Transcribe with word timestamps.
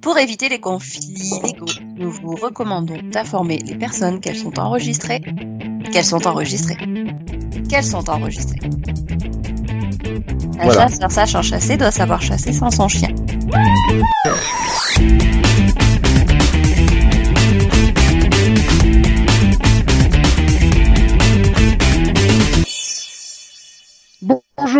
Pour 0.00 0.18
éviter 0.18 0.48
les 0.48 0.60
conflits 0.60 1.14
légaux, 1.42 1.66
nous 1.96 2.10
vous 2.10 2.34
recommandons 2.36 2.98
d'informer 3.02 3.58
les 3.58 3.76
personnes 3.76 4.20
qu'elles 4.20 4.36
sont 4.36 4.58
enregistrées, 4.58 5.20
qu'elles 5.92 6.04
sont 6.04 6.26
enregistrées, 6.26 6.76
qu'elles 7.68 7.84
sont 7.84 8.08
enregistrées. 8.08 8.70
Un 10.60 10.64
Voilà. 10.64 10.88
chasseur 10.88 11.10
sachant 11.12 11.42
chasser 11.42 11.76
doit 11.76 11.90
savoir 11.90 12.22
chasser 12.22 12.52
sans 12.52 12.70
son 12.70 12.88
chien. 12.88 13.10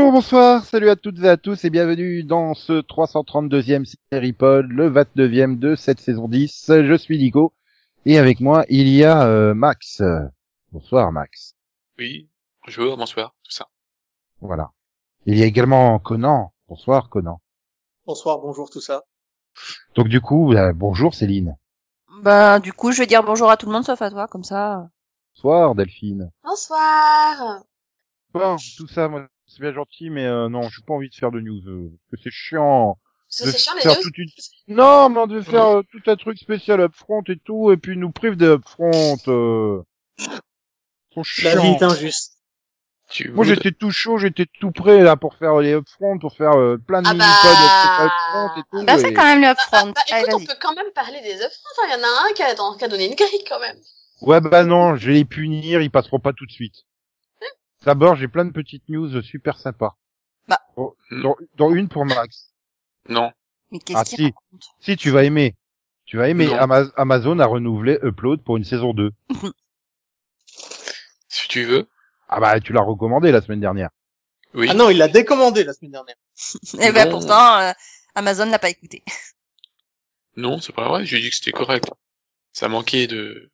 Bonjour, 0.08 0.22
bonsoir, 0.22 0.64
salut 0.64 0.88
à 0.88 0.96
toutes 0.96 1.18
et 1.18 1.28
à 1.28 1.36
tous 1.36 1.66
et 1.66 1.68
bienvenue 1.68 2.24
dans 2.24 2.54
ce 2.54 2.80
332e 2.80 3.84
série 4.10 4.32
pod, 4.32 4.64
le 4.66 4.90
29e 4.90 5.58
de 5.58 5.76
cette 5.76 6.00
saison 6.00 6.28
10. 6.28 6.64
Je 6.82 6.96
suis 6.96 7.18
Nico 7.18 7.52
et 8.06 8.16
avec 8.16 8.40
moi 8.40 8.64
il 8.70 8.88
y 8.88 9.04
a 9.04 9.26
euh, 9.26 9.52
Max. 9.52 10.02
Bonsoir 10.72 11.12
Max. 11.12 11.56
Oui, 11.98 12.30
bonjour, 12.64 12.96
bonsoir, 12.96 13.34
tout 13.44 13.50
ça. 13.50 13.66
Voilà. 14.40 14.70
Il 15.26 15.38
y 15.38 15.42
a 15.42 15.44
également 15.44 15.98
Conan. 15.98 16.54
Bonsoir 16.68 17.10
Conan. 17.10 17.42
Bonsoir, 18.06 18.38
bonjour, 18.38 18.70
tout 18.70 18.80
ça. 18.80 19.02
Donc 19.94 20.08
du 20.08 20.22
coup, 20.22 20.54
euh, 20.54 20.72
bonjour 20.72 21.14
Céline. 21.14 21.58
Bah, 22.22 22.60
du 22.60 22.72
coup, 22.72 22.92
je 22.92 23.00
vais 23.00 23.06
dire 23.06 23.22
bonjour 23.22 23.50
à 23.50 23.58
tout 23.58 23.66
le 23.66 23.72
monde 23.72 23.84
sauf 23.84 24.00
à 24.00 24.08
toi, 24.08 24.26
comme 24.26 24.44
ça. 24.44 24.88
Bonsoir 25.34 25.74
Delphine. 25.74 26.30
Bonsoir. 26.42 27.62
Bon, 28.32 28.56
tout 28.78 28.88
ça, 28.88 29.08
moi, 29.08 29.28
c'est 29.58 29.62
bien 29.64 29.72
gentil, 29.72 30.10
mais 30.10 30.24
euh, 30.24 30.48
non, 30.48 30.62
j'ai 30.68 30.82
pas 30.86 30.94
envie 30.94 31.08
de 31.10 31.14
faire 31.14 31.30
de 31.32 31.40
news. 31.40 31.60
euh, 31.66 31.90
parce 32.10 32.22
que 32.22 32.30
c'est 32.30 32.34
chiant. 32.34 32.90
De 32.92 32.96
c'est 33.28 33.58
chiant 33.58 33.74
les 33.74 33.82
faire 33.82 33.96
news. 33.96 34.02
toute 34.02 34.18
une- 34.18 34.28
Non, 34.68 35.08
mais 35.08 35.18
on 35.20 35.26
devait 35.26 35.42
faire 35.42 35.66
euh, 35.78 35.82
tout 35.90 36.00
un 36.10 36.16
truc 36.16 36.38
spécial 36.38 36.80
upfront 36.80 37.22
et 37.28 37.36
tout, 37.44 37.72
et 37.72 37.76
puis 37.76 37.92
ils 37.92 37.98
nous 37.98 38.12
prive 38.12 38.36
des 38.36 38.46
upfront. 38.46 39.16
Euh... 39.28 39.82
Ils 41.16 41.24
sont 41.24 41.42
La 41.44 41.56
vie 41.56 41.68
est 41.68 41.82
injuste. 41.82 42.34
Tu 43.10 43.30
Moi 43.30 43.44
j'étais 43.46 43.72
tout 43.72 43.90
chaud, 43.90 44.18
j'étais 44.18 44.44
tout 44.60 44.70
prêt 44.70 45.02
là 45.02 45.16
pour 45.16 45.34
faire 45.34 45.56
les 45.60 45.72
upfront, 45.72 46.18
pour 46.18 46.34
faire 46.36 46.52
euh, 46.52 46.76
plein 46.76 47.00
de 47.00 47.08
Ah 47.08 47.14
mini-pods 47.14 47.54
bah. 47.54 48.04
upfront 48.04 48.60
et 48.60 48.62
tout. 48.70 48.84
Bah, 48.84 49.08
et- 49.08 49.14
quand 49.14 49.24
même 49.24 49.40
le 49.40 49.46
Bah, 49.46 49.52
upfront. 49.52 49.92
bah, 49.92 50.00
Allez, 50.12 50.24
écoute, 50.28 50.34
on 50.42 50.44
peut 50.44 50.58
quand 50.60 50.74
même 50.74 50.90
parler 50.94 51.20
des 51.22 51.34
upfronts. 51.36 51.86
Il 51.86 51.92
y 51.92 51.94
en 51.94 52.04
a 52.04 52.28
un 52.28 52.32
qui 52.34 52.42
a, 52.42 52.46
attends, 52.48 52.76
qui 52.76 52.84
a 52.84 52.88
donné 52.88 53.06
une 53.06 53.14
grille 53.14 53.44
quand 53.48 53.60
même. 53.60 53.76
Ouais 54.20 54.40
bah 54.42 54.64
non, 54.64 54.96
je 54.96 55.06
vais 55.06 55.14
les 55.14 55.24
punir, 55.24 55.80
ils 55.80 55.90
passeront 55.90 56.18
pas 56.20 56.32
tout 56.34 56.44
de 56.44 56.50
suite. 56.52 56.84
D'abord 57.84 58.16
j'ai 58.16 58.28
plein 58.28 58.44
de 58.44 58.52
petites 58.52 58.88
news 58.88 59.22
super 59.22 59.58
sympas. 59.58 59.96
Bah. 60.46 60.60
Oh, 60.76 60.96
dont, 61.10 61.36
dont 61.56 61.74
une 61.74 61.88
pour 61.88 62.04
Max. 62.04 62.52
Non, 63.08 63.32
Mais 63.70 63.78
qu'est-ce 63.78 63.98
Ah, 63.98 64.04
qu'il 64.04 64.16
si. 64.18 64.24
raconte 64.24 64.64
Si 64.80 64.96
tu 64.96 65.10
vas 65.10 65.24
aimer. 65.24 65.54
Tu 66.04 66.16
vas 66.16 66.28
aimer. 66.28 66.52
Ama- 66.54 66.90
Amazon 66.96 67.38
a 67.38 67.46
renouvelé 67.46 67.98
Upload 68.02 68.42
pour 68.42 68.56
une 68.56 68.64
saison 68.64 68.94
2. 68.94 69.12
si 71.28 71.48
tu 71.48 71.64
veux. 71.64 71.86
Ah 72.28 72.40
bah 72.40 72.60
tu 72.60 72.72
l'as 72.72 72.82
recommandé 72.82 73.30
la 73.32 73.40
semaine 73.40 73.60
dernière. 73.60 73.90
Oui. 74.54 74.66
Ah 74.70 74.74
non, 74.74 74.90
il 74.90 74.96
l'a 74.98 75.08
décommandé 75.08 75.64
la 75.64 75.72
semaine 75.74 75.92
dernière. 75.92 76.16
Eh 76.80 76.92
ben, 76.92 77.08
pourtant, 77.10 77.58
euh, 77.60 77.72
Amazon 78.14 78.46
l'a 78.46 78.58
pas 78.58 78.70
écouté. 78.70 79.04
Non, 80.36 80.60
c'est 80.60 80.72
pas 80.72 80.88
vrai, 80.88 81.04
j'ai 81.04 81.18
dit 81.20 81.30
que 81.30 81.34
c'était 81.34 81.50
correct. 81.50 81.90
Ça 82.52 82.68
manquait 82.68 83.08
de... 83.08 83.50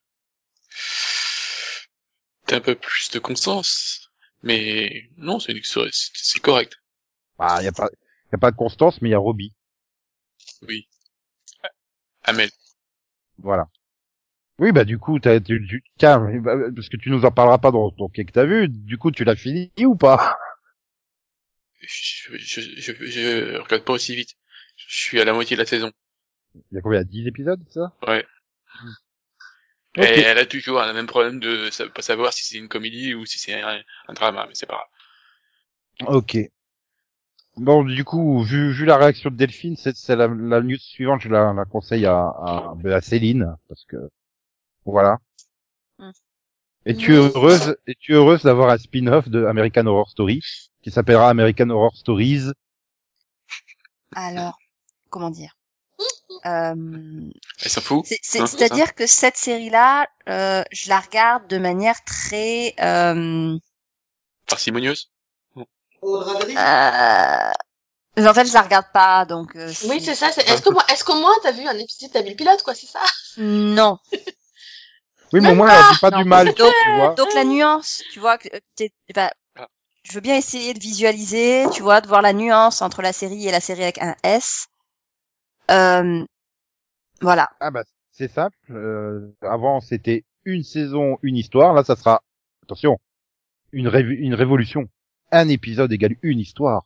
d'un 2.49 2.61
peu 2.61 2.75
plus 2.75 3.11
de 3.11 3.19
constance. 3.19 4.04
Mais 4.45 5.11
non, 5.17 5.41
c'est 5.41 5.61
c'est 5.65 5.91
c'est 5.93 6.39
correct. 6.41 6.79
Bah 7.39 7.63
y 7.63 7.69
a 7.69 7.73
pas 7.73 7.89
y 8.33 8.35
a 8.35 8.39
pas 8.39 8.51
de 8.51 8.57
Constance 8.57 9.01
mais 9.01 9.11
il 9.11 9.13
y 9.13 9.15
a 9.15 9.19
Robbie. 9.19 9.55
Oui. 10.63 10.89
Amel. 12.25 12.51
Voilà. 13.39 13.69
Oui 14.59 14.73
bah 14.73 14.85
du 14.85 14.99
coup 14.99 15.21
t'as 15.21 15.41
tu, 15.41 15.67
tu- 15.69 15.85
tiens 15.99 16.21
bah, 16.41 16.57
parce 16.75 16.89
que 16.89 16.97
tu 16.99 17.11
nous 17.11 17.25
en 17.25 17.31
parleras 17.33 17.59
pas 17.59 17.73
dans 17.73 17.91
ton 17.93 18.09
quai 18.09 18.25
que 18.27 18.33
t'as 18.33 18.47
vu. 18.47 18.69
Du 18.69 18.99
coup 18.99 19.11
tu 19.13 19.25
l'as 19.25 19.37
fini 19.37 19.73
ou 19.81 19.97
pas? 19.97 20.39
Je, 21.81 22.37
je, 22.37 22.61
je, 22.81 22.93
je 23.07 23.57
regarde 23.59 23.85
pas 23.85 23.93
aussi 23.93 24.17
vite. 24.17 24.35
Je 24.77 24.97
suis 25.05 25.21
à 25.21 25.25
la 25.25 25.33
moitié 25.33 25.57
de 25.57 25.63
la 25.63 25.67
saison. 25.67 25.93
Il 26.71 26.75
y 26.75 26.79
a 26.79 26.83
combien? 26.83 27.03
10 27.05 27.27
épisodes 27.27 27.63
ça? 27.71 27.93
Ouais. 28.07 28.25
Et 29.97 30.21
elle 30.21 30.39
a 30.39 30.47
toujours 30.47 30.81
le 30.83 30.93
même 30.93 31.07
problème 31.07 31.39
de 31.39 31.71
pas 31.89 32.03
savoir 32.03 32.33
si 32.33 32.45
c'est 32.45 32.59
une 32.59 32.69
comédie 32.69 33.15
ou 33.15 33.27
si 33.27 33.39
c'est 33.39 33.61
un, 33.61 33.81
un 34.09 34.13
drama, 34.13 34.47
mais 34.49 34.55
c'est 34.55 34.67
pas 34.67 34.87
grave. 36.01 36.17
Ok. 36.17 36.37
Bon, 37.57 37.85
du 37.85 38.05
coup, 38.05 38.43
vu, 38.43 38.73
vu 38.73 38.85
la 38.85 38.97
réaction 38.97 39.31
de 39.31 39.37
Delphine, 39.37 39.77
c'est 39.77 39.95
c'est 39.95 40.17
la, 40.17 40.27
la 40.27 40.61
news 40.61 40.77
suivante, 40.77 41.21
je 41.21 41.29
la, 41.29 41.53
la 41.53 41.65
conseille 41.65 42.07
à, 42.07 42.17
à, 42.17 42.75
à 42.85 43.01
Céline, 43.01 43.57
parce 43.69 43.85
que 43.85 43.97
voilà. 44.85 45.19
Hmm. 45.99 46.11
Es-tu 46.85 47.13
heureuse, 47.13 47.77
es-tu 47.87 48.15
heureuse 48.15 48.43
d'avoir 48.43 48.71
un 48.71 48.79
spin-off 48.79 49.29
de 49.29 49.45
American 49.45 49.87
Horror 49.87 50.11
Story 50.11 50.41
qui 50.83 50.91
s'appellera 50.91 51.31
American 51.31 51.71
Horror 51.71 51.97
Stories? 51.97 52.51
Alors, 54.17 54.59
comment 55.09 55.31
dire? 55.31 55.57
Euh, 56.47 56.75
Hein, 56.77 58.47
C'est-à-dire 58.47 58.95
que 58.95 59.07
cette 59.07 59.37
série-là, 59.37 60.07
euh, 60.29 60.63
je 60.73 60.89
la 60.89 61.01
regarde 61.01 61.47
de 61.49 61.59
manière 61.59 61.97
très... 62.05 62.75
Euh, 62.81 63.57
Parcimonieuse. 64.47 65.11
euh, 66.57 67.53
en 68.29 68.35
fait, 68.35 68.45
je 68.47 68.53
la 68.55 68.63
regarde 68.63 68.87
pas, 68.93 69.25
donc... 69.25 69.57
euh, 69.57 69.73
Oui, 69.89 70.01
c'est 70.03 70.15
ça. 70.15 70.31
c'est- 70.33 70.49
Est-ce 70.49 70.63
que 70.63 70.71
moi, 70.71 70.85
est-ce 70.93 71.03
qu'au 71.05 71.19
moins 71.19 71.35
t'as 71.43 71.53
vu 71.53 71.67
un 71.67 71.77
épisode, 71.79 72.11
t'as 72.13 72.23
vu 72.23 72.31
le 72.31 72.37
pilote, 72.37 72.63
quoi, 72.63 72.75
c'est 72.75 72.87
ça? 72.87 73.01
Non. 73.39 73.99
Oui, 75.33 75.41
mais 75.41 75.51
au 75.51 75.55
moins, 75.55 75.69
elle 75.71 75.95
dit 75.95 76.01
pas 76.01 76.11
Non, 76.11 76.19
du 76.19 76.25
mal, 76.25 76.47
donc- 76.55 76.73
tu 76.85 76.95
vois. 76.97 77.15
Donc 77.15 77.33
la 77.35 77.45
nuance, 77.45 78.03
tu 78.13 78.21
vois, 78.21 78.39
que 78.39 78.49
t'es- 78.77 78.93
enfin, 79.11 79.31
Ah. 79.57 79.67
je 80.05 80.13
veux 80.13 80.21
bien 80.21 80.37
essayer 80.37 80.75
de 80.75 80.79
visualiser, 80.81 81.65
tu 81.73 81.83
vois, 81.83 82.01
de 82.01 82.07
voir 82.07 82.23
la 82.23 82.33
nuance 82.33 82.83
entre 82.83 83.03
la 83.03 83.13
série 83.13 83.49
et 83.49 83.51
la 83.51 83.61
série 83.61 83.83
avec 83.83 83.99
un 84.01 84.15
S. 84.23 84.67
Euh, 85.71 86.25
voilà. 87.21 87.49
Ah 87.61 87.71
bah, 87.71 87.83
c'est 88.11 88.29
simple. 88.33 88.57
euh, 88.71 89.35
avant, 89.43 89.81
c'était 89.81 90.25
une 90.45 90.63
saison, 90.63 91.19
une 91.23 91.37
histoire. 91.37 91.73
Là, 91.75 91.85
ça 91.85 91.97
sera, 91.97 92.23
attention, 92.63 92.99
une, 93.73 93.89
rév- 93.89 94.17
une 94.19 94.35
révolution. 94.35 94.89
Un 95.33 95.49
épisode 95.49 95.91
égale 95.93 96.17
une 96.23 96.39
histoire. 96.39 96.85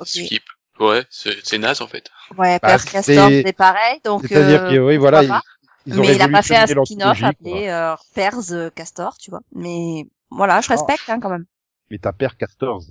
Ok. 0.00 0.06
Skip. 0.08 0.42
Ouais, 0.80 1.04
c'est 1.10 1.44
c'est 1.44 1.58
naze 1.58 1.80
en 1.80 1.88
fait. 1.88 2.08
Ouais, 2.36 2.58
Bah, 2.60 2.68
Père 2.68 2.80
c'est- 2.80 2.90
Castor, 2.92 3.28
c'est 3.30 3.52
pareil. 3.56 4.00
Donc, 4.04 4.26
C'est-à 4.28 4.46
dire 4.46 4.62
euh, 4.64 4.70
que, 4.70 4.78
oui, 4.78 4.96
voilà, 4.96 5.22
ils, 5.86 5.98
ont 5.98 6.02
mais 6.02 6.14
il 6.14 6.22
a 6.22 6.28
pas 6.28 6.42
fait 6.42 6.56
un 6.56 6.66
spin-off 6.66 7.22
appelé 7.22 7.66
euh, 7.68 7.96
Pers 8.14 8.52
euh, 8.52 8.70
Castor, 8.70 9.16
tu 9.18 9.30
vois. 9.30 9.40
Mais 9.52 10.06
voilà, 10.30 10.60
je 10.60 10.68
Ah. 10.70 10.74
respecte 10.74 11.08
hein, 11.08 11.18
quand 11.20 11.30
même. 11.30 11.46
Mais 11.90 11.98
t'as 11.98 12.12
Père 12.12 12.36
Castors. 12.36 12.82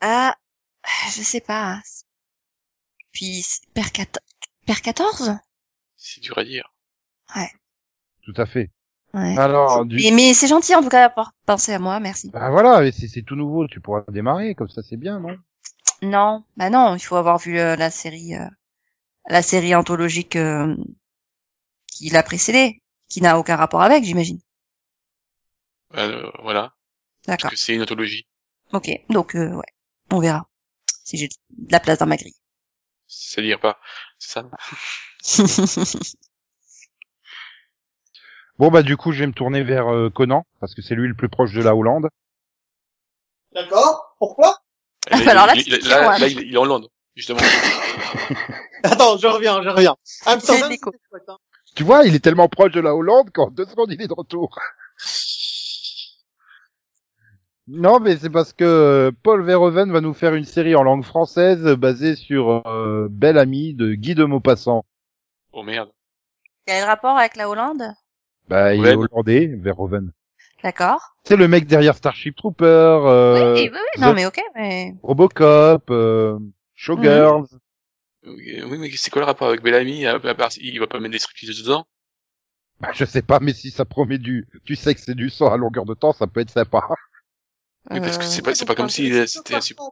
Ah, 0.00 0.34
je 1.14 1.20
sais 1.22 1.40
pas. 1.40 1.80
Puis 3.12 3.44
Père, 3.74 3.92
14 3.92 4.24
Père 4.66 4.82
14 4.82 5.36
C'est 5.96 6.20
dur 6.20 6.38
à 6.38 6.44
dire. 6.44 6.72
Tout 8.22 8.34
à 8.36 8.46
fait. 8.46 8.70
Ouais. 9.12 9.36
Alors, 9.36 9.84
du... 9.84 9.96
Mais, 9.96 10.10
mais 10.12 10.34
c'est 10.34 10.46
gentil 10.46 10.74
en 10.74 10.82
tout 10.82 10.88
cas 10.88 11.08
d'avoir 11.08 11.32
pensé 11.44 11.72
à 11.72 11.78
moi, 11.80 11.98
merci. 11.98 12.30
bah 12.30 12.50
voilà, 12.50 12.92
c'est 12.92 13.08
c'est 13.08 13.22
tout 13.22 13.34
nouveau, 13.34 13.66
tu 13.66 13.80
pourras 13.80 14.04
démarrer, 14.08 14.54
comme 14.54 14.68
ça 14.68 14.82
c'est 14.82 14.96
bien, 14.96 15.18
non? 15.18 15.36
Non, 16.02 16.44
bah 16.56 16.70
non, 16.70 16.94
il 16.94 17.00
faut 17.00 17.16
avoir 17.16 17.38
vu 17.38 17.58
euh, 17.58 17.74
la 17.74 17.90
série, 17.90 18.36
euh, 18.36 18.46
la 19.28 19.42
série 19.42 19.74
anthologique 19.74 20.36
euh, 20.36 20.76
qui 21.88 22.08
l'a 22.10 22.22
précédée, 22.22 22.82
qui 23.08 23.20
n'a 23.20 23.38
aucun 23.38 23.56
rapport 23.56 23.82
avec, 23.82 24.04
j'imagine. 24.04 24.38
Euh, 25.96 26.30
voilà. 26.42 26.72
D'accord. 27.26 27.50
Parce 27.50 27.54
que 27.54 27.60
c'est 27.60 27.74
une 27.74 27.82
anthologie. 27.82 28.26
Ok, 28.72 28.90
donc 29.08 29.34
euh, 29.34 29.50
ouais, 29.50 29.66
on 30.12 30.20
verra 30.20 30.48
si 31.04 31.16
j'ai 31.16 31.28
de 31.28 31.72
la 31.72 31.80
place 31.80 31.98
dans 31.98 32.06
ma 32.06 32.16
grille. 32.16 32.39
C'est 33.12 33.42
dire 33.42 33.58
pas. 33.58 33.78
C'est 34.18 34.40
ça? 34.40 36.00
Bon 38.58 38.70
bah 38.70 38.82
du 38.82 38.98
coup, 38.98 39.10
je 39.12 39.20
vais 39.20 39.26
me 39.26 39.32
tourner 39.32 39.62
vers 39.62 39.88
euh, 39.88 40.10
Conan, 40.10 40.44
parce 40.60 40.74
que 40.74 40.82
c'est 40.82 40.94
lui 40.94 41.08
le 41.08 41.14
plus 41.14 41.30
proche 41.30 41.54
de 41.54 41.62
la 41.62 41.74
Hollande. 41.74 42.10
D'accord. 43.52 44.14
Pourquoi? 44.18 44.58
Bah 45.10 45.16
alors 45.28 45.46
là, 45.46 45.54
il, 45.54 45.64
qui, 45.64 45.70
là, 45.70 45.78
Juan 45.80 46.20
là, 46.20 46.28
il, 46.28 46.40
il 46.40 46.54
est 46.54 46.58
en 46.58 46.64
Hollande, 46.64 46.88
justement. 47.16 47.40
Attends, 48.82 49.16
je 49.16 49.26
reviens, 49.28 49.62
je 49.62 49.70
reviens. 49.70 49.96
Amsterdam, 50.26 50.70
hein. 50.70 51.36
Tu 51.74 51.84
vois, 51.84 52.04
il 52.04 52.14
est 52.14 52.20
tellement 52.22 52.50
proche 52.50 52.72
de 52.72 52.80
la 52.80 52.94
Hollande 52.94 53.30
qu'en 53.32 53.50
deux 53.50 53.64
secondes, 53.64 53.92
il 53.92 54.02
est 54.02 54.08
de 54.08 54.14
retour. 54.14 54.58
Non, 57.72 58.00
mais 58.00 58.16
c'est 58.16 58.30
parce 58.30 58.52
que 58.52 58.64
euh, 58.64 59.12
Paul 59.22 59.44
Verhoeven 59.44 59.92
va 59.92 60.00
nous 60.00 60.12
faire 60.12 60.34
une 60.34 60.44
série 60.44 60.74
en 60.74 60.82
langue 60.82 61.04
française 61.04 61.62
basée 61.76 62.16
sur 62.16 62.66
euh, 62.66 63.06
Belle 63.08 63.38
Amie 63.38 63.74
de 63.74 63.94
Guy 63.94 64.16
de 64.16 64.24
Maupassant. 64.24 64.84
Oh 65.52 65.62
merde. 65.62 65.90
Quel 66.66 66.84
rapport 66.84 67.16
avec 67.16 67.36
la 67.36 67.48
Hollande? 67.48 67.82
Bah, 68.48 68.74
il 68.74 68.80
est 68.80 68.82
Verhoeven. 68.82 69.08
hollandais, 69.12 69.46
Verhoeven. 69.46 70.12
D'accord. 70.64 71.14
C'est 71.22 71.36
le 71.36 71.46
mec 71.46 71.66
derrière 71.66 71.94
Starship 71.94 72.34
Trooper, 72.34 72.64
euh, 72.64 73.54
oui, 73.54 73.70
oui, 73.72 73.78
oui, 73.78 74.00
non 74.00 74.12
The- 74.12 74.16
mais 74.16 74.26
ok, 74.26 74.40
mais 74.56 74.94
Robocop, 75.02 75.90
euh, 75.90 76.38
Showgirls. 76.74 77.46
Oui, 78.26 78.62
oui, 78.64 78.78
mais 78.78 78.90
c'est 78.96 79.10
quoi 79.10 79.20
le 79.22 79.26
rapport 79.26 79.48
avec 79.48 79.62
Bellamy 79.62 80.06
à, 80.06 80.16
à 80.16 80.34
part, 80.34 80.50
il 80.56 80.80
va 80.80 80.88
pas 80.88 80.98
mettre 80.98 81.12
des 81.12 81.18
striptease 81.20 81.62
dedans? 81.62 81.86
Bah, 82.80 82.90
je 82.92 83.04
sais 83.04 83.22
pas, 83.22 83.38
mais 83.38 83.52
si 83.52 83.70
ça 83.70 83.84
promet 83.84 84.18
du, 84.18 84.48
tu 84.64 84.74
sais 84.74 84.94
que 84.94 85.00
c'est 85.00 85.14
du 85.14 85.30
sang 85.30 85.52
à 85.52 85.56
longueur 85.56 85.84
de 85.84 85.94
temps, 85.94 86.12
ça 86.12 86.26
peut 86.26 86.40
être 86.40 86.50
sympa. 86.50 86.88
Oui, 87.90 88.00
parce 88.00 88.18
que 88.18 88.24
Euh, 88.24 88.28
c'est 88.28 88.42
pas, 88.42 88.54
c'est 88.54 88.66
pas 88.66 88.74
comme 88.74 88.90
si 88.90 89.10
euh, 89.12 89.26
c'était 89.26 89.54
un 89.54 89.60
super- 89.60 89.90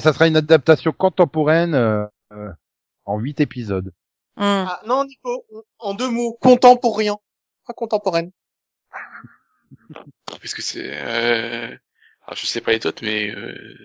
Ça 0.00 0.12
sera 0.12 0.26
une 0.26 0.36
adaptation 0.36 0.92
contemporaine 0.92 1.74
euh, 1.74 2.06
euh, 2.32 2.50
en 3.04 3.18
huit 3.18 3.40
épisodes. 3.40 3.92
hmm. 4.36 4.42
Ah, 4.42 4.80
non, 4.86 5.04
Nico, 5.04 5.44
en 5.78 5.94
deux 5.94 6.10
mots, 6.10 6.36
contemporain, 6.40 7.16
pas 7.66 7.74
contemporaine. 7.74 8.30
parce 10.26 10.54
que 10.54 10.62
c'est, 10.62 10.90
euh... 10.92 11.76
alors 12.22 12.36
je 12.36 12.46
sais 12.46 12.60
pas 12.60 12.72
les 12.72 12.86
autres, 12.86 13.04
mais 13.04 13.30
euh... 13.30 13.76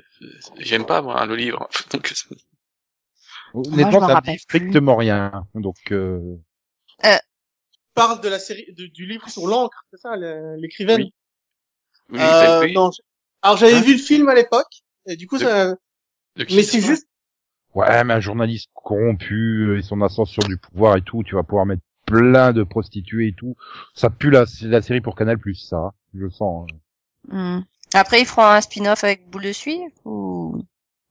j'aime 0.59 0.85
pas 0.85 1.01
moi 1.01 1.25
le 1.25 1.35
livre, 1.35 1.69
donc 1.91 2.13
Honnêtement, 3.53 4.07
ça 4.07 4.15
me 4.15 4.21
dit 4.21 4.39
strictement 4.39 4.95
rien. 4.95 5.45
Donc, 5.55 5.75
euh... 5.91 6.37
Parle 7.93 8.21
de 8.21 8.29
la 8.29 8.39
série, 8.39 8.65
de- 8.73 8.87
du 8.87 9.05
livre 9.05 9.29
sur 9.29 9.47
l'encre, 9.47 9.85
c'est 9.91 9.99
ça, 9.99 10.15
l'écrivaine? 10.57 11.01
Oui. 11.01 11.13
Oui, 12.11 12.19
Euh, 12.19 12.67
non, 12.73 12.91
Alors 13.41 13.57
j'avais 13.57 13.73
Hein 13.73 13.81
vu 13.81 13.93
le 13.93 13.99
film 13.99 14.29
à 14.29 14.35
l'époque, 14.35 14.83
et 15.07 15.15
du 15.15 15.27
coup, 15.27 15.37
De- 15.37 15.43
ça... 15.45 15.75
De 16.37 16.45
mais 16.49 16.63
c'est 16.63 16.81
juste. 16.81 17.07
ouais, 17.75 18.03
mais 18.03 18.13
un 18.13 18.19
journaliste 18.19 18.69
corrompu 18.73 19.67
euh, 19.69 19.77
et 19.77 19.81
son 19.81 20.01
ascension 20.01 20.41
du 20.47 20.57
pouvoir 20.57 20.97
et 20.97 21.01
tout, 21.01 21.23
tu 21.23 21.35
vas 21.35 21.43
pouvoir 21.43 21.65
mettre 21.65 21.83
plein 22.05 22.53
de 22.53 22.63
prostituées 22.63 23.29
et 23.29 23.33
tout. 23.33 23.55
Ça 23.95 24.09
pue 24.09 24.29
la, 24.29 24.45
la 24.63 24.81
série 24.81 25.01
pour 25.01 25.15
Canal 25.15 25.37
Plus, 25.37 25.55
ça. 25.55 25.77
hein. 25.77 25.91
Je 26.13 26.19
le 26.19 26.29
sens. 26.29 26.69
hein. 26.69 26.77
Hmm. 27.27 27.61
Après, 27.95 28.21
ils 28.21 28.27
feront 28.27 28.43
un 28.45 28.61
spin-off 28.61 29.03
avec 29.03 29.27
Boule 29.29 29.43
de 29.43 29.53
Suie 29.53 29.81
ou 30.05 30.63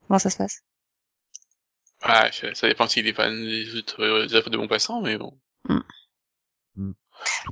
comment 0.06 0.19
ça 0.20 0.31
se 0.31 0.37
passe? 0.38 0.62
Ouais, 2.05 2.31
je- 2.32 2.52
ça 2.52 2.69
dépend 2.69 2.87
s'il 2.88 3.06
est 3.06 3.14
fan 3.14 3.43
des 3.43 3.75
autres 3.76 4.02
euh, 4.02 4.26
des 4.26 4.35
œuvres 4.35 4.50
de 4.50 4.58
bon 4.58 4.69
passant, 4.69 5.00
mais 5.00 5.17
bon. 5.17 5.38
En 6.76 6.93
tout 6.93 7.00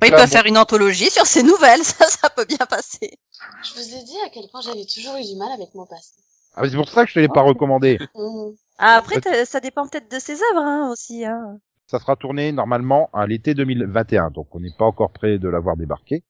Oui, 0.03 0.11
peuvent 0.11 0.21
bon, 0.21 0.27
faire 0.27 0.47
une 0.47 0.59
anthologie 0.59 1.11
sur 1.11 1.27
ces 1.27 1.43
nouvelles, 1.43 1.83
ça, 1.85 2.07
ça 2.09 2.31
peut 2.31 2.45
bien 2.45 2.67
passer. 2.69 3.19
Je 3.65 3.75
vous 3.75 3.95
ai 3.95 4.03
dit 4.05 4.17
à 4.25 4.29
quel 4.31 4.49
point 4.51 4.61
j'avais 4.61 4.85
toujours 4.85 5.17
eu 5.17 5.25
du 5.25 5.37
mal 5.37 5.51
avec 5.53 5.75
mon 5.75 5.87
passé. 5.87 6.13
ah, 6.55 6.63
mais 6.63 6.71
c'est 6.71 6.77
pour 6.77 6.89
ça 6.89 7.05
que 7.05 7.11
je 7.11 7.15
te 7.15 7.21
l'ai 7.21 7.29
pas 7.29 7.43
recommandé. 7.43 7.99
Mhm. 8.15 8.55
Ah, 8.79 8.97
après, 8.97 9.21
ça 9.45 9.61
dépend 9.61 9.87
peut-être 9.89 10.11
de 10.11 10.19
ses 10.19 10.35
œuvres 10.35 10.61
hein, 10.63 10.91
aussi. 10.91 11.25
Hein. 11.25 11.59
Ça 11.87 11.99
sera 11.99 12.17
tourné 12.17 12.53
normalement 12.53 13.09
à 13.13 13.27
l'été 13.27 13.55
2021, 13.55 14.31
donc 14.31 14.55
on 14.55 14.61
n'est 14.61 14.75
pas 14.79 14.85
encore 14.85 15.11
prêt 15.13 15.39
de 15.39 15.49
l'avoir 15.49 15.77
débarqué. 15.77 16.23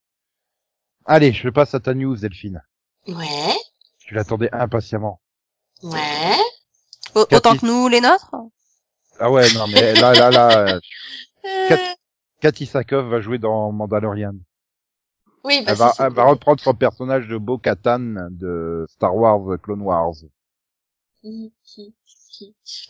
Allez, 1.05 1.33
je 1.33 1.49
passe 1.49 1.75
à 1.75 1.81
ta 1.81 1.95
news, 1.95 2.17
Delphine. 2.17 2.63
Ouais, 3.07 3.55
Tu 3.99 4.15
l'attendais 4.15 4.51
impatiemment. 4.53 5.21
ouais. 5.83 6.37
Autant 7.15 7.57
que 7.57 7.67
nous, 7.67 7.89
les 7.89 8.01
nôtres 8.01 8.31
Ah 9.19 9.31
ouais, 9.31 9.51
non, 9.55 9.67
mais 9.67 9.95
là, 9.95 10.13
là, 10.13 10.31
là, 10.31 10.79
Cat- 11.69 11.97
Cathy 12.41 12.67
Sakov 12.67 13.09
va 13.09 13.21
jouer 13.21 13.39
dans 13.39 13.73
Mandalorian. 13.73 14.35
Oui, 15.45 15.63
bah 15.65 15.73
Elle 15.73 15.77
va, 15.77 15.93
elle 15.99 16.13
va 16.13 16.25
reprendre 16.25 16.61
son 16.61 16.75
personnage 16.75 17.29
de 17.29 17.37
Bo-Katan 17.39 18.29
de 18.31 18.87
Star 18.89 19.15
Wars 19.17 19.59
Clone 19.63 19.83
Wars. 19.83 20.15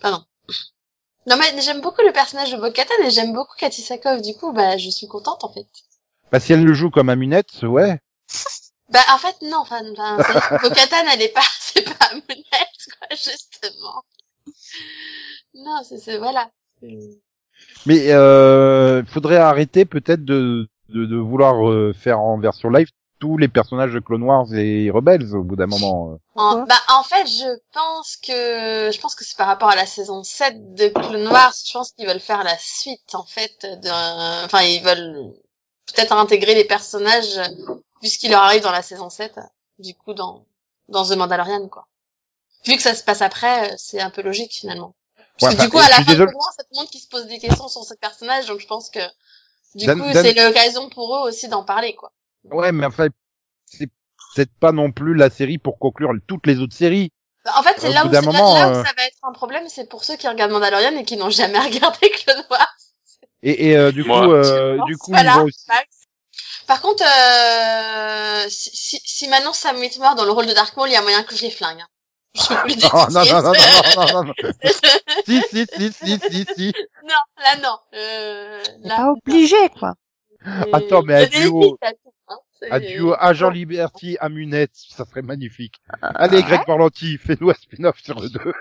Pardon. 0.01 0.25
Non 1.27 1.37
mais 1.37 1.61
j'aime 1.61 1.81
beaucoup 1.83 2.01
le 2.03 2.13
personnage 2.13 2.53
de 2.53 2.57
Bo-Katan 2.57 2.95
et 3.05 3.11
j'aime 3.11 3.33
beaucoup 3.33 3.55
Cathy 3.59 3.83
Sakov. 3.83 4.23
Du 4.23 4.35
coup, 4.35 4.53
bah 4.53 4.77
je 4.79 4.89
suis 4.91 5.07
contente 5.09 5.45
en 5.45 5.53
fait. 5.53 5.67
Bah, 6.33 6.41
si 6.41 6.53
elle 6.53 6.65
le 6.65 6.75
joue 6.75 6.91
comme 6.91 7.09
Amunette, 7.09 7.63
ouais. 7.63 8.01
Bah 8.91 9.01
en 9.13 9.19
fait 9.19 9.37
non, 9.43 9.59
enfin, 9.59 9.83
enfin 9.93 10.17
c'est- 10.23 10.63
Bo-Katan 10.63 11.07
elle 11.13 11.21
est 11.21 11.29
pas, 11.35 11.43
c'est 11.61 11.85
pas 11.85 12.09
Moonette 12.15 12.89
quoi 12.99 13.09
justement. 13.11 14.03
Non, 15.55 15.83
c'est 15.85 15.99
c'est 15.99 16.17
voilà. 16.17 16.51
Mais 17.87 18.13
euh, 18.13 19.05
faudrait 19.07 19.37
arrêter 19.37 19.85
peut-être 19.85 20.25
de, 20.25 20.69
de, 20.91 21.07
de 21.07 21.17
vouloir 21.17 21.69
euh, 21.69 21.93
faire 21.93 22.21
en 22.21 22.39
version 22.39 22.71
live 22.71 22.89
tous 23.21 23.37
les 23.37 23.49
personnages 23.49 23.93
de 23.93 23.99
Clone 23.99 24.23
Wars 24.23 24.47
et 24.55 24.91
Rebels 24.91 25.35
au 25.35 25.43
bout 25.43 25.57
d'un 25.57 25.67
moment. 25.67 26.13
euh. 26.13 26.17
En, 26.37 26.65
bah 26.67 26.77
en 26.89 27.03
fait 27.03 27.27
je 27.27 27.59
pense 27.73 28.17
que 28.17 28.91
je 28.93 29.01
pense 29.01 29.15
que 29.17 29.25
c'est 29.25 29.37
par 29.37 29.49
rapport 29.49 29.71
à 29.71 29.75
la 29.77 29.87
saison 29.87 30.23
7 30.23 30.75
de 30.75 30.89
Clone 30.89 31.27
Wars. 31.27 31.53
Je 31.67 31.73
pense 31.73 31.91
qu'ils 31.93 32.07
veulent 32.07 32.21
faire 32.21 32.45
la 32.45 32.57
suite 32.59 33.15
en 33.15 33.25
fait. 33.25 33.67
d'un- 33.83 34.45
Enfin 34.45 34.63
ils 34.63 34.83
veulent 34.83 35.33
peut-être 35.87 36.13
intégrer 36.13 36.55
les 36.55 36.65
personnages 36.65 37.41
vu 38.03 38.09
ce 38.09 38.19
qui 38.19 38.29
leur 38.29 38.43
arrive 38.43 38.63
dans 38.63 38.71
la 38.71 38.83
saison 38.83 39.11
7. 39.11 39.41
Du 39.81 39.95
coup 39.95 40.15
dans 40.15 40.45
dans 40.89 41.05
The 41.05 41.17
Mandalorian 41.17 41.67
quoi. 41.69 41.87
Vu 42.67 42.77
que 42.77 42.83
ça 42.83 42.95
se 42.95 43.03
passe 43.05 43.23
après, 43.23 43.71
euh, 43.73 43.75
c'est 43.79 44.01
un 44.01 44.11
peu 44.11 44.23
logique 44.23 44.53
finalement. 44.53 44.95
Parce 45.41 45.53
Ouais, 45.55 45.57
que 45.57 45.63
du 45.63 45.69
enfin, 45.69 45.71
coup, 45.71 45.79
à 45.79 45.89
la 45.89 45.97
fin 45.97 46.03
désolé. 46.05 46.27
Clone 46.31 46.35
Wars, 46.37 46.53
c'est 46.57 46.63
tout 46.65 46.69
le 46.73 46.79
monde 46.79 46.89
qui 46.91 46.99
se 47.01 47.09
pose 47.09 47.27
des 47.27 47.39
questions 47.39 47.69
sur 47.69 47.85
ce 47.85 47.95
personnage, 47.95 48.47
donc 48.47 48.61
je 48.61 48.67
pense 48.67 48.91
que 48.91 49.01
du 49.75 49.87
Dan- 49.87 50.01
coup, 50.01 50.13
Dan- 50.13 50.25
c'est 50.25 50.35
l'occasion 50.35 50.89
pour 50.91 51.17
eux 51.17 51.29
aussi 51.29 51.49
d'en 51.49 51.63
parler, 51.65 51.95
quoi. 51.95 52.13
Ouais, 52.45 52.73
mais 52.73 52.87
enfin, 52.87 53.09
c'est 53.67 53.89
peut-être 54.35 54.53
pas 54.61 54.73
non 54.73 54.91
plus 54.93 55.15
la 55.15 55.31
série 55.31 55.59
pour 55.59 55.79
conclure 55.79 56.11
toutes 56.27 56.47
les 56.47 56.59
autres 56.61 56.75
séries. 56.77 57.11
Bah, 57.45 57.53
En 57.57 57.63
fait, 57.63 57.75
c'est 57.79 57.93
là, 57.93 58.05
où, 58.05 58.09
d'un 58.09 58.21
c'est 58.21 58.27
là- 58.27 58.33
moment, 58.33 58.55
là 58.59 58.69
où 58.69 58.71
euh, 58.73 58.85
ça 58.85 58.93
va 58.97 59.05
être 59.05 59.17
un 59.23 59.33
problème, 59.33 59.65
c'est 59.69 59.89
pour 59.89 60.05
ceux 60.05 60.17
qui 60.17 60.27
regardent 60.29 60.53
Mandalorian 60.53 60.97
et 60.97 61.05
qui 61.05 61.17
n'ont 61.17 61.31
jamais 61.31 61.59
regardé 61.61 62.11
Clone 62.11 62.45
Wars. 62.51 62.75
Et, 63.43 63.69
et 63.71 63.77
euh, 63.77 63.93
du 63.93 64.03
Moi, 64.05 64.23
coup, 64.23 64.33
euh, 64.33 64.79
du 64.87 64.97
coup, 64.97 65.13
voilà. 65.13 65.35
ils 65.35 65.39
vont 65.39 65.45
aussi. 65.45 65.65
Par 66.67 66.81
contre, 66.83 67.03
euh, 67.05 68.47
si, 68.51 68.71
si, 68.75 69.01
si 69.05 69.29
maintenant 69.29 69.53
Sam 69.53 69.77
Witwer 69.79 70.11
dans 70.17 70.25
le 70.25 70.33
rôle 70.33 70.47
de 70.47 70.53
Dark 70.53 70.77
Maul, 70.77 70.89
il 70.89 70.93
y 70.93 70.97
a 70.97 71.03
moyen 71.03 71.23
que 71.23 71.35
je 71.35 71.43
les 71.43 71.51
flingue. 71.51 71.81
hein. 71.81 71.87
Oh, 72.93 73.07
non, 73.11 73.25
non, 73.25 73.43
non, 73.43 73.53
non, 73.53 73.53
non, 73.97 74.07
non, 74.13 74.25
non. 74.25 74.35
si, 75.27 75.43
si, 75.43 75.67
si, 75.67 75.93
si, 75.93 76.19
si, 76.19 76.47
si. 76.57 76.73
Non, 77.03 77.23
là 77.37 77.57
non. 77.63 77.79
Euh, 77.95 78.63
là, 78.83 78.97
pas 78.97 79.11
obligé, 79.11 79.69
quoi. 79.71 79.95
non. 80.45 80.73
Attends, 80.73 81.03
mais 81.03 81.25
un 81.25 81.27
duo- 81.27 81.79
à 81.81 81.93
tout, 81.93 82.13
hein. 82.29 82.37
Un 82.71 82.81
duo 82.81 83.15
Agent 83.19 83.51
Liberty, 83.51 84.17
Amunette, 84.21 84.75
ça 84.75 85.05
serait 85.05 85.23
magnifique. 85.23 85.81
Allez, 86.03 86.43
Greg 86.43 86.65
Parlanti, 86.67 87.19
fais-nous 87.19 87.51
un 87.51 87.55
spin-off 87.55 87.99
sur 88.03 88.21
le 88.21 88.29
2. 88.29 88.53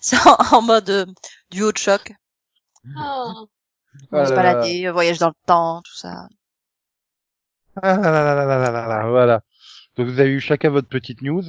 C'est 0.00 0.16
en, 0.52 0.62
mode 0.62 0.90
euh, 0.90 1.06
duo 1.50 1.72
de 1.72 1.78
choc. 1.78 2.12
Oh. 2.96 3.48
On 4.12 4.24
se 4.24 4.32
Ah 4.32 4.36
balader, 4.36 4.90
voyage 4.90 5.18
dans 5.18 5.28
le 5.28 5.46
temps, 5.46 5.82
tout 5.82 5.96
ça. 5.96 6.28
Ah 7.82 7.96
là 7.96 8.10
là 8.10 8.34
là 8.34 8.44
là 8.44 8.58
là 8.58 8.70
là 8.70 8.86
là, 8.86 9.06
voilà. 9.08 9.42
Donc 9.96 10.08
vous 10.08 10.20
avez 10.20 10.30
eu 10.30 10.40
chacun 10.40 10.70
votre 10.70 10.88
petite 10.88 11.22
news. 11.22 11.44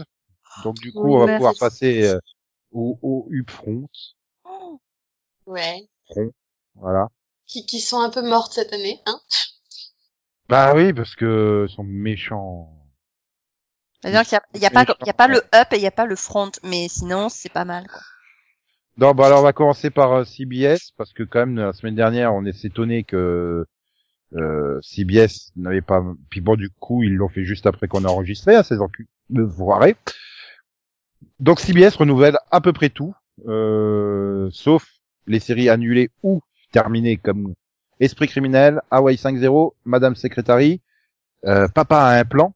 Donc 0.63 0.75
du 0.75 0.91
coup, 0.91 1.07
Oui, 1.07 1.15
on 1.15 1.25
va 1.25 1.35
pouvoir 1.35 1.53
passer 1.59 2.07
euh, 2.07 2.19
au, 2.71 2.97
au 3.01 3.27
upfront. 3.31 3.87
Ouais. 5.45 5.89
Voilà. 6.75 7.07
Qui, 7.45 7.65
qui 7.65 7.81
sont 7.81 7.99
un 7.99 8.09
peu 8.09 8.21
mortes 8.21 8.53
cette 8.53 8.73
année, 8.73 9.01
hein. 9.06 9.19
Bah 10.47 10.73
oui, 10.75 10.94
parce 10.94 11.15
que 11.15 11.68
ils 11.69 11.73
sont 11.73 11.83
méchants. 11.83 12.73
C'est-à-dire 14.01 14.23
qu'il 14.23 14.33
y 14.33 14.35
a, 14.35 14.44
il 14.56 14.61
y 14.61 14.65
a 14.65 14.69
pas, 14.71 14.85
y 15.06 15.09
a 15.09 15.13
pas 15.13 15.27
le 15.27 15.37
up 15.53 15.68
et 15.71 15.75
il 15.75 15.81
y 15.81 15.87
a 15.87 15.91
pas 15.91 16.06
le 16.06 16.15
front, 16.15 16.51
mais 16.63 16.87
sinon, 16.87 17.29
c'est 17.29 17.51
pas 17.51 17.65
mal, 17.65 17.87
quoi. 17.87 18.01
Non, 18.97 19.13
bah 19.13 19.27
alors 19.27 19.39
on 19.39 19.44
va 19.44 19.53
commencer 19.53 19.89
par 19.89 20.11
euh, 20.11 20.23
CBS 20.25 20.91
parce 20.97 21.13
que 21.13 21.23
quand 21.23 21.39
même 21.39 21.56
la 21.56 21.71
semaine 21.71 21.95
dernière 21.95 22.33
on 22.33 22.44
est 22.45 22.65
étonné 22.65 23.06
que 23.06 23.65
euh, 24.35 24.79
CBS 24.81 25.51
n'avait 25.56 25.81
pas. 25.81 26.03
Puis 26.29 26.41
bon 26.41 26.57
du 26.57 26.69
coup 26.69 27.01
ils 27.03 27.15
l'ont 27.15 27.29
fait 27.29 27.45
juste 27.45 27.65
après 27.65 27.87
qu'on 27.87 28.03
a 28.03 28.09
enregistré 28.09 28.56
à 28.56 28.63
ces 28.63 28.79
enculés. 28.81 29.07
Donc 31.40 31.59
CBS 31.59 31.95
renouvelle 31.95 32.38
à 32.52 32.61
peu 32.61 32.73
près 32.73 32.90
tout, 32.90 33.14
euh, 33.47 34.49
sauf 34.52 34.85
les 35.28 35.40
séries 35.40 35.69
annulées 35.69 36.09
ou 36.23 36.42
terminées 36.71 37.18
comme 37.18 37.54
Esprit 37.99 38.28
criminel, 38.28 38.81
Hawaii 38.92 39.18
5-0, 39.18 39.73
Madame 39.85 40.16
Secretary, 40.16 40.81
euh, 41.45 41.68
Papa 41.68 41.97
a 41.99 42.19
un 42.19 42.26
plan, 42.26 42.54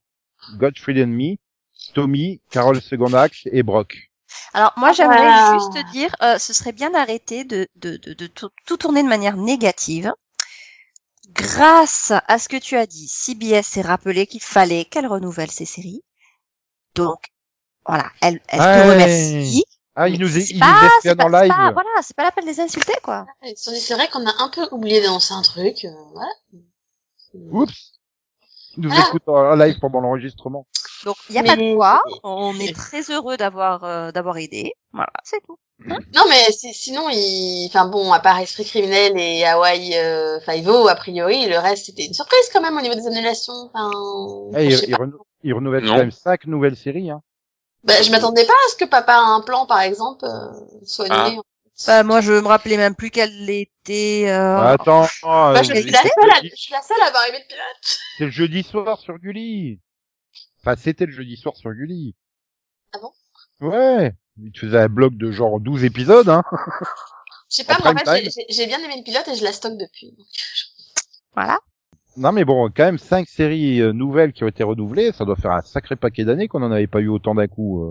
Godfrey 0.57 1.03
and 1.03 1.07
Me, 1.07 1.35
Tommy, 1.93 2.41
Carol 2.49 2.81
Second 2.81 3.13
Act 3.13 3.47
et 3.51 3.63
Brock. 3.63 4.09
Alors 4.53 4.73
moi 4.77 4.93
j'aimerais 4.93 5.17
Ah. 5.21 5.57
juste 5.59 5.91
dire, 5.91 6.15
euh, 6.21 6.37
ce 6.39 6.53
serait 6.53 6.71
bien 6.71 6.91
d'arrêter 6.91 7.43
de, 7.43 7.67
de, 7.75 7.97
de, 7.97 8.13
de 8.13 8.27
tout, 8.27 8.49
tout 8.65 8.77
tourner 8.77 9.03
de 9.03 9.07
manière 9.09 9.37
négative. 9.37 10.11
Grâce 11.29 12.11
à 12.27 12.37
ce 12.39 12.49
que 12.49 12.57
tu 12.57 12.75
as 12.75 12.85
dit, 12.85 13.07
CBS 13.07 13.63
s'est 13.65 13.81
rappelé 13.81 14.27
qu'il 14.27 14.41
fallait 14.41 14.85
qu'elle 14.85 15.07
renouvelle 15.07 15.51
ses 15.51 15.65
séries. 15.65 16.03
Donc 16.95 17.29
voilà, 17.87 18.05
elle, 18.21 18.39
elle 18.47 18.59
Ouais. 18.59 18.83
te 18.83 18.89
remercie. 18.91 19.63
Ah, 19.95 20.09
il 20.09 20.19
nous, 20.19 20.27
c'est 20.27 20.45
il 20.49 20.55
nous 20.55 20.59
pas- 20.61 20.89
c'est 21.01 21.09
espionne 21.09 21.17
pas- 21.17 21.25
en 21.25 21.41
live. 21.41 21.49
pas- 21.51 21.71
voilà, 21.71 21.89
c'est 22.01 22.15
pas 22.15 22.23
la 22.23 22.31
peine 22.31 22.45
de 22.45 22.49
les 22.49 22.59
insulter 22.59 22.93
quoi. 23.03 23.25
Ils 23.43 23.53
c'est 23.55 23.93
vrai 23.93 24.07
qu'on 24.07 24.25
a 24.25 24.33
un 24.39 24.49
peu 24.49 24.67
oublié 24.71 25.01
d'annoncer 25.01 25.33
un 25.35 25.41
truc, 25.43 25.85
euh, 25.85 25.89
voilà. 26.13 26.31
Oups. 27.51 27.91
Il 28.75 28.83
nous 28.83 28.91
Ah. 28.91 29.05
écoute 29.07 29.21
en 29.27 29.55
live 29.55 29.77
pendant 29.79 30.01
l'enregistrement. 30.01 30.65
Donc 31.05 31.15
il 31.29 31.35
y 31.35 31.37
a 31.37 31.41
Mais- 31.43 31.49
pas 31.49 31.55
de 31.57 31.75
quoi. 31.75 32.01
On 32.23 32.57
est 32.59 32.73
très 32.75 33.01
heureux 33.11 33.37
d'avoir 33.37 33.83
euh, 33.83 34.11
d'avoir 34.11 34.37
aidé. 34.37 34.73
Voilà, 34.93 35.11
c'est 35.23 35.41
tout. 35.45 35.57
Non, 35.85 36.23
mais 36.29 36.51
si- 36.51 36.73
sinon, 36.73 37.07
il, 37.11 37.67
enfin 37.69 37.87
bon, 37.87 38.13
à 38.13 38.19
part 38.19 38.39
Esprit 38.39 38.63
criminel 38.65 39.13
et 39.17 39.43
Hawaii 39.45 39.95
euh, 39.97 40.39
Five-O, 40.39 40.87
a 40.87 40.95
priori, 40.95 41.45
le 41.47 41.57
reste 41.59 41.87
c'était 41.87 42.05
une 42.05 42.13
surprise 42.13 42.49
quand 42.53 42.61
même 42.61 42.77
au 42.77 42.81
niveau 42.81 42.95
des 42.95 43.05
annulations. 43.05 43.69
Enfin, 43.73 43.91
Eh, 44.57 44.65
il, 44.67 44.77
sais 44.77 44.85
il 44.87 44.91
pas. 44.95 45.03
renou- 45.03 45.19
il 45.43 45.53
renouvelle 45.53 45.85
quand 45.85 45.97
même 45.97 46.11
cinq 46.11 46.45
nouvelles 46.47 46.77
séries. 46.77 47.11
Hein. 47.11 47.21
Bah, 47.83 48.01
je 48.01 48.11
m'attendais 48.11 48.45
pas 48.45 48.53
à 48.53 48.69
ce 48.71 48.75
que 48.77 48.85
papa 48.85 49.13
a 49.13 49.19
un 49.21 49.41
plan, 49.41 49.65
par 49.65 49.81
exemple, 49.81 50.25
euh, 50.25 50.51
soit 50.85 51.07
Ah. 51.09 51.25
annulé. 51.25 51.41
Bah, 51.87 52.03
moi, 52.03 52.21
je 52.21 52.33
me 52.33 52.47
rappelais 52.47 52.77
même 52.77 52.95
plus 52.95 53.09
quelle 53.09 53.49
était. 53.49 54.25
Euh... 54.29 54.57
Attends, 54.59 55.07
Bah, 55.23 55.51
euh, 55.57 55.63
je, 55.63 55.73
oui, 55.73 55.81
suis 55.81 55.91
la 55.91 56.01
seule 56.01 56.31
à, 56.31 56.41
je 56.43 56.55
suis 56.55 56.71
la 56.71 56.81
seule 56.81 57.01
à 57.01 57.07
avoir 57.07 57.25
aimé 57.27 57.39
le 57.39 57.47
pilote. 57.47 57.97
c'est 58.17 58.25
le 58.25 58.31
jeudi 58.31 58.63
soir 58.63 58.99
sur 58.99 59.17
Gulli. 59.19 59.79
Enfin, 60.61 60.75
c'était 60.81 61.05
le 61.05 61.11
jeudi 61.11 61.35
soir 61.35 61.55
sur 61.57 61.71
Gulli. 61.71 62.15
Ah 62.93 62.99
bon? 63.01 63.11
Ouais. 63.59 64.13
Il 64.41 64.51
te 64.51 64.59
faisait 64.59 64.79
un 64.79 64.87
bloc 64.89 65.15
de 65.15 65.31
genre 65.31 65.59
12 65.59 65.83
épisodes, 65.83 66.29
hein. 66.29 66.43
Je 67.49 67.57
sais 67.57 67.63
pas, 67.65 67.75
En 67.79 67.81
moi, 67.83 67.91
en 67.91 68.05
fait, 68.13 68.29
j'ai- 68.49 68.65
bien 68.67 68.79
aimé 68.79 68.95
le 68.97 69.03
pilote 69.03 69.27
et 69.27 69.35
je 69.35 69.43
la 69.43 69.51
stocke 69.51 69.77
depuis. 69.77 70.11
donc. 70.17 70.25
Voilà. 71.35 71.59
Non 72.17 72.31
mais 72.31 72.45
bon, 72.45 72.69
quand 72.75 72.83
même 72.85 72.97
cinq 72.99 73.27
séries 73.27 73.81
euh, 73.81 73.91
nouvelles 73.91 74.33
qui 74.33 74.43
ont 74.43 74.47
été 74.47 74.63
renouvelées, 74.63 75.11
ça 75.11 75.25
doit 75.25 75.35
faire 75.35 75.51
un 75.51 75.61
sacré 75.61 75.95
paquet 75.95 76.25
d'années 76.25 76.47
qu'on 76.47 76.61
en 76.63 76.71
avait 76.71 76.87
pas 76.87 76.99
eu 76.99 77.07
autant 77.07 77.33
d'un 77.35 77.47
coup. 77.47 77.83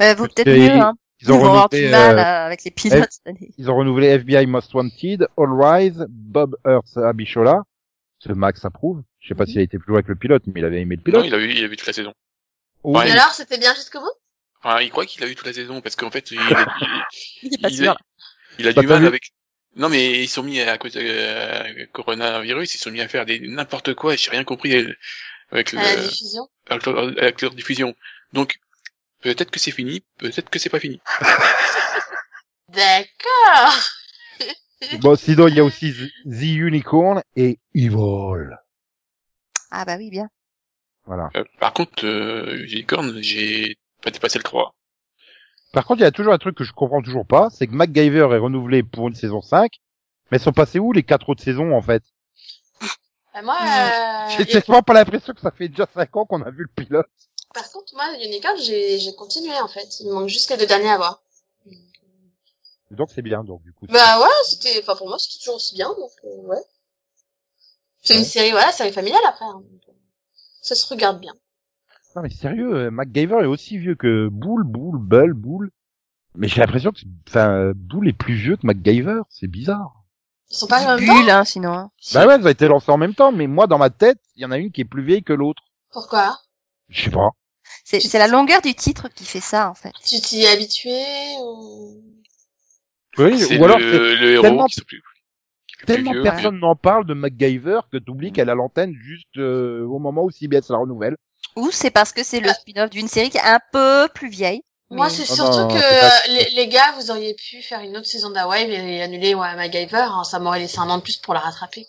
euh. 0.00 0.14
Vaut 0.14 0.26
peut-être 0.28 0.46
mieux, 0.48 0.70
hein. 0.70 0.94
Ils 1.22 1.32
ont 1.32 1.38
vont 1.38 1.46
avoir 1.46 1.68
du 1.70 1.76
renouvelé, 1.76 1.90
mal 1.92 2.18
euh, 2.18 2.46
avec 2.46 2.62
les 2.64 2.70
pilotes 2.70 3.08
cette 3.10 3.26
année. 3.26 3.50
ils 3.56 3.70
ont 3.70 3.76
renouvelé 3.76 4.08
FBI 4.08 4.46
Most 4.46 4.74
Wanted, 4.74 5.28
All 5.38 5.52
Rise, 5.62 6.06
Bob 6.10 6.56
Earth 6.66 6.94
Abishola. 6.98 7.62
Ce 8.18 8.32
Max 8.32 8.64
approuve. 8.66 9.02
Je 9.20 9.28
sais 9.28 9.34
pas 9.34 9.44
Mhm. 9.44 9.48
s'il 9.48 9.58
a 9.60 9.62
été 9.62 9.78
plus 9.78 9.88
loin 9.88 9.98
avec 9.98 10.08
le 10.08 10.16
pilote, 10.16 10.42
mais 10.46 10.60
il 10.60 10.64
avait 10.66 10.80
aimé 10.82 10.96
le 10.96 11.00
Non, 11.12 11.20
pilote. 11.20 11.24
il 11.26 11.34
a 11.34 11.38
vu, 11.38 11.52
il 11.52 11.64
a 11.64 11.68
vu 11.68 11.76
toute 11.76 11.86
la 11.86 11.92
saison. 11.94 12.12
Oui. 12.84 13.00
Alors, 13.10 13.30
c'était 13.32 13.58
bien 13.58 13.74
jusqu'au 13.74 14.00
bout? 14.00 14.12
Enfin, 14.62 14.80
il 14.80 14.90
croit 14.90 15.06
qu'il 15.06 15.22
a 15.24 15.26
vu 15.26 15.34
toute 15.34 15.46
la 15.46 15.52
saison 15.52 15.80
parce 15.80 15.96
qu'en 15.96 16.10
fait, 16.10 16.30
il, 16.30 16.38
a, 16.38 16.42
Il 17.42 17.88
a, 17.88 17.96
il 18.58 18.68
a 18.68 18.72
du 18.72 18.86
mal 18.86 19.06
avec. 19.06 19.32
Non, 19.76 19.90
mais 19.90 20.22
ils 20.22 20.28
sont 20.28 20.42
mis 20.42 20.60
à 20.60 20.78
cause 20.78 20.94
de 20.94 21.02
euh, 21.02 21.86
coronavirus, 21.92 22.74
ils 22.74 22.78
sont 22.78 22.90
mis 22.90 23.02
à 23.02 23.08
faire 23.08 23.26
des 23.26 23.40
n'importe 23.40 23.94
quoi 23.94 24.14
et 24.14 24.16
j'ai 24.16 24.30
rien 24.30 24.42
compris 24.42 24.74
euh, 24.74 24.96
avec, 25.50 25.72
le, 25.72 25.78
à 25.78 25.82
la 25.82 25.96
diffusion 25.96 26.48
avec, 26.68 26.86
leur, 26.86 26.98
avec 26.98 27.42
leur 27.42 27.54
diffusion. 27.54 27.94
Donc, 28.32 28.58
peut-être 29.20 29.50
que 29.50 29.60
c'est 29.60 29.70
fini, 29.70 30.02
peut-être 30.18 30.48
que 30.48 30.58
c'est 30.58 30.70
pas 30.70 30.80
fini. 30.80 31.00
D'accord. 32.68 33.74
Bon, 35.00 35.16
sinon, 35.16 35.48
il 35.48 35.54
y 35.54 35.60
a 35.60 35.64
aussi 35.64 35.90
The 35.90 36.28
The 36.28 36.42
Unicorn 36.42 37.22
et 37.34 37.58
Evil. 37.74 38.50
Ah 39.70 39.84
bah 39.86 39.96
oui, 39.96 40.10
bien. 40.10 40.28
Voilà. 41.06 41.30
Euh, 41.34 41.44
par 41.58 41.72
contre, 41.72 42.04
euh, 42.04 42.62
Unicorn, 42.70 43.22
j'ai 43.22 43.78
pas 44.02 44.10
dépassé 44.10 44.38
le 44.38 44.44
3. 44.44 44.74
Par 45.76 45.84
contre, 45.84 46.00
il 46.00 46.04
y 46.04 46.06
a 46.06 46.10
toujours 46.10 46.32
un 46.32 46.38
truc 46.38 46.56
que 46.56 46.64
je 46.64 46.72
comprends 46.72 47.02
toujours 47.02 47.26
pas, 47.26 47.50
c'est 47.50 47.66
que 47.66 47.74
MacGyver 47.74 48.28
est 48.32 48.38
renouvelé 48.38 48.82
pour 48.82 49.08
une 49.08 49.14
saison 49.14 49.42
5, 49.42 49.70
mais 50.32 50.38
sont 50.38 50.52
passés 50.52 50.78
où 50.78 50.90
les 50.90 51.02
quatre 51.02 51.28
autres 51.28 51.42
saisons, 51.42 51.76
en 51.76 51.82
fait? 51.82 52.02
Bah, 53.34 53.42
moi, 53.42 53.58
euh, 53.60 54.28
J'ai 54.38 54.46
tellement 54.46 54.82
pas 54.82 54.94
l'impression 54.94 55.34
que 55.34 55.40
ça 55.42 55.50
fait 55.50 55.68
déjà 55.68 55.86
5 55.92 56.16
ans 56.16 56.24
qu'on 56.24 56.40
a 56.40 56.50
vu 56.50 56.62
le 56.62 56.82
pilote. 56.82 57.04
par 57.52 57.70
contre, 57.70 57.94
moi, 57.94 58.06
Unicorn, 58.24 58.56
j'ai 58.58 58.98
j'ai 58.98 59.14
continué, 59.14 59.52
en 59.60 59.68
fait. 59.68 60.00
Il 60.00 60.06
me 60.06 60.14
manque 60.14 60.30
juste 60.30 60.48
les 60.50 60.56
deux 60.56 60.64
derniers 60.66 60.88
à 60.92 60.96
voir. 60.96 61.20
Donc 62.90 63.10
c'est 63.14 63.20
bien, 63.20 63.44
donc 63.44 63.62
du 63.62 63.74
coup. 63.74 63.84
Bah 63.90 64.18
ouais, 64.20 64.28
c'était, 64.48 64.80
enfin 64.80 64.96
pour 64.96 65.08
moi 65.08 65.18
c'était 65.18 65.38
toujours 65.40 65.56
aussi 65.56 65.74
bien, 65.74 65.88
donc 65.88 66.12
euh, 66.24 66.46
ouais. 66.46 66.64
C'est 68.02 68.16
une 68.16 68.24
série, 68.24 68.52
voilà, 68.52 68.72
série 68.72 68.92
familiale 68.92 69.20
après. 69.28 69.44
hein, 69.44 69.60
donc, 69.60 69.82
euh, 69.90 69.92
ça 70.62 70.74
se 70.74 70.86
regarde 70.86 71.20
bien. 71.20 71.34
Non 72.16 72.22
mais 72.22 72.30
sérieux, 72.30 72.74
euh, 72.74 72.90
MacGyver 72.90 73.40
est 73.42 73.46
aussi 73.46 73.76
vieux 73.78 73.94
que 73.94 74.28
Bull, 74.28 74.64
Bull, 74.64 74.98
Bull, 74.98 75.34
Bull. 75.34 75.70
Mais 76.34 76.48
j'ai 76.48 76.60
l'impression 76.60 76.90
que, 76.92 77.00
enfin, 77.28 77.72
Bull 77.74 78.08
est 78.08 78.12
plus 78.12 78.34
vieux 78.34 78.56
que 78.56 78.66
MacGyver, 78.66 79.20
c'est 79.28 79.46
bizarre. 79.48 80.04
Ils 80.50 80.56
sont 80.56 80.66
pas 80.66 80.82
en 80.84 80.96
même 80.98 81.06
temps. 81.06 81.28
Hein, 81.34 81.44
sinon. 81.44 81.72
hein. 81.72 81.90
Bah 82.14 82.26
ouais, 82.26 82.40
ça 82.40 82.48
a 82.48 82.50
été 82.50 82.68
lancé 82.68 82.90
en 82.90 82.96
même 82.98 83.14
temps, 83.14 83.32
mais 83.32 83.46
moi 83.46 83.66
dans 83.66 83.78
ma 83.78 83.90
tête, 83.90 84.18
il 84.36 84.42
y 84.42 84.44
en 84.46 84.50
a 84.50 84.58
une 84.58 84.70
qui 84.72 84.80
est 84.82 84.84
plus 84.86 85.02
vieille 85.04 85.22
que 85.22 85.32
l'autre. 85.32 85.62
Pourquoi? 85.92 86.38
Je 86.88 87.04
sais 87.04 87.10
pas. 87.10 87.30
C'est 87.84 88.00
c'est 88.00 88.18
la 88.18 88.28
longueur 88.28 88.62
du 88.62 88.74
titre 88.74 89.08
qui 89.08 89.24
fait 89.24 89.40
ça, 89.40 89.68
en 89.70 89.74
fait. 89.74 89.92
Tu 90.04 90.20
t'y 90.20 90.42
es 90.42 90.48
habitué 90.48 91.02
ou... 91.42 92.02
Oui, 93.18 93.38
C'est 93.38 93.58
ou 93.58 93.64
alors 93.64 93.78
le, 93.78 94.30
héros 94.30 94.42
tellement- 94.42 94.66
qui 94.66 94.82
plus, 94.82 95.02
qui 95.66 95.86
tellement 95.86 96.12
vieux. 96.12 96.22
personne 96.22 96.58
n'en 96.58 96.76
parle 96.76 97.06
de 97.06 97.14
MacGyver 97.14 97.80
que 97.90 97.96
t'oublies 97.98 98.30
qu'elle 98.32 98.50
a 98.50 98.54
l'antenne 98.54 98.94
juste 98.94 99.36
euh, 99.38 99.84
au 99.84 99.98
moment 99.98 100.24
où 100.24 100.30
CBS 100.30 100.68
la 100.70 100.76
renouvelle. 100.78 101.16
Ou 101.54 101.70
c'est 101.70 101.90
parce 101.90 102.12
que 102.12 102.22
c'est 102.22 102.40
le 102.40 102.50
spin-off 102.50 102.90
d'une 102.90 103.08
série 103.08 103.30
qui 103.30 103.38
est 103.38 103.40
un 103.40 103.60
peu 103.72 104.08
plus 104.14 104.28
vieille. 104.28 104.62
Moi, 104.90 105.08
c'est 105.10 105.22
Ah 105.28 105.34
surtout 105.34 105.58
non, 105.66 105.68
que 105.68 106.00
pas- 106.00 106.06
euh, 106.06 106.20
les, 106.28 106.50
les 106.50 106.68
gars, 106.68 106.92
vous 106.98 107.10
auriez 107.10 107.34
pu 107.34 107.60
faire 107.62 107.80
une 107.80 107.96
autre 107.96 108.06
saison 108.06 108.30
d'Hawaii 108.30 108.70
et 108.70 109.02
annuler 109.02 109.34
ouais, 109.34 109.56
MacGyver. 109.56 109.96
hein, 110.10 110.22
ça 110.24 110.38
m'aurait 110.38 110.60
laissé 110.60 110.78
un 110.78 110.88
an 110.90 110.98
de 110.98 111.02
plus 111.02 111.16
pour 111.16 111.34
la 111.34 111.40
rattraper. 111.40 111.86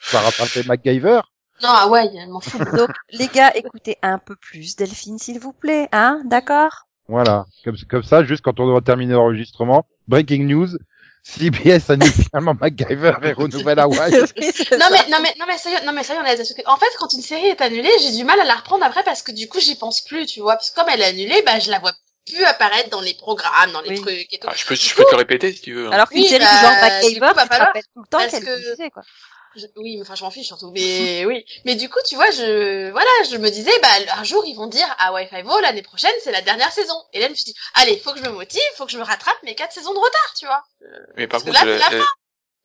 Ça 0.00 0.20
rattraper 0.20 0.62
MacGyver? 0.64 1.20
Non, 1.62 1.68
Hawaii, 1.70 2.10
elle 2.16 2.28
m'en 2.28 2.40
fout. 2.40 2.60
Donc, 2.76 2.90
les 3.10 3.26
gars, 3.28 3.52
écoutez 3.54 3.96
un 4.02 4.18
peu 4.18 4.36
plus 4.36 4.76
Delphine, 4.76 5.18
s'il 5.18 5.38
vous 5.40 5.52
plaît, 5.52 5.88
hein, 5.92 6.22
d'accord? 6.24 6.86
Voilà, 7.08 7.44
comme, 7.64 7.76
comme 7.88 8.02
ça, 8.04 8.24
juste 8.24 8.42
quand 8.42 8.60
on 8.60 8.66
doit 8.66 8.80
terminer 8.82 9.14
l'enregistrement, 9.14 9.84
breaking 10.06 10.46
news, 10.46 10.68
CBS 11.22 11.90
annule 11.90 12.10
finalement 12.12 12.54
MacGyver 12.60 13.14
et 13.22 13.32
renouvelle 13.32 13.78
Hawaii. 13.78 14.12
non 14.12 14.86
mais 14.90 15.08
non 15.10 15.18
mais 15.22 15.34
non 15.38 15.44
mais 15.46 15.58
sérieux, 15.58 15.78
non 15.84 15.92
mais 15.92 16.02
sérieux, 16.02 16.22
on 16.24 16.28
a 16.28 16.34
des- 16.36 16.42
en 16.66 16.76
fait 16.76 16.86
quand 16.98 17.12
une 17.12 17.22
série 17.22 17.46
est 17.46 17.60
annulée, 17.60 17.90
j'ai 18.00 18.12
du 18.12 18.24
mal 18.24 18.40
à 18.40 18.44
la 18.44 18.54
reprendre 18.54 18.84
après 18.84 19.02
parce 19.04 19.22
que 19.22 19.32
du 19.32 19.48
coup 19.48 19.60
j'y 19.60 19.74
pense 19.76 20.00
plus, 20.02 20.26
tu 20.26 20.40
vois, 20.40 20.54
parce 20.56 20.70
que 20.70 20.76
comme 20.80 20.88
elle 20.88 21.00
est 21.02 21.04
annulée, 21.06 21.42
bah 21.44 21.58
je 21.58 21.70
la 21.70 21.78
vois 21.78 21.92
plus 22.26 22.44
apparaître 22.44 22.90
dans 22.90 23.00
les 23.00 23.14
programmes, 23.14 23.72
dans 23.72 23.80
les 23.82 23.90
Oui. 23.90 24.00
trucs 24.00 24.32
et 24.32 24.38
tout. 24.38 24.46
Ah, 24.50 24.54
je 24.56 24.64
peux, 24.64 24.74
je 24.74 24.94
peux 24.94 25.04
te 25.04 25.10
le 25.12 25.16
répéter 25.16 25.52
si 25.52 25.60
tu 25.62 25.74
veux. 25.74 25.86
hein. 25.88 25.92
Alors 25.92 26.08
qu'une 26.08 26.20
Oui, 26.22 26.28
série 26.28 26.44
bah, 26.44 26.50
du 26.54 26.60
genre 26.60 26.72
MacGyver, 26.80 27.20
va 27.20 27.28
tu 27.28 27.34
te 27.34 27.46
falloir, 27.48 27.66
rappelles 27.68 27.82
tout 27.94 28.02
le 28.02 28.06
temps 28.08 28.18
qu'elle 28.28 28.44
que- 28.44 28.88
quoi. 28.90 29.02
Je- 29.56 29.66
oui, 29.76 29.96
mais 29.96 30.02
enfin 30.02 30.14
je 30.14 30.22
m'en 30.24 30.30
fiche 30.30 30.46
surtout, 30.46 30.70
mais 30.72 31.24
oui. 31.26 31.44
Mais 31.64 31.74
du 31.74 31.88
coup, 31.88 31.98
tu 32.06 32.14
vois, 32.14 32.30
je 32.30 32.90
voilà, 32.90 33.10
je 33.30 33.36
me 33.36 33.50
disais, 33.50 33.72
bah 33.82 33.88
un 34.16 34.24
jour 34.24 34.44
ils 34.46 34.54
vont 34.54 34.66
dire 34.68 34.86
à 34.98 35.12
Wi-Fi 35.12 35.42
Vo 35.42 35.58
l'année 35.60 35.82
prochaine 35.82 36.12
c'est 36.22 36.32
la 36.32 36.42
dernière 36.42 36.70
saison. 36.72 36.94
Et 37.12 37.18
là 37.20 37.26
je 37.26 37.30
me 37.30 37.34
suis 37.34 37.44
dit, 37.44 37.54
allez, 37.74 37.98
faut 37.98 38.12
que 38.12 38.18
je 38.18 38.24
me 38.24 38.30
motive, 38.30 38.60
faut 38.76 38.86
que 38.86 38.92
je 38.92 38.98
me 38.98 39.02
rattrape 39.04 39.42
mes 39.42 39.54
quatre 39.54 39.72
saisons 39.72 39.92
de 39.94 39.98
retard, 39.98 40.34
tu 40.38 40.46
vois. 40.46 40.62
Mais 41.16 41.26
par 41.26 41.42
parce 41.42 41.44
que 41.44 41.50
contre, 41.50 41.64
là, 41.64 41.78
c'est 41.88 41.90
la 41.96 41.98
la, 41.98 42.04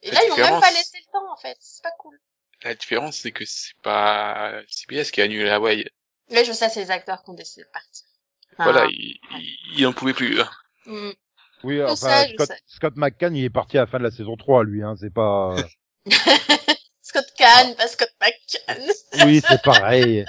Et 0.04 0.12
La 0.12 0.20
là 0.20 0.25
ils 0.25 0.30
m'ont 0.30 0.36
même 0.38 0.62
pas 0.62 0.72
laissé 0.72 0.98
le 1.00 1.12
temps 1.12 1.32
en 1.34 1.38
fait, 1.38 1.58
c'est 1.60 1.82
pas 1.84 1.92
cool. 2.00 2.20
la 2.63 2.75
différence, 2.75 3.18
c'est 3.18 3.32
que 3.32 3.46
c'est 3.46 3.74
pas 3.82 4.62
CBS 4.70 5.12
qui 5.12 5.22
a 5.22 5.24
annulé 5.25 5.50
Hawaii. 5.50 5.86
Mais 6.30 6.44
je 6.46 6.51
sais, 6.54 6.70
c'est 6.70 6.82
les 6.82 6.92
acteurs 6.92 7.24
qui 7.24 7.30
ont 7.30 7.34
décidé 7.36 7.63
de 7.63 7.70
partir. 7.72 8.06
Voilà, 8.58 8.82
Ah. 8.86 8.88
il, 8.89 9.20
il, 9.39 9.80
il 9.80 9.88
en 9.88 9.94
pouvait 9.94 10.13
plus. 10.13 10.39
hein. 10.42 10.50
Mm. 10.86 11.12
Oui, 11.63 11.77
Je 11.77 11.84
enfin, 11.84 12.24
sais, 12.24 12.34
Scott. 12.34 12.50
Scott 12.68 12.94
McCann, 12.96 13.36
il 13.36 13.44
est 13.46 13.50
parti 13.50 13.77
à 13.77 13.82
la 13.82 13.88
fin 13.88 13.98
de 14.00 14.04
la 14.04 14.12
saison 14.12 14.36
3, 14.36 14.63
lui, 14.63 14.84
hein, 14.84 14.96
c'est 15.00 15.13
pas... 15.13 15.56
Scott 17.02 17.26
Kahn, 17.38 17.76
pas 17.76 17.88
Scott 17.88 18.12
McCann. 18.22 19.26
Oui, 19.26 19.42
c'est 19.48 19.62
pareil. 19.62 20.26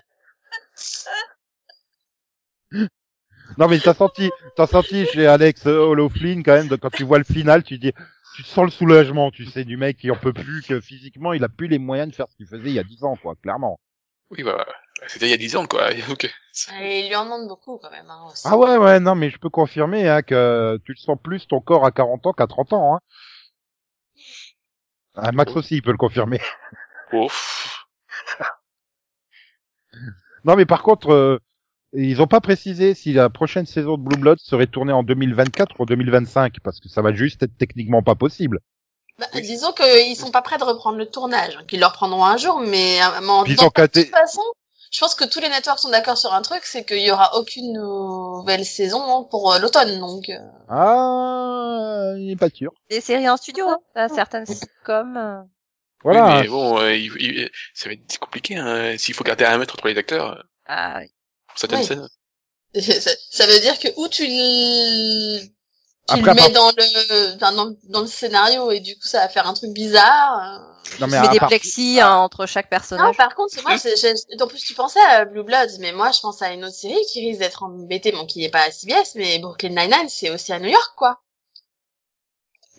Non, 3.58 3.68
mais 3.68 3.78
t'as 3.78 3.94
senti, 3.94 4.30
t'as 4.56 4.66
senti 4.66 5.06
chez 5.06 5.26
Alex 5.26 5.66
O'Loughlin, 5.66 6.42
quand 6.42 6.54
même, 6.54 6.68
de- 6.68 6.76
quand 6.76 6.90
tu 6.90 7.04
vois 7.04 7.18
le 7.18 7.24
final, 7.24 7.62
tu 7.62 7.78
dis, 7.78 7.92
tu 8.34 8.42
sens 8.42 8.64
le 8.64 8.70
soulagement, 8.70 9.30
tu 9.30 9.46
sais, 9.46 9.64
du 9.64 9.76
mec 9.76 9.96
qui 9.98 10.10
en 10.10 10.16
peut 10.16 10.32
plus, 10.32 10.62
que 10.62 10.80
physiquement, 10.80 11.32
il 11.32 11.42
a 11.44 11.48
plus 11.48 11.68
les 11.68 11.78
moyens 11.78 12.10
de 12.10 12.14
faire 12.14 12.26
ce 12.30 12.36
qu'il 12.36 12.46
faisait 12.46 12.68
il 12.68 12.74
y 12.74 12.78
a 12.78 12.84
10 12.84 13.02
ans, 13.04 13.16
quoi, 13.16 13.34
clairement. 13.42 13.80
Oui, 14.30 14.42
bah, 14.42 14.66
c'était 15.06 15.26
il 15.26 15.30
y 15.30 15.34
a 15.34 15.38
10 15.38 15.56
ans, 15.56 15.66
quoi. 15.66 15.90
Donc, 16.08 16.24
Et 16.80 17.00
il 17.00 17.08
lui 17.08 17.16
en 17.16 17.24
demande 17.24 17.48
beaucoup 17.48 17.78
quand 17.78 17.90
même. 17.90 18.10
Hein, 18.10 18.26
aussi. 18.30 18.42
Ah 18.44 18.56
ouais, 18.58 18.76
ouais, 18.76 19.00
non, 19.00 19.14
mais 19.14 19.30
je 19.30 19.38
peux 19.38 19.50
confirmer, 19.50 20.08
hein, 20.08 20.22
que 20.22 20.78
tu 20.84 20.92
le 20.92 20.98
sens 20.98 21.16
plus 21.22 21.46
ton 21.46 21.60
corps 21.60 21.86
à 21.86 21.92
40 21.92 22.26
ans 22.26 22.32
qu'à 22.32 22.46
30 22.46 22.72
ans, 22.72 22.96
hein. 22.96 23.00
Ah, 25.16 25.32
Max 25.32 25.54
aussi, 25.56 25.76
il 25.76 25.82
peut 25.82 25.90
le 25.92 25.96
confirmer. 25.96 26.40
ouf. 27.12 27.84
Non, 30.44 30.54
mais 30.56 30.66
par 30.66 30.82
contre, 30.82 31.10
euh, 31.10 31.38
ils 31.92 32.20
ont 32.22 32.26
pas 32.26 32.40
précisé 32.40 32.94
si 32.94 33.12
la 33.12 33.30
prochaine 33.30 33.66
saison 33.66 33.96
de 33.96 34.02
Blue 34.02 34.20
Blood 34.20 34.38
serait 34.38 34.66
tournée 34.66 34.92
en 34.92 35.02
2024 35.02 35.80
ou 35.80 35.86
2025, 35.86 36.60
parce 36.62 36.80
que 36.80 36.88
ça 36.88 37.02
va 37.02 37.12
juste 37.12 37.42
être 37.42 37.56
techniquement 37.56 38.02
pas 38.02 38.14
possible. 38.14 38.60
Bah, 39.18 39.26
Disons 39.34 39.72
qu'ils 39.72 40.14
sont 40.16 40.30
pas 40.30 40.42
prêts 40.42 40.58
de 40.58 40.64
reprendre 40.64 40.98
le 40.98 41.06
tournage, 41.06 41.56
hein, 41.56 41.64
qu'ils 41.66 41.80
le 41.80 41.86
reprendront 41.86 42.24
un 42.24 42.36
jour, 42.36 42.60
mais 42.60 43.00
euh, 43.02 43.26
en 43.26 43.40
ont 43.40 43.44
que 43.44 43.50
de 43.50 43.56
caté- 43.70 44.04
toute 44.04 44.10
façon, 44.14 44.42
je 44.92 45.00
pense 45.00 45.14
que 45.14 45.24
tous 45.24 45.40
les 45.40 45.48
networks 45.48 45.78
sont 45.80 45.90
d'accord 45.90 46.16
sur 46.18 46.32
un 46.32 46.42
truc, 46.42 46.64
c'est 46.64 46.84
qu'il 46.84 47.00
y 47.02 47.10
aura 47.10 47.36
aucune 47.36 47.72
nouvelle 47.72 48.64
saison 48.64 49.02
hein, 49.02 49.26
pour 49.30 49.52
euh, 49.52 49.58
l'automne, 49.58 49.98
donc. 50.00 50.28
euh, 50.28 50.38
Ah, 50.68 52.12
il 52.18 52.30
est 52.30 52.36
pas 52.36 52.50
sûr. 52.50 52.72
Des 52.90 53.00
séries 53.00 53.28
en 53.28 53.36
studio, 53.36 53.68
hein. 53.68 53.78
T'as 53.94 54.08
certaines 54.08 54.46
sitcoms. 54.46 55.16
euh, 55.16 55.42
Voilà. 56.04 56.24
Oui, 56.38 56.42
mais 56.42 56.48
bon, 56.48 56.78
euh, 56.78 56.94
il- 56.94 57.12
il- 57.20 57.50
ça 57.74 57.88
va 57.88 57.94
être 57.94 58.18
compliqué, 58.18 58.56
hein. 58.56 58.96
S'il 58.98 59.14
faut 59.14 59.24
garder 59.24 59.44
un 59.44 59.58
mètre 59.58 59.74
entre 59.74 59.88
les 59.88 59.98
acteurs, 59.98 60.32
euh, 60.38 60.42
Ah, 60.66 60.98
oui. 61.00 61.08
pour 61.48 61.58
certaines 61.58 61.80
Oui. 61.80 61.86
scènes. 61.86 62.08
ça, 63.00 63.10
ça 63.30 63.46
veut 63.46 63.60
dire 63.60 63.78
que 63.78 63.88
où 63.96 64.08
tu 64.08 64.26
le, 64.26 65.40
tu 66.08 66.14
Après, 66.14 66.34
le 66.34 66.40
mets 66.42 66.50
dans 66.50 66.70
le 66.70 67.36
dans, 67.38 67.74
dans 67.88 68.00
le 68.00 68.06
scénario 68.06 68.70
et 68.70 68.80
du 68.80 68.94
coup 68.94 69.06
ça 69.06 69.20
va 69.20 69.28
faire 69.28 69.46
un 69.46 69.54
truc 69.54 69.70
bizarre. 69.72 70.38
euh. 70.38 70.72
Non, 71.00 71.06
Tu 71.08 71.12
mais 71.12 71.20
mets 71.20 71.26
à 71.28 71.30
des 71.32 71.38
part- 71.40 71.48
plexis 71.48 72.00
hein, 72.00 72.14
entre 72.14 72.46
chaque 72.46 72.66
Non, 72.66 72.70
personnage. 72.70 73.16
par 73.16 73.34
contre, 73.34 73.60
moi, 73.64 73.72
en 73.74 74.46
plus, 74.46 74.60
tu 74.60 74.72
pensais 74.74 75.00
à 75.00 75.24
Blue 75.24 75.42
Bloods, 75.42 75.78
mais 75.80 75.92
moi, 75.92 76.12
je 76.12 76.20
pense 76.20 76.42
à 76.42 76.52
une 76.52 76.64
autre 76.64 76.76
série 76.76 77.00
qui 77.12 77.26
risque 77.26 77.40
d'être 77.40 77.64
embêtée, 77.64 78.12
bon, 78.12 78.24
qui 78.24 78.38
n'est 78.38 78.50
pas 78.50 78.60
à 78.62 78.70
CBS, 78.70 79.16
mais 79.16 79.40
Brooklyn 79.40 79.70
Nine-Nine, 79.70 80.08
c'est 80.08 80.30
aussi 80.30 80.52
à 80.52 80.60
New 80.60 80.68
York, 80.68 80.92
quoi. 80.96 81.20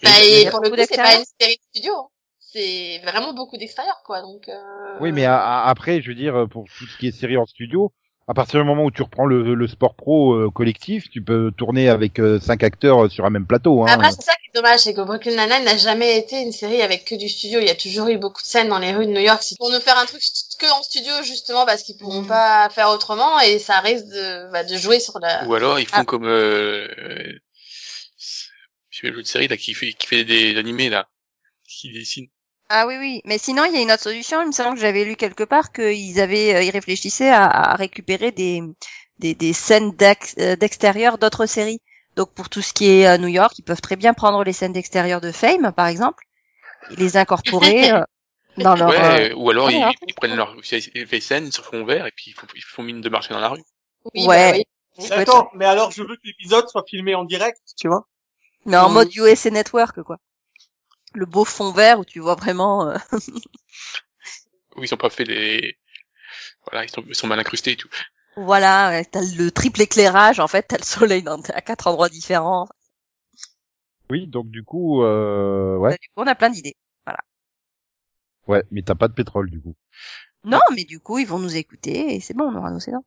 Bah, 0.03 0.10
Et- 0.24 0.50
pour 0.50 0.62
le 0.62 0.69
coup, 0.69 0.75
c'est 0.77 0.96
pas 0.96 1.15
une 1.15 1.25
série 1.39 1.57
de 1.57 1.62
studio. 1.79 1.93
hein. 1.98 2.07
C'est 2.39 3.00
vraiment 3.03 3.34
beaucoup 3.34 3.57
d'extérieur, 3.57 4.01
quoi, 4.05 4.22
donc, 4.22 4.48
euh... 4.48 4.98
Oui, 5.01 5.12
mais 5.12 5.25
à- 5.25 5.38
à- 5.38 5.69
après, 5.69 6.01
je 6.01 6.07
veux 6.07 6.15
dire, 6.15 6.48
pour 6.50 6.63
tout 6.77 6.86
ce 6.88 6.98
qui 6.98 7.07
est 7.07 7.12
série 7.12 7.36
en 7.38 7.46
studio, 7.46 7.91
À 8.29 8.34
partir 8.34 8.60
du 8.60 8.65
moment 8.65 8.84
où 8.84 8.91
tu 8.91 9.01
reprends 9.03 9.25
le, 9.25 9.55
le 9.55 9.67
sport 9.67 9.96
pro 9.96 10.34
euh, 10.34 10.50
collectif, 10.51 11.10
tu 11.10 11.22
peux 11.22 11.50
tourner 11.57 11.88
avec 11.88 12.19
euh, 12.19 12.41
cinq 12.41 12.62
acteurs 12.62 13.05
euh, 13.05 13.10
sur 13.10 13.24
un 13.25 13.29
même 13.29 13.48
plateau. 13.48 13.84
Hein. 13.84 13.88
Après, 13.89 14.12
c'est 14.12 14.22
ça 14.24 14.34
qui 14.34 14.50
est 14.50 14.55
dommage, 14.55 14.81
c'est 14.81 14.93
que 14.93 15.00
Brooklyn 15.00 15.31
Nine-Nine 15.31 15.63
n'a 15.63 15.77
jamais 15.77 16.17
été 16.17 16.41
une 16.41 16.51
série 16.51 16.81
avec 16.81 17.05
que 17.05 17.15
du 17.15 17.29
studio. 17.29 17.62
Il 17.62 17.67
y 17.67 17.69
a 17.69 17.75
toujours 17.75 18.10
eu 18.10 18.17
beaucoup 18.17 18.41
de 18.41 18.48
scènes 18.48 18.67
dans 18.67 18.79
les 18.79 18.91
rues 18.93 19.05
de 19.05 19.12
New 19.12 19.22
York. 19.22 19.41
Pour 19.57 19.72
nous 19.72 19.79
faire 19.79 19.98
un 19.98 20.05
truc 20.05 20.22
que 20.60 20.77
en 20.77 20.84
studio, 20.84 21.13
justement, 21.24 21.65
parce 21.65 21.84
qu'ils 21.84 21.96
pourront 21.98 22.24
Mm. 22.24 22.27
pas 22.27 22.69
faire 22.69 22.89
autrement, 22.89 23.39
et 23.39 23.60
ça 23.60 23.79
risque 23.79 24.07
de, 24.07 24.51
bah, 24.51 24.65
de 24.65 24.75
jouer 24.75 25.00
sur 25.00 25.17
la... 25.19 25.46
Ou 25.48 25.53
alors 25.53 25.79
ils 25.79 25.86
font 25.88 25.96
Ah. 26.00 26.03
comme 26.05 26.25
euh, 26.25 26.86
euh, 26.98 27.31
je 28.89 28.98
sais 29.00 29.07
pas, 29.10 29.15
l'autre 29.15 29.29
série 29.29 29.48
là 29.48 29.55
qui 29.55 29.74
fait 29.74 29.93
qui 29.93 30.05
fait 30.05 30.25
des 30.25 30.57
animés 30.57 30.89
là, 30.89 31.07
qui 31.65 31.93
dessine. 31.93 32.27
Ah 32.69 32.86
oui, 32.88 32.95
oui. 33.00 33.21
Mais 33.25 33.38
sinon, 33.38 33.63
il 33.65 33.74
y 33.74 33.77
a 33.77 33.81
une 33.81 33.91
autre 33.91 34.03
solution. 34.03 34.41
Il 34.41 34.47
me 34.47 34.51
semble 34.51 34.75
que 34.75 34.81
j'avais 34.81 35.05
lu 35.05 35.15
quelque 35.15 35.43
part 35.43 35.71
qu'ils 35.71 36.19
avaient, 36.19 36.55
euh, 36.55 36.62
ils 36.63 36.69
réfléchissaient 36.71 37.29
à, 37.29 37.45
à 37.45 37.75
récupérer 37.75 38.31
des, 38.31 38.62
des, 39.19 39.36
des 39.36 39.53
scènes 39.53 39.93
euh, 40.39 40.55
d'extérieur 40.55 41.17
d'autres 41.17 41.45
séries. 41.45 41.79
Donc 42.15 42.33
pour 42.33 42.50
tout 42.50 42.62
ce 42.62 42.74
qui 42.74 42.89
est 42.89 43.07
euh, 43.07 43.17
New 43.17 43.27
York, 43.27 43.53
ils 43.59 43.63
peuvent 43.63 43.81
très 43.81 43.95
bien 43.95 44.13
prendre 44.13 44.43
les 44.43 44.53
scènes 44.53 44.74
d'extérieur 44.74 45.21
de 45.21 45.31
Fame, 45.31 45.71
par 45.71 45.88
exemple, 45.88 46.24
et 46.91 46.95
les 46.97 47.15
incorporer 47.15 47.91
dans 48.57 48.75
leur. 48.75 48.89
euh, 48.89 49.33
ou 49.36 49.50
alors 49.51 49.71
ils, 49.71 50.13
prennent 50.15 50.36
leur 50.36 50.59
vieille 50.59 51.21
scène, 51.21 51.45
ils 51.45 51.53
se 51.53 51.62
font 51.62 51.86
vert 51.86 52.05
et 52.07 52.12
puis 52.12 52.31
ils 52.31 52.33
font, 52.33 52.47
ils 52.55 52.62
font 52.63 52.83
mine 52.83 53.01
de 53.01 53.09
marcher 53.09 53.33
dans 53.33 53.39
la 53.39 53.50
rue. 53.50 53.63
Oui, 54.13 54.25
Ouais. 54.25 54.51
bah 54.51 54.57
oui. 54.57 54.63
ça 54.97 55.03
Mais 55.03 55.15
peut 55.15 55.21
être- 55.21 55.36
attends, 55.36 55.50
mais 55.53 55.65
alors 55.65 55.91
je 55.91 56.01
veux 56.01 56.15
que 56.15 56.21
l'épisode 56.25 56.67
soit 56.69 56.83
filmé 56.89 57.13
en 57.15 57.24
direct, 57.24 57.59
tu 57.77 57.88
vois? 57.88 58.07
Mais 58.65 58.77
en 58.77 58.88
Mhm. 58.89 58.93
mode 58.95 59.15
USA 59.15 59.51
Network, 59.51 60.01
quoi. 60.01 60.17
Le 61.14 61.26
beau 61.26 61.46
fond 61.46 61.72
vert 61.72 62.00
où 62.00 62.06
tu 62.06 62.20
vois 62.20 62.36
vraiment. 62.36 62.90
euh, 62.90 62.98
Où 64.76 64.84
ils 64.84 64.94
ont 64.94 64.98
pas 64.98 65.10
fait 65.10 65.24
les 65.24 65.78
voilà, 66.70 66.84
ils 66.86 66.90
sont, 66.90 67.04
ils 67.08 67.16
sont 67.16 67.28
mal 67.28 67.40
incrustés 67.40 67.72
et 67.72 67.78
tout. 67.78 67.90
voilà, 68.36 68.90
ouais, 68.90 69.06
t'as 69.06 69.22
le 69.22 69.50
triple 69.52 69.82
éclairage. 69.82 70.40
En 70.40 70.48
fait, 70.48 70.64
t'as 70.64 70.78
le 70.78 70.84
soleil 70.84 71.24
dans, 71.24 71.42
à 71.42 71.62
quatre 71.62 71.88
endroits 71.88 72.10
différents. 72.10 72.68
Oui, 74.10 74.28
donc 74.28 74.50
du 74.50 74.64
coup, 74.64 75.02
euh, 75.04 75.76
ouais, 75.78 75.98
Du 76.02 76.08
coup, 76.10 76.14
on 76.24 76.28
a 76.28 76.36
plein 76.36 76.50
d'idées. 76.50 76.76
ouais, 78.48 78.64
mais 78.72 78.82
t'as 78.82 78.96
pas 78.96 79.08
de 79.08 79.14
pétrole 79.14 79.50
du 79.50 79.62
coup. 79.62 79.76
Non, 80.44 80.60
mais 80.74 80.84
du 80.86 81.00
coup, 81.00 81.18
ils 81.18 81.28
vont 81.28 81.40
nous 81.40 81.56
écouter 81.56 82.16
et 82.16 82.20
c'est 82.22 82.34
bon, 82.34 82.46
on 82.46 82.56
aura 82.56 82.72
nos 82.72 82.80
saisons. 82.80 83.04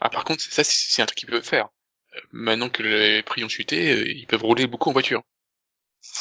Ah 0.00 0.08
par 0.08 0.24
contre, 0.24 0.42
ça 0.42 0.64
c'est 0.64 0.72
c'est 0.94 1.02
un 1.02 1.06
truc 1.06 1.18
qu'ils 1.18 1.28
peuvent 1.28 1.42
faire. 1.44 1.68
Euh, 2.16 2.20
Maintenant 2.32 2.70
que 2.70 2.82
les 2.82 3.22
prix 3.22 3.44
ont 3.44 3.48
chuté, 3.48 3.92
euh, 3.92 4.08
ils 4.08 4.26
peuvent 4.26 4.42
rouler 4.42 4.66
beaucoup 4.66 4.88
en 4.88 4.92
voiture. 4.92 5.22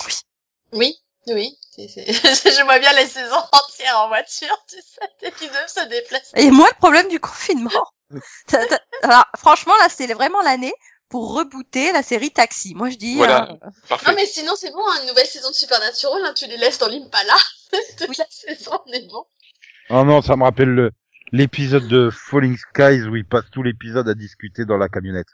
Oui, 0.06 0.14
oui. 0.74 0.96
C'est- 1.76 1.88
c'est- 1.88 2.06
Je 2.60 2.64
vois 2.64 2.80
bien 2.80 2.94
les 2.94 3.06
saisons 3.08 3.36
entières 3.52 4.00
en 4.00 4.08
voiture, 4.08 4.58
tu 4.70 4.78
sais, 4.78 5.08
dès 5.22 5.32
qu'ils 5.32 5.50
doivent 5.50 5.68
se 5.68 5.88
déplacer. 5.90 6.32
Et 6.36 6.52
moi, 6.52 6.68
le 6.72 6.78
problème 6.78 7.08
du 7.10 7.20
confinement. 7.20 7.86
Alors, 9.04 9.26
franchement, 9.38 9.74
là, 9.80 9.88
c'est 9.90 10.08
vraiment 10.14 10.42
l'année 10.42 10.74
pour 11.10 11.34
rebooter 11.36 11.92
la 11.92 12.04
série 12.04 12.32
Taxi. 12.32 12.76
Moi, 12.76 12.90
je 12.90 12.98
dis. 12.98 13.16
Voilà. 13.16 13.50
euh, 13.52 13.70
Parfait. 13.88 14.12
Non, 14.12 14.16
mais 14.16 14.26
sinon, 14.26 14.54
c'est 14.56 14.72
bon, 14.72 14.82
hein, 14.88 15.00
une 15.02 15.08
nouvelle 15.10 15.26
saison 15.28 15.50
de 15.50 15.56
Supernatural, 15.56 16.22
hein, 16.26 16.34
tu 16.36 16.46
les 16.48 16.58
laisses 16.58 16.78
dans 16.80 16.88
l'Impala. 16.88 17.34
Toute 17.98 18.18
la 18.18 18.26
saison, 18.30 18.80
on 18.86 18.92
est 18.94 19.08
bon. 19.08 19.26
Oh 19.92 20.04
non, 20.04 20.22
ça 20.22 20.36
me 20.36 20.44
rappelle 20.44 20.70
le 20.70 20.92
l'épisode 21.32 21.88
de 21.88 22.10
Falling 22.12 22.58
Skies 22.58 23.08
où 23.08 23.16
ils 23.16 23.26
passent 23.28 23.50
tout 23.52 23.62
l'épisode 23.62 24.10
à 24.10 24.16
discuter 24.16 24.66
dans 24.66 24.78
la 24.78 24.90
camionnette. 24.90 25.28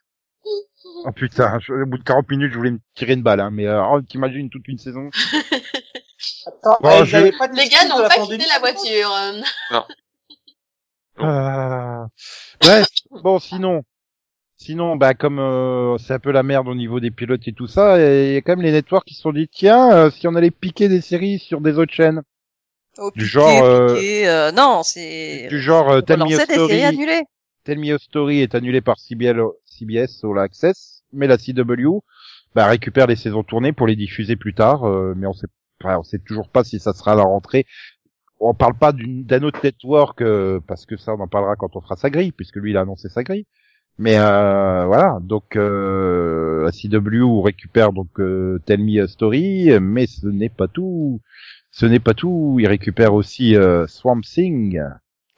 Oh 1.08 1.12
putain, 1.12 1.60
je- 1.60 1.74
au 1.74 1.86
bout 1.86 1.98
de 1.98 2.04
40 2.04 2.30
minutes, 2.30 2.52
je 2.52 2.58
voulais 2.58 2.72
me 2.72 2.80
tirer 2.96 3.14
une 3.14 3.22
balle, 3.24 3.40
hein, 3.40 3.52
mais 3.52 3.68
euh, 3.68 3.84
oh, 3.86 4.02
t'imagines 4.02 4.50
toute 4.50 4.68
une 4.68 4.78
saison 4.80 5.10
Attends, 6.48 6.78
Bon, 6.82 7.02
eh, 7.02 7.06
je- 7.06 7.38
pas 7.38 7.48
de 7.48 7.56
Les 7.56 7.68
gars 7.70 7.88
n'ont 7.88 8.00
la 8.00 8.10
pas 8.10 8.16
quitté 8.26 8.46
la 8.48 8.60
voiture. 8.60 9.12
euh. 9.12 9.42
Ah. 11.18 12.08
Ouais, 12.64 12.82
bon, 13.24 13.40
sinon, 13.40 13.84
sinon, 14.58 14.96
bah 14.96 15.14
comme 15.14 15.40
euh, 15.40 15.98
c'est 15.98 16.14
un 16.14 16.20
peu 16.20 16.32
la 16.32 16.44
merde 16.44 16.68
au 16.68 16.76
niveau 16.76 17.00
des 17.00 17.12
pilotes 17.12 17.48
et 17.48 17.54
tout 17.54 17.68
ça, 17.68 17.98
il 18.00 18.34
y 18.34 18.38
a 18.38 18.42
quand 18.42 18.54
même 18.56 18.66
les 18.66 18.72
networks 18.72 19.06
qui 19.06 19.14
se 19.16 19.22
sont 19.22 19.32
dit 19.32 19.48
tiens, 19.48 19.92
euh, 19.94 20.12
si 20.12 20.28
on 20.28 20.36
allait 20.36 20.52
piquer 20.52 20.90
des 20.90 21.02
séries 21.02 21.40
sur 21.40 21.62
des 21.62 21.78
autres 21.78 21.94
chaînes, 21.94 22.22
oh, 22.98 23.12
Du 23.16 23.24
piqué, 23.26 23.28
genre, 23.32 23.64
euh, 23.64 23.96
piqué, 23.96 24.28
euh, 24.28 24.52
non, 24.52 24.84
c'est. 24.84 25.48
du 25.50 25.62
genre 25.62 25.90
euh, 25.90 26.02
Tell 26.02 26.20
Me 26.20 26.38
Story. 26.38 26.82
Tell 27.64 27.80
Me 27.80 27.96
a 27.96 27.98
Story 27.98 28.42
est 28.42 28.54
annulé 28.56 28.82
par 28.82 29.00
CBL, 29.00 29.42
CBS 29.64 30.24
All 30.24 30.40
Access, 30.40 30.95
mais 31.16 31.28
la 31.28 31.38
CW 31.38 32.02
bah, 32.56 32.68
récupère 32.68 33.08
les 33.08 33.16
saisons 33.16 33.44
tournées 33.44 33.74
pour 33.74 33.88
les 33.88 33.96
diffuser 33.96 34.36
plus 34.36 34.54
tard, 34.54 34.86
euh, 34.86 35.14
mais 35.18 35.28
on 35.28 35.34
sait, 35.34 35.48
enfin, 35.84 35.98
on 36.00 36.04
sait 36.04 36.20
toujours 36.20 36.50
pas 36.50 36.64
si 36.64 36.80
ça 36.80 36.94
sera 36.94 37.14
à 37.14 37.16
la 37.16 37.24
rentrée. 37.24 37.66
On 38.40 38.54
parle 38.54 38.78
pas 38.78 38.92
d'une- 38.92 39.24
d'un 39.26 39.44
autre 39.44 39.60
network 39.64 40.22
euh, 40.22 40.60
parce 40.68 40.86
que 40.86 40.98
ça 40.98 41.14
on 41.16 41.20
en 41.22 41.28
parlera 41.28 41.56
quand 41.56 41.76
on 41.76 41.82
fera 41.82 41.96
sa 41.96 42.10
grille, 42.10 42.32
puisque 42.34 42.58
lui 42.58 42.72
il 42.72 42.78
a 42.78 42.82
annoncé 42.82 43.10
sa 43.10 43.24
grille. 43.24 43.46
Mais 43.98 44.18
euh, 44.18 44.86
voilà, 44.86 45.20
donc 45.22 45.56
euh, 45.56 46.66
la 46.66 46.72
CW 46.74 47.42
récupère 47.42 47.94
donc 47.94 48.20
euh, 48.20 48.60
Tell 48.66 48.82
Me 48.84 49.02
a 49.04 49.08
Story, 49.08 49.70
mais 49.80 50.06
ce 50.08 50.28
n'est 50.28 50.50
pas 50.50 50.68
tout. 50.68 51.22
Ce 51.72 51.86
n'est 51.86 52.00
pas 52.02 52.14
tout. 52.14 52.58
Il 52.60 52.68
récupère 52.68 53.14
aussi 53.14 53.56
euh, 53.56 53.88
Swamp 53.88 54.22
Thing. 54.22 54.82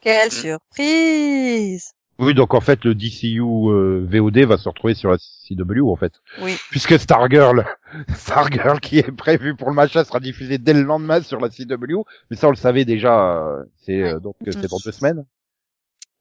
Quelle 0.00 0.28
Mm. 0.28 0.30
surprise 0.30 1.92
Oui, 2.20 2.34
donc 2.34 2.52
en 2.54 2.60
fait 2.60 2.84
le 2.84 2.94
DCU 2.96 3.40
euh, 3.40 4.04
VOD 4.10 4.38
va 4.38 4.58
se 4.58 4.68
retrouver 4.68 4.94
sur 4.94 5.10
la 5.10 5.18
CW 5.18 5.88
en 5.88 5.94
fait, 5.96 6.14
Oui. 6.42 6.56
puisque 6.70 6.98
Stargirl, 6.98 7.64
Stargirl 8.14 8.80
qui 8.80 8.98
est 8.98 9.12
prévu 9.12 9.54
pour 9.54 9.68
le 9.68 9.74
machin 9.76 10.02
sera 10.02 10.18
diffusé 10.18 10.58
dès 10.58 10.74
le 10.74 10.82
lendemain 10.82 11.22
sur 11.22 11.38
la 11.40 11.48
CW, 11.48 12.02
mais 12.30 12.36
ça 12.36 12.48
on 12.48 12.50
le 12.50 12.56
savait 12.56 12.84
déjà, 12.84 13.36
euh, 13.38 13.64
c'est 13.76 14.02
euh, 14.02 14.18
donc 14.18 14.34
euh, 14.46 14.50
c'est 14.50 14.68
dans 14.68 14.78
deux 14.84 14.90
semaines. 14.92 15.24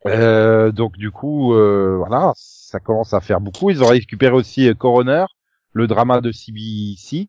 Euh, 0.06 0.72
donc 0.72 0.98
du 0.98 1.10
coup, 1.10 1.56
euh, 1.56 1.96
voilà, 1.98 2.32
ça 2.36 2.80
commence 2.80 3.14
à 3.14 3.20
faire 3.20 3.42
beaucoup. 3.42 3.72
Ils 3.72 3.84
ont 3.84 3.88
récupéré 3.88 4.34
aussi 4.34 4.70
Coroner, 4.78 5.26
le 5.74 5.88
drama 5.88 6.22
de 6.22 6.32
CBC, 6.32 7.28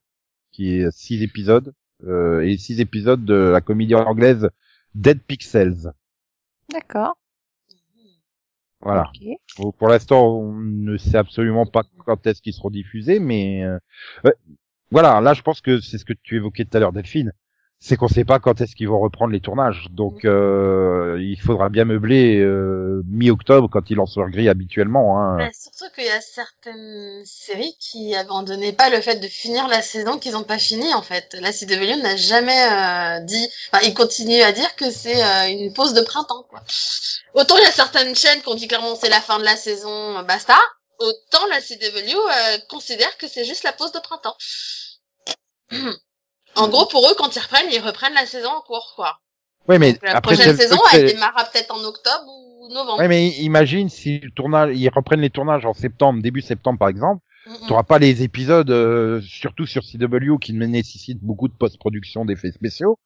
qui 0.53 0.75
est 0.75 0.91
six 0.93 1.23
épisodes 1.23 1.73
euh, 2.07 2.43
et 2.43 2.59
six 2.59 2.81
épisodes 2.81 3.25
de 3.25 3.35
la 3.35 3.63
comédie 3.63 3.95
anglaise 3.95 4.51
Dead 4.95 5.21
Pixels. 5.23 5.93
D'accord. 6.71 7.17
Voilà. 8.81 9.11
Pour 9.79 9.89
l'instant, 9.89 10.29
on 10.39 10.53
ne 10.53 10.97
sait 10.97 11.17
absolument 11.17 11.67
pas 11.67 11.83
quand 12.07 12.27
est-ce 12.27 12.41
qu'ils 12.41 12.55
seront 12.55 12.71
diffusés, 12.71 13.19
mais 13.19 13.65
euh, 13.65 13.79
voilà. 14.91 15.21
Là, 15.21 15.35
je 15.35 15.43
pense 15.43 15.61
que 15.61 15.81
c'est 15.81 15.99
ce 15.99 16.05
que 16.05 16.13
tu 16.13 16.37
évoquais 16.37 16.65
tout 16.65 16.77
à 16.77 16.81
l'heure, 16.81 16.93
Delphine. 16.93 17.33
C'est 17.81 17.97
qu'on 17.97 18.09
sait 18.09 18.25
pas 18.25 18.41
quand 18.41 18.61
est-ce 18.61 18.75
qu'ils 18.75 18.89
vont 18.89 18.99
reprendre 18.99 19.33
les 19.33 19.41
tournages. 19.41 19.87
Donc, 19.91 20.25
euh, 20.25 21.17
il 21.21 21.41
faudra 21.41 21.69
bien 21.69 21.85
meubler 21.85 22.41
euh, 22.41 23.03
mi-octobre 23.07 23.69
quand 23.71 23.89
ils 23.91 23.95
lancent 23.95 24.17
leur 24.17 24.31
grille 24.31 24.49
habituellement. 24.49 25.19
Hein. 25.19 25.37
Mais 25.37 25.53
surtout 25.53 25.93
qu'il 25.95 26.05
y 26.05 26.11
a 26.11 26.21
certaines 26.21 27.23
séries 27.25 27.77
qui 27.79 28.15
abandonnaient 28.15 28.73
pas 28.73 28.91
le 28.91 29.01
fait 29.01 29.17
de 29.17 29.29
finir 29.29 29.69
la 29.69 29.83
saison 29.83 30.19
qu'ils 30.19 30.37
ont 30.37 30.43
pas 30.43 30.59
fini 30.59 30.93
en 30.95 31.03
fait. 31.03 31.37
La 31.41 31.53
CW 31.53 32.03
n'a 32.03 32.17
jamais 32.17 33.21
euh, 33.21 33.21
dit, 33.21 33.49
enfin 33.71 33.85
ils 33.87 33.95
continuent 33.95 34.43
à 34.43 34.53
dire 34.53 34.75
que 34.77 34.91
c'est 34.91 35.23
euh, 35.23 35.49
une 35.49 35.73
pause 35.73 35.95
de 35.95 36.03
printemps 36.03 36.45
quoi. 36.49 36.63
Autant 37.35 37.57
il 37.59 37.63
y 37.63 37.67
a 37.67 37.73
certaines 37.73 38.15
chaînes 38.15 38.41
qui 38.43 38.49
ont 38.49 38.55
dit 38.55 38.69
clairement 38.69 38.97
c'est 38.97 39.09
la 39.09 39.21
fin 39.21 39.39
de 39.39 39.45
la 39.45 39.57
saison, 39.57 40.23
basta. 40.25 40.57
Autant 40.99 41.47
la 41.51 41.61
CW 41.61 42.17
euh, 42.17 42.59
considère 42.69 43.17
que 43.19 43.29
c'est 43.29 43.45
juste 43.45 43.63
la 43.63 43.73
pause 43.73 43.93
de 43.93 44.01
printemps. 44.01 44.37
en 46.59 46.69
gros 46.69 46.87
pour 46.87 47.09
eux 47.09 47.15
quand 47.17 47.35
ils 47.35 47.41
reprennent, 47.41 47.69
ils 47.73 47.81
reprennent 47.81 48.15
la 48.15 48.27
saison 48.27 48.51
en 48.51 48.61
cours 48.61 48.93
quoi. 48.97 49.19
Oui, 49.69 49.79
mais 49.79 49.93
Donc, 49.93 50.03
la 50.03 50.17
après, 50.17 50.35
prochaine 50.35 50.57
saison 50.57 50.77
elle 50.93 51.07
démarrera 51.07 51.45
peut-être 51.45 51.75
en 51.75 51.83
octobre 51.85 52.25
ou 52.27 52.73
novembre. 52.73 52.99
Ouais, 53.01 53.09
mais 53.09 53.29
imagine 53.29 53.89
si 53.89 54.19
le 54.21 54.31
tournage, 54.31 54.71
ils 54.75 54.89
reprennent 54.89 55.21
les 55.21 55.31
tournages 55.31 55.67
en 55.67 55.75
septembre, 55.75 56.23
début 56.23 56.41
septembre 56.41 56.79
par 56.79 56.89
exemple. 56.89 57.23
Mm, 57.47 57.51
mm. 57.53 57.57
Tu 57.67 57.71
n'auras 57.71 57.83
pas 57.83 57.99
les 57.99 58.23
épisodes, 58.23 58.71
euh, 58.71 59.21
surtout 59.23 59.67
sur 59.67 59.83
CW, 59.85 60.39
qui 60.41 60.53
nécessitent 60.55 61.23
beaucoup 61.23 61.49
de 61.49 61.53
post-production 61.55 62.25
d'effets 62.25 62.53
spéciaux. 62.53 62.99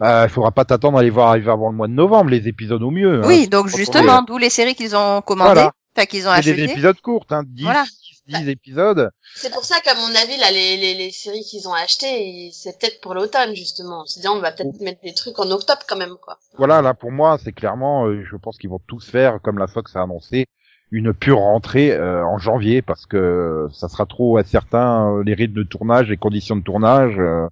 Il 0.00 0.28
faudra 0.30 0.50
pas 0.50 0.64
t'attendre 0.64 0.98
à 0.98 1.02
les 1.02 1.10
voir 1.10 1.28
arriver 1.28 1.50
avant 1.50 1.70
le 1.70 1.76
mois 1.76 1.86
de 1.86 1.92
novembre, 1.92 2.30
les 2.30 2.48
épisodes 2.48 2.82
au 2.82 2.90
mieux. 2.90 3.20
hein. 3.22 3.26
Oui, 3.26 3.46
donc 3.48 3.68
justement, 3.68 4.22
d'où 4.22 4.36
les 4.36 4.50
séries 4.50 4.74
qu'ils 4.74 4.96
ont 4.96 5.20
commandées, 5.22 5.52
Voilà. 5.54 5.72
enfin 5.96 6.06
qu'ils 6.06 6.26
ont 6.26 6.32
C'est 6.36 6.42
des 6.42 6.50
achetées. 6.62 6.72
épisodes 6.72 7.00
courts, 7.00 7.24
hein, 7.30 7.42
10, 7.46 7.62
Voilà. 7.62 7.84
10 8.28 8.48
épisodes. 8.48 9.10
C'est 9.34 9.52
pour 9.52 9.64
ça 9.64 9.80
qu'à 9.80 9.94
mon 9.94 10.08
avis, 10.14 10.36
là, 10.38 10.50
les, 10.50 10.76
les, 10.76 10.94
les 10.94 11.10
séries 11.10 11.42
qu'ils 11.42 11.68
ont 11.68 11.72
achetées, 11.74 12.50
c'est 12.52 12.78
peut-être 12.78 13.00
pour 13.00 13.14
l'automne, 13.14 13.54
justement. 13.54 14.04
C'est-à-dire, 14.06 14.32
on 14.32 14.40
va 14.40 14.52
peut-être 14.52 14.80
mettre 14.80 15.00
des 15.02 15.14
trucs 15.14 15.38
en 15.38 15.50
octobre, 15.50 15.80
quand 15.88 15.96
même, 15.96 16.16
quoi. 16.22 16.38
Voilà, 16.58 16.82
là 16.82 16.94
pour 16.94 17.10
moi, 17.12 17.38
c'est 17.42 17.52
clairement, 17.52 18.06
euh, 18.06 18.22
je 18.30 18.36
pense 18.36 18.58
qu'ils 18.58 18.70
vont 18.70 18.80
tous 18.86 19.08
faire, 19.10 19.40
comme 19.42 19.58
la 19.58 19.66
Fox 19.66 19.94
a 19.96 20.02
annoncé, 20.02 20.46
une 20.90 21.14
pure 21.14 21.38
rentrée 21.38 21.90
euh, 21.92 22.24
en 22.24 22.38
janvier, 22.38 22.82
parce 22.82 23.06
que 23.06 23.66
ça 23.72 23.88
sera 23.88 24.06
trop 24.06 24.38
incertain, 24.38 25.10
euh, 25.16 25.22
les 25.24 25.34
rythmes 25.34 25.54
de 25.54 25.62
tournage, 25.62 26.08
les 26.08 26.16
conditions 26.16 26.56
de 26.56 26.62
tournage. 26.62 27.14
euh, 27.18 27.46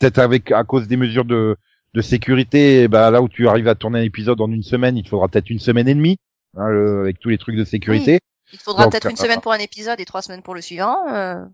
Peut-être 0.00 0.18
avec 0.18 0.52
à 0.52 0.62
cause 0.64 0.86
des 0.88 0.96
mesures 0.96 1.24
de, 1.24 1.56
de 1.94 2.00
sécurité, 2.00 2.86
ben, 2.88 3.10
là 3.10 3.20
où 3.20 3.28
tu 3.28 3.48
arrives 3.48 3.68
à 3.68 3.74
tourner 3.74 3.98
un 4.00 4.04
épisode 4.04 4.40
en 4.40 4.50
une 4.50 4.62
semaine, 4.62 4.96
il 4.96 5.02
te 5.02 5.08
faudra 5.08 5.28
peut-être 5.28 5.50
une 5.50 5.58
semaine 5.58 5.88
et 5.88 5.94
demie, 5.94 6.16
hein, 6.56 6.68
le- 6.68 7.00
avec 7.00 7.18
tous 7.18 7.28
les 7.30 7.38
trucs 7.38 7.56
de 7.56 7.64
sécurité. 7.64 8.20
Il 8.52 8.58
te 8.58 8.62
faudra 8.64 8.88
peut-être 8.88 9.06
une 9.08 9.12
euh, 9.18 9.22
semaine 9.22 9.40
pour 9.40 9.52
un 9.52 9.58
épisode 9.58 10.00
et 10.00 10.04
trois 10.04 10.22
semaines 10.22 10.42
pour 10.42 10.54
le 10.54 10.60
suivant. 10.62 11.06
euh. 11.08 11.44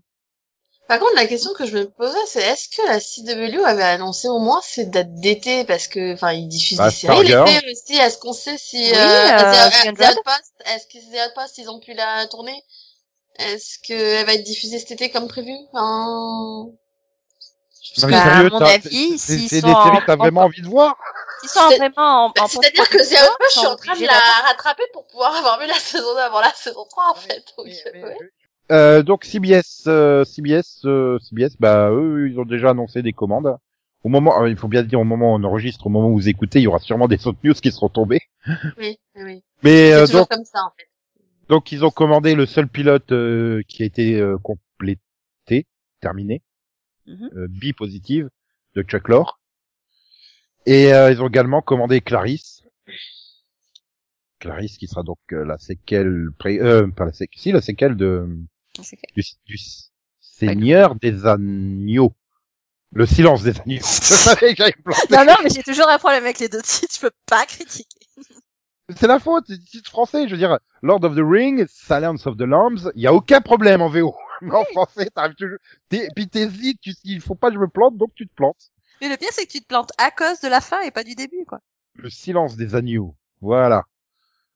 Par 0.87 0.99
contre, 0.99 1.15
la 1.15 1.25
question 1.25 1.51
que 1.53 1.65
je 1.65 1.75
me 1.77 1.89
posais, 1.89 2.17
c'est 2.27 2.41
est-ce 2.43 2.69
que 2.69 2.85
la 2.85 2.99
CW 2.99 3.65
avait 3.65 3.81
annoncé 3.83 4.27
au 4.27 4.37
moins 4.39 4.61
ses 4.61 4.85
dates 4.85 5.15
d'été? 5.15 5.63
Parce 5.65 5.87
que, 5.87 6.13
enfin, 6.13 6.31
ils 6.31 6.47
diffusent 6.47 6.77
Bah, 6.77 6.89
des 6.89 6.95
séries 6.95 7.23
l'été 7.23 7.71
aussi. 7.71 7.97
Est-ce 7.97 8.19
qu'on 8.19 8.33
sait 8.33 8.57
si 8.57 8.77
Oui, 8.77 8.91
euh, 8.93 8.95
euh, 8.95 9.69
The-. 9.93 10.19
Outpost, 10.19 10.53
est-ce 10.65 10.85
que 10.87 10.99
The 10.99 11.29
Outpost, 11.31 11.57
ils 11.57 11.69
ont 11.71 11.79
pu 11.79 11.93
la 11.93 12.27
tourner? 12.27 12.63
Est-ce 13.37 13.79
qu'elle 13.79 14.25
va 14.25 14.33
être 14.35 14.43
diffusée 14.43 14.77
cet 14.79 14.91
été 14.91 15.09
comme 15.09 15.27
prévu? 15.27 15.53
Enfin, 15.73 16.67
Non, 17.97 18.07
mais 18.07 18.11
Bah, 18.13 18.21
à 18.21 18.29
sérieux, 18.29 18.49
mon 18.51 18.61
avis, 18.61 19.17
c'est 19.17 19.37
des 19.37 19.47
séries 19.49 19.73
que 20.01 20.05
t'as 20.05 20.13
en- 20.13 20.17
vraiment 20.17 20.41
envie 20.41 20.61
de 20.61 20.67
voir? 20.67 20.95
Ils 21.43 21.49
sont 21.49 21.69
C'est- 21.69 21.77
vraiment 21.77 22.25
en, 22.25 22.29
bah, 22.29 22.43
en 22.43 22.47
c'est-à-dire 22.47 22.89
que 22.89 22.97
Outpost, 22.97 23.53
je 23.53 23.59
suis 23.59 23.67
en 23.67 23.75
train 23.75 23.95
de 23.95 24.05
la 24.05 24.47
rattraper 24.47 24.83
pour 24.93 25.05
pouvoir 25.07 25.35
avoir 25.35 25.59
vu 25.59 25.67
la 25.67 25.73
saison 25.75 26.13
2 26.13 26.19
avant 26.19 26.39
la 26.41 26.51
saison 26.53 26.85
3, 26.89 27.11
en 27.11 27.15
fait. 27.15 27.43
Donc, 27.57 27.67
ouais. 27.67 28.17
Euh, 28.71 29.03
donc 29.03 29.25
CBS, 29.25 29.83
euh, 29.87 30.23
CBS, 30.25 30.81
euh, 30.85 31.19
CBS, 31.19 31.55
bah 31.59 31.89
eux, 31.91 32.27
ils 32.31 32.39
ont 32.39 32.45
déjà 32.45 32.71
annoncé 32.71 33.03
des 33.03 33.13
commandes. 33.13 33.55
Au 34.03 34.09
moment, 34.09 34.41
euh, 34.41 34.49
il 34.49 34.57
faut 34.57 34.67
bien 34.67 34.81
dire 34.83 34.99
au 34.99 35.03
moment 35.03 35.33
où 35.33 35.35
on 35.35 35.43
enregistre, 35.43 35.85
au 35.85 35.89
moment 35.89 36.09
où 36.09 36.13
vous 36.13 36.29
écoutez, 36.29 36.59
il 36.59 36.63
y 36.63 36.67
aura 36.67 36.79
sûrement 36.79 37.07
des 37.07 37.27
autres 37.27 37.37
news 37.43 37.53
qui 37.53 37.71
seront 37.71 37.89
tombées. 37.89 38.21
Oui, 38.77 38.97
oui, 39.15 39.23
oui. 39.23 39.43
Mais 39.63 39.89
C'est 39.91 39.93
euh, 39.93 40.07
donc, 40.07 40.29
comme 40.29 40.45
ça, 40.45 40.59
en 40.63 40.71
fait. 40.77 40.87
donc 41.49 41.71
ils 41.71 41.85
ont 41.85 41.91
commandé 41.91 42.33
le 42.33 42.45
seul 42.47 42.67
pilote 42.67 43.11
euh, 43.11 43.61
qui 43.67 43.83
a 43.83 43.85
été 43.85 44.19
euh, 44.19 44.37
complété, 44.39 45.67
terminé, 46.01 46.41
Mhm. 47.07 47.29
euh, 47.35 47.47
B 47.49 47.71
positive 47.77 48.29
de 48.75 48.81
Chuck 48.81 49.07
Lorre. 49.09 49.39
Et 50.65 50.93
euh, 50.93 51.11
ils 51.11 51.21
ont 51.21 51.27
également 51.27 51.61
commandé 51.61 52.01
Clarisse. 52.01 52.63
Clarisse 54.39 54.77
qui 54.77 54.87
sera 54.87 55.03
donc 55.03 55.19
euh, 55.31 55.45
la 55.45 55.57
séquelle, 55.57 56.29
pré- 56.37 56.59
euh, 56.59 56.87
pas 56.87 57.05
la 57.05 57.13
séquelle, 57.13 57.41
si 57.41 57.51
la 57.51 57.61
séquelle 57.61 57.95
de 57.95 58.27
C'est 58.81 58.97
du, 59.15 59.23
du 59.45 59.57
Seigneur 60.19 60.95
des 60.95 61.25
Agneaux. 61.25 62.13
Le 62.91 63.05
silence 63.05 63.43
des 63.43 63.59
agneaux. 63.59 63.79
Je 63.81 63.83
savais 63.83 64.55
que 64.55 64.81
planter. 64.81 65.07
Non, 65.11 65.25
non, 65.25 65.35
mais 65.43 65.49
j'ai 65.49 65.63
toujours 65.63 65.89
un 65.89 65.97
problème 65.97 66.23
avec 66.23 66.39
les 66.39 66.47
deux 66.47 66.61
titres, 66.61 66.93
je 66.95 67.01
peux 67.01 67.11
pas 67.25 67.45
critiquer. 67.45 67.87
C'est 68.95 69.07
la 69.07 69.19
faute, 69.19 69.45
c'est 69.47 69.57
titre 69.59 69.89
français. 69.89 70.27
Je 70.27 70.31
veux 70.33 70.37
dire, 70.37 70.59
Lord 70.81 71.03
of 71.03 71.15
the 71.15 71.21
Ring, 71.21 71.65
Silence 71.67 72.25
of 72.27 72.37
the 72.37 72.41
Lambs, 72.41 72.91
il 72.95 73.01
y 73.01 73.07
a 73.07 73.13
aucun 73.13 73.41
problème 73.41 73.81
en 73.81 73.89
VO. 73.89 74.15
Mais 74.41 74.51
en 74.55 74.63
français, 74.65 75.09
t'arrives 75.13 75.35
toujours, 75.35 75.57
t'es- 75.89 76.07
puis 76.15 76.29
t'hésites, 76.29 76.79
tu, 76.81 76.93
il 77.03 77.19
faut 77.19 77.35
pas 77.35 77.49
que 77.49 77.55
je 77.55 77.59
me 77.59 77.67
plante, 77.67 77.97
donc 77.97 78.11
tu 78.15 78.27
te 78.27 78.33
plantes. 78.33 78.71
Mais 79.01 79.09
le 79.09 79.17
pire, 79.17 79.29
c'est 79.31 79.45
que 79.45 79.51
tu 79.51 79.61
te 79.61 79.67
plantes 79.67 79.91
à 79.97 80.11
cause 80.11 80.39
de 80.41 80.47
la 80.47 80.61
fin 80.61 80.81
et 80.81 80.91
pas 80.91 81.03
du 81.03 81.15
début, 81.15 81.45
quoi. 81.45 81.59
Le 81.95 82.09
silence 82.09 82.55
des 82.55 82.75
agneaux. 82.75 83.15
Voilà. 83.41 83.85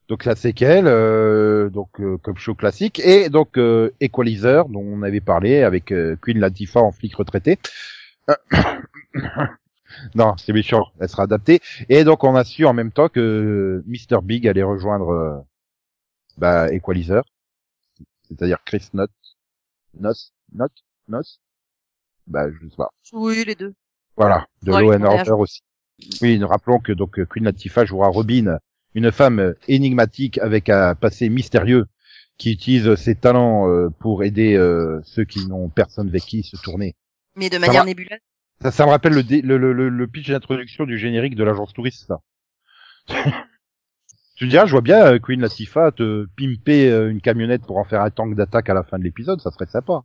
Donc 0.09 0.25
la 0.25 0.35
séquelle, 0.35 0.87
euh, 0.87 1.69
donc 1.69 1.99
euh, 1.99 2.17
comme 2.17 2.35
show 2.35 2.55
classique, 2.55 2.99
et 2.99 3.29
donc 3.29 3.59
euh, 3.59 3.91
Equalizer, 4.01 4.67
dont 4.67 4.81
on 4.81 5.03
avait 5.03 5.21
parlé 5.21 5.61
avec 5.61 5.91
euh, 5.91 6.17
Queen 6.19 6.39
Latifah 6.39 6.81
en 6.81 6.91
flic 6.91 7.15
retraité. 7.15 7.59
Euh, 8.27 8.35
non, 10.15 10.35
c'est 10.37 10.51
méchant, 10.51 10.87
elle 10.99 11.09
sera 11.09 11.23
adaptée. 11.23 11.61
Et 11.89 12.03
donc 12.03 12.23
on 12.23 12.35
a 12.35 12.43
su 12.43 12.65
en 12.65 12.73
même 12.73 12.91
temps 12.91 13.07
que 13.07 13.83
Mr 13.85 14.23
Big 14.23 14.47
allait 14.47 14.63
rejoindre 14.63 15.09
euh, 15.09 15.37
bah, 16.37 16.73
Equalizer, 16.73 17.23
c'est-à-dire 18.27 18.57
Chris 18.65 18.89
Knott, 18.93 19.11
Nos, 19.93 20.13
Knott, 20.51 20.73
Nos, 21.07 21.21
bah 22.25 22.49
je 22.49 22.67
sais 22.67 22.75
pas. 22.75 22.89
Oui, 23.13 23.45
les 23.45 23.53
deux. 23.53 23.75
Voilà, 24.19 24.45
de 24.63 24.71
Ouais, 24.73 24.81
Law 24.81 24.93
and 24.93 25.03
Order 25.03 25.31
aussi. 25.31 25.61
Oui, 26.21 26.37
nous 26.39 26.47
rappelons 26.47 26.79
que 26.79 26.91
donc 26.91 27.23
Queen 27.25 27.45
Latifah 27.45 27.85
jouera 27.85 28.09
Robin, 28.09 28.59
une 28.93 29.13
femme 29.13 29.55
énigmatique 29.69 30.37
avec 30.39 30.67
un 30.69 30.93
passé 30.93 31.29
mystérieux 31.29 31.85
qui 32.37 32.51
utilise 32.51 32.95
ses 32.95 33.15
talents 33.15 33.69
euh, 33.69 33.89
pour 33.99 34.23
aider 34.23 34.55
euh, 34.55 34.99
ceux 35.03 35.23
qui 35.23 35.47
n'ont 35.47 35.69
personne 35.69 36.09
avec 36.09 36.23
qui 36.23 36.43
se 36.43 36.57
tourner. 36.57 36.95
Mais 37.37 37.49
de 37.49 37.57
manière 37.57 37.85
nébuleuse. 37.85 38.19
Ça, 38.61 38.71
ça 38.71 38.85
me 38.85 38.91
rappelle 38.91 39.13
le, 39.13 39.23
dé- 39.23 39.41
le, 39.41 39.57
le, 39.57 39.71
le, 39.89 40.07
pitch 40.07 40.29
d'introduction 40.29 40.85
du 40.85 40.97
générique 40.97 41.35
de 41.35 41.43
l'agence 41.45 41.71
touriste, 41.73 42.05
ça. 42.07 42.19
tu 44.35 44.45
me 44.45 44.49
diras, 44.49 44.65
je 44.65 44.71
vois 44.71 44.81
bien 44.81 45.05
euh, 45.05 45.19
Queen 45.19 45.39
Latifah 45.39 45.91
te 45.93 46.25
pimper 46.35 47.07
une 47.09 47.21
camionnette 47.21 47.65
pour 47.65 47.77
en 47.77 47.85
faire 47.85 48.01
un 48.01 48.09
tank 48.09 48.35
d'attaque 48.35 48.69
à 48.69 48.73
la 48.73 48.83
fin 48.83 48.99
de 48.99 49.03
l'épisode, 49.05 49.39
ça 49.39 49.51
serait 49.51 49.65
sympa. 49.65 50.01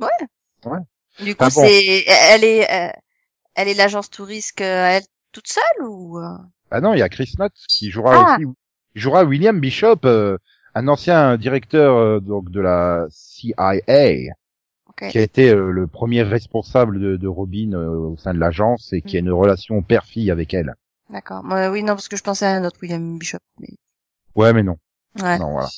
Du 0.00 1.34
coup, 1.34 1.44
Ah 1.44 1.50
bon. 1.54 1.62
c'est, 1.62 2.04
elle 2.06 2.44
est, 2.44 2.70
euh, 2.70 2.90
elle 3.58 3.68
est 3.68 3.74
l'agence 3.74 4.08
touriste 4.08 4.60
euh, 4.60 4.86
elle 4.86 5.02
toute 5.32 5.48
seule 5.48 5.86
ou 5.86 6.18
Ah 6.70 6.80
non, 6.80 6.94
il 6.94 6.98
y 7.00 7.02
a 7.02 7.08
Chris 7.08 7.32
Knott 7.36 7.52
qui 7.68 7.90
jouera 7.90 8.14
Ah. 8.26 8.36
aussi, 8.36 8.46
il 8.94 9.00
jouera 9.02 9.24
William 9.24 9.58
Bishop, 9.60 9.98
euh, 10.04 10.38
un 10.74 10.88
ancien 10.88 11.36
directeur 11.36 11.96
euh, 11.96 12.20
donc 12.20 12.50
de 12.50 12.60
la 12.60 13.06
CIA, 13.10 14.32
Ok. 14.88 15.08
qui 15.10 15.18
a 15.18 15.22
été 15.22 15.50
euh, 15.50 15.70
le 15.70 15.86
premier 15.86 16.22
responsable 16.22 16.98
de, 17.00 17.16
de 17.16 17.28
Robin 17.28 17.72
euh, 17.74 17.88
au 17.88 18.16
sein 18.16 18.32
de 18.32 18.38
l'agence 18.38 18.92
et 18.92 19.02
qui 19.02 19.16
a 19.16 19.20
une 19.20 19.30
relation 19.30 19.82
père-fille 19.82 20.30
avec 20.30 20.54
elle. 20.54 20.74
D'accord. 21.10 21.42
Oui, 21.72 21.82
non, 21.82 21.94
parce 21.94 22.08
que 22.08 22.16
je 22.16 22.22
pensais 22.22 22.46
à 22.46 22.52
un 22.52 22.64
autre 22.64 22.78
William 22.82 23.18
Bishop. 23.18 23.38
Mais... 23.60 23.68
Ouais, 24.34 24.52
mais 24.52 24.62
non. 24.62 24.76
Ouais. 25.22 25.38
Non, 25.38 25.52
voilà. 25.52 25.68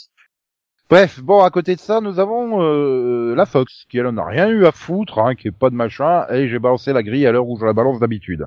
Bref, 0.90 1.20
bon, 1.20 1.40
à 1.42 1.50
côté 1.50 1.76
de 1.76 1.80
ça, 1.80 2.00
nous 2.00 2.18
avons 2.18 2.62
euh, 2.62 3.34
la 3.36 3.46
Fox, 3.46 3.84
qui 3.88 3.98
elle 3.98 4.06
en 4.08 4.16
a 4.18 4.24
rien 4.24 4.48
eu 4.48 4.66
à 4.66 4.72
foutre, 4.72 5.20
hein, 5.20 5.34
qui 5.36 5.48
est 5.48 5.52
pas 5.52 5.70
de 5.70 5.76
machin, 5.76 6.26
et 6.30 6.48
j'ai 6.48 6.58
balancé 6.58 6.92
la 6.92 7.02
grille 7.04 7.26
à 7.26 7.32
l'heure 7.32 7.46
où 7.46 7.56
je 7.58 7.64
la 7.64 7.72
balance 7.72 8.00
d'habitude. 8.00 8.46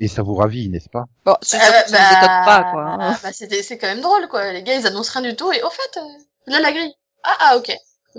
Et 0.00 0.08
ça 0.08 0.22
vous 0.22 0.34
ravit, 0.34 0.68
n'est-ce 0.68 0.88
pas? 0.88 1.04
Bon, 1.24 1.36
c'est 1.42 1.58
Euh, 1.58 1.60
ça 1.60 1.82
nous 1.88 1.94
étonne 1.94 2.44
pas, 2.44 2.68
quoi. 2.72 2.82
hein. 2.98 3.16
bah, 3.22 3.28
c'est 3.32 3.52
c'est 3.62 3.78
quand 3.78 3.86
même 3.86 4.00
drôle, 4.00 4.26
quoi. 4.28 4.52
Les 4.52 4.62
gars, 4.64 4.74
ils 4.74 4.86
annoncent 4.86 5.12
rien 5.18 5.28
du 5.30 5.36
tout, 5.36 5.52
et 5.52 5.62
au 5.62 5.70
fait, 5.70 5.98
euh, 6.00 6.02
là, 6.48 6.58
la 6.60 6.72
grille. 6.72 6.92
Ah, 7.22 7.36
ah, 7.40 7.56
ok. 7.56 7.70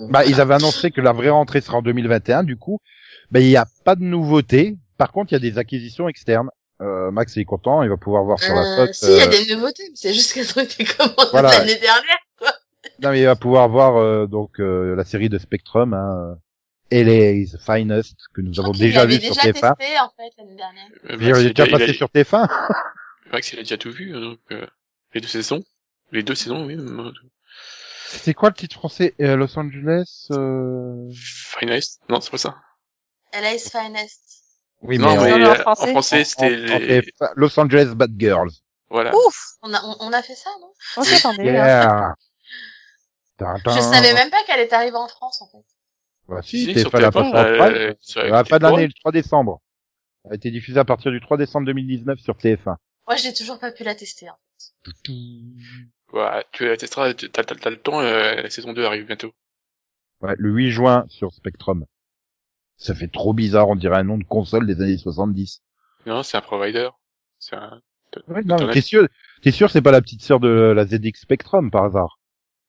Bah, 0.10 0.24
ils 0.26 0.40
avaient 0.40 0.54
annoncé 0.54 0.92
que 0.92 1.02
la 1.02 1.12
vraie 1.12 1.30
rentrée 1.32 1.60
sera 1.60 1.80
en 1.80 1.82
2021, 1.82 2.44
du 2.44 2.56
coup, 2.56 2.80
bah, 3.32 3.42
il 3.42 3.48
n'y 3.48 3.58
a 3.58 3.66
pas 3.84 3.96
de 3.96 4.04
nouveauté. 4.04 4.78
Par 4.98 5.12
contre, 5.12 5.34
il 5.34 5.36
y 5.36 5.38
a 5.46 5.52
des 5.52 5.58
acquisitions 5.58 6.08
externes. 6.08 6.50
Euh, 6.82 7.12
Max 7.12 7.36
est 7.36 7.44
content, 7.46 7.84
il 7.84 7.90
va 7.90 7.98
pouvoir 7.98 8.24
voir 8.24 8.40
sur 8.40 8.56
la 8.56 8.62
Euh, 8.62 8.86
Fox. 8.86 9.00
si, 9.00 9.06
il 9.12 9.18
y 9.18 9.20
a 9.20 9.26
euh, 9.26 9.30
des 9.46 9.56
nouveautés, 9.56 9.84
mais 9.90 9.96
c'est 9.96 10.14
juste 10.14 10.34
qu'elles 10.34 10.48
ont 10.58 10.64
été 10.66 10.86
commandées 10.86 11.16
Voilà. 11.32 11.50
l'année 11.58 11.76
dernière. 11.78 12.18
Non, 13.02 13.12
mais 13.12 13.22
il 13.22 13.26
va 13.26 13.36
pouvoir 13.36 13.68
voir 13.70 13.98
euh, 13.98 14.28
donc 14.28 14.60
euh, 14.60 14.96
la 14.96 15.04
série 15.06 15.30
de 15.30 15.38
Spectrum, 15.40 15.94
hein, 15.94 16.36
euh, 16.94 17.04
LA's 17.04 17.58
Finest, 17.66 18.16
que 18.34 18.42
nous 18.42 18.54
Je 18.54 18.62
avons 18.62 18.72
déjà 18.72 19.06
vu 19.06 19.14
sur 19.20 19.34
déjà 19.36 19.50
TF1. 19.52 19.76
testé, 19.78 20.00
en 20.00 20.10
fait, 20.16 20.32
l'année 20.38 20.56
dernière. 20.56 20.88
Euh, 21.10 21.18
Il 21.42 21.48
est 21.48 21.54
déjà 21.54 21.68
passé 21.72 21.94
sur 21.94 22.08
TF1 22.10 22.48
Max, 23.32 23.54
il 23.54 23.60
a 23.60 23.62
déjà 23.64 23.78
tout 23.78 23.92
vu, 23.92 24.16
hein, 24.16 24.20
donc, 24.20 24.40
euh, 24.52 24.66
les 25.14 25.22
deux 25.22 25.28
saisons. 25.28 25.64
Les 26.12 26.22
deux 26.24 26.36
saisons, 26.36 26.66
oui. 26.66 26.76
euh, 26.78 27.12
C'est 28.08 28.34
quoi 28.34 28.50
le 28.50 28.56
titre 28.56 28.76
français 28.76 29.16
euh, 29.22 29.36
Los 29.38 29.58
Angeles 29.58 30.28
euh... 30.32 31.10
Finest. 31.16 32.02
Non, 32.10 32.20
c'est 32.20 32.30
pas 32.32 32.38
ça. 32.38 32.56
LA's 33.34 33.70
Finest. 33.72 34.20
Oui, 34.82 34.98
non, 35.00 35.16
mais, 35.22 35.38
mais 35.38 35.46
en- 35.46 35.50
en- 35.50 35.52
en 35.52 35.56
français. 35.56 35.92
français, 35.92 36.24
c'était 36.26 36.50
les... 36.50 37.02
TF1, 37.02 37.32
Los 37.36 37.58
Angeles 37.60 37.94
Bad 37.96 38.12
Girls. 38.20 38.52
Voilà. 38.90 39.16
Ouf! 39.16 39.54
On 39.62 39.74
a, 39.74 39.80
on, 39.86 39.96
on 40.02 40.12
a 40.14 40.22
fait 40.22 40.36
ça, 40.36 40.50
non? 40.60 40.72
On 40.98 41.04
s'attendait. 41.04 41.50
hein. 41.58 41.66
Yeah. 41.66 42.16
Tintin. 43.44 43.76
Je 43.76 43.82
savais 43.82 44.14
même 44.14 44.30
pas 44.30 44.44
qu'elle 44.46 44.60
est 44.60 44.74
arrivée 44.74 44.96
en 44.98 45.08
France, 45.08 45.42
en 45.42 45.48
fait. 45.48 45.66
Bah, 46.28 46.42
si, 46.42 46.66
Si, 46.66 46.74
TF1 46.74 46.80
sur 46.80 46.92
l'a 47.00 47.10
TF1, 47.10 47.12
passé 47.12 47.30
en 47.30 47.36
euh, 47.36 47.58
Prime. 47.58 47.96
sur- 48.00 48.22
À 48.22 48.28
la 48.28 48.44
fin 48.46 48.60
de 48.60 48.66
Ouais. 48.66 48.72
l'année, 48.72 48.88
le 48.88 48.94
3 48.94 49.12
décembre. 49.12 49.62
Elle 50.26 50.34
a 50.34 50.36
été 50.36 50.52
diffusée 50.52 50.80
à 50.80 50.86
partir 50.86 51.12
du 51.12 51.20
3 51.20 51.38
décembre 51.38 51.66
2019 51.66 52.20
sur 52.20 52.36
TF1. 52.38 52.78
Moi, 53.08 53.16
j'ai 53.18 53.34
toujours 53.34 53.60
pas 53.60 53.72
pu 53.72 53.84
la 53.84 53.96
tester. 53.96 54.28
hein. 54.28 54.36
Voilà, 56.10 56.44
tu 56.52 56.68
la 56.68 56.78
testeras, 56.78 57.14
tu- 57.14 57.30
t'as, 57.30 57.44
t'as, 57.44 57.56
t'as 57.56 57.70
le 57.70 57.78
temps, 57.82 58.00
euh, 58.02 58.36
la 58.42 58.50
saison 58.50 58.74
2 58.74 58.86
arrive 58.86 59.06
bientôt. 59.06 59.32
Ouais, 60.22 60.36
le 60.38 60.50
8 60.52 60.72
juin 60.72 61.06
sur 61.08 61.34
Spectrum. 61.34 61.86
Ça 62.78 62.94
fait 62.96 63.08
trop 63.08 63.34
bizarre, 63.34 63.70
on 63.70 63.76
dirait 63.76 63.98
un 63.98 64.04
nom 64.04 64.18
de 64.18 64.24
console 64.24 64.68
des 64.68 64.82
années 64.82 64.98
70. 64.98 65.62
Non, 66.06 66.24
c'est 66.24 66.38
un 66.38 66.42
provider. 66.42 66.90
C'est 67.40 67.56
un... 67.56 67.82
Ouais, 68.28 68.44
non, 68.44 68.58
t'es 68.72 68.82
sûr, 68.82 69.08
t'es 69.42 69.52
sûr 69.52 69.70
c'est 69.72 69.82
pas 69.82 69.92
la 69.92 70.02
petite 70.02 70.22
sœur 70.22 70.40
de 70.42 70.50
la 70.50 70.86
ZX 70.86 71.14
Spectrum 71.22 71.72
par 71.72 71.86
hasard? 71.86 72.20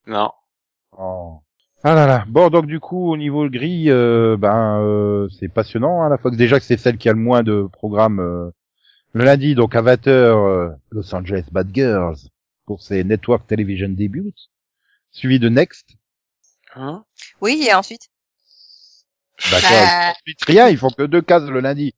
Non. 0.06 0.30
Oh. 0.98 1.40
Ah 1.84 1.94
là 1.94 2.06
là. 2.06 2.24
Bon, 2.28 2.48
donc 2.48 2.66
du 2.66 2.78
coup, 2.80 3.10
au 3.10 3.16
niveau 3.16 3.48
grille, 3.48 3.90
euh, 3.90 4.36
ben 4.36 4.80
euh, 4.80 5.28
c'est 5.40 5.48
passionnant. 5.48 6.02
Hein, 6.02 6.08
la 6.08 6.18
Fox 6.18 6.36
déjà 6.36 6.58
que 6.60 6.64
c'est 6.64 6.76
celle 6.76 6.96
qui 6.98 7.08
a 7.08 7.12
le 7.12 7.18
moins 7.18 7.42
de 7.42 7.66
programmes 7.72 8.20
euh, 8.20 8.50
le 9.14 9.24
lundi, 9.24 9.54
donc 9.54 9.74
à 9.74 9.82
20h, 9.82 10.08
euh, 10.08 10.70
Los 10.90 11.14
Angeles 11.14 11.44
Bad 11.50 11.70
Girls 11.74 12.18
pour 12.66 12.82
ses 12.82 13.04
Network 13.04 13.46
Television 13.46 13.88
Debuts, 13.88 14.48
suivi 15.10 15.38
de 15.40 15.48
Next. 15.48 15.88
Hein? 16.76 17.04
Oui, 17.40 17.66
et 17.68 17.74
ensuite? 17.74 18.08
Bah, 19.50 19.60
quoi, 19.60 19.70
Bah, 19.70 20.10
ensuite, 20.12 20.44
rien, 20.46 20.68
ils 20.68 20.78
font 20.78 20.90
que 20.90 21.02
deux 21.02 21.20
cases 21.20 21.42
le 21.44 21.60
lundi. 21.60 21.94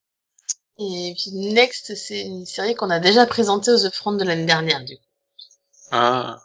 et 0.79 1.15
puis 1.17 1.31
Next, 1.53 1.95
c'est 1.95 2.23
une 2.23 2.47
série 2.47 2.75
qu'on 2.75 2.91
a 2.91 3.01
déjà 3.01 3.27
présentée 3.27 3.71
aux 3.71 3.79
The 3.79 3.95
Front 3.95 4.13
de 4.15 4.25
l'année 4.25 4.47
dernière, 4.47 4.83
du 4.85 4.97
coup. 4.97 5.03
Ah. 5.93 6.41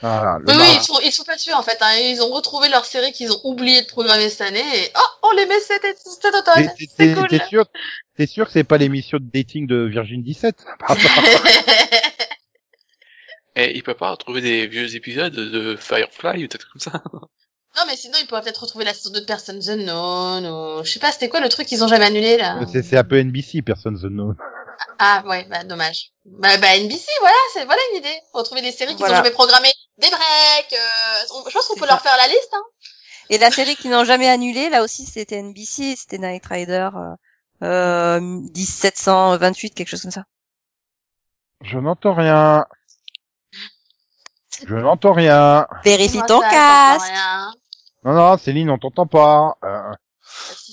Voilà, 0.00 0.38
Oui, 0.46 0.54
oui, 0.56 0.66
ils 0.74 0.80
sont, 0.80 0.98
ils 1.04 1.12
sont 1.12 1.24
pas 1.24 1.36
tués, 1.36 1.54
en 1.54 1.62
fait. 1.62 1.76
Hein. 1.80 1.96
Ils 1.96 2.22
ont 2.22 2.28
retrouvé 2.28 2.68
leur 2.68 2.84
série 2.84 3.12
qu'ils 3.12 3.32
ont 3.32 3.40
oublié 3.44 3.82
de 3.82 3.86
programmer 3.86 4.28
cette 4.28 4.42
année, 4.42 4.60
et 4.60 4.92
oh, 4.96 5.28
on 5.28 5.36
les 5.36 5.46
met 5.46 5.60
cet, 5.60 5.82
cet 5.82 6.34
automne. 6.34 6.70
C'est 6.96 7.14
cool. 7.14 7.28
T'es 7.28 7.44
sûr, 7.48 7.66
t'es 8.16 8.26
sûr 8.26 8.46
que 8.46 8.52
c'est 8.52 8.64
pas 8.64 8.78
l'émission 8.78 9.18
de 9.18 9.28
dating 9.32 9.66
de 9.66 9.84
Virgin 9.84 10.22
17 10.22 10.64
par 10.78 10.92
hasard 10.92 11.24
Et 13.56 13.76
il 13.76 13.82
peut 13.82 13.94
pas 13.94 14.10
retrouver 14.12 14.40
des 14.40 14.68
vieux 14.68 14.94
épisodes 14.94 15.34
de 15.34 15.76
Firefly 15.76 16.44
ou 16.44 16.48
peut-être 16.48 16.70
comme 16.70 16.80
ça. 16.80 17.02
Non, 17.76 17.84
mais 17.86 17.94
sinon, 17.96 18.14
ils 18.20 18.26
pourraient 18.26 18.42
peut-être 18.42 18.62
retrouver 18.62 18.84
la 18.84 18.92
saison 18.92 19.12
2 19.12 19.20
de 19.20 19.24
Personnes 19.24 19.60
Unknown, 19.68 20.46
ou... 20.46 20.84
Je 20.84 20.90
sais 20.90 20.98
pas, 20.98 21.12
c'était 21.12 21.28
quoi 21.28 21.38
le 21.38 21.48
truc 21.48 21.68
qu'ils 21.68 21.84
ont 21.84 21.86
jamais 21.86 22.06
annulé, 22.06 22.36
là? 22.36 22.58
C'est 22.72 22.82
c'est 22.82 22.96
un 22.96 23.04
peu 23.04 23.22
NBC, 23.22 23.62
personne 23.62 23.96
unknown. 24.02 24.34
Ah, 24.98 25.22
ouais, 25.26 25.44
bah, 25.44 25.64
dommage. 25.64 26.12
Bah, 26.24 26.56
bah, 26.58 26.76
NBC, 26.76 27.06
voilà, 27.20 27.36
c'est, 27.52 27.64
voilà 27.64 27.80
une 27.92 27.98
idée. 27.98 28.20
Retrouver 28.32 28.62
des 28.62 28.72
séries 28.72 28.90
qu'ils 28.94 28.98
Voilà. 28.98 29.14
ont 29.14 29.16
jamais 29.18 29.30
programmées. 29.32 29.72
Des 29.98 30.08
breaks, 30.10 30.72
euh... 30.72 31.24
on- 31.34 31.48
Je 31.48 31.52
pense 31.54 31.66
qu'on 31.66 31.74
peut 31.74 31.80
ça. 31.86 31.92
leur 31.92 32.00
faire 32.00 32.16
la 32.16 32.28
liste, 32.28 32.50
hein. 32.52 32.62
Et 33.30 33.38
la 33.38 33.50
série 33.50 33.76
qu'ils 33.76 33.90
n'ont 33.90 34.04
jamais 34.04 34.28
annulée, 34.28 34.70
là 34.70 34.82
aussi, 34.82 35.04
c'était 35.04 35.36
NBC, 35.42 35.96
c'était 35.96 36.18
Night 36.18 36.46
Rider 36.46 36.88
euh, 36.94 37.14
euh, 37.66 38.20
1728, 38.20 39.74
quelque 39.74 39.88
chose 39.88 40.02
comme 40.02 40.10
ça. 40.10 40.24
Je 41.62 41.78
n'entends 41.78 42.14
rien. 42.14 42.64
Je 44.66 44.74
n'entends 44.74 45.12
rien. 45.12 45.66
Vérifie 45.84 46.22
ton 46.26 46.40
ça, 46.40 46.48
casque. 46.50 47.12
Non, 48.04 48.14
non, 48.14 48.38
Céline, 48.38 48.70
on 48.70 48.78
t'entend 48.78 49.06
pas. 49.06 49.56
Euh, 49.64 49.92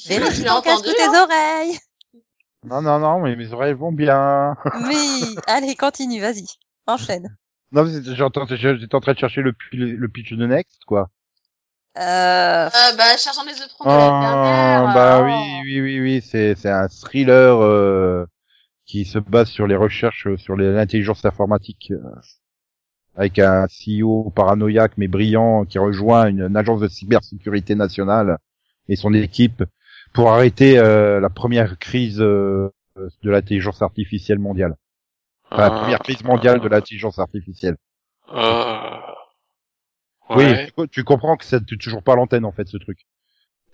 Vérifie 0.08 0.44
ton 0.44 0.62
casque 0.62 0.86
ou 0.86 0.94
tes 0.94 1.04
hein. 1.04 1.24
oreilles. 1.24 1.78
Non, 2.66 2.82
non, 2.82 3.00
non, 3.00 3.20
mais 3.22 3.36
mes 3.36 3.52
oreilles 3.54 3.74
vont 3.74 3.92
bien. 3.92 4.56
Oui, 4.88 5.36
allez, 5.48 5.76
continue, 5.76 6.20
vas-y. 6.22 6.46
Enchaîne. 6.88 7.36
Non, 7.72 7.86
j'étais 7.86 8.22
en 8.24 8.30
train 8.30 8.46
de 8.46 9.18
chercher 9.18 9.42
le, 9.42 9.54
le 9.72 10.08
pitch 10.08 10.34
de 10.34 10.46
Next, 10.46 10.84
quoi. 10.86 11.10
Euh, 11.98 12.02
Euh, 12.68 12.70
bah, 12.98 13.18
cherchant 13.18 13.44
les 13.46 13.54
œufs 13.54 13.68
de 13.68 13.74
Oh, 13.80 13.86
l'année 13.88 14.20
dernière. 14.20 14.94
bah 14.94 15.20
euh, 15.20 15.26
oui, 15.26 15.62
oui, 15.64 15.82
oui, 15.82 16.00
oui, 16.02 16.22
c'est, 16.22 16.56
c'est 16.56 16.70
un 16.70 16.88
thriller 16.88 17.62
euh, 17.62 18.26
qui 18.86 19.06
se 19.06 19.20
base 19.20 19.50
sur 19.50 19.68
les 19.68 19.76
recherches 19.76 20.28
euh, 20.28 20.38
sur 20.38 20.56
l'intelligence 20.56 21.24
informatique, 21.26 21.92
euh, 21.92 22.02
avec 23.16 23.40
un 23.40 23.66
CEO 23.68 24.30
paranoïaque 24.36 24.94
mais 24.98 25.08
brillant 25.08 25.66
qui 25.66 25.80
rejoint 25.80 26.28
une, 26.28 26.42
une 26.42 26.58
agence 26.58 26.82
de 26.82 26.88
cybersécurité 26.88 27.76
nationale 27.76 28.38
et 28.90 28.96
son 28.96 29.14
équipe 29.14 29.64
pour 30.16 30.32
arrêter 30.32 30.80
euh, 30.80 31.20
la 31.20 31.30
première 31.30 31.78
crise 31.78 32.22
euh, 32.22 32.70
de 32.96 33.30
l'intelligence 33.30 33.82
artificielle 33.82 34.40
mondiale. 34.40 34.76
Enfin, 35.52 35.70
la 35.70 35.72
première 35.72 36.00
crise 36.00 36.24
mondiale 36.24 36.60
de 36.62 36.68
l'intelligence 36.68 37.20
artificielle. 37.20 37.76
Oui, 40.30 40.44
Ouais. 40.46 40.72
tu, 40.78 40.88
tu 40.90 41.04
comprends 41.04 41.38
que 41.38 41.46
c'est 41.46 41.64
toujours 41.66 42.02
pas 42.02 42.16
l'antenne 42.16 42.46
en 42.46 42.52
fait 42.52 42.68
ce 42.68 42.78
truc. 42.78 43.06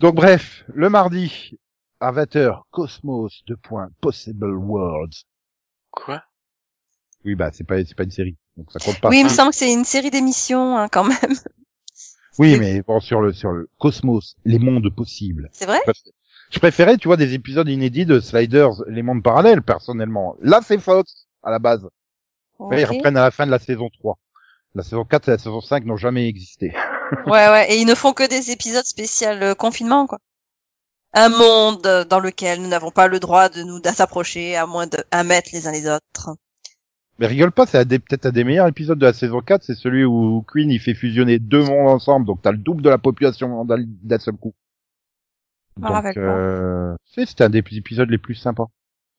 Donc 0.00 0.16
bref, 0.16 0.64
le 0.74 0.90
mardi 0.90 1.58
à 2.00 2.12
20h, 2.12 2.62
Cosmos, 2.70 3.42
deux 3.46 3.56
points, 3.56 3.88
Possible 4.00 4.52
Worlds. 4.54 5.24
Quoi? 5.92 6.22
Oui, 7.24 7.36
bah 7.36 7.50
c'est 7.52 7.64
pas 7.64 7.82
c'est 7.84 7.94
pas 7.94 8.02
une 8.02 8.10
série, 8.10 8.36
donc 8.56 8.70
ça 8.72 8.80
compte 8.80 9.00
pas. 9.00 9.08
oui, 9.08 9.20
il 9.20 9.24
me 9.24 9.30
semble 9.30 9.50
que 9.50 9.56
c'est 9.56 9.72
une 9.72 9.84
série 9.84 10.10
d'émissions, 10.10 10.76
hein, 10.76 10.88
quand 10.88 11.04
même. 11.04 11.36
Oui, 12.38 12.58
mais 12.58 12.82
bon 12.82 12.98
sur 12.98 13.20
le 13.20 13.32
sur 13.32 13.52
le 13.52 13.70
Cosmos, 13.78 14.36
les 14.44 14.58
mondes 14.58 14.92
possibles. 14.94 15.48
C'est 15.52 15.66
vrai? 15.66 15.80
Je 16.52 16.58
préférais, 16.58 16.98
tu 16.98 17.08
vois, 17.08 17.16
des 17.16 17.32
épisodes 17.32 17.68
inédits 17.68 18.04
de 18.04 18.20
Sliders, 18.20 18.84
les 18.86 19.02
mondes 19.02 19.22
parallèles 19.22 19.62
personnellement. 19.62 20.36
Là, 20.42 20.60
c'est 20.62 20.78
Fox 20.78 21.26
à 21.42 21.50
la 21.50 21.58
base. 21.58 21.88
Mais 22.70 22.82
ils 22.82 22.84
reprennent 22.84 23.16
à 23.16 23.22
la 23.22 23.30
fin 23.30 23.46
de 23.46 23.50
la 23.50 23.58
saison 23.58 23.88
3. 23.88 24.18
La 24.74 24.82
saison 24.82 25.04
4 25.04 25.28
et 25.28 25.30
la 25.32 25.38
saison 25.38 25.60
5 25.60 25.84
n'ont 25.84 25.96
jamais 25.96 26.28
existé. 26.28 26.74
Ouais, 27.26 27.46
ouais, 27.50 27.70
et 27.70 27.76
ils 27.78 27.84
ne 27.84 27.94
font 27.94 28.14
que 28.14 28.26
des 28.26 28.52
épisodes 28.52 28.86
spéciaux 28.86 29.28
euh, 29.28 29.54
confinement, 29.54 30.06
quoi. 30.06 30.18
Un 31.12 31.28
monde 31.28 32.06
dans 32.08 32.20
lequel 32.20 32.62
nous 32.62 32.68
n'avons 32.68 32.90
pas 32.90 33.06
le 33.06 33.20
droit 33.20 33.50
de 33.50 33.62
nous 33.62 33.82
s'approcher 33.84 34.56
à 34.56 34.66
moins 34.66 34.86
de 34.86 34.96
un 35.12 35.22
mètre 35.22 35.50
les 35.52 35.66
uns 35.66 35.72
les 35.72 35.86
autres. 35.86 36.38
Mais 37.18 37.26
rigole 37.26 37.52
pas, 37.52 37.66
c'est 37.66 37.86
peut-être 37.86 38.24
un 38.24 38.30
des 38.30 38.44
meilleurs 38.44 38.66
épisodes 38.66 38.98
de 38.98 39.04
la 39.04 39.12
saison 39.12 39.42
4, 39.42 39.62
c'est 39.62 39.74
celui 39.74 40.06
où 40.06 40.42
Queen 40.50 40.70
il 40.70 40.80
fait 40.80 40.94
fusionner 40.94 41.38
deux 41.38 41.62
mondes 41.62 41.90
ensemble, 41.90 42.24
donc 42.24 42.40
t'as 42.40 42.52
le 42.52 42.56
double 42.56 42.80
de 42.80 42.88
la 42.88 42.96
population 42.96 43.66
d'un 43.66 44.18
seul 44.18 44.36
coup. 44.36 44.54
Donc, 45.76 45.92
rappelle 45.92 46.14
pas. 46.14 46.20
euh, 46.20 46.96
c'est 47.14 47.26
c'était 47.26 47.44
un 47.44 47.50
des 47.50 47.58
épisodes 47.72 48.10
les 48.10 48.18
plus 48.18 48.34
sympas. 48.34 48.66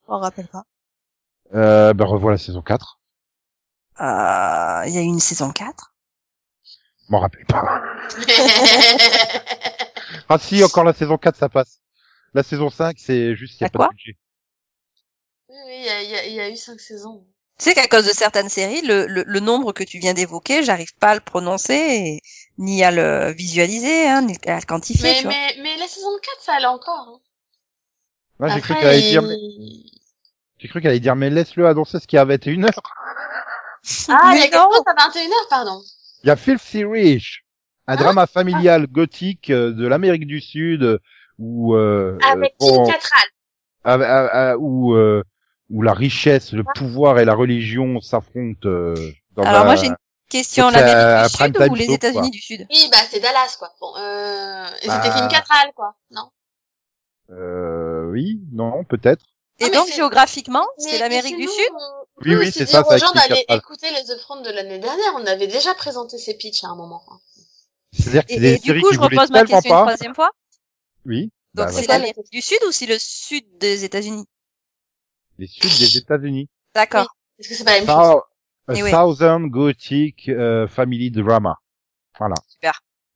On 0.07 0.19
rappelle 0.19 0.47
pas. 0.47 0.63
Euh, 1.55 1.93
ben 1.93 2.05
revois 2.05 2.31
la 2.31 2.37
saison 2.37 2.61
4. 2.61 2.99
Euh, 3.99 4.83
il 4.87 4.93
y 4.93 4.97
a 4.97 5.01
eu 5.01 5.05
une 5.05 5.19
saison 5.19 5.51
4. 5.51 5.93
M'en 7.09 7.19
rappelle 7.19 7.45
pas. 7.45 7.81
Ah 10.29 10.37
si, 10.39 10.63
encore 10.63 10.83
la 10.83 10.93
saison 10.93 11.17
4 11.17 11.35
ça 11.37 11.49
passe. 11.49 11.79
La 12.33 12.43
saison 12.43 12.69
5 12.69 12.97
c'est 12.99 13.35
juste 13.35 13.57
qu'il 13.57 13.65
y 13.65 13.67
a 13.67 13.69
pas 13.69 13.87
de 13.87 13.89
budget. 13.93 14.17
Oui, 15.49 15.55
oui, 15.67 15.75
il 15.79 15.85
y 15.85 15.89
a, 15.89 16.01
il 16.03 16.09
y 16.09 16.15
a- 16.15 16.25
il 16.27 16.33
y 16.33 16.39
a 16.39 16.49
eu 16.49 16.55
cinq 16.57 16.79
saisons. 16.79 17.25
Tu 17.59 17.65
sais 17.65 17.73
qu'à 17.75 17.87
cause 17.87 18.05
de 18.07 18.13
certaines 18.13 18.49
séries, 18.49 18.81
le, 18.81 19.05
le, 19.05 19.23
le 19.27 19.39
nombre 19.39 19.73
que 19.73 19.83
tu 19.83 19.99
viens 19.99 20.13
d'évoquer, 20.13 20.63
j'arrive 20.63 20.93
pas 20.99 21.09
à 21.11 21.15
le 21.15 21.21
prononcer, 21.21 21.73
et- 21.75 22.21
ni 22.57 22.83
à 22.83 22.91
le 22.91 23.31
visualiser, 23.33 24.07
hein, 24.07 24.21
ni 24.21 24.35
à 24.47 24.57
le 24.59 24.65
quantifier, 24.65 25.09
Mais, 25.09 25.17
tu 25.17 25.23
vois. 25.23 25.31
mais, 25.33 25.61
mais 25.63 25.77
la 25.77 25.87
saison 25.87 26.09
4, 26.21 26.41
ça 26.41 26.53
allait 26.55 26.65
encore. 26.65 27.07
Hein. 27.15 27.19
Moi 28.39 28.49
j'ai 28.49 28.61
cru 28.61 28.73
qu'elle 28.75 28.87
allait 28.87 29.01
dire, 29.01 29.21
mais- 29.21 29.37
j'ai 30.59 30.67
cru 30.67 30.81
qu'elle 30.81 30.91
allait 30.91 30.99
dire, 30.99 31.15
mais 31.15 31.29
laisse-le 31.29 31.67
annoncer 31.67 31.99
ce 31.99 32.07
qu'il 32.07 32.17
y 32.17 32.19
a 32.19 32.21
à 32.21 32.25
21h. 32.25 32.69
Ah, 34.09 34.31
il 34.33 34.37
y 34.37 34.41
a 34.41 34.43
Mais 34.43 34.49
quelque 34.49 34.53
chose 34.55 34.83
à 34.85 34.93
21h, 35.09 35.49
pardon. 35.49 35.81
Il 36.23 36.27
y 36.27 36.31
a 36.31 36.35
Filthy 36.35 36.85
Rich, 36.85 37.43
un 37.87 37.93
Ah. 37.93 37.97
drama 37.97 38.27
familial 38.27 38.87
gothique 38.87 39.49
euh, 39.49 39.71
de 39.73 39.85
l'Amérique 39.87 40.25
du 40.25 40.39
Sud, 40.39 40.99
où, 41.37 41.75
euh, 41.75 42.17
Avec 42.31 42.53
euh, 42.61 42.65
bon, 42.67 42.83
Kim 42.85 42.93
Cattrall. 42.93 43.29
à- 43.83 43.93
à- 43.93 44.51
à- 44.51 44.57
où, 44.57 44.93
euh, 44.95 45.21
où 45.69 45.81
la 45.81 45.93
richesse, 45.93 46.53
le 46.53 46.63
pouvoir 46.75 47.19
et 47.19 47.25
la 47.25 47.33
religion 47.33 47.99
s'affrontent. 47.99 48.67
euh, 48.69 48.95
dans 49.31 49.43
Alors 49.43 49.61
un- 49.61 49.65
moi 49.65 49.75
j'ai 49.75 49.87
une 49.87 49.95
question, 50.33 50.65
Donc, 50.65 50.73
l'Amérique 50.75 50.97
un 50.97 51.23
du 51.23 51.53
Sud 51.53 51.71
ou 51.71 51.75
les 51.75 51.93
États-Unis 51.93 52.31
du 52.31 52.41
Sud? 52.41 52.67
Oui, 52.69 52.89
bah, 52.91 52.97
c'est 53.09 53.19
Dallas, 53.19 53.55
quoi. 53.59 53.73
Bon, 53.79 53.95
euh, 53.97 54.67
et 54.81 54.87
Bah. 54.87 55.01
c'était 55.03 55.15
Kim 55.15 55.27
Cattrall, 55.29 55.71
quoi. 55.75 55.95
Non? 56.11 56.29
Euh, 57.29 58.09
oui, 58.11 58.41
non, 58.51 58.83
peut-être. 58.83 59.25
Et 59.59 59.69
Non, 59.69 59.81
donc 59.85 59.93
géographiquement, 59.93 60.65
c'est 60.77 60.97
l'Amérique 60.97 61.37
du 61.37 61.47
Sud? 61.47 61.69
on 61.73 62.05
Oui, 62.25 62.35
oui, 62.35 62.51
c'est 62.51 62.65
ça, 62.65 62.83
c'est 62.87 62.95
aux 62.95 62.97
gens 62.97 63.13
d'aller 63.13 63.45
écouter 63.47 63.87
les 63.91 64.11
upfronts 64.11 64.41
de 64.41 64.49
l'année 64.49 64.79
dernière. 64.79 65.13
On 65.15 65.25
avait 65.25 65.47
déjà 65.47 65.73
présenté 65.75 66.17
ces 66.17 66.33
pitchs 66.35 66.63
à 66.63 66.67
un 66.69 66.75
moment. 66.75 67.03
hein. 67.09 67.19
C'est-à-dire 67.93 68.25
que 68.25 68.31
Et, 68.31 68.35
c'est 68.35 68.41
des 68.41 68.53
et 68.53 68.59
du 68.59 68.65
séries 68.67 68.81
coup, 68.81 68.89
qui 68.89 68.95
je 68.95 68.99
repose 68.99 69.29
ma 69.29 69.43
tellement 69.43 69.45
question 69.61 69.69
une 69.69 69.75
pas. 69.77 69.81
troisième 69.91 70.15
fois. 70.15 70.31
Oui. 71.05 71.31
Donc 71.53 71.67
bah, 71.67 71.71
c'est 71.71 71.87
l'Amérique 71.87 72.31
du 72.31 72.41
Sud 72.41 72.57
ou 72.67 72.71
c'est 72.71 72.87
le 72.87 72.97
Sud 72.99 73.45
des 73.59 73.83
États-Unis? 73.83 74.25
Les 75.37 75.47
Sud 75.47 75.69
des 75.79 75.97
États-Unis. 75.97 76.49
D'accord. 76.73 77.15
Est-ce 77.37 77.49
que 77.49 77.55
c'est 77.55 77.63
pas 77.63 77.79
la 77.79 77.85
même 77.85 77.87
chose? 77.87 78.21
A 78.67 78.73
Eh 78.75 78.83
oui. 78.83 78.89
Southern 78.91 79.47
Gothic 79.49 80.29
euh, 80.29 80.67
Family 80.67 81.11
Drama. 81.11 81.57
Voilà. 82.17 82.35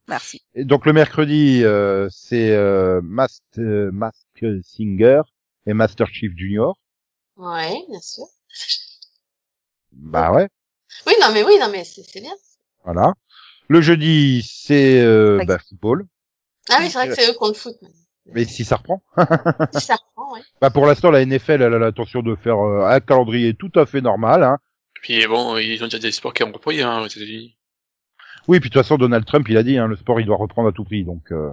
Merci. 0.09 0.41
Et 0.55 0.63
donc 0.63 0.85
le 0.85 0.93
mercredi, 0.93 1.63
euh, 1.65 2.07
c'est 2.09 2.51
euh, 2.51 3.01
Mask, 3.03 3.43
euh, 3.57 3.91
Mask 3.91 4.25
Singer 4.63 5.21
et 5.65 5.73
Master 5.73 6.07
Chief 6.07 6.31
Junior. 6.35 6.77
Ouais, 7.35 7.77
bien 7.89 7.99
sûr. 7.99 8.23
Bah 9.91 10.31
ouais, 10.31 10.47
Oui, 11.05 11.13
non, 11.21 11.27
mais 11.33 11.43
oui, 11.43 11.57
non, 11.59 11.69
mais 11.71 11.83
c'est 11.83 12.03
c'est 12.03 12.21
bien. 12.21 12.31
voilà. 12.83 13.13
Le 13.67 13.81
jeudi, 13.81 14.47
c'est 14.49 15.01
euh, 15.01 15.43
bah, 15.45 15.57
football. 15.59 16.05
Ah 16.69 16.77
oui, 16.79 16.89
c'est 16.89 16.97
vrai 16.99 17.09
que 17.09 17.15
c'est 17.15 17.29
eux 17.29 17.33
qui 17.33 17.37
ont 17.43 17.47
le 17.49 17.53
foot. 17.53 17.75
maintenant. 17.81 17.97
Mais 18.33 18.45
si 18.45 18.63
ça 18.65 18.77
reprend. 18.77 19.01
Si 19.73 19.81
ça 19.85 19.95
reprend, 19.95 20.33
ouais. 20.33 20.41
Bah 20.61 20.69
pour 20.69 20.85
l'instant, 20.85 21.11
la 21.11 21.25
NFL, 21.25 21.61
elle 21.61 21.73
a 21.73 21.79
l'intention 21.79 22.21
de 22.21 22.35
faire 22.35 22.59
euh, 22.59 22.85
un 22.85 22.99
calendrier 23.01 23.53
tout 23.55 23.71
à 23.75 23.85
fait 23.85 24.01
normal. 24.01 24.43
Hein. 24.43 24.57
Puis 25.01 25.25
bon, 25.27 25.57
ils 25.57 25.83
ont 25.83 25.87
déjà 25.87 25.99
des 25.99 26.11
sports 26.11 26.33
qui 26.33 26.43
ont 26.43 26.51
repris 26.51 26.81
hein, 26.81 27.01
aux 27.01 27.07
États-Unis. 27.07 27.55
Oui, 28.47 28.59
puis 28.59 28.69
de 28.69 28.73
toute 28.73 28.81
façon, 28.81 28.97
Donald 28.97 29.25
Trump, 29.25 29.45
il 29.49 29.57
a 29.57 29.63
dit, 29.63 29.77
hein, 29.77 29.87
le 29.87 29.95
sport, 29.97 30.19
il 30.19 30.25
doit 30.25 30.37
reprendre 30.37 30.69
à 30.69 30.71
tout 30.71 30.85
prix. 30.85 31.03
Donc 31.03 31.31
euh. 31.31 31.51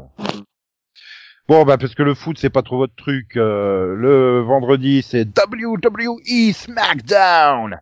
bon, 1.48 1.64
bah 1.64 1.76
parce 1.76 1.94
que 1.94 2.02
le 2.02 2.14
foot, 2.14 2.38
c'est 2.38 2.50
pas 2.50 2.62
trop 2.62 2.78
votre 2.78 2.94
truc. 2.94 3.36
euh, 3.36 3.94
le 3.96 4.40
vendredi, 4.40 5.02
c'est 5.02 5.26
WWE 5.26 6.52
SmackDown. 6.52 7.80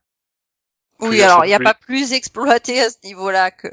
Oui, 1.09 1.21
alors 1.23 1.45
il 1.45 1.49
n'y 1.49 1.55
a 1.55 1.61
pas 1.61 1.75
plus 1.75 2.13
exploité 2.13 2.81
à 2.81 2.91
ce 2.91 2.97
niveau-là 3.05 3.51
que 3.51 3.69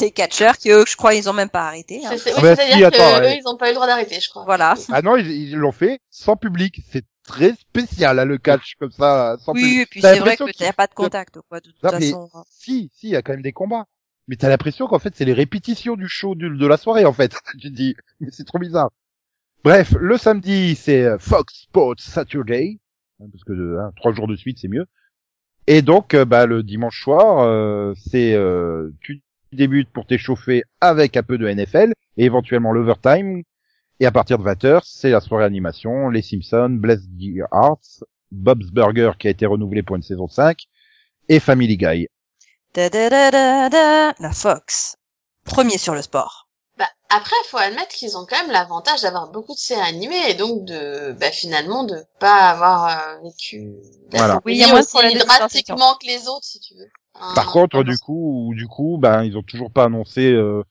les 0.00 0.10
catcheurs 0.10 0.56
qui 0.56 0.70
eux, 0.70 0.84
je 0.86 0.96
crois, 0.96 1.14
ils 1.14 1.28
ont 1.28 1.32
même 1.32 1.48
pas 1.50 1.66
arrêté. 1.66 2.00
hein. 2.06 2.10
C'est- 2.16 2.32
Ah 2.36 2.40
bah 2.40 2.56
c'est-à-dire 2.56 2.90
si, 2.92 2.98
que 2.98 3.20
ouais. 3.20 3.34
eux, 3.34 3.38
ils 3.42 3.48
ont 3.48 3.56
pas 3.56 3.66
eu 3.66 3.70
le 3.70 3.74
droit 3.74 3.86
d'arrêter, 3.86 4.20
je 4.20 4.28
crois. 4.30 4.44
Voilà. 4.44 4.74
Ah 4.92 5.02
non, 5.02 5.16
ils 5.16 5.54
l'ont 5.56 5.72
fait 5.72 6.00
sans 6.10 6.36
public. 6.36 6.80
C'est 6.90 7.04
très 7.26 7.54
spécial, 7.54 8.18
hein, 8.18 8.24
le 8.24 8.38
catch 8.38 8.74
comme 8.78 8.90
ça, 8.90 9.36
sans 9.44 9.52
public. 9.52 9.68
Oui, 9.74 9.80
et 9.82 9.86
puis 9.86 10.00
T'as 10.00 10.14
c'est 10.14 10.20
vrai 10.20 10.36
que 10.36 10.44
qu'il- 10.50 10.64
n'y 10.64 10.68
a 10.68 10.72
pas 10.72 10.86
de 10.86 10.94
contact, 10.94 11.38
quoi, 11.48 11.60
de 11.60 11.70
toute 11.70 11.82
Non, 11.82 11.90
mais- 11.98 12.06
façon. 12.10 12.30
Si, 12.50 12.90
si, 12.94 13.08
il 13.08 13.12
y 13.12 13.16
a 13.16 13.22
quand 13.22 13.32
même 13.32 13.42
des 13.42 13.52
combats. 13.52 13.86
Mais 14.28 14.36
t'as 14.36 14.48
l'impression 14.48 14.86
qu'en 14.86 15.00
fait, 15.00 15.12
c'est 15.16 15.24
les 15.24 15.32
répétitions 15.32 15.96
du 15.96 16.08
show 16.08 16.34
du- 16.36 16.56
de 16.56 16.66
la 16.66 16.76
soirée, 16.76 17.04
en 17.04 17.12
fait. 17.12 17.32
tu 17.60 17.68
te 17.70 17.74
dis, 17.74 17.96
mais 18.20 18.28
c'est 18.30 18.44
trop 18.44 18.58
bizarre. 18.58 18.90
Bref, 19.64 19.92
le 19.98 20.16
samedi, 20.18 20.74
c'est 20.76 21.02
euh, 21.02 21.18
Fox 21.18 21.62
Sports 21.62 21.96
Saturday. 21.98 22.78
Hein, 23.20 23.26
Parce 23.32 23.44
que 23.44 23.52
euh, 23.52 23.80
hein, 23.82 23.90
trois 23.96 24.12
jours 24.12 24.26
de 24.28 24.36
suite, 24.36 24.58
c'est 24.60 24.68
mieux. 24.68 24.86
Et 25.72 25.82
donc, 25.82 26.14
euh, 26.14 26.24
bah, 26.24 26.46
le 26.46 26.64
dimanche 26.64 27.00
soir, 27.00 27.44
euh, 27.44 27.94
c'est 27.94 28.34
euh, 28.34 28.90
tu 29.00 29.22
débutes 29.52 29.88
pour 29.88 30.04
t'échauffer 30.04 30.64
avec 30.80 31.16
un 31.16 31.22
peu 31.22 31.38
de 31.38 31.48
NFL 31.48 31.92
et 32.16 32.24
éventuellement 32.24 32.72
l'overtime. 32.72 33.44
Et 34.00 34.06
à 34.06 34.10
partir 34.10 34.40
de 34.40 34.42
20h, 34.42 34.80
c'est 34.82 35.10
la 35.10 35.20
soirée 35.20 35.44
animation, 35.44 36.08
Les 36.08 36.22
Simpsons, 36.22 36.70
Bless 36.70 37.02
the 37.02 37.46
Hearts, 37.52 38.02
Bob's 38.32 38.72
Burger 38.72 39.12
qui 39.16 39.28
a 39.28 39.30
été 39.30 39.46
renouvelé 39.46 39.84
pour 39.84 39.94
une 39.94 40.02
saison 40.02 40.26
5 40.26 40.58
et 41.28 41.38
Family 41.38 41.76
Guy. 41.76 42.08
Da, 42.74 42.88
da, 42.90 43.30
da. 43.30 44.12
La 44.18 44.32
Fox. 44.32 44.96
Premier 45.44 45.78
sur 45.78 45.94
le 45.94 46.02
sport. 46.02 46.49
Après, 47.10 47.34
faut 47.46 47.58
admettre 47.58 47.88
qu'ils 47.94 48.16
ont 48.16 48.24
quand 48.24 48.40
même 48.40 48.50
l'avantage 48.52 49.02
d'avoir 49.02 49.28
beaucoup 49.30 49.54
de 49.54 49.58
séries 49.58 49.80
animées 49.80 50.30
et 50.30 50.34
donc 50.34 50.64
de, 50.64 51.12
bah, 51.18 51.30
finalement, 51.32 51.84
de 51.84 51.96
pas 52.20 52.50
avoir 52.50 52.86
euh, 52.86 53.18
vécu 53.24 53.72
la 54.12 54.18
Voilà. 54.18 54.40
Oui, 54.44 54.52
il 54.54 54.58
y 54.58 54.62
a 54.62 54.66
série 54.66 54.72
moins 54.72 54.80
aussi 54.80 55.18
drastiquement 55.26 55.94
que 56.00 56.06
les 56.06 56.28
autres, 56.28 56.44
si 56.44 56.60
tu 56.60 56.74
veux. 56.74 56.86
Hein, 57.20 57.32
Par 57.34 57.50
contre, 57.50 57.82
du 57.82 57.98
coup, 57.98 58.52
du 58.54 58.66
coup, 58.68 58.96
ben 59.00 59.24
ils 59.24 59.36
ont 59.36 59.42
toujours 59.42 59.72
pas 59.72 59.84
annoncé 59.84 60.30
euh, 60.32 60.62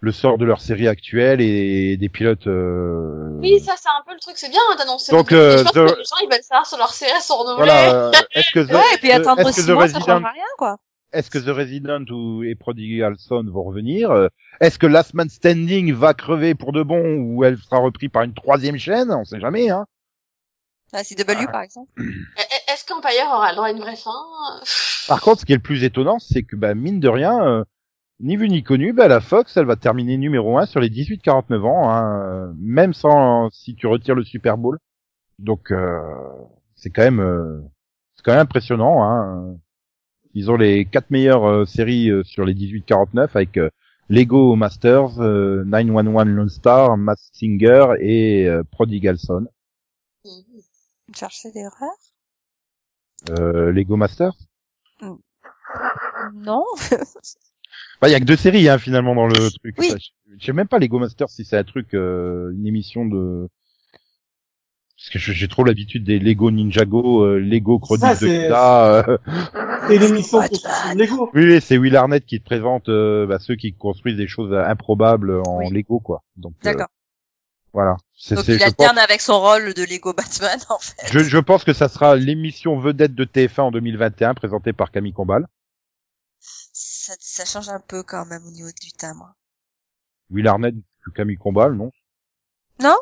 le 0.00 0.12
sort 0.12 0.38
de 0.38 0.44
leur 0.46 0.60
série 0.60 0.88
actuelle 0.88 1.40
et 1.42 1.96
des 1.98 2.08
pilotes. 2.08 2.46
euh, 2.46 3.38
Oui, 3.40 3.60
ça 3.60 3.74
c'est 3.76 3.88
un 3.90 4.02
peu 4.06 4.14
le 4.14 4.20
truc, 4.20 4.36
c'est 4.38 4.48
bien 4.48 4.60
hein, 4.70 4.76
d'annoncer. 4.76 5.12
Donc, 5.12 5.30
le 5.30 5.36
euh, 5.36 5.58
je 5.58 5.62
pense 5.64 5.72
The- 5.72 5.74
que 5.74 5.98
les 5.98 6.04
gens 6.04 6.16
ils 6.24 6.28
veulent 6.32 6.42
savoir 6.42 6.66
sur 6.66 6.78
leur 6.78 6.92
série 6.94 7.20
sont 7.20 7.36
renouvelées. 7.36 7.66
Voilà. 7.66 8.08
euh, 8.08 8.12
Est-ce 8.34 8.50
que 8.52 8.60
The, 8.66 8.72
Ouais, 8.72 8.94
et 8.94 8.98
puis 8.98 9.12
attendre 9.12 9.46
six 9.52 9.62
ça 9.62 9.74
rien, 10.32 10.44
quoi. 10.58 10.78
Est-ce 11.12 11.30
que 11.30 11.38
The 11.38 11.54
Resident 11.54 12.04
ou 12.10 12.42
et 12.42 12.54
Prodigal 12.54 13.14
Son 13.18 13.44
vont 13.44 13.62
revenir 13.64 14.10
Euh, 14.10 14.28
Est-ce 14.60 14.78
que 14.78 14.86
Last 14.86 15.14
Man 15.14 15.28
Standing 15.28 15.92
va 15.92 16.14
crever 16.14 16.54
pour 16.54 16.72
de 16.72 16.82
bon 16.82 17.16
ou 17.18 17.44
elle 17.44 17.58
sera 17.58 17.78
reprise 17.78 18.10
par 18.10 18.22
une 18.22 18.34
troisième 18.34 18.78
chaîne? 18.78 19.10
On 19.10 19.24
sait 19.24 19.40
jamais, 19.40 19.70
hein. 19.70 19.86
La 20.92 21.02
CW, 21.04 21.50
par 21.50 21.62
exemple. 21.62 21.90
Est-ce 21.98 22.84
qu'Empire 22.86 23.26
aura 23.26 23.50
le 23.50 23.56
droit 23.56 23.68
à 23.68 23.70
une 23.70 23.80
vraie 23.80 23.96
fin? 23.96 24.10
Par 25.08 25.20
contre, 25.20 25.40
ce 25.40 25.46
qui 25.46 25.52
est 25.52 25.56
le 25.56 25.62
plus 25.62 25.84
étonnant, 25.84 26.18
c'est 26.18 26.42
que 26.42 26.54
bah, 26.56 26.74
mine 26.74 27.00
de 27.00 27.08
rien, 27.08 27.42
euh, 27.46 27.64
ni 28.20 28.36
vu 28.36 28.48
ni 28.48 28.62
connu, 28.62 28.92
bah, 28.92 29.08
la 29.08 29.20
Fox, 29.20 29.56
elle 29.56 29.64
va 29.64 29.76
terminer 29.76 30.16
numéro 30.18 30.58
un 30.58 30.66
sur 30.66 30.80
les 30.80 30.90
18-49 30.90 31.62
ans, 31.64 31.90
hein, 31.90 32.20
euh, 32.22 32.52
même 32.58 32.92
sans 32.92 33.48
si 33.50 33.74
tu 33.74 33.86
retires 33.86 34.14
le 34.14 34.24
Super 34.24 34.58
Bowl. 34.58 34.78
Donc 35.38 35.70
euh, 35.72 35.98
c'est 36.76 36.90
quand 36.90 37.02
même 37.02 37.20
euh, 37.20 37.60
c'est 38.14 38.22
quand 38.24 38.32
même 38.32 38.42
impressionnant. 38.42 39.02
Hein. 39.02 39.56
Ils 40.34 40.50
ont 40.50 40.56
les 40.56 40.84
quatre 40.84 41.10
meilleures 41.10 41.44
euh, 41.44 41.64
séries 41.64 42.10
euh, 42.10 42.22
sur 42.24 42.44
les 42.44 42.54
18-49 42.54 43.28
avec 43.34 43.56
euh, 43.58 43.68
Lego 44.08 44.56
Masters, 44.56 45.20
euh, 45.20 45.64
911 45.64 46.24
Lone 46.26 46.48
Star, 46.48 46.96
Mass 46.96 47.30
Singer 47.32 47.86
et 48.00 48.46
euh, 48.48 48.62
Prodigal 48.70 49.18
Son. 49.18 49.46
Chercher 51.14 51.50
d'erreur 51.52 51.90
Euh, 53.30 53.70
Lego 53.72 53.96
Masters? 53.96 54.34
Non. 56.34 56.64
Bah, 58.00 58.08
il 58.08 58.12
y 58.12 58.14
a 58.14 58.20
que 58.20 58.24
deux 58.24 58.36
séries 58.36 58.68
hein, 58.68 58.78
finalement 58.78 59.14
dans 59.14 59.26
le 59.28 59.50
truc. 59.60 59.76
Oui. 59.78 59.88
Ça, 59.90 59.96
je- 59.96 60.36
Je 60.38 60.44
sais 60.46 60.52
même 60.52 60.66
pas 60.68 60.78
Lego 60.78 60.98
Masters 60.98 61.30
si 61.30 61.44
c'est 61.44 61.56
un 61.56 61.64
truc, 61.64 61.94
euh, 61.94 62.50
une 62.52 62.66
émission 62.66 63.06
de. 63.06 63.48
Parce 65.02 65.10
que 65.10 65.18
je- 65.18 65.32
j'ai 65.32 65.48
trop 65.48 65.64
l'habitude 65.64 66.04
des 66.04 66.20
Lego 66.20 66.52
Ninjago, 66.52 67.24
euh, 67.24 67.38
Lego 67.40 67.80
Chroniques 67.80 68.04
Ça, 68.06 68.14
de 68.14 68.26
Kida. 68.26 69.04
euh. 69.08 69.18
C'est 69.88 69.98
l'émission 69.98 70.40
Lego. 70.94 71.28
Oui, 71.34 71.44
oui, 71.44 71.60
c'est 71.60 71.76
Will 71.76 71.96
Arnett 71.96 72.24
qui 72.24 72.38
te 72.38 72.44
présente 72.44 72.88
euh, 72.88 73.26
bah, 73.26 73.38
ceux 73.40 73.56
qui 73.56 73.74
construisent 73.74 74.16
des 74.16 74.28
choses 74.28 74.54
improbables 74.54 75.42
en 75.44 75.58
Oui. 75.58 75.70
Lego, 75.72 75.98
quoi. 75.98 76.22
Donc 76.36 76.52
euh, 76.64 76.70
D'accord. 76.70 76.86
voilà. 77.72 77.96
C'est, 78.16 78.36
Donc 78.36 78.44
c'est- 78.44 78.54
il 78.54 78.62
alterne 78.62 78.94
pense, 78.94 79.04
avec 79.04 79.20
son 79.20 79.40
rôle 79.40 79.74
de 79.74 79.82
Lego 79.82 80.12
Batman, 80.12 80.56
en 80.70 80.78
fait. 80.78 81.08
je, 81.12 81.18
je 81.18 81.38
pense 81.38 81.64
que 81.64 81.72
ça 81.72 81.88
sera 81.88 82.14
l'émission 82.14 82.78
vedette 82.78 83.16
de 83.16 83.24
TF1 83.24 83.60
en 83.62 83.70
2021, 83.72 84.34
présentée 84.34 84.72
par 84.72 84.92
Camille 84.92 85.12
Combal. 85.12 85.48
Ça, 86.38 87.14
ça 87.18 87.44
change 87.44 87.68
un 87.68 87.80
peu 87.80 88.04
quand 88.04 88.24
même 88.26 88.46
au 88.46 88.50
niveau 88.52 88.68
du 88.80 88.92
timbre. 88.92 89.34
Will 90.30 90.46
Arnett, 90.46 90.76
Camille 91.16 91.36
Combal, 91.38 91.72
non? 91.74 91.90
Non? 92.80 92.96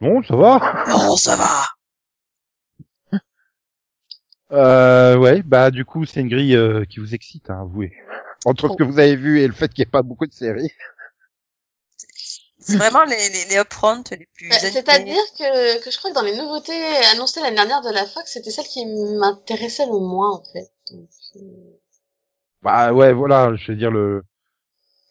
Non, 0.00 0.22
ça 0.22 0.36
va. 0.36 0.84
Non, 0.88 1.16
ça 1.16 1.36
va. 1.36 1.64
Euh, 4.52 5.16
ouais, 5.16 5.42
bah 5.42 5.72
du 5.72 5.84
coup 5.84 6.04
c'est 6.04 6.20
une 6.20 6.28
grille 6.28 6.54
euh, 6.54 6.84
qui 6.84 7.00
vous 7.00 7.14
excite, 7.14 7.50
hein, 7.50 7.62
avouez. 7.62 7.92
Entre 8.44 8.68
ce 8.68 8.76
que 8.76 8.84
vous 8.84 9.00
avez 9.00 9.16
vu 9.16 9.40
et 9.40 9.46
le 9.48 9.52
fait 9.52 9.68
qu'il 9.72 9.82
n'y 9.82 9.88
ait 9.88 9.90
pas 9.90 10.02
beaucoup 10.02 10.26
de 10.26 10.32
séries. 10.32 10.70
C'est 12.60 12.76
vraiment 12.76 13.04
les, 13.04 13.16
les, 13.28 13.44
les 13.50 13.56
upfront 13.58 14.02
les 14.10 14.28
plus 14.34 14.48
Bah. 14.48 14.56
C'est-à-dire 14.58 15.22
que, 15.38 15.82
que 15.84 15.90
je 15.90 15.98
crois 15.98 16.10
que 16.10 16.14
dans 16.14 16.22
les 16.22 16.36
nouveautés 16.36 16.80
annoncées 17.12 17.40
l'année 17.40 17.56
dernière 17.56 17.80
de 17.82 17.90
la 17.90 18.06
Fox, 18.06 18.32
c'était 18.32 18.50
celle 18.50 18.66
qui 18.66 18.84
m'intéressait 18.86 19.86
le 19.86 19.98
moins 19.98 20.32
en 20.32 20.42
fait. 20.52 20.70
Donc, 20.92 21.08
euh, 21.36 21.40
Bah 22.62 22.92
ouais, 22.92 23.12
voilà, 23.12 23.54
je 23.56 23.72
veux 23.72 23.76
dire 23.76 23.90
le 23.90 24.22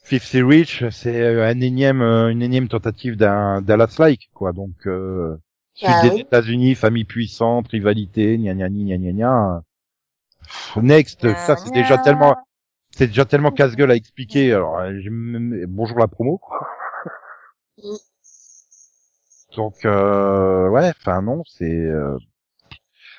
Fifth 0.05 0.31
Reach, 0.35 0.85
c'est 0.89 1.21
euh, 1.21 1.45
un 1.49 1.59
énième, 1.59 2.01
euh, 2.01 2.29
une 2.29 2.41
énième 2.41 2.69
tentative 2.69 3.17
d'un 3.17 3.61
Dallas-like, 3.61 4.29
quoi. 4.33 4.53
Donc 4.53 4.87
euh, 4.87 5.35
suite 5.73 5.87
Bah 5.87 5.99
des 5.99 6.13
oui. 6.15 6.21
États-Unis, 6.21 6.75
famille 6.75 7.03
puissante, 7.05 7.67
rivalité, 7.67 8.37
gna 8.37 8.53
gna 8.53 8.69
gna 8.69 8.97
gna 8.97 9.11
gna 9.11 9.63
Next, 10.77 11.33
ça 11.35 11.55
c'est 11.57 11.71
déjà 11.73 11.97
tellement, 11.97 12.35
c'est 12.91 13.07
déjà 13.07 13.25
tellement 13.25 13.51
casse-gueule 13.51 13.91
à 13.91 13.95
expliquer. 13.95 14.53
Alors 14.53 14.79
euh, 14.79 14.91
même- 15.09 15.65
bonjour 15.67 15.99
la 15.99 16.07
promo. 16.07 16.39
Donc 19.55 19.85
euh, 19.85 20.69
ouais, 20.69 20.91
enfin 20.99 21.21
non, 21.21 21.41
c'est 21.45 21.65
euh, 21.65 22.17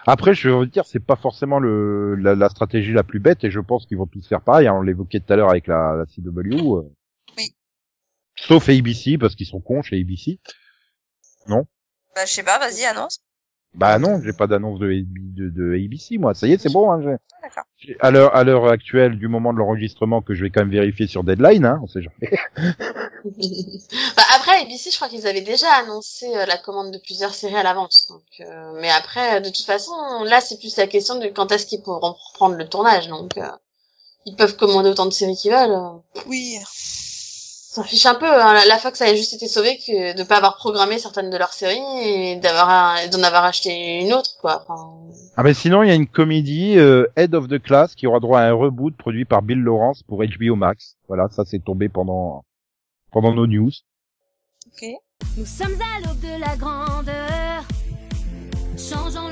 après 0.07 0.35
je 0.35 0.49
veux 0.49 0.67
dire 0.67 0.85
c'est 0.87 1.01
pas 1.05 1.17
forcément 1.17 1.59
le 1.59 2.15
la, 2.17 2.35
la 2.35 2.49
stratégie 2.49 2.93
la 2.93 3.03
plus 3.03 3.19
bête 3.21 3.45
et 3.45 3.51
je 3.51 3.61
pense 3.61 3.87
qu'ils 3.87 3.99
vont 3.99 4.07
tous 4.07 4.27
faire 4.27 4.41
pareil. 4.41 4.67
hein, 4.69 4.75
on 4.75 4.83
l'évoquait 4.83 5.21
tout 5.21 5.33
à 5.33 5.37
l'heure 5.37 5.51
avec 5.51 5.67
la, 5.67 5.97
la 5.97 6.07
CW. 6.07 6.77
euh. 6.77 6.83
Oui. 7.37 7.55
Sauf 8.37 8.69
ABC 8.69 9.19
parce 9.19 9.35
qu'ils 9.35 9.47
sont 9.47 9.61
cons 9.61 9.83
chez 9.83 10.01
ABC. 10.01 10.41
Bah, 12.15 12.25
je 12.25 12.33
sais 12.33 12.43
pas, 12.43 12.59
vas-y, 12.59 12.85
annonce. 12.85 13.21
Bah 13.77 13.99
non, 13.99 14.21
j'ai 14.25 14.33
pas 14.33 14.47
d'annonce 14.47 14.79
de, 14.79 14.87
de, 14.89 15.51
de 15.51 15.75
ABC 15.75 16.19
moi. 16.19 16.35
Ça 16.35 16.47
y 16.47 16.53
est, 16.53 16.59
c'est 16.59 16.73
bon. 16.73 16.91
Hein, 16.91 17.01
j'ai- 17.03 17.17
D'accord. 17.43 17.65
j'ai- 17.79 17.97
à 18.01 18.11
l'heure 18.11 18.35
à 18.35 18.43
l'heure 18.43 18.67
actuelle 18.69 19.19
du 19.19 19.29
moment 19.29 19.53
de 19.53 19.59
l'enregistrement 19.59 20.23
que 20.23 20.35
je 20.35 20.43
vais 20.45 20.51
quand 20.51 20.61
même 20.63 20.71
vérifier 20.71 21.07
sur 21.07 21.23
Deadline, 21.25 21.65
hein, 21.67 21.81
on 21.83 21.87
sait 21.87 22.01
jamais. 22.03 22.31
bah, 24.17 24.23
après, 24.35 24.61
ABC, 24.63 24.91
je 24.91 24.97
crois 24.97 25.09
qu'ils 25.09 25.27
avaient 25.27 25.43
déjà 25.43 25.69
annoncé 25.83 26.27
euh, 26.37 26.47
la 26.47 26.57
commande 26.59 26.93
de 26.93 26.99
plusieurs 26.99 27.35
séries 27.35 27.57
à 27.57 27.63
l'avance. 27.63 28.07
Donc, 28.09 28.23
euh, 28.41 28.73
mais 28.81 28.91
après, 28.91 29.41
de 29.41 29.49
toute 29.51 29.65
façon, 29.67 29.93
là, 30.25 30.41
c'est 30.41 30.59
plus 30.59 30.77
la 30.77 30.87
question 30.87 31.19
de 31.19 31.27
quand 31.29 31.53
est-ce 31.53 31.67
qu'ils 31.67 31.83
pourront 31.83 32.15
reprendre 32.31 32.57
le 32.57 32.67
tournage. 32.69 33.09
Donc, 33.09 33.37
euh, 33.37 33.47
ils 34.25 34.37
peuvent 34.37 34.57
commander 34.57 34.91
autant 34.91 35.07
de 35.07 35.13
séries 35.13 35.37
qu'ils 35.37 35.53
veulent. 35.53 35.71
euh. 35.71 36.21
Oui. 36.27 36.57
Ça 37.77 37.85
fiche 37.85 38.07
un 38.07 38.15
peu. 38.15 38.25
hein. 38.27 38.55
La- 38.55 38.65
La 38.65 38.79
Fox 38.79 39.03
a 39.03 39.15
juste 39.15 39.35
été 39.35 39.49
sauvée 39.49 39.77
que 39.77 40.17
de 40.17 40.23
pas 40.23 40.39
avoir 40.39 40.57
programmé 40.57 40.99
certaines 40.99 41.29
de 41.29 41.37
leurs 41.37 41.53
séries 41.53 41.79
et 42.05 42.37
d'avoir 42.37 42.97
d'en 43.11 43.23
avoir 43.23 43.45
acheté 43.45 44.01
une 44.01 44.15
autre, 44.15 44.31
quoi. 44.41 44.63
Enfin, 44.67 44.93
Ah 45.37 45.43
ben 45.43 45.53
sinon 45.53 45.83
il 45.83 45.89
y 45.89 45.93
a 45.93 45.95
une 45.95 46.07
comédie 46.07 46.79
euh, 46.79 47.07
Head 47.17 47.35
of 47.35 47.49
the 47.49 47.59
Class 47.63 47.95
qui 47.95 48.07
aura 48.07 48.19
droit 48.19 48.41
à 48.41 48.45
un 48.49 48.55
reboot 48.55 48.97
produit 48.97 49.27
par 49.27 49.43
Bill 49.43 49.59
Lawrence 49.59 50.03
pour 50.05 50.23
HBO 50.25 50.57
Max. 50.57 50.97
Voilà, 51.07 51.29
ça 51.31 51.45
c'est 51.45 51.63
tombé 51.63 51.91
pendant 51.91 52.45
pendant 53.13 53.35
nos 53.35 53.47
news. 53.47 53.71
Ok. 54.69 54.89
Nous 55.37 55.45
sommes 55.47 55.77
à 55.97 56.01
l'aube 56.01 56.21
de 56.21 56.41
la 56.41 56.57
grandeur, 56.57 57.63
changeant 58.79 59.29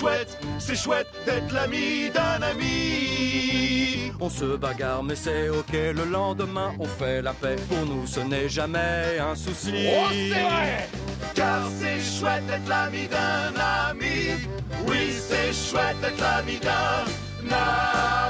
chouette, 0.00 0.38
c'est 0.58 0.76
chouette 0.76 1.08
d'être 1.26 1.52
l'ami 1.52 2.10
d'un 2.10 2.40
ami. 2.42 4.12
On 4.18 4.30
se 4.30 4.56
bagarre 4.56 5.02
mais 5.02 5.14
c'est 5.14 5.50
ok, 5.50 5.72
le 5.72 6.04
lendemain 6.04 6.72
on 6.78 6.86
fait 6.86 7.20
la 7.20 7.34
paix. 7.34 7.56
Pour 7.68 7.84
nous 7.84 8.06
ce 8.06 8.20
n'est 8.20 8.48
jamais 8.48 9.18
un 9.20 9.34
souci. 9.34 9.72
Oh 9.88 10.06
c'est 10.10 10.42
vrai 10.42 10.88
Car 11.34 11.62
c'est 11.78 12.00
chouette 12.00 12.46
d'être 12.46 12.68
l'ami 12.68 13.08
d'un 13.08 13.60
ami. 13.90 14.48
Oui 14.86 15.12
c'est 15.28 15.52
chouette 15.52 16.00
d'être 16.00 16.20
l'ami 16.20 16.58
d'un 16.60 17.04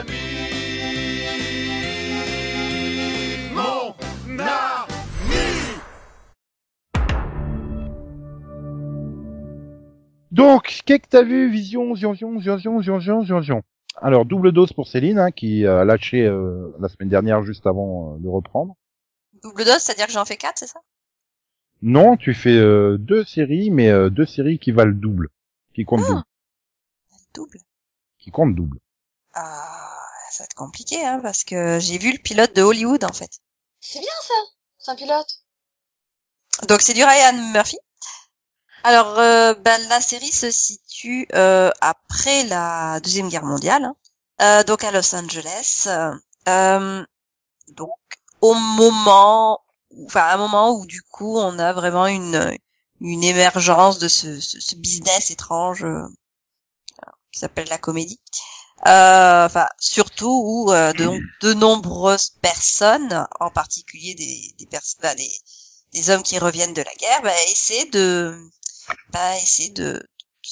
ami. 0.00 0.26
Mon 3.54 3.94
ami 4.38 4.69
Donc, 10.40 10.80
qu'est-ce 10.86 11.00
que 11.00 11.06
t'as 11.06 11.22
vu 11.22 11.50
Vision, 11.50 11.92
Vision, 11.92 12.12
Vision, 12.14 12.78
Vision, 12.78 13.20
Vision, 13.20 13.62
Alors, 14.00 14.24
double 14.24 14.52
dose 14.52 14.72
pour 14.72 14.88
Céline, 14.88 15.18
hein, 15.18 15.30
qui 15.32 15.66
a 15.66 15.84
lâché 15.84 16.22
euh, 16.22 16.74
la 16.80 16.88
semaine 16.88 17.10
dernière 17.10 17.42
juste 17.42 17.66
avant 17.66 18.14
euh, 18.14 18.18
de 18.20 18.26
reprendre. 18.26 18.74
Double 19.42 19.66
dose, 19.66 19.80
c'est-à-dire 19.80 20.06
que 20.06 20.12
j'en 20.12 20.24
fais 20.24 20.38
quatre, 20.38 20.56
c'est 20.56 20.66
ça? 20.66 20.80
Non, 21.82 22.16
tu 22.16 22.32
fais 22.32 22.56
euh, 22.56 22.96
deux 22.96 23.22
séries, 23.22 23.70
mais 23.70 23.90
euh, 23.90 24.08
deux 24.08 24.24
séries 24.24 24.58
qui 24.58 24.72
valent 24.72 24.94
double, 24.94 25.28
qui 25.74 25.84
comptent 25.84 26.04
ah. 26.04 26.08
double. 26.08 26.24
Double? 27.34 27.58
Qui 28.18 28.30
comptent 28.30 28.54
double. 28.54 28.78
Ah, 29.34 29.94
ça 30.30 30.42
va 30.42 30.44
être 30.46 30.54
compliqué, 30.54 31.04
hein, 31.04 31.20
parce 31.22 31.44
que 31.44 31.78
j'ai 31.80 31.98
vu 31.98 32.12
le 32.12 32.18
pilote 32.18 32.56
de 32.56 32.62
Hollywood, 32.62 33.04
en 33.04 33.12
fait. 33.12 33.40
C'est 33.80 34.00
bien, 34.00 34.08
ça 34.22 34.34
C'est 34.78 34.90
un 34.92 34.96
pilote 34.96 35.44
Donc, 36.66 36.80
c'est 36.80 36.94
du 36.94 37.04
Ryan 37.04 37.52
Murphy 37.52 37.76
alors 38.82 39.18
euh, 39.18 39.54
ben, 39.54 39.80
la 39.88 40.00
série 40.00 40.32
se 40.32 40.50
situe 40.50 41.26
euh, 41.34 41.70
après 41.80 42.44
la 42.44 43.00
deuxième 43.00 43.28
guerre 43.28 43.44
mondiale, 43.44 43.84
hein. 43.84 43.96
Euh, 44.42 44.64
donc 44.64 44.84
à 44.84 44.90
Los 44.90 45.14
Angeles. 45.14 45.86
Euh, 46.48 47.04
donc 47.68 47.90
au 48.40 48.54
moment, 48.54 49.60
enfin 50.06 50.20
à 50.22 50.34
un 50.34 50.38
moment 50.38 50.70
où 50.72 50.86
du 50.86 51.02
coup 51.02 51.38
on 51.38 51.58
a 51.58 51.72
vraiment 51.74 52.06
une 52.06 52.56
une 53.02 53.24
émergence 53.24 53.98
de 53.98 54.08
ce, 54.08 54.40
ce, 54.40 54.60
ce 54.60 54.74
business 54.76 55.30
étrange 55.30 55.84
euh, 55.84 56.06
qui 57.32 57.40
s'appelle 57.40 57.68
la 57.68 57.78
comédie. 57.78 58.20
Euh, 58.86 59.44
Enfin 59.46 59.68
surtout 59.78 60.42
où 60.46 60.70
de, 60.72 61.20
de 61.42 61.52
nombreuses 61.54 62.30
personnes, 62.40 63.26
en 63.40 63.50
particulier 63.50 64.14
des 64.14 64.54
des, 64.58 64.66
pers- 64.66 64.80
ben, 65.02 65.14
des 65.16 65.30
des 65.92 66.08
hommes 66.10 66.22
qui 66.22 66.38
reviennent 66.38 66.72
de 66.72 66.82
la 66.82 66.94
guerre, 66.94 67.22
bah, 67.22 67.42
essaient 67.50 67.86
de 67.86 68.34
bah, 69.12 69.36
essayer 69.38 69.70
de, 69.70 70.02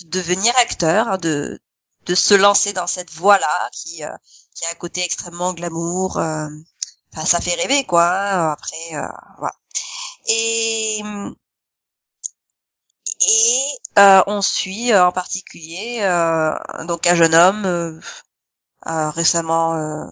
de 0.04 0.08
devenir 0.10 0.54
acteur, 0.58 1.08
hein, 1.08 1.18
de, 1.18 1.60
de 2.06 2.14
se 2.14 2.34
lancer 2.34 2.72
dans 2.72 2.86
cette 2.86 3.12
voie-là 3.12 3.70
qui, 3.72 4.04
euh, 4.04 4.10
qui 4.54 4.64
a 4.66 4.70
un 4.70 4.74
côté 4.74 5.04
extrêmement 5.04 5.54
glamour. 5.54 6.18
euh, 6.18 6.48
ça 7.26 7.40
fait 7.40 7.54
rêver, 7.54 7.84
quoi. 7.84 8.04
hein, 8.08 8.52
Après, 8.52 8.94
euh, 8.96 9.08
voilà. 9.38 9.54
Et 10.28 11.02
et 13.20 13.64
euh, 13.98 14.22
on 14.26 14.42
suit 14.42 14.92
euh, 14.92 15.06
en 15.06 15.12
particulier 15.12 16.00
donc 16.86 17.06
un 17.06 17.14
jeune 17.14 17.34
homme 17.34 18.00
récemment 18.86 20.10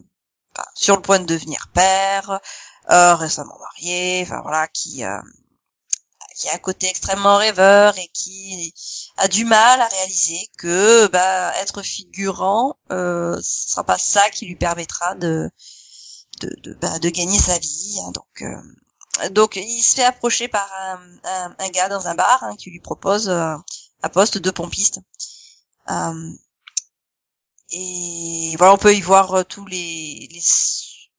sur 0.74 0.96
le 0.96 1.02
point 1.02 1.18
de 1.20 1.26
devenir 1.26 1.68
père, 1.74 2.40
récemment 2.88 3.58
marié, 3.60 4.22
enfin 4.22 4.40
voilà, 4.42 4.68
qui 4.68 5.04
qui 6.36 6.48
a 6.48 6.54
un 6.54 6.58
côté 6.58 6.88
extrêmement 6.88 7.36
rêveur 7.38 7.96
et 7.98 8.08
qui 8.12 8.72
a 9.16 9.28
du 9.28 9.44
mal 9.44 9.80
à 9.80 9.88
réaliser 9.88 10.48
que 10.58 11.06
bah, 11.08 11.52
être 11.60 11.82
figurant, 11.82 12.76
euh, 12.92 13.38
ce 13.42 13.70
sera 13.72 13.84
pas 13.84 13.98
ça 13.98 14.28
qui 14.30 14.46
lui 14.46 14.56
permettra 14.56 15.14
de 15.16 15.50
de, 16.40 16.50
de, 16.62 16.74
bah, 16.74 16.98
de 16.98 17.08
gagner 17.08 17.38
sa 17.38 17.58
vie. 17.58 17.98
hein. 18.04 18.12
donc 18.12 18.42
euh, 18.42 19.28
donc 19.30 19.56
il 19.56 19.82
se 19.82 19.94
fait 19.94 20.04
approcher 20.04 20.48
par 20.48 20.68
un, 20.74 21.00
un, 21.24 21.56
un 21.58 21.68
gars 21.70 21.88
dans 21.88 22.06
un 22.08 22.14
bar 22.14 22.42
hein, 22.44 22.54
qui 22.56 22.70
lui 22.70 22.80
propose 22.80 23.28
euh, 23.30 23.56
un 24.02 24.08
poste 24.10 24.38
de 24.38 24.50
pompiste. 24.50 25.00
Euh, 25.90 26.30
et 27.70 28.54
voilà, 28.58 28.74
on 28.74 28.78
peut 28.78 28.94
y 28.94 29.00
voir 29.00 29.32
euh, 29.34 29.42
tous 29.42 29.66
les, 29.66 30.28
les 30.30 30.40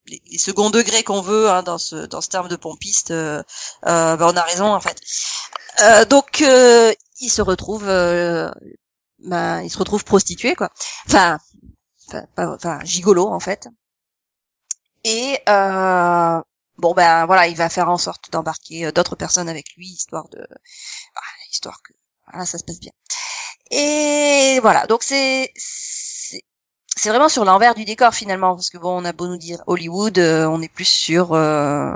les, 0.08 0.38
seconds 0.38 0.70
degrés 0.70 1.03
qu'on 1.03 1.22
veut 1.22 1.49
hein, 1.49 1.64
dans 1.64 1.78
ce 1.78 1.95
dans 1.95 2.22
ce 2.22 2.30
terme 2.30 2.47
de 2.47 2.55
pompiste. 2.55 3.12
Euh, 3.12 3.41
euh, 3.86 4.18
bah, 4.18 4.28
on 4.32 4.38
a 4.38 4.41
raison 4.43 4.74
en 4.74 4.80
fait. 4.80 4.99
Euh, 5.82 6.05
donc 6.05 6.41
euh, 6.41 6.93
il 7.20 7.30
se 7.30 7.41
retrouve, 7.41 7.88
euh, 7.88 8.51
bah, 9.20 9.64
il 9.64 9.70
se 9.70 9.78
retrouve 9.78 10.03
prostitué 10.03 10.55
quoi. 10.55 10.72
Enfin, 11.08 11.39
enfin, 12.08 12.26
enfin, 12.38 12.80
gigolo 12.84 13.28
en 13.28 13.39
fait. 13.39 13.68
Et 15.03 15.39
bon 16.78 16.93
ben 16.93 17.26
voilà, 17.26 17.47
il 17.47 17.55
va 17.55 17.70
faire 17.70 17.89
en 17.89 17.97
sorte 17.97 18.32
d'embarquer 18.32 18.91
d'autres 18.91 19.16
personnes 19.16 19.49
avec 19.49 19.74
lui 19.76 19.88
histoire 19.88 20.28
de, 20.30 20.39
bah, 21.16 21.22
histoire 21.51 21.82
que 21.82 21.93
voilà 22.28 22.45
ça 22.45 22.58
se 22.58 22.64
passe 22.64 22.80
bien. 22.80 22.91
Et 23.72 24.60
voilà, 24.62 24.88
donc 24.88 25.03
c'est 25.03 25.51
c'est 26.98 27.10
vraiment 27.10 27.30
sur 27.30 27.45
l'envers 27.45 27.76
du 27.76 27.86
décor 27.86 28.14
finalement 28.14 28.56
parce 28.56 28.70
que 28.70 28.78
bon 28.78 29.02
on 29.02 29.06
a 29.06 29.14
beau 29.14 29.28
nous 29.28 29.38
dire 29.38 29.64
Hollywood 29.68 30.18
euh, 30.18 30.48
on 30.48 30.62
est 30.62 30.72
plus 30.72 30.88
sur 30.88 31.34
euh, 31.34 31.95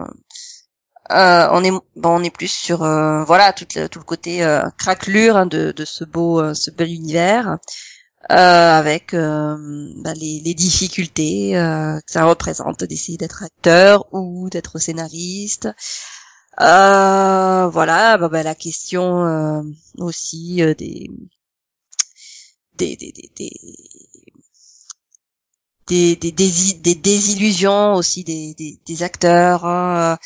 euh, 1.11 1.47
on 1.51 1.63
est 1.63 1.71
bon 1.71 1.81
on 2.19 2.23
est 2.23 2.29
plus 2.29 2.51
sur 2.51 2.79
voilà 2.79 3.51
tout 3.53 3.67
le, 3.75 3.87
tout 3.87 4.01
côté 4.03 4.39
craquelure 4.77 5.35
hein, 5.37 5.45
de, 5.47 5.73
ce 5.83 6.03
beau 6.03 6.53
ce 6.53 6.71
bel 6.71 6.91
univers 6.91 7.57
avec 8.29 9.13
bah, 9.13 10.13
les, 10.15 10.53
difficultés 10.53 11.51
que 11.53 12.11
ça 12.11 12.25
représente 12.25 12.83
d'essayer 12.83 13.17
d'être 13.17 13.43
acteur 13.43 14.05
ou 14.13 14.49
d'être 14.49 14.77
scénariste. 14.79 15.67
Voilà 16.57 18.17
bah, 18.17 18.29
bah, 18.29 18.43
la 18.43 18.55
question 18.55 19.63
aussi 19.97 20.61
des, 20.77 21.09
des, 22.77 22.95
des, 22.95 23.51
des 25.87 26.15
des, 26.15 26.31
des, 26.31 26.47
dési- 26.49 26.81
des 26.81 26.95
désillusions 26.95 27.95
aussi 27.95 28.23
des, 28.23 28.53
des, 28.85 29.03
acteurs. 29.03 29.65
hein, 29.65 30.17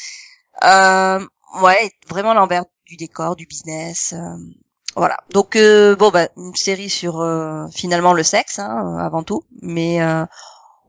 euh, 0.64 1.20
ouais, 1.62 1.92
vraiment 2.10 2.34
l'envers 2.34 2.66
du 2.86 2.98
décor, 2.98 3.36
du 3.36 3.46
business. 3.48 4.14
euh, 4.14 4.36
voilà. 4.96 5.18
Donc 5.32 5.56
euh, 5.58 5.96
bon, 5.96 6.12
bah, 6.12 6.30
une 6.38 6.56
série 6.56 6.90
sur 6.90 7.24
finalement 7.74 8.14
le 8.14 8.24
sexe 8.24 8.60
hein, 8.60 8.98
avant 9.00 9.24
tout, 9.24 9.44
mais 9.62 10.00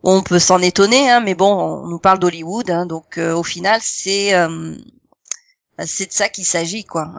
on 0.02 0.22
peut 0.22 0.38
s'en 0.38 0.60
étonner. 0.62 1.10
Hein, 1.10 1.20
mais 1.20 1.34
bon, 1.34 1.52
on 1.54 1.86
nous 1.88 1.98
parle 1.98 2.18
d'Hollywood, 2.18 2.70
hein, 2.70 2.86
donc 2.86 3.18
au 3.18 3.42
final 3.42 3.80
c'est 3.82 4.34
euh, 4.34 4.76
c'est 5.84 6.06
de 6.08 6.12
ça 6.12 6.28
qu'il 6.28 6.44
s'agit, 6.46 6.84
quoi. 6.84 7.12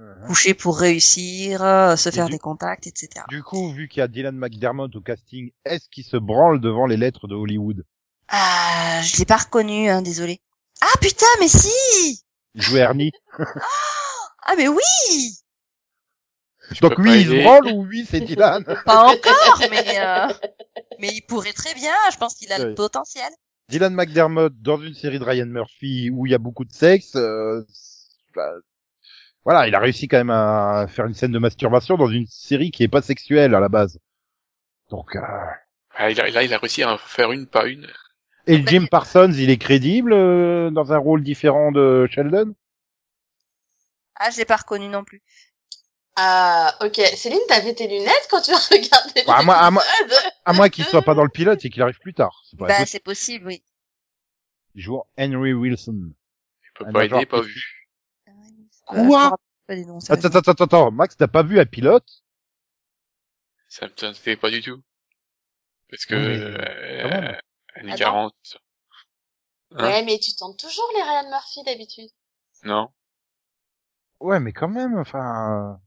Euh, 0.00 0.26
coucher 0.26 0.54
pour 0.54 0.78
réussir, 0.78 1.62
euh, 1.62 1.96
se 1.96 2.08
Et 2.08 2.12
faire 2.12 2.26
du- 2.26 2.32
des 2.32 2.38
contacts, 2.38 2.86
etc. 2.86 3.24
Du 3.28 3.42
coup, 3.42 3.72
vu 3.72 3.88
qu'il 3.88 4.00
y 4.00 4.02
a 4.02 4.08
Dylan 4.08 4.36
McDermott 4.36 4.94
au 4.96 5.00
casting, 5.00 5.50
est-ce 5.64 5.88
qu'il 5.88 6.04
se 6.04 6.16
branle 6.16 6.60
devant 6.60 6.86
les 6.86 6.96
lettres 6.96 7.28
de 7.28 7.34
Hollywood? 7.34 7.84
Ah, 8.28 9.00
je 9.04 9.18
l'ai 9.18 9.24
pas 9.26 9.36
reconnu, 9.36 9.88
hein, 9.90 10.02
désolé. 10.02 10.40
Ah 10.80 10.98
putain, 11.00 11.26
mais 11.40 11.48
si 11.48 12.22
Il 12.54 12.62
jouait 12.62 12.80
Ernie. 12.80 13.12
Ah 14.46 14.54
mais 14.58 14.68
oui 14.68 14.82
Je 16.70 16.80
Donc 16.80 16.98
oui, 16.98 17.20
il 17.22 17.26
se 17.28 17.42
branle 17.42 17.66
ou 17.68 17.86
oui, 17.86 18.06
c'est 18.08 18.20
Dylan? 18.20 18.62
Pas 18.84 19.06
encore, 19.10 19.60
mais 19.70 19.98
euh, 20.00 20.28
mais 20.98 21.08
il 21.14 21.22
pourrait 21.22 21.52
très 21.54 21.74
bien. 21.74 21.94
Je 22.12 22.16
pense 22.18 22.34
qu'il 22.34 22.52
a 22.52 22.58
le 22.58 22.74
potentiel. 22.74 23.30
Dylan 23.70 23.94
McDermott 23.94 24.52
dans 24.60 24.78
une 24.80 24.92
série 24.94 25.18
de 25.18 25.24
Ryan 25.24 25.46
Murphy 25.46 26.10
où 26.10 26.26
il 26.26 26.32
y 26.32 26.34
a 26.34 26.38
beaucoup 26.38 26.64
de 26.66 26.72
sexe. 26.72 27.16
euh, 27.16 27.62
bah, 28.34 28.50
voilà, 29.44 29.68
il 29.68 29.74
a 29.74 29.78
réussi 29.80 30.08
quand 30.08 30.18
même 30.18 30.30
à 30.30 30.86
faire 30.88 31.06
une 31.06 31.14
scène 31.14 31.32
de 31.32 31.38
masturbation 31.38 31.96
dans 31.96 32.08
une 32.08 32.26
série 32.26 32.70
qui 32.70 32.82
est 32.82 32.88
pas 32.88 33.02
sexuelle 33.02 33.54
à 33.54 33.60
la 33.60 33.68
base. 33.68 33.98
Donc, 34.90 35.16
euh, 35.16 35.20
Ah, 35.96 36.10
il 36.10 36.20
a, 36.20 36.28
là, 36.30 36.42
il 36.42 36.52
a 36.54 36.58
réussi 36.58 36.82
à 36.82 36.92
en 36.94 36.98
faire 36.98 37.32
une, 37.32 37.46
pas 37.46 37.66
une. 37.66 37.86
et 38.46 38.64
Jim 38.66 38.86
Parsons, 38.90 39.32
il 39.32 39.50
est 39.50 39.58
crédible 39.58 40.12
euh, 40.12 40.70
dans 40.70 40.92
un 40.92 40.98
rôle 40.98 41.22
différent 41.22 41.72
de 41.72 42.06
Sheldon? 42.10 42.54
Ah, 44.16 44.30
je 44.30 44.38
l'ai 44.38 44.44
pas 44.44 44.56
reconnu 44.56 44.88
non 44.88 45.04
plus. 45.04 45.22
Ah, 46.16 46.72
ok. 46.80 46.96
Céline, 47.16 47.40
t'avais 47.48 47.74
tes 47.74 47.88
lunettes 47.88 48.28
quand 48.30 48.40
tu 48.40 48.52
as 48.52 48.56
regardé 48.70 49.22
Bah, 49.26 49.36
à 49.38 49.42
moi- 49.42 49.56
à 49.56 49.70
moi- 49.70 49.82
À 50.44 50.52
moins 50.52 50.68
qu'il 50.68 50.84
soit 50.84 51.02
pas 51.02 51.14
dans 51.14 51.24
le 51.24 51.28
pilote 51.28 51.64
et 51.64 51.70
qu'il 51.70 51.82
arrive 51.82 51.98
plus 51.98 52.14
tard. 52.14 52.42
Pas 52.58 52.66
Bah, 52.66 52.66
possible. 52.68 52.88
c'est 52.88 53.02
possible, 53.02 53.46
oui. 53.48 53.62
Il 54.76 54.82
joue 54.82 55.02
Henry 55.18 55.52
Wilson. 55.52 56.12
Il 56.62 56.70
peut 56.74 56.84
Un 56.86 56.92
pas 56.92 57.04
aider, 57.04 57.26
pas 57.26 57.40
vu. 57.40 57.83
Euh, 58.92 59.30
des 59.68 59.84
noms, 59.86 59.98
Attends, 60.08 60.28
attends, 60.28 60.50
attends, 60.50 60.64
attends. 60.64 60.90
Max, 60.90 61.16
t'as 61.16 61.28
pas 61.28 61.42
vu 61.42 61.58
un 61.58 61.64
pilote? 61.64 62.24
Ça 63.68 63.86
me 63.86 63.92
tentait 63.92 64.36
pas 64.36 64.50
du 64.50 64.62
tout. 64.62 64.82
Parce 65.90 66.06
que, 66.06 66.14
euh, 66.14 67.32
années 67.74 67.92
Attends. 67.92 68.04
40. 68.04 68.34
Hein? 69.72 69.84
Ouais, 69.84 70.04
mais 70.04 70.18
tu 70.18 70.34
tentes 70.34 70.58
toujours 70.58 70.88
les 70.96 71.02
Ryan 71.02 71.30
Murphy 71.30 71.62
d'habitude. 71.64 72.10
Non. 72.64 72.90
Ouais, 74.20 74.40
mais 74.40 74.52
quand 74.52 74.68
même, 74.68 74.98
enfin... 74.98 75.80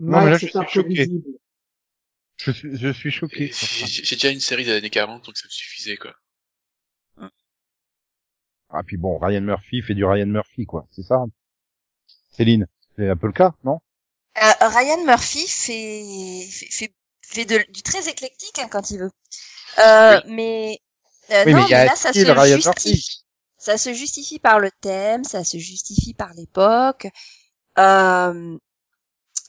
Non, 0.00 0.24
mais 0.24 0.30
là, 0.30 0.38
je 0.38 0.46
suis 0.46 0.52
peu 0.52 0.66
choqué. 0.68 1.08
Je 2.38 2.50
suis, 2.50 2.76
je 2.76 2.88
suis 2.92 3.10
choqué. 3.10 3.52
J'ai 3.52 4.04
j'ai 4.04 4.16
déjà 4.16 4.30
une 4.30 4.40
série 4.40 4.64
des 4.64 4.72
années 4.72 4.90
40, 4.90 5.24
donc 5.24 5.36
ça 5.36 5.46
me 5.46 5.50
suffisait, 5.50 5.96
quoi. 5.96 6.14
Ah, 8.74 8.82
puis 8.82 8.96
bon, 8.96 9.18
Ryan 9.18 9.42
Murphy 9.42 9.82
fait 9.82 9.94
du 9.94 10.04
Ryan 10.04 10.26
Murphy, 10.26 10.64
quoi. 10.64 10.86
C'est 10.90 11.02
ça 11.02 11.24
Céline, 12.32 12.66
c'est 12.96 13.08
un 13.08 13.16
peu 13.16 13.28
le 13.28 13.32
cas, 13.32 13.54
non? 13.64 13.80
Euh, 14.42 14.68
Ryan 14.68 15.04
Murphy 15.04 15.46
fait 15.46 16.46
fait 16.50 16.70
fait, 16.70 16.94
fait 17.22 17.44
de- 17.44 17.70
du 17.70 17.82
très 17.82 18.08
éclectique 18.08 18.58
hein, 18.58 18.68
quand 18.70 18.90
il 18.90 18.98
veut. 19.00 19.10
Euh, 19.78 20.20
Mais 20.26 20.80
euh, 21.30 21.44
Oui, 21.46 21.52
non, 21.52 21.60
mais 21.70 21.76
mais 21.76 21.84
là 21.84 21.96
ça 21.96 22.12
se 22.12 22.18
Ryan 22.40 22.56
justifie. 22.56 22.88
Murphy. 22.90 23.24
Ça 23.58 23.78
se 23.78 23.94
justifie 23.94 24.38
par 24.40 24.58
le 24.58 24.70
thème, 24.80 25.24
ça 25.24 25.44
se 25.44 25.58
justifie 25.58 26.14
par 26.14 26.32
l'époque. 26.34 27.06
Euh, 27.78 28.58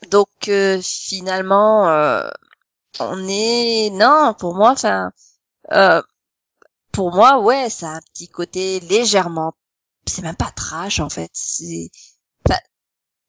donc 0.09 0.29
euh, 0.49 0.81
finalement, 0.83 1.89
euh, 1.89 2.29
on 2.99 3.27
est 3.29 3.89
non 3.91 4.35
pour 4.39 4.55
moi, 4.55 4.71
enfin, 4.71 5.11
euh, 5.73 6.01
pour 6.91 7.13
moi, 7.13 7.39
ouais, 7.39 7.69
ça 7.69 7.89
a 7.91 7.95
un 7.97 8.01
petit 8.13 8.29
côté 8.29 8.79
légèrement. 8.81 9.53
C'est 10.07 10.21
même 10.23 10.35
pas 10.35 10.51
trash 10.51 10.99
en 10.99 11.09
fait. 11.09 11.31
C'est, 11.33 11.91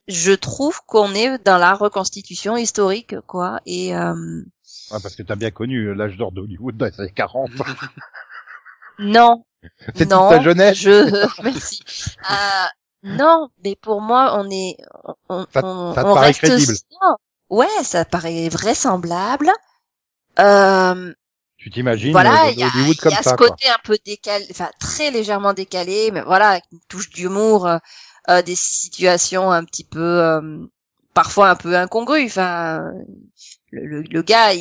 je 0.09 0.33
trouve 0.33 0.81
qu'on 0.87 1.15
est 1.15 1.39
dans 1.45 1.59
la 1.59 1.75
reconstitution 1.75 2.57
historique, 2.57 3.21
quoi. 3.27 3.61
Et 3.67 3.95
euh, 3.97 4.43
Ouais, 4.91 4.99
parce 5.03 5.17
que 5.17 5.23
t'as 5.23 5.37
bien 5.37 5.51
connu 5.51 5.95
l'âge 5.95 6.17
d'or 6.17 6.31
d'Hollywood 6.33 6.77
dans 6.77 6.87
les 6.87 7.01
années 7.01 7.13
40. 7.15 7.51
non, 8.99 9.45
C'est 9.97 10.07
toute 10.07 10.11
non, 10.11 10.29
ta 10.29 10.43
jeunesse. 10.43 10.77
je 10.79 11.27
merci. 11.43 11.83
Euh, 12.31 12.35
non, 13.03 13.49
mais 13.65 13.77
pour 13.77 14.01
moi, 14.01 14.39
on 14.39 14.51
est, 14.51 14.77
on, 15.29 15.47
Ça- 15.53 15.65
on, 15.65 15.95
ça 15.95 16.03
te 16.03 16.09
on 16.09 16.15
paraît 16.15 16.27
reste 16.29 16.41
crédible. 16.41 16.73
Non. 17.03 17.17
Ouais, 17.51 17.67
ça 17.83 18.05
paraît 18.05 18.49
vraisemblable. 18.49 19.51
Euh, 20.39 21.13
Tu 21.57 21.71
t'imagines 21.71 22.13
voilà, 22.13 22.47
euh, 22.47 22.51
il 22.51 22.59
y 22.59 22.63
a, 22.63 22.67
Hollywood 22.69 22.97
il 22.97 23.01
comme 23.01 23.13
y 23.13 23.15
a 23.15 23.23
ça, 23.23 23.31
ce 23.31 23.35
quoi. 23.37 23.49
côté 23.49 23.69
un 23.69 23.79
peu 23.85 23.97
décalé, 24.05 24.47
enfin 24.51 24.71
très 24.81 25.11
légèrement 25.11 25.53
décalé, 25.53 26.11
mais 26.13 26.23
voilà, 26.23 26.51
avec 26.51 26.65
une 26.73 26.81
touche 26.89 27.11
d'humour, 27.11 27.69
euh, 28.29 28.43
des 28.43 28.57
situations 28.57 29.51
un 29.51 29.65
petit 29.65 29.85
peu, 29.85 30.01
euh, 30.01 30.67
parfois 31.15 31.51
un 31.51 31.57
peu 31.57 31.77
incongrues. 31.77 32.27
Enfin, 32.27 32.93
le, 33.71 33.87
le, 33.87 34.03
le 34.03 34.23
gars, 34.23 34.53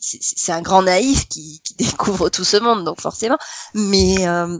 c'est 0.00 0.52
un 0.52 0.62
grand 0.62 0.82
naïf 0.82 1.28
qui, 1.28 1.60
qui 1.62 1.74
découvre 1.78 2.28
tout 2.28 2.44
ce 2.44 2.56
monde, 2.56 2.84
donc 2.84 3.00
forcément. 3.00 3.38
Mais 3.74 4.26
euh, 4.26 4.58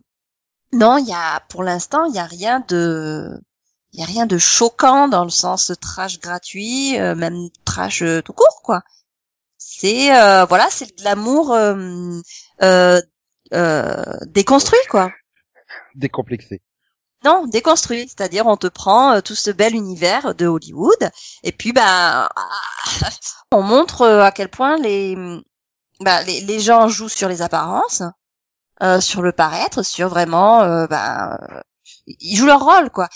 non, 0.72 0.98
il 0.98 1.08
y 1.08 1.14
a, 1.14 1.40
pour 1.48 1.62
l'instant, 1.62 2.04
il 2.04 2.14
y 2.14 2.18
a 2.18 2.26
rien 2.26 2.64
de, 2.68 3.40
il 3.92 4.00
y 4.00 4.02
a 4.02 4.06
rien 4.06 4.26
de 4.26 4.38
choquant 4.38 5.08
dans 5.08 5.24
le 5.24 5.30
sens 5.30 5.72
trash 5.80 6.20
gratuit, 6.20 6.98
euh, 6.98 7.14
même 7.14 7.48
trash 7.64 8.02
euh, 8.02 8.22
tout 8.22 8.32
court, 8.32 8.61
quoi. 8.62 8.82
C'est 9.58 10.14
euh, 10.16 10.44
voilà, 10.44 10.68
c'est 10.70 10.96
de 10.98 11.04
l'amour 11.04 11.56
déconstruit, 14.26 14.78
quoi. 14.88 15.11
Décomplexé. 15.94 16.62
Non, 17.24 17.46
déconstruit, 17.46 18.08
c'est-à-dire 18.08 18.46
on 18.46 18.56
te 18.56 18.66
prend 18.66 19.12
euh, 19.12 19.20
tout 19.20 19.34
ce 19.34 19.50
bel 19.50 19.74
univers 19.74 20.34
de 20.34 20.46
Hollywood 20.46 21.10
et 21.42 21.52
puis 21.52 21.72
bah 21.72 22.30
on 23.52 23.62
montre 23.62 24.02
euh, 24.02 24.22
à 24.22 24.32
quel 24.32 24.48
point 24.48 24.78
les 24.78 25.16
bah, 26.00 26.22
les, 26.22 26.60
gens 26.60 26.88
jouent 26.88 27.10
sur 27.10 27.28
les 27.28 27.42
apparences, 27.42 28.02
euh, 28.82 29.00
sur 29.00 29.22
le 29.22 29.32
paraître, 29.32 29.84
sur 29.84 30.08
vraiment 30.08 30.62
euh, 30.62 30.86
bah, 30.86 31.38
ils 32.06 32.36
jouent 32.36 32.46
leur 32.46 32.64
rôle 32.64 32.90
quoi. 32.90 33.08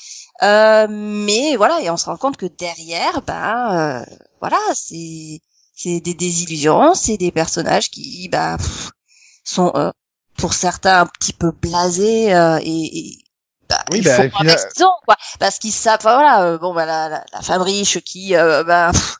Euh, 0.42 0.86
mais 0.90 1.56
voilà 1.56 1.80
et 1.80 1.90
on 1.90 1.96
se 1.96 2.06
rend 2.06 2.16
compte 2.18 2.36
que 2.36 2.46
derrière 2.46 3.22
bah 3.22 4.04
voilà 4.40 4.58
c'est 4.74 5.40
c'est 5.74 6.00
des 6.00 6.14
désillusions, 6.14 6.94
c'est 6.94 7.16
des 7.16 7.32
personnages 7.32 7.90
qui 7.90 8.28
bah 8.28 8.56
pff, 8.58 8.90
sont 9.44 9.72
pour 10.36 10.52
certains 10.54 11.00
un 11.00 11.06
petit 11.06 11.32
peu 11.32 11.52
blasés 11.52 12.30
et 12.62 13.23
bah, 13.68 13.84
Oui, 13.90 13.98
ils 13.98 14.04
bah, 14.04 14.16
font 14.16 14.38
final- 14.38 14.58
avec 14.58 14.72
quoi. 15.06 15.16
Parce 15.38 15.58
qu'ils 15.58 15.72
savent 15.72 15.98
enfin, 16.00 16.14
voilà 16.14 16.42
euh, 16.44 16.58
bon 16.58 16.74
bah 16.74 16.86
la, 16.86 17.08
la, 17.08 17.24
la 17.32 17.40
femme 17.42 17.62
riche 17.62 18.00
qui 18.00 18.36
euh, 18.36 18.64
bah 18.64 18.90
pff, 18.92 19.16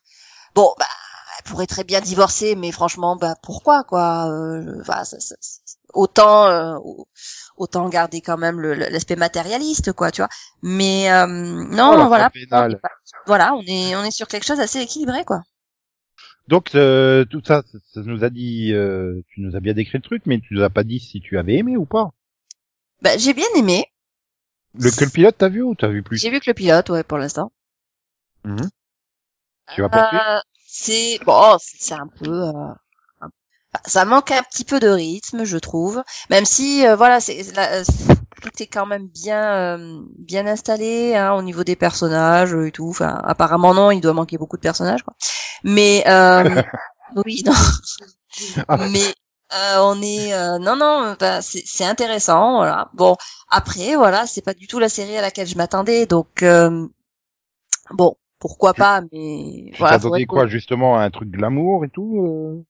bon 0.55 0.75
bah 0.79 0.87
elle 1.39 1.51
pourrait 1.51 1.67
très 1.67 1.85
bien 1.85 2.01
divorcer 2.01 2.55
mais 2.57 2.73
franchement 2.73 3.17
bah 3.17 3.35
pourquoi 3.43 3.85
quoi 3.85 4.27
euh, 4.31 4.83
ça- 4.85 5.05
ça- 5.05 5.19
ça- 5.21 5.59
autant 5.93 6.47
euh, 6.49 6.79
autant 7.57 7.89
garder 7.89 8.21
quand 8.21 8.37
même 8.37 8.61
l'aspect 8.61 9.17
matérialiste 9.17 9.93
quoi 9.93 10.11
tu 10.11 10.21
vois. 10.23 10.29
Mais 10.63 11.11
euh, 11.13 11.27
non 11.27 11.93
Oh, 11.95 12.09
voilà 12.09 12.31
voilà 13.27 13.55
on 13.55 13.63
est 13.67 13.95
on 13.97 14.05
est 14.05 14.11
sur 14.11 14.29
quelque 14.29 14.45
chose 14.47 14.59
d'assez 14.59 14.81
équilibré 14.81 15.25
quoi. 15.25 15.43
Donc 16.47 16.75
euh, 16.75 17.25
tout 17.25 17.41
ça, 17.43 17.63
ça, 17.95 18.01
nous 18.03 18.23
a 18.23 18.29
dit, 18.29 18.75
euh, 18.75 19.23
tu 19.29 19.41
nous 19.41 19.57
as 19.57 19.61
bien 19.61 19.73
décrit 19.73 19.97
le 19.97 20.03
truc, 20.03 20.25
mais 20.27 20.41
tu 20.41 20.53
nous 20.53 20.63
as 20.63 20.69
pas 20.69 20.85
dit 20.85 21.01
si 21.01 21.23
tu 21.23 21.39
avais 21.39 21.55
aimé 21.55 21.79
ou 21.79 21.87
pas. 21.87 22.11
bah 23.01 23.17
j'ai 23.17 23.33
bien 23.33 23.47
aimé 23.57 23.87
Le 24.75 24.91
que 24.91 25.05
le 25.05 25.11
pilote 25.11 25.37
t'as 25.39 25.49
vu 25.49 25.63
ou 25.63 25.75
t'as 25.75 25.89
vu 25.89 26.03
plus? 26.03 26.19
J'ai 26.19 26.31
vu 26.31 26.41
que 26.41 26.51
le 26.51 26.55
pilote 26.55 26.89
ouais 26.91 27.05
pour 27.05 27.19
l'instant 27.19 27.53
Mhm. 28.45 28.69
Tu 29.75 29.81
vas 29.83 29.89
poursuivre 29.89 30.23
Euh, 30.25 30.41
c'est 30.67 31.19
bon, 31.25 31.57
c'est 31.61 31.77
c'est 31.81 31.95
un 31.95 32.09
peu, 32.09 32.31
euh, 32.31 32.73
ça 33.87 34.05
manque 34.05 34.31
un 34.31 34.43
petit 34.43 34.65
peu 34.65 34.81
de 34.81 34.89
rythme, 34.89 35.45
je 35.45 35.59
trouve. 35.59 36.03
Même 36.31 36.45
si, 36.45 36.87
euh, 36.87 36.97
voilà, 36.97 37.21
c'est 37.21 37.43
euh, 37.59 37.83
tout 38.43 38.51
est 38.63 38.67
quand 38.67 38.87
même 38.87 39.09
bien, 39.09 39.77
euh, 39.79 40.01
bien 40.19 40.47
installé 40.47 41.15
hein, 41.17 41.33
au 41.35 41.43
niveau 41.43 41.65
des 41.65 41.77
personnages 41.77 42.55
et 42.55 42.71
tout. 42.73 42.89
Enfin, 42.89 43.21
apparemment 43.25 43.75
non, 43.75 43.91
il 43.91 44.01
doit 44.01 44.13
manquer 44.13 44.39
beaucoup 44.39 44.57
de 44.57 44.63
personnages, 44.63 45.03
quoi. 45.03 45.15
Mais 45.65 46.05
euh, 46.09 46.63
oui, 47.27 47.43
non. 47.47 47.53
Ah. 48.69 48.77
Mais 48.91 49.15
euh, 49.55 49.79
on 49.81 50.03
est, 50.03 50.35
euh, 50.35 50.59
non, 50.59 50.77
non, 50.77 51.17
bah, 51.19 51.43
c'est 51.43 51.63
c'est 51.67 51.85
intéressant, 51.85 52.57
voilà. 52.57 52.91
Bon, 52.95 53.17
après, 53.49 53.97
voilà, 53.97 54.27
c'est 54.27 54.43
pas 54.43 54.55
du 54.55 54.67
tout 54.67 54.79
la 54.79 54.89
série 54.89 55.17
à 55.17 55.23
laquelle 55.23 55.47
je 55.47 55.57
m'attendais, 55.57 56.07
donc 56.07 56.43
euh, 56.43 56.87
bon, 57.91 58.17
pourquoi 58.39 58.75
pas, 58.75 59.01
mais 59.13 59.71
Tu 59.73 59.79
voilà. 59.79 59.97
t'attendais 59.97 60.03
faudrait 60.03 60.27
quoi 60.27 60.47
justement 60.47 60.97
à 60.99 61.03
un 61.03 61.11
truc 61.11 61.31
glamour 61.31 61.85
et 61.85 61.89
tout 61.91 62.27
euh, 62.27 62.65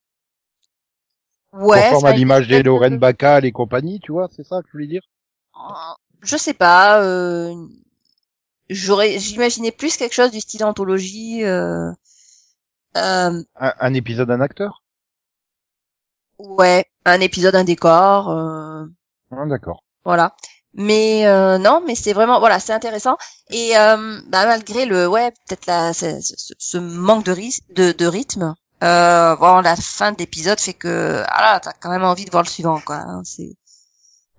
Ouais. 1.52 1.88
Conforme 1.90 2.06
à 2.06 2.12
l'image 2.12 2.48
des 2.48 2.62
Lorraine 2.64 2.98
Bacall 2.98 3.44
et 3.44 3.52
compagnie, 3.52 4.00
tu 4.00 4.10
vois, 4.12 4.28
c'est 4.34 4.44
ça 4.44 4.60
que 4.60 4.66
tu 4.66 4.72
voulais 4.72 4.88
dire? 4.88 5.02
Je 6.22 6.36
sais 6.36 6.54
pas. 6.54 7.02
Euh, 7.02 7.54
J'aurais, 8.70 9.18
j'imaginais 9.18 9.72
plus 9.72 9.96
quelque 9.96 10.14
chose 10.14 10.30
du 10.30 10.40
style 10.40 10.64
anthologie. 10.64 11.44
Euh, 11.44 11.90
euh, 12.96 13.42
un, 13.56 13.74
un 13.78 13.94
épisode 13.94 14.28
d'un 14.28 14.40
acteur? 14.40 14.83
Ouais, 16.38 16.84
un 17.04 17.20
épisode, 17.20 17.54
un 17.54 17.64
décor. 17.64 18.30
Euh, 18.30 18.84
Ah, 19.30 19.46
D'accord. 19.46 19.82
voilà. 20.04 20.34
Mais 20.76 21.24
euh, 21.26 21.56
non, 21.58 21.82
mais 21.86 21.94
c'est 21.94 22.12
vraiment 22.12 22.40
voilà, 22.40 22.58
c'est 22.58 22.72
intéressant. 22.72 23.16
Et 23.50 23.76
euh, 23.78 24.20
bah, 24.28 24.44
malgré 24.46 24.86
le 24.86 25.06
ouais, 25.08 25.30
peut-être 25.46 25.66
la 25.66 25.92
ce, 25.92 26.18
ce- 26.20 26.78
manque 26.78 27.24
de, 27.24 27.34
de, 27.74 27.92
de 27.92 28.06
rythme. 28.06 28.54
Euh, 28.82 29.36
bon, 29.36 29.60
la 29.60 29.76
fin 29.76 30.10
de 30.12 30.18
l'épisode 30.18 30.58
fait 30.60 30.74
que 30.74 31.22
ah 31.28 31.42
là, 31.42 31.60
t'as 31.60 31.72
quand 31.72 31.90
même 31.90 32.02
envie 32.04 32.24
de 32.24 32.30
voir 32.30 32.42
le 32.42 32.48
suivant, 32.48 32.80
quoi. 32.80 32.96
hein, 32.96 33.22
c'est 33.24 33.56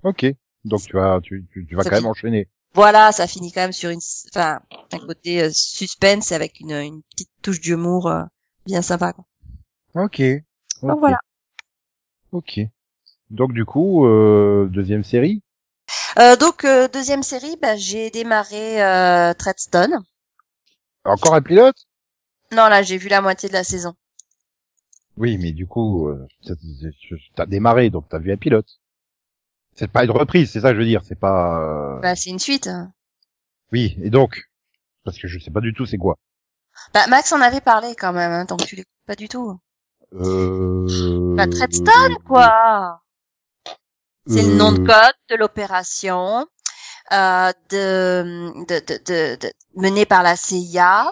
Ok. 0.04 0.26
Donc 0.66 0.82
tu 0.82 0.94
vas, 0.94 1.20
tu, 1.22 1.46
tu, 1.52 1.66
tu 1.66 1.76
vas 1.76 1.84
Ça 1.84 1.90
quand 1.90 1.96
même 1.96 2.06
enchaîner. 2.06 2.50
voilà, 2.74 3.12
ça 3.14 3.28
finit 3.28 3.52
quand 3.54 3.62
même 3.62 3.72
sur 3.72 3.90
une, 3.90 4.02
enfin, 4.34 4.60
un 4.92 5.00
côté 5.00 5.42
euh, 5.44 5.50
suspense 5.54 6.32
avec 6.34 6.60
une, 6.60 6.72
une 6.72 7.02
petite 7.12 7.30
touche 7.42 7.62
d'humour 7.62 8.08
euh, 8.08 8.24
bien 8.66 8.82
sympa. 8.82 9.14
Quoi. 9.14 9.24
Ok. 10.04 10.22
Donc 10.84 10.92
Ok. 10.92 11.00
voilà. 11.00 11.18
Ok. 12.36 12.60
Donc 13.30 13.54
du 13.54 13.64
coup, 13.64 14.06
euh, 14.06 14.68
deuxième 14.70 15.06
série? 15.06 15.42
Euh, 16.20 16.36
donc 16.36 16.66
euh, 16.66 16.90
deuxième 16.90 17.24
série, 17.24 17.56
bah, 17.62 17.78
j'ai 17.78 18.10
démarré 18.10 18.84
euh, 18.84 19.34
Treadstone. 19.34 20.04
Encore 21.06 21.34
un 21.36 21.42
pilote? 21.42 21.78
Non 22.52 22.68
là, 22.68 22.82
j'ai 22.84 22.98
vu 22.98 23.08
la 23.08 23.22
moitié 23.22 23.48
de 23.48 23.54
la 23.54 23.64
saison. 23.64 23.96
Oui, 25.16 25.38
mais 25.38 25.54
du 25.54 25.66
coup, 25.66 26.10
euh, 26.10 26.28
t'as 27.36 27.46
démarré, 27.46 27.90
donc 27.90 28.10
t'as 28.10 28.20
vu 28.20 28.34
un 28.34 28.38
pilote. 28.38 28.68
C'est 29.76 29.90
pas 29.90 30.04
une 30.04 30.12
reprise, 30.12 30.52
c'est 30.52 30.60
ça 30.60 30.70
que 30.72 30.76
je 30.76 30.80
veux 30.82 30.86
dire. 30.88 31.04
C'est 31.06 31.20
pas. 31.20 31.62
euh, 31.62 32.00
Bah, 32.02 32.18
c'est 32.18 32.32
une 32.32 32.40
suite. 32.40 32.68
hein. 32.68 32.92
Oui, 33.72 33.98
et 34.04 34.10
donc, 34.10 34.44
parce 35.06 35.18
que 35.18 35.30
je 35.30 35.40
sais 35.40 35.52
pas 35.52 35.62
du 35.62 35.74
tout 35.74 35.86
c'est 35.86 35.98
quoi. 35.98 36.18
Bah, 36.94 37.08
Max 37.08 37.32
en 37.32 37.40
avait 37.40 37.62
parlé 37.62 37.96
quand 37.96 38.12
même, 38.12 38.32
hein, 38.34 38.44
donc 38.46 38.66
tu 38.66 38.76
l'écoutes 38.76 38.92
pas 39.08 39.16
du 39.16 39.30
tout. 39.30 39.58
Euh... 40.20 41.36
Bah, 41.36 41.48
Treadstone 41.48 42.18
quoi. 42.28 43.02
C'est 44.28 44.42
le 44.44 44.56
nom 44.56 44.72
de 44.72 44.82
Euh, 44.82 44.86
code 44.86 45.14
de 45.30 45.36
l'opération 45.36 46.48
euh, 47.12 47.52
de, 47.70 48.66
de, 48.68 48.80
de, 48.80 48.98
de, 49.06 49.36
de- 49.40 49.54
menée 49.76 50.06
par 50.06 50.24
la 50.24 50.36
CIA 50.36 51.12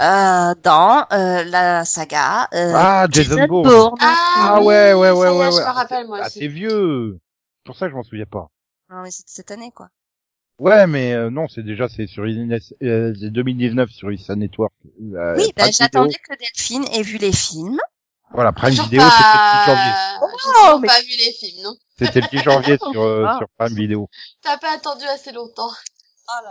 euh, 0.00 0.54
dans 0.62 1.06
euh, 1.12 1.44
la 1.44 1.84
saga 1.86 2.48
euh, 2.52 2.72
Ah, 2.74 3.06
Jason 3.10 3.46
Bourne. 3.46 3.96
Ah 4.00 4.58
oui, 4.60 4.66
ouais, 4.66 4.92
ouais, 4.92 5.10
ouais, 5.12 5.28
ouais, 5.30 5.50
Je 5.50 5.56
ouais. 5.56 5.64
me 5.64 5.70
rappelle, 5.74 6.06
moi 6.06 6.18
Ah, 6.22 6.28
c'est 6.28 6.48
vieux. 6.48 7.18
C'est 7.58 7.66
pour 7.66 7.76
ça 7.76 7.86
que 7.86 7.92
je 7.92 7.96
m'en 7.96 8.02
souviens 8.02 8.26
pas. 8.26 8.48
Non, 8.90 9.02
mais 9.02 9.10
c'est 9.10 9.24
de 9.24 9.30
cette 9.30 9.50
année 9.50 9.70
quoi. 9.74 9.88
Ouais, 10.58 10.86
mais 10.86 11.14
euh, 11.14 11.30
non, 11.30 11.48
c'est 11.48 11.62
déjà 11.62 11.88
c'est 11.88 12.06
sur 12.06 12.26
Ines- 12.26 12.58
euh, 12.82 13.14
c'est 13.18 13.30
2019 13.30 13.88
sur 13.90 14.12
Issa 14.12 14.36
Network. 14.36 14.74
Euh, 15.14 15.36
oui, 15.36 15.50
bah, 15.56 15.70
j'attendais 15.70 16.14
que 16.28 16.36
Delphine 16.38 16.84
ait 16.92 17.02
vu 17.02 17.16
les 17.16 17.32
films. 17.32 17.80
Voilà, 18.34 18.52
Prime 18.52 18.74
pas... 18.76 18.82
c'était 18.84 18.96
le 18.96 19.02
10 19.02 19.66
janvier. 19.66 19.92
Oh, 20.72 20.78
mais- 20.80 20.88
pas 20.88 21.00
vu 21.00 21.08
les 21.18 21.32
films, 21.32 21.62
non 21.64 21.74
C'était 21.98 22.20
le 22.20 22.28
10 22.28 22.38
janvier 22.42 22.78
sur 22.92 23.02
euh, 23.02 23.24
Ah. 23.28 23.38
sur 23.38 23.46
Prime 23.58 23.74
Video. 23.76 24.08
T'as 24.42 24.56
pas 24.58 24.72
attendu 24.74 25.04
assez 25.06 25.32
longtemps. 25.32 25.70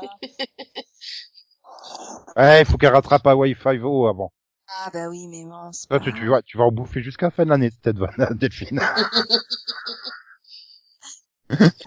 Ouais, 2.35 2.61
il 2.61 2.65
faut 2.65 2.77
qu'elle 2.77 2.93
rattrape 2.93 3.25
à 3.25 3.35
Wi-Fi 3.35 3.79
O 3.83 4.05
avant. 4.07 4.31
Ah 4.67 4.89
bah 4.93 5.07
oui, 5.09 5.27
mais 5.27 5.43
Toi, 5.43 5.71
pas 5.89 5.99
tu, 5.99 6.27
vas 6.27 6.41
tu 6.43 6.57
vas 6.57 6.65
en 6.65 6.71
bouffer 6.71 7.01
jusqu'à 7.01 7.27
la 7.27 7.31
fin 7.31 7.43
de 7.43 7.49
l'année 7.49 7.71
cette 7.83 7.97
vanne, 7.97 8.13
Delphine. 8.37 8.79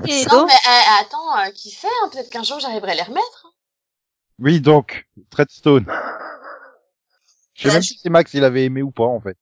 Et 0.07 0.25
Non, 0.27 0.31
donc, 0.41 0.49
mais 0.49 0.55
euh, 0.55 1.01
attends, 1.01 1.39
euh, 1.39 1.51
qui 1.55 1.71
sait 1.71 1.87
hein, 2.03 2.09
Peut-être 2.13 2.29
qu'un 2.31 2.43
jour 2.43 2.59
j'arriverai 2.61 2.93
à 2.93 2.95
les 2.97 3.03
remettre. 3.03 3.55
Oui, 4.39 4.61
donc 4.61 5.07
Treadstone. 5.31 5.87
Je 7.55 7.63
sais 7.63 7.69
Bah, 7.69 7.75
même 7.75 7.83
je- 7.83 7.89
si 7.89 7.99
c'est 8.03 8.11
Max 8.11 8.35
il 8.35 8.45
avait 8.45 8.65
aimé 8.65 8.83
ou 8.83 8.91
pas 8.91 9.05
en 9.05 9.21
fait. 9.21 9.39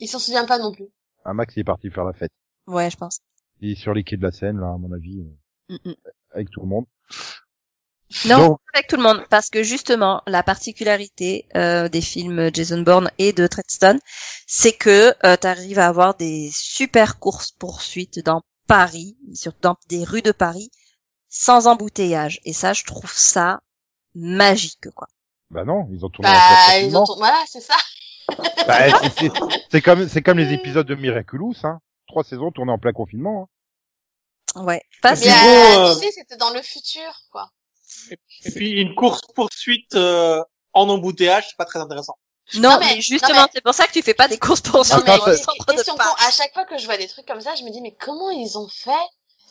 Il 0.00 0.08
s'en 0.08 0.18
souvient 0.18 0.46
pas 0.46 0.58
non 0.58 0.72
plus. 0.72 0.86
Ah, 1.24 1.34
Max 1.34 1.54
il 1.56 1.60
est 1.60 1.64
parti 1.64 1.90
faire 1.90 2.04
la 2.04 2.12
fête. 2.12 2.32
ouais, 2.66 2.90
je 2.90 2.96
pense. 2.96 3.18
Il 3.60 3.72
est 3.72 3.74
sur 3.74 3.92
les 3.94 4.04
quais 4.04 4.16
de 4.16 4.22
la 4.22 4.30
Seine 4.32 4.58
là, 4.60 4.68
à 4.68 4.78
mon 4.78 4.92
avis, 4.92 5.20
euh, 5.20 5.74
Mm, 5.84 5.90
mm. 5.90 5.94
avec 6.32 6.50
tout 6.50 6.60
le 6.60 6.66
monde. 6.66 6.86
Non, 8.24 8.38
Donc, 8.38 8.60
avec 8.72 8.86
tout 8.88 8.96
le 8.96 9.02
monde, 9.02 9.22
parce 9.28 9.50
que 9.50 9.62
justement, 9.62 10.22
la 10.26 10.42
particularité 10.42 11.46
euh, 11.56 11.90
des 11.90 12.00
films 12.00 12.48
Jason 12.54 12.80
Bourne 12.80 13.10
et 13.18 13.34
de 13.34 13.46
Treadstone, 13.46 13.98
c'est 14.46 14.72
que 14.72 15.12
tu 15.36 15.46
arrives 15.46 15.78
à 15.78 15.88
avoir 15.88 16.14
des 16.14 16.48
super 16.54 17.18
courses 17.18 17.52
poursuites 17.52 18.20
dans 18.20 18.40
Paris, 18.66 19.18
sur 19.34 19.52
dans 19.60 19.76
des 19.88 20.04
rues 20.04 20.22
de 20.22 20.32
Paris, 20.32 20.70
sans 21.28 21.66
embouteillage. 21.66 22.40
Et 22.44 22.54
ça, 22.54 22.72
je 22.72 22.84
trouve 22.84 23.12
ça 23.12 23.60
magique, 24.14 24.88
quoi. 24.94 25.08
Bah 25.50 25.64
non, 25.64 25.86
ils 25.92 26.02
ont 26.06 26.08
tourné 26.08 26.30
Bah, 26.30 26.78
ils 26.80 26.96
ont 26.96 27.04
tourné- 27.04 27.18
voilà, 27.20 27.42
c'est 27.46 27.60
ça. 27.60 27.76
Bah, 28.66 29.00
c'est- 29.02 29.18
c'est- 29.18 29.32
c'est 29.70 29.80
comme 29.82 30.08
c'est 30.08 30.22
comme 30.22 30.38
les 30.38 30.52
épisodes 30.52 30.86
de 30.86 30.94
Miraculous, 30.94 31.54
hein. 31.64 31.78
Trois 32.06 32.24
saisons 32.24 32.50
tournées 32.50 32.72
en 32.72 32.78
plein 32.78 32.92
confinement. 32.92 33.48
Hein. 34.56 34.62
Ouais. 34.64 34.82
Pas 35.02 35.14
Mais 35.14 35.26
euh, 35.28 35.94
tu 35.94 36.00
sais, 36.06 36.12
c'était 36.12 36.36
dans 36.36 36.50
le 36.50 36.62
futur, 36.62 37.10
quoi. 37.30 37.48
Et 38.10 38.50
puis 38.50 38.70
une 38.80 38.94
course 38.94 39.22
poursuite 39.34 39.94
euh, 39.94 40.42
en 40.72 40.88
embouteillage, 40.88 41.46
c'est 41.48 41.56
pas 41.56 41.64
très 41.64 41.78
intéressant. 41.78 42.16
Non, 42.54 42.70
Non, 42.70 42.78
mais- 42.80 42.94
mais, 42.96 43.00
justement, 43.02 43.34
non, 43.34 43.42
mais- 43.42 43.48
c'est 43.54 43.60
pour 43.62 43.74
ça 43.74 43.86
que 43.86 43.92
tu 43.92 44.02
fais 44.02 44.14
pas 44.14 44.26
des 44.28 44.38
courses 44.38 44.62
pour 44.62 44.76
Non, 44.86 45.02
mais 45.06 45.12
à 45.12 46.30
chaque 46.30 46.52
fois 46.54 46.64
que 46.64 46.78
je 46.78 46.86
vois 46.86 46.96
des 46.96 47.08
trucs 47.08 47.26
comme 47.26 47.40
ça, 47.42 47.54
je 47.54 47.62
me 47.64 47.70
dis, 47.70 47.80
mais 47.82 47.94
comment 47.98 48.30
ils 48.30 48.56
ont 48.58 48.68
fait 48.68 48.90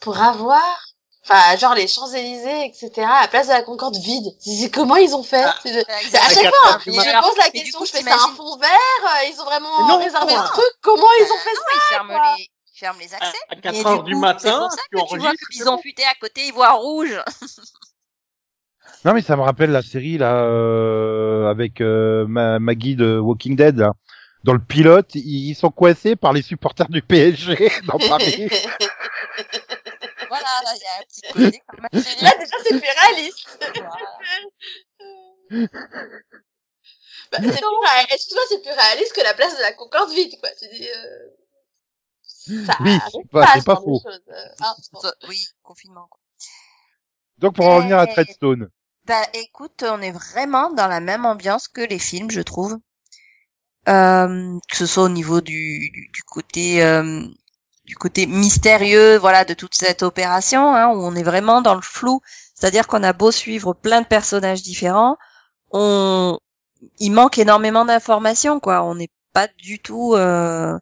pour 0.01 0.19
avoir, 0.19 0.79
enfin, 1.23 1.57
genre 1.57 1.75
les 1.75 1.87
Champs-Élysées, 1.87 2.65
etc., 2.65 2.89
à 3.07 3.21
la 3.21 3.27
place 3.27 3.47
de 3.47 3.53
la 3.53 3.61
Concorde 3.63 3.95
vide? 3.97 4.25
C'est 4.39 4.69
comment 4.71 4.95
ils 4.95 5.15
ont 5.15 5.23
fait? 5.23 5.43
Ah. 5.43 5.55
De- 5.65 5.69
à 5.79 6.29
chaque 6.29 6.53
fois, 6.53 6.73
hein, 6.73 6.79
je 6.85 7.21
pose 7.21 7.37
la 7.37 7.49
question, 7.49 7.79
coup, 7.79 7.85
je 7.85 7.91
fais 7.91 8.09
un 8.11 8.17
fond 8.17 8.57
vert, 8.57 8.69
euh, 9.03 9.29
ils 9.31 9.39
ont 9.41 9.45
vraiment 9.45 9.87
Non, 9.87 9.97
réservé 9.97 10.33
le 10.33 10.39
hein. 10.39 10.45
truc, 10.45 10.71
comment 10.81 11.07
ils 11.19 11.23
ont 11.31 11.39
fait 11.43 11.53
Non, 11.53 11.61
ça? 11.65 11.73
ils 11.75 11.93
ferment 11.93 12.35
les, 12.37 12.43
ils 12.43 12.79
ferment 12.79 12.99
les 12.99 13.13
accès. 13.13 13.37
À 13.49 13.55
Mais 13.55 13.61
4 13.61 13.73
du 13.75 13.85
heures 13.85 14.03
du 14.03 14.15
matin, 14.15 14.39
c'est 14.39 14.51
pour 14.51 14.71
ça 14.71 14.77
tu 14.77 14.97
que 14.97 15.09
tu 15.13 15.19
vois 15.19 15.31
que 15.31 15.37
le 15.41 15.57
bison 15.57 15.77
futé 15.77 16.03
à 16.03 16.13
côté, 16.19 16.47
il 16.47 16.53
voit 16.53 16.71
rouge. 16.71 17.19
Non 19.05 19.13
mais 19.13 19.21
ça 19.21 19.35
me 19.35 19.41
rappelle 19.41 19.71
la 19.71 19.81
série 19.81 20.17
là 20.17 20.43
euh, 20.43 21.49
avec 21.49 21.81
euh, 21.81 22.25
ma, 22.27 22.59
Maggie 22.59 22.95
de 22.95 23.17
Walking 23.19 23.55
Dead. 23.55 23.77
Là. 23.77 23.93
Dans 24.43 24.53
le 24.53 24.59
pilote, 24.59 25.13
ils 25.13 25.49
ils 25.49 25.55
sont 25.55 25.69
coincés 25.69 26.15
par 26.15 26.33
les 26.33 26.41
supporters 26.41 26.89
du 26.89 27.01
PSG 27.01 27.71
dans 27.87 27.99
Paris. 27.99 28.49
Voilà, 30.29 30.47
là, 30.63 30.73
il 30.75 30.81
y 30.81 30.85
a 30.85 30.99
un 30.99 31.03
petit 31.03 31.21
côté 31.33 31.61
quand 31.67 31.77
même. 31.81 32.03
Là, 32.21 32.31
déjà, 32.37 32.55
c'est 32.63 32.79
plus 32.79 32.89
réaliste. 33.01 33.47
Bah, 37.31 37.37
c'est 37.41 37.51
plus 37.51 37.65
réaliste. 37.83 38.11
Excuse-moi, 38.13 38.43
c'est 38.49 38.61
plus 38.61 38.71
réaliste 38.71 39.13
que 39.13 39.21
la 39.23 39.33
place 39.33 39.55
de 39.57 39.61
la 39.61 39.73
Concorde 39.73 40.11
vide, 40.11 40.39
quoi. 40.39 40.49
Tu 40.59 40.67
dis, 40.75 40.87
euh... 40.87 42.65
Ça 42.65 42.77
Oui, 42.79 42.91
arrive 42.91 43.01
c'est 43.11 43.29
pas- 43.29 43.61
pas 43.75 43.81
faux. 43.81 44.01
Euh, 44.07 44.45
bon. 44.93 44.99
Oui, 45.27 45.45
confinement. 45.63 46.07
Quoi. 46.09 46.19
Donc 47.39 47.55
pour 47.55 47.65
en 47.67 47.75
revenir 47.77 47.99
à 47.99 48.05
Eh. 48.05 48.13
Treadstone. 48.13 48.69
Bah, 49.03 49.21
écoute, 49.33 49.83
on 49.83 50.01
est 50.01 50.11
vraiment 50.11 50.69
dans 50.71 50.87
la 50.87 50.99
même 51.01 51.25
ambiance 51.25 51.67
que 51.67 51.81
les 51.81 51.99
films, 51.99 52.31
je 52.31 52.41
trouve. 52.41 52.77
Euh, 53.89 54.59
que 54.69 54.75
ce 54.77 54.85
soit 54.85 55.03
au 55.03 55.09
niveau 55.09 55.39
du, 55.41 55.89
du, 55.91 56.09
du 56.13 56.23
côté 56.23 56.83
euh, 56.83 57.23
du 57.87 57.95
côté 57.95 58.27
mystérieux, 58.27 59.17
voilà, 59.17 59.45
de 59.45 59.53
toute 59.53 59.73
cette 59.73 60.03
opération, 60.03 60.75
hein, 60.75 60.89
où 60.89 61.01
on 61.01 61.15
est 61.15 61.23
vraiment 61.23 61.61
dans 61.61 61.73
le 61.73 61.81
flou. 61.81 62.21
C'est-à-dire 62.53 62.85
qu'on 62.85 63.01
a 63.01 63.13
beau 63.13 63.31
suivre 63.31 63.73
plein 63.73 64.01
de 64.01 64.05
personnages 64.05 64.61
différents, 64.61 65.17
on, 65.71 66.37
il 66.99 67.11
manque 67.11 67.37
énormément 67.37 67.85
d'informations, 67.85 68.59
quoi. 68.59 68.83
On 68.83 68.95
n'est 68.95 69.09
pas 69.33 69.47
du 69.57 69.79
tout 69.79 70.15
euh, 70.15 70.77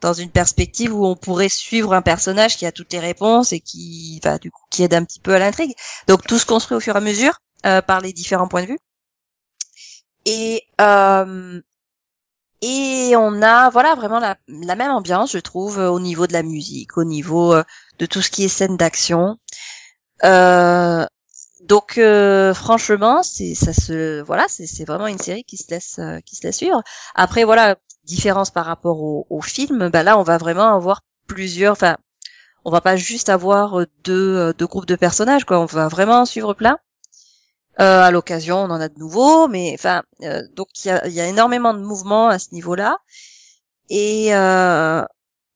dans 0.00 0.12
une 0.12 0.30
perspective 0.30 0.94
où 0.94 1.06
on 1.06 1.16
pourrait 1.16 1.48
suivre 1.48 1.94
un 1.94 2.02
personnage 2.02 2.56
qui 2.56 2.66
a 2.66 2.72
toutes 2.72 2.92
les 2.92 2.98
réponses 2.98 3.52
et 3.52 3.60
qui, 3.60 4.20
aide 4.78 4.94
un 4.94 5.04
petit 5.04 5.20
peu 5.20 5.34
à 5.34 5.38
l'intrigue. 5.38 5.74
Donc 6.08 6.26
tout 6.26 6.38
se 6.38 6.46
construit 6.46 6.76
au 6.76 6.80
fur 6.80 6.94
et 6.94 6.98
à 6.98 7.00
mesure 7.00 7.38
euh, 7.66 7.82
par 7.82 8.00
les 8.00 8.12
différents 8.12 8.48
points 8.48 8.62
de 8.62 8.68
vue. 8.68 8.78
Et 10.24 10.62
euh, 10.80 11.60
et 12.62 13.14
on 13.16 13.42
a 13.42 13.70
voilà 13.70 13.94
vraiment 13.94 14.18
la, 14.18 14.36
la 14.48 14.74
même 14.76 14.90
ambiance, 14.90 15.32
je 15.32 15.38
trouve, 15.38 15.78
euh, 15.78 15.90
au 15.90 16.00
niveau 16.00 16.26
de 16.26 16.32
la 16.32 16.42
musique, 16.42 16.96
au 16.98 17.04
niveau 17.04 17.54
euh, 17.54 17.62
de 17.98 18.06
tout 18.06 18.22
ce 18.22 18.30
qui 18.30 18.44
est 18.44 18.48
scène 18.48 18.76
d'action. 18.76 19.38
Euh, 20.24 21.06
donc 21.62 21.98
euh, 21.98 22.54
franchement, 22.54 23.22
c'est 23.22 23.54
ça 23.54 23.72
se 23.72 24.22
voilà, 24.22 24.46
c'est 24.48 24.84
vraiment 24.84 25.06
une 25.06 25.18
série 25.18 25.44
qui 25.44 25.56
se 25.56 25.70
laisse 25.70 25.98
euh, 25.98 26.20
qui 26.20 26.36
se 26.36 26.42
laisse 26.46 26.56
suivre. 26.56 26.82
Après 27.14 27.44
voilà, 27.44 27.76
différence 28.04 28.50
par 28.50 28.66
rapport 28.66 29.02
au, 29.02 29.26
au 29.30 29.40
film, 29.40 29.88
bah 29.90 30.02
là 30.02 30.18
on 30.18 30.22
va 30.22 30.38
vraiment 30.38 30.74
avoir 30.74 31.02
plusieurs 31.26 31.72
enfin 31.72 31.96
on 32.64 32.70
va 32.70 32.80
pas 32.80 32.96
juste 32.96 33.28
avoir 33.28 33.80
deux 34.04 34.52
deux 34.54 34.66
groupes 34.66 34.86
de 34.86 34.96
personnages 34.96 35.44
quoi, 35.44 35.60
on 35.60 35.66
va 35.66 35.88
vraiment 35.88 36.20
en 36.22 36.26
suivre 36.26 36.54
plein. 36.54 36.78
Euh, 37.80 38.02
à 38.02 38.10
l'occasion, 38.10 38.58
on 38.58 38.70
en 38.70 38.80
a 38.80 38.88
de 38.88 38.98
nouveaux, 38.98 39.46
mais 39.48 39.72
enfin, 39.74 40.02
euh, 40.22 40.42
donc 40.54 40.68
il 40.84 40.88
y 40.88 40.90
a, 40.90 41.06
il 41.06 41.12
y 41.14 41.20
a 41.20 41.26
énormément 41.28 41.74
de 41.74 41.78
mouvements 41.80 42.28
à 42.28 42.38
ce 42.40 42.52
niveau-là, 42.52 42.98
et 43.90 44.34
euh, 44.34 45.04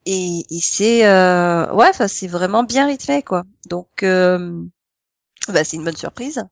et, 0.06 0.40
et 0.50 0.60
c'est 0.62 1.06
euh, 1.06 1.72
ouais, 1.74 1.88
enfin 1.90 2.08
c'est 2.08 2.28
vraiment 2.28 2.64
bien 2.64 2.86
rythmé 2.86 3.22
quoi. 3.22 3.44
Donc 3.68 4.02
euh, 4.04 4.62
bah, 5.48 5.64
c'est 5.64 5.76
une 5.76 5.84
bonne 5.84 5.96
surprise, 5.96 6.44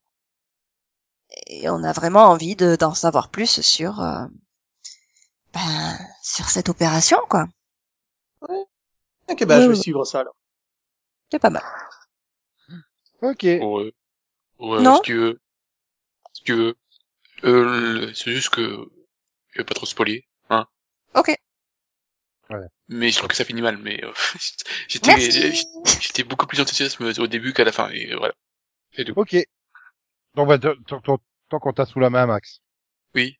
et 1.48 1.68
on 1.68 1.82
a 1.82 1.92
vraiment 1.92 2.26
envie 2.26 2.54
de 2.56 2.76
d'en 2.76 2.94
savoir 2.94 3.28
plus 3.30 3.60
sur 3.62 4.00
euh, 4.00 4.26
ben, 5.54 5.96
sur 6.24 6.48
cette 6.48 6.68
opération 6.68 7.18
quoi. 7.28 7.46
Ok, 9.28 9.44
bah, 9.46 9.56
Oui, 9.58 9.62
je 9.62 9.68
vais 9.68 9.74
oui. 9.74 9.80
suivre 9.80 10.04
ça, 10.04 10.20
alors. 10.20 10.34
C'est 11.30 11.38
pas 11.38 11.50
mal. 11.50 11.62
Ok. 13.22 13.44
Ouais. 13.44 13.92
Ouais, 14.60 14.84
Non? 14.84 14.96
si 14.96 15.02
tu 15.02 15.16
veux. 15.16 15.40
Si 16.41 16.45
tu 16.45 16.55
veux. 16.55 16.74
Euh, 17.45 18.11
c'est 18.14 18.32
juste 18.32 18.49
que, 18.49 18.88
je 19.51 19.59
vais 19.59 19.64
pas 19.64 19.74
trop 19.74 19.84
spoiler, 19.84 20.26
hein. 20.49 20.66
Ok. 21.14 21.36
Mais 22.88 23.11
je 23.11 23.16
trouve 23.18 23.28
que 23.28 23.36
ça 23.36 23.45
finit 23.45 23.61
mal, 23.61 23.76
mais, 23.76 24.03
euh, 24.03 24.12
j'étais, 24.88 25.53
j'étais 26.01 26.24
beaucoup 26.24 26.47
plus 26.47 26.61
enthousiaste 26.61 26.99
au 27.01 27.26
début 27.26 27.53
qu'à 27.53 27.64
la 27.64 27.72
fin, 27.72 27.91
et 27.91 28.14
voilà. 28.16 28.32
C'est 28.97 29.05
tout. 29.05 29.12
Ok. 29.16 29.36
Donc 30.34 30.49
bah, 30.49 30.59
tant 30.59 31.59
qu'on 31.61 31.72
t'a 31.74 31.84
sous 31.84 32.01
la 32.01 32.09
main, 32.09 32.26
Max. 32.26 32.62
Oui. 33.14 33.38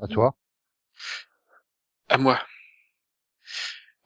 À 0.00 0.06
toi. 0.06 0.36
À 2.10 2.18
moi. 2.18 2.46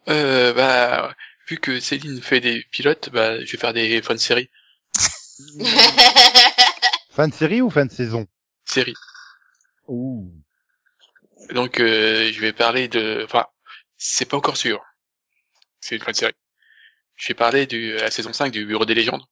Euh, 0.08 0.54
bah, 0.54 1.16
vu 1.48 1.58
que 1.58 1.80
Céline 1.80 2.22
fait 2.22 2.40
des 2.40 2.62
pilotes, 2.70 3.10
bah, 3.10 3.44
je 3.44 3.50
vais 3.50 3.58
faire 3.58 3.72
des 3.74 4.00
fans 4.02 4.16
séries. 4.16 4.50
Fin 7.10 7.28
de 7.28 7.34
série 7.34 7.60
ou 7.60 7.70
fin 7.70 7.84
de 7.84 7.90
saison? 7.90 8.26
Séries. 8.64 8.94
Ouh. 9.88 10.32
Donc, 11.50 11.80
euh, 11.80 12.30
je 12.32 12.40
vais 12.40 12.52
parler 12.52 12.86
de, 12.86 13.22
enfin, 13.24 13.46
c'est 13.96 14.26
pas 14.26 14.36
encore 14.36 14.56
sûr. 14.56 14.80
C'est 15.80 15.96
une 15.96 16.02
fin 16.02 16.12
de 16.12 16.16
série. 16.16 16.34
Je 17.16 17.28
vais 17.28 17.34
parler 17.34 17.66
de 17.66 17.98
la 18.00 18.10
saison 18.10 18.32
5 18.32 18.52
du 18.52 18.64
Bureau 18.64 18.84
des 18.84 18.94
légendes. 18.94 19.24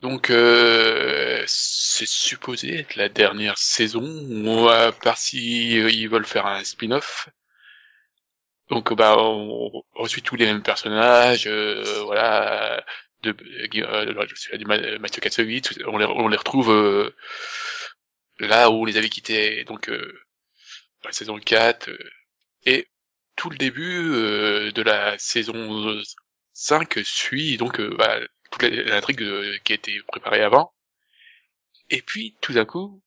Donc, 0.00 0.30
euh, 0.30 1.42
c'est 1.46 2.06
supposé 2.06 2.80
être 2.80 2.96
la 2.96 3.08
dernière 3.08 3.58
saison, 3.58 4.04
ou 4.04 4.68
à 4.68 4.92
part 4.92 5.16
si 5.16 5.80
euh, 5.80 5.90
ils 5.90 6.08
veulent 6.08 6.26
faire 6.26 6.46
un 6.46 6.62
spin-off. 6.64 7.28
Donc, 8.68 8.92
bah, 8.94 9.16
on 9.18 9.82
reçoit 9.94 10.22
tous 10.22 10.36
les 10.36 10.46
mêmes 10.46 10.62
personnages, 10.62 11.46
euh, 11.46 12.02
voilà, 12.04 12.84
de, 13.22 13.34
euh, 13.82 14.56
du 14.58 14.64
Ma- 14.66 14.98
Mathieu 14.98 15.20
Katsovitz, 15.20 15.72
on 15.86 15.98
les, 15.98 16.06
on 16.06 16.28
les 16.28 16.36
retrouve 16.36 16.70
euh, 16.70 17.14
là 18.38 18.70
où 18.70 18.74
on 18.82 18.84
les 18.84 18.96
avait 18.96 19.08
quittés, 19.08 19.64
donc 19.64 19.88
euh, 19.88 20.20
la 21.04 21.12
saison 21.12 21.38
4, 21.38 21.90
euh, 21.90 21.98
et 22.66 22.88
tout 23.36 23.50
le 23.50 23.58
début 23.58 24.02
euh, 24.12 24.72
de 24.72 24.82
la 24.82 25.18
saison 25.18 26.02
5 26.54 26.98
suit 27.04 27.56
donc 27.58 27.80
euh, 27.80 27.94
bah, 27.98 28.20
toute 28.52 28.62
l'intrigue 28.64 29.22
euh, 29.22 29.58
qui 29.64 29.72
a 29.72 29.76
été 29.76 30.00
préparée 30.08 30.42
avant. 30.42 30.74
Et 31.90 32.00
puis, 32.00 32.36
tout 32.40 32.52
d'un 32.52 32.64
coup, 32.64 33.02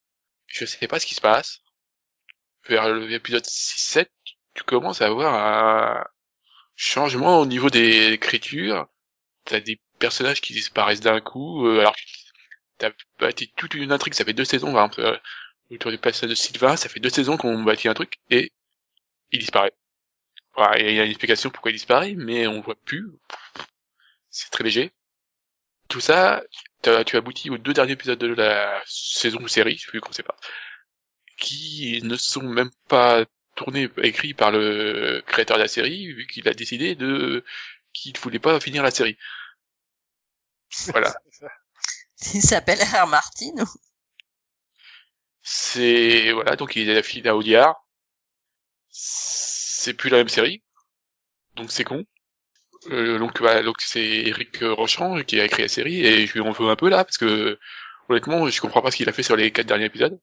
je 0.47 0.66
sais 0.66 0.88
pas 0.89 0.99
ce 0.99 1.05
qui 1.05 1.16
se 1.16 1.22
passe. 1.22 1.62
Vers 2.70 2.93
l'épisode 2.93 3.43
6-7, 3.45 4.12
tu 4.53 4.64
commences 4.64 5.01
à 5.01 5.07
avoir 5.07 5.34
un 5.36 6.05
changement 6.76 7.39
au 7.41 7.45
niveau 7.47 7.70
des 7.70 8.14
écritures. 8.14 8.88
T'as 9.45 9.60
des 9.62 9.80
personnages 10.00 10.41
qui 10.41 10.54
disparaissent 10.54 11.02
d'un 11.02 11.22
coup, 11.22 11.68
euh, 11.68 11.80
alors 11.82 11.95
t'as 12.80 12.91
bâti 13.20 13.52
toute 13.58 13.76
une 13.76 13.91
intrigue, 13.93 14.16
ça 14.16 14.26
fait 14.26 14.34
deux 14.34 14.45
saisons, 14.45 14.76
euh, 15.00 15.18
autour 15.72 15.91
du 15.91 15.97
passage 16.00 16.30
de 16.30 16.36
Sylvain, 16.36 16.78
ça 16.78 16.89
fait 16.89 17.00
deux 17.02 17.10
saisons 17.10 17.38
qu'on 17.38 17.64
bâtit 17.64 17.89
un 17.89 17.95
truc, 17.95 18.20
et 18.32 18.52
il 19.32 19.39
disparaît. 19.39 19.74
Voilà, 20.56 20.80
il 20.80 20.95
y 20.95 21.00
a 21.00 21.06
une 21.06 21.12
explication 21.12 21.50
pourquoi 21.52 21.72
il 21.72 21.76
disparaît, 21.76 22.16
mais 22.16 22.47
on 22.47 22.62
voit 22.62 22.76
plus. 22.86 23.10
C'est 24.32 24.50
très 24.50 24.64
léger. 24.64 24.91
Tout 25.89 26.00
ça, 26.02 26.43
t'as- 26.82 27.04
tu 27.04 27.18
aboutis 27.18 27.50
aux 27.50 27.58
deux 27.58 27.74
derniers 27.74 27.93
épisodes 27.93 28.20
de 28.20 28.34
la 28.34 28.82
saison 28.86 29.39
ou 29.41 29.47
série, 29.47 29.78
je 29.78 29.84
sais 29.86 29.89
plus 29.91 30.02
qu'on 30.02 30.14
sait 30.14 30.24
pas, 30.24 30.38
qui 31.38 32.02
ne 32.04 32.16
sont 32.16 32.43
même 32.43 32.72
pas 32.88 33.26
tournés, 33.56 33.89
écrits 34.04 34.34
par 34.34 34.52
le 34.52 35.22
créateur 35.26 35.58
de 35.58 35.62
la 35.64 35.68
série, 35.68 36.14
vu 36.14 36.28
qu'il 36.28 36.47
a 36.47 36.54
décidé 36.54 36.95
de 36.95 37.43
qu'il 37.93 38.18
voulait 38.20 38.39
pas 38.39 38.60
finir 38.60 38.84
la 38.84 38.91
série. 38.91 39.18
Voilà. 40.91 41.13
Il 42.34 42.41
s'appelle 42.41 42.82
R. 42.82 43.07
Martin. 43.07 43.51
ou- 43.59 43.80
C'est 45.41 46.32
voilà, 46.32 46.55
donc 46.55 46.78
il 46.78 46.89
a 46.91 47.03
fini 47.03 47.28
à 47.28 47.36
Audiard. 47.36 47.76
C'est 48.89 49.93
plus 49.93 50.09
la 50.09 50.17
même 50.17 50.30
série, 50.30 50.63
donc 51.55 51.72
c'est 51.72 51.84
con. 51.86 52.05
Euh, 52.91 53.20
donc, 53.20 53.41
bah, 53.41 53.63
donc 53.63 53.78
c'est 53.82 54.03
Eric 54.03 54.57
Rochant 54.61 55.22
qui 55.24 55.39
a 55.41 55.45
écrit 55.45 55.63
la 55.63 55.70
série 55.70 56.05
et 56.05 56.28
je 56.28 56.34
lui 56.34 56.41
en 56.41 56.51
veux 56.51 56.70
un 56.70 56.76
peu 56.78 56.89
là 56.89 57.05
parce 57.05 57.17
que 57.20 57.59
honnêtement, 58.09 58.49
je 58.49 58.61
comprends 58.61 58.82
pas 58.82 58.91
ce 58.91 58.97
qu'il 58.97 59.09
a 59.09 59.13
fait 59.13 59.24
sur 59.24 59.36
les 59.38 59.51
quatre 59.51 59.67
derniers 59.67 59.86
épisodes. 59.86 60.20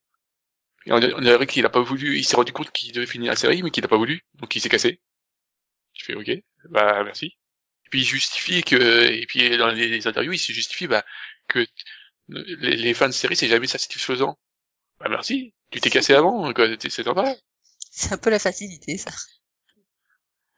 Et 0.86 0.92
on 0.92 1.00
dirait 1.00 1.46
qu'il 1.46 1.66
a 1.66 1.70
pas 1.70 1.80
voulu, 1.82 2.18
il 2.18 2.24
s'est 2.24 2.36
rendu 2.36 2.52
compte 2.52 2.72
qu'il 2.72 2.92
devait 2.92 3.06
finir 3.06 3.32
la 3.32 3.36
série, 3.36 3.62
mais 3.62 3.70
qu'il 3.70 3.84
a 3.84 3.88
pas 3.88 3.96
voulu, 3.98 4.22
donc 4.36 4.56
il 4.56 4.60
s'est 4.62 4.68
cassé. 4.70 5.00
Je 5.94 6.04
fais 6.04 6.14
ok, 6.14 6.30
bah 6.70 7.04
merci. 7.04 7.36
Et 7.86 7.88
puis 7.90 8.00
il 8.00 8.04
justifie 8.04 8.62
que, 8.62 8.76
et 9.10 9.26
puis 9.26 9.56
dans 9.56 9.68
les, 9.68 9.88
les 9.88 10.06
interviews, 10.06 10.32
il 10.32 10.38
se 10.38 10.52
justifie 10.52 10.86
bah, 10.86 11.04
que 11.48 11.66
les, 12.28 12.76
les 12.76 12.94
fans 12.94 13.06
de 13.06 13.12
série 13.12 13.36
c'est 13.36 13.48
jamais 13.48 13.66
satisfaisant. 13.68 14.38
Bah 14.98 15.06
merci, 15.08 15.54
tu 15.70 15.80
t'es 15.80 15.90
cassé 15.90 16.14
avant, 16.14 16.52
quoi, 16.52 16.66
c'est 16.80 16.90
sympa. 16.90 17.34
C'est 17.90 18.12
un 18.12 18.18
peu 18.18 18.30
la 18.30 18.38
facilité, 18.38 18.98
ça. 18.98 19.10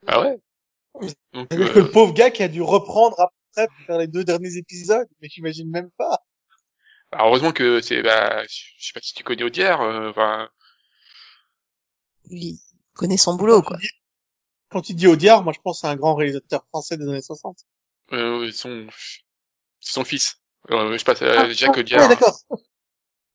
Ah 0.07 0.21
ouais. 0.21 0.39
Donc, 1.33 1.49
que 1.49 1.57
euh, 1.57 1.75
le 1.75 1.91
pauvre 1.91 2.15
gars 2.15 2.31
qui 2.31 2.43
a 2.43 2.49
dû 2.49 2.63
reprendre 2.63 3.21
après 3.21 3.67
pour 3.69 3.87
faire 3.87 3.99
les 3.99 4.07
deux 4.07 4.25
derniers 4.25 4.57
épisodes, 4.57 5.09
mais 5.21 5.29
j'imagine 5.29 5.71
même 5.71 5.91
pas. 5.99 6.25
bah, 7.13 7.19
heureusement 7.23 7.53
que 7.53 7.81
c'est, 7.81 8.03
bah, 8.03 8.45
je 8.47 8.87
sais 8.87 8.93
pas 8.93 9.01
si 9.03 9.15
tu 9.15 9.23
connais 9.25 9.43
Audière, 9.43 9.81
euh, 9.81 10.11
enfin, 10.11 10.49
Il 12.31 12.59
connaît 12.95 13.17
son 13.17 13.37
boulot, 13.37 13.63
quoi. 13.63 13.79
Quand 14.71 14.81
tu 14.83 14.95
dis 14.95 15.07
Audiard, 15.07 15.45
moi 15.45 15.53
je 15.53 15.61
pense 15.61 15.85
à 15.85 15.91
un 15.91 15.97
grand 15.97 16.15
réalisateur 16.15 16.65
français 16.69 16.97
des 16.97 17.07
années 17.09 17.21
60. 17.23 17.59
euh, 18.13 18.51
son, 18.53 18.87
son 19.81 20.05
fils. 20.05 20.41
Euh, 20.71 20.99
je 20.99 21.05
passe 21.05 21.23
Ah, 21.23 21.43
à 21.43 21.51
Jacques 21.51 21.77
ah, 21.77 21.81
Audiard. 21.81 22.03
ouais, 22.03 22.09
d'accord. 22.09 22.39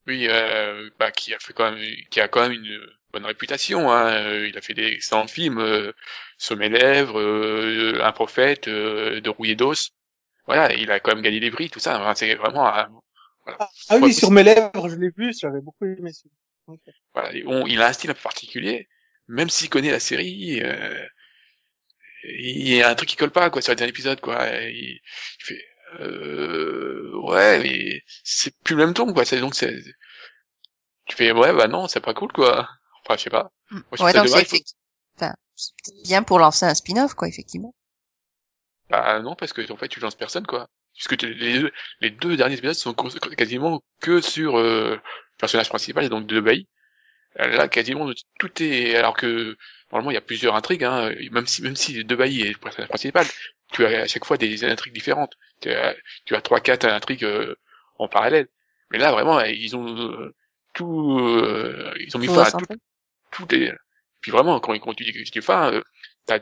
Oui, 0.08 0.28
euh, 0.30 0.90
bah, 1.00 1.12
qui 1.12 1.34
a 1.34 1.40
fait 1.40 1.54
quand 1.54 1.72
même, 1.72 1.96
qui 2.12 2.20
a 2.20 2.28
quand 2.28 2.42
même 2.42 2.52
une 2.54 2.80
bonne 3.14 3.26
réputation. 3.26 3.92
Hein. 3.92 4.12
Euh, 4.26 4.48
Il 4.50 4.58
a 4.58 4.62
fait 4.62 4.74
des 4.74 4.88
excellents 4.88 5.28
films, 5.28 5.60
euh, 5.60 5.94
Sur 6.38 6.58
mes 6.58 6.70
lèvres, 6.70 7.20
euh, 7.20 8.00
Un 8.04 8.12
prophète, 8.12 8.68
euh, 8.68 9.22
De 9.22 9.30
rouillé 9.30 9.56
d'os. 9.56 9.92
Voilà, 10.48 10.74
il 10.76 10.92
a 10.92 11.00
quand 11.00 11.14
même 11.16 11.24
gagné 11.24 11.40
des 11.40 11.52
prix, 11.52 11.70
tout 11.70 11.80
ça. 11.80 12.00
Enfin, 12.00 12.16
c'est 12.16 12.36
vraiment, 12.36 12.68
un- 12.68 12.90
Ah, 13.60 13.70
ah 13.90 13.98
oui, 14.02 14.14
sur 14.14 14.32
mes 14.32 14.44
lèvres, 14.44 14.90
je 14.90 14.96
l'ai 14.96 15.10
vu, 15.10 15.34
j'avais 15.34 15.62
beaucoup 15.62 15.86
aimé 15.86 16.12
celui 16.14 16.32
Ok. 16.68 16.80
voilà, 17.14 17.30
on- 17.46 17.68
il 17.68 17.82
a 17.82 17.88
un 17.88 17.94
style 17.94 18.10
un 18.12 18.14
peu 18.14 18.22
particulier. 18.22 18.88
Même 19.28 19.50
s'il 19.50 19.70
connaît 19.70 19.92
la 19.92 20.00
série, 20.00 20.62
euh, 20.62 21.06
il 22.24 22.68
y 22.68 22.82
a 22.82 22.90
un 22.90 22.96
truc 22.96 23.10
qui 23.10 23.16
colle 23.16 23.32
pas 23.32 23.50
quoi 23.50 23.62
sur 23.62 23.72
le 23.72 23.76
dernier 23.78 23.92
épisode 23.92 24.22
quoi. 24.22 24.48
Il, 24.48 25.00
il 25.00 25.02
fait, 25.40 25.66
euh, 26.00 27.12
ouais, 27.24 27.60
mais 27.62 28.02
c'est 28.24 28.56
plus 28.64 28.76
le 28.76 28.86
même 28.86 28.94
ton 28.94 29.14
quoi. 29.14 29.26
C'est 29.26 29.40
donc 29.40 29.56
c'est, 29.56 29.76
tu 31.06 31.16
fais 31.16 31.32
ouais 31.32 31.54
bah 31.54 31.68
non, 31.68 31.88
c'est 31.88 32.00
pas 32.02 32.14
cool 32.14 32.32
quoi. 32.32 32.70
Enfin, 33.04 33.18
je 33.18 33.24
sais 33.24 33.30
pas. 33.30 33.52
Mm. 33.72 33.76
Moi, 33.76 33.84
je 33.92 33.96
trouve 33.98 34.08
Ouais, 34.08 34.14
donc 34.14 34.30
c'est 34.30 34.42
effectivement, 34.42 34.80
enfin, 35.18 35.34
bien 36.04 36.24
pour 36.24 36.40
lancer 36.40 36.66
un 36.66 36.74
spin-off, 36.74 37.14
quoi, 37.14 37.28
effectivement. 37.28 37.76
Bah 38.90 39.20
non, 39.22 39.36
parce 39.36 39.54
que 39.54 39.72
en 39.72 39.78
fait, 39.78 39.88
tu 39.88 40.00
lances 40.00 40.16
personne, 40.16 40.46
quoi. 40.46 40.70
Puisque 40.94 41.22
les 41.24 41.60
deux, 41.60 41.72
les 42.02 42.12
deux 42.12 42.38
derniers 42.38 42.58
épisodes 42.58 42.76
sont 42.76 42.94
quasiment 42.94 43.84
que 44.00 44.22
sur 44.22 44.58
euh, 44.60 44.96
le 44.96 45.02
personnage 45.38 45.70
principal, 45.70 46.08
donc 46.10 46.28
de 46.28 46.40
Bailly. 46.40 46.68
Là, 47.36 47.68
quasiment 47.68 48.08
tout 48.40 48.64
est. 48.64 48.96
Alors 48.96 49.16
que 49.16 49.58
normalement, 49.94 50.12
il 50.12 50.16
y 50.16 50.18
a 50.18 50.22
plusieurs 50.22 50.56
intrigues, 50.56 50.84
hein. 50.84 51.12
Même 51.32 51.46
si 51.46 51.62
même 51.62 51.76
si 51.76 52.00
est 52.00 52.04
le 52.04 52.58
personnage 52.58 52.90
principal, 52.90 53.28
tu 53.72 53.86
as 53.86 54.02
à 54.02 54.08
chaque 54.08 54.26
fois 54.26 54.38
des 54.38 54.66
intrigues 54.66 54.94
différentes. 54.94 55.34
Tu 55.62 55.70
as, 55.70 55.96
tu 56.26 56.36
as 56.36 56.42
trois, 56.42 56.60
quatre 56.60 56.86
intrigues 56.86 57.26
euh, 57.26 57.56
en 58.00 58.08
parallèle. 58.08 58.48
Mais 58.90 58.98
là, 58.98 59.12
vraiment, 59.12 59.40
ils 59.42 59.76
ont 59.76 59.88
euh, 59.88 60.34
tout. 60.74 61.20
euh, 61.20 61.94
ils 62.00 62.16
ont 62.18 62.20
mis 62.20 62.28
fin 62.28 62.42
à 62.42 62.52
tout, 62.52 62.66
tout 63.32 63.56
est... 63.56 63.72
Puis 64.20 64.32
vraiment, 64.32 64.60
quand, 64.60 64.74
quand 64.80 64.96
tu 64.96 65.04
dis 65.04 65.32
tu 65.32 65.42
fin, 65.42 65.72
euh, 65.74 65.82
t'as 66.26 66.40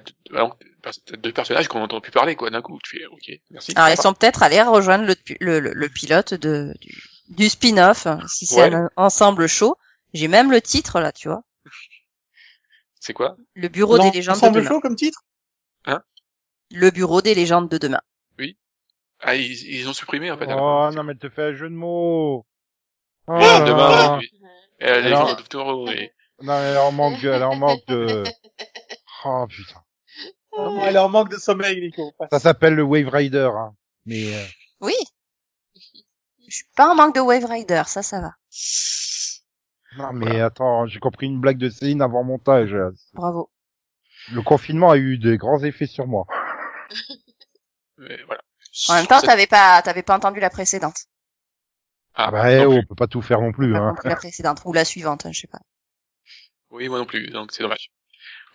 deux, 1.17 1.33
personnages 1.33 1.67
qu'on 1.67 1.79
n'entend 1.79 1.99
plus 1.99 2.11
parler, 2.11 2.35
quoi, 2.35 2.49
d'un 2.49 2.61
coup. 2.61 2.79
Tu 2.83 2.99
fais, 2.99 3.05
ok, 3.05 3.31
merci. 3.49 3.73
Alors, 3.75 3.89
ils 3.89 4.01
sont 4.01 4.13
peut-être 4.13 4.43
allés 4.43 4.61
rejoindre 4.61 5.05
le, 5.05 5.15
le, 5.41 5.59
le, 5.59 5.73
le 5.73 5.89
pilote 5.89 6.33
de, 6.35 6.73
du, 6.79 7.03
du 7.29 7.49
spin-off, 7.49 8.07
hein, 8.07 8.19
si 8.27 8.45
c'est 8.45 8.73
un 8.73 8.89
ensemble 8.95 9.47
chaud. 9.47 9.75
J'ai 10.13 10.27
même 10.27 10.51
le 10.51 10.61
titre, 10.61 10.99
là, 10.99 11.11
tu 11.11 11.27
vois. 11.27 11.43
C'est 13.01 13.13
quoi? 13.13 13.35
Le 13.55 13.67
bureau 13.67 13.97
des 13.97 14.11
légendes 14.11 14.39
de 14.39 14.47
demain. 14.59 14.69
chaud 14.69 14.79
comme 14.79 14.95
titre? 14.95 15.23
Le 16.73 16.89
bureau 16.89 17.21
des 17.21 17.35
légendes 17.35 17.67
de 17.67 17.77
demain. 17.77 17.99
Ah, 19.23 19.35
ils, 19.35 19.51
ils 19.67 19.87
ont 19.87 19.93
supprimé, 19.93 20.31
en 20.31 20.37
fait. 20.37 20.47
Oh 20.49 20.89
non, 20.95 21.03
mais 21.03 21.11
elle 21.13 21.19
te 21.19 21.29
fait 21.29 21.43
un 21.49 21.53
jeu 21.53 21.69
de 21.69 21.75
mots. 21.75 22.43
Oh, 23.27 23.33
demain, 23.37 24.15
non, 24.15 24.19
les 24.79 24.87
Alors- 24.87 25.43
Toro, 25.47 25.87
et... 25.89 26.11
mais 26.41 26.53
elle 26.53 26.77
en 26.79 26.91
manque, 26.91 27.23
elle 27.23 27.43
en 27.43 27.55
manque 27.55 27.85
de. 27.87 28.23
Oh 29.25 29.45
putain. 29.47 29.83
Oh, 30.53 30.79
Elle 30.81 30.95
est 30.95 30.99
en 30.99 31.09
manque 31.09 31.29
de 31.29 31.37
sommeil, 31.37 31.79
Nico. 31.79 32.11
Ça 32.31 32.39
s'appelle 32.39 32.73
le 32.73 32.81
Wave 32.81 33.09
Rider, 33.09 33.51
hein. 33.55 33.75
Mais 34.07 34.33
euh, 34.33 34.43
Oui. 34.79 34.95
Je 36.47 36.55
suis 36.55 36.65
pas 36.75 36.89
en 36.89 36.95
manque 36.95 37.13
de 37.13 37.19
Wave 37.21 37.45
Rider, 37.45 37.83
ça, 37.85 38.01
ça 38.01 38.19
va. 38.21 38.33
Non, 39.97 40.13
mais 40.13 40.39
attends, 40.39 40.85
j'ai 40.87 40.99
compris 40.99 41.27
une 41.27 41.39
blague 41.39 41.57
de 41.57 41.69
Céline 41.69 42.01
avant 42.01 42.23
montage. 42.23 42.75
Bravo. 43.13 43.49
Le 44.33 44.41
confinement 44.41 44.91
a 44.91 44.97
eu 44.97 45.17
des 45.17 45.37
grands 45.37 45.63
effets 45.63 45.87
sur 45.87 46.07
moi. 46.07 46.25
mais 47.97 48.19
voilà. 48.25 48.41
En 48.89 48.95
même 48.95 49.07
temps, 49.07 49.19
t'avais 49.19 49.47
pas, 49.47 49.81
t'avais 49.81 50.03
pas 50.03 50.15
entendu 50.15 50.39
la 50.39 50.49
précédente. 50.49 51.05
Ah, 52.13 52.25
Ah 52.27 52.31
bah, 52.31 52.51
eh, 52.51 52.57
non 52.63 52.69
oh, 52.69 52.79
on 52.79 52.85
peut 52.85 52.95
pas 52.95 53.07
tout 53.07 53.21
faire 53.21 53.41
non 53.41 53.51
plus, 53.51 53.75
hein. 53.75 53.95
la 54.03 54.15
précédente 54.15 54.61
ou 54.65 54.73
la 54.73 54.85
suivante, 54.85 55.25
hein, 55.25 55.31
je 55.31 55.41
sais 55.41 55.47
pas. 55.47 55.59
Oui, 56.69 56.87
moi 56.87 56.99
non 56.99 57.05
plus, 57.05 57.29
donc 57.29 57.51
c'est 57.51 57.63
dommage. 57.63 57.91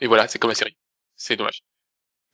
Et 0.01 0.07
voilà, 0.07 0.29
c'est 0.29 0.39
comme 0.39 0.51
la 0.51 0.55
série. 0.55 0.77
C'est 1.17 1.37
dommage. 1.37 1.63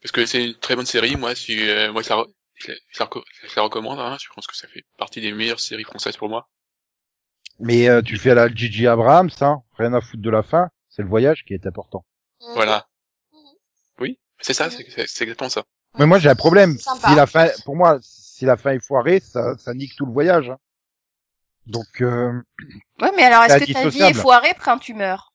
Parce 0.01 0.11
que 0.11 0.25
c'est 0.25 0.45
une 0.45 0.55
très 0.59 0.75
bonne 0.75 0.85
série, 0.85 1.15
moi, 1.15 1.35
si, 1.35 1.69
euh, 1.69 1.91
moi, 1.93 2.03
ça, 2.03 2.23
je 2.55 2.71
la, 2.71 2.77
je 2.89 2.99
la 2.99 3.05
reco- 3.05 3.23
je 3.43 3.55
la 3.55 3.61
recommande, 3.63 3.99
hein, 3.99 4.17
je 4.21 4.27
pense 4.33 4.47
que 4.47 4.55
ça 4.55 4.67
fait 4.67 4.83
partie 4.97 5.21
des 5.21 5.31
meilleures 5.33 5.59
séries 5.59 5.83
françaises 5.85 6.17
pour 6.17 6.29
moi. 6.29 6.49
Mais 7.59 7.87
euh, 7.89 8.01
tu 8.01 8.17
fais 8.17 8.31
à 8.31 8.35
la 8.35 8.47
Gigi 8.53 8.87
Abrams, 8.87 9.29
hein. 9.41 9.61
Rien 9.77 9.93
à 9.93 10.01
foutre 10.01 10.21
de 10.23 10.29
la 10.29 10.43
fin. 10.43 10.69
C'est 10.89 11.01
le 11.01 11.07
voyage 11.07 11.43
qui 11.45 11.53
est 11.53 11.65
important. 11.65 12.05
Voilà. 12.55 12.87
Oui, 13.99 14.19
c'est 14.39 14.53
ça, 14.53 14.69
c'est 14.69 14.85
c'est- 14.89 15.07
c'est 15.07 15.23
exactement 15.23 15.49
ça. 15.49 15.63
Mais 15.97 16.05
moi, 16.05 16.19
j'ai 16.19 16.29
un 16.29 16.35
problème. 16.35 16.77
Si 16.77 17.15
la 17.15 17.25
fin, 17.27 17.47
pour 17.65 17.75
moi, 17.75 17.99
si 18.01 18.45
la 18.45 18.57
fin 18.57 18.71
est 18.71 18.83
foirée, 18.83 19.19
ça, 19.19 19.55
ça 19.57 19.73
nique 19.73 19.95
tout 19.95 20.05
le 20.05 20.11
voyage. 20.11 20.49
hein. 20.49 20.57
Donc, 21.67 22.01
euh, 22.01 22.41
Ouais, 22.99 23.11
mais 23.15 23.23
alors, 23.23 23.43
est-ce 23.43 23.59
C'est 23.59 23.67
que 23.67 23.73
ta 23.73 23.87
vie 23.87 24.01
est 24.01 24.13
foirée 24.13 24.53
quand 24.63 24.77
tu 24.79 24.93
meurs? 24.93 25.33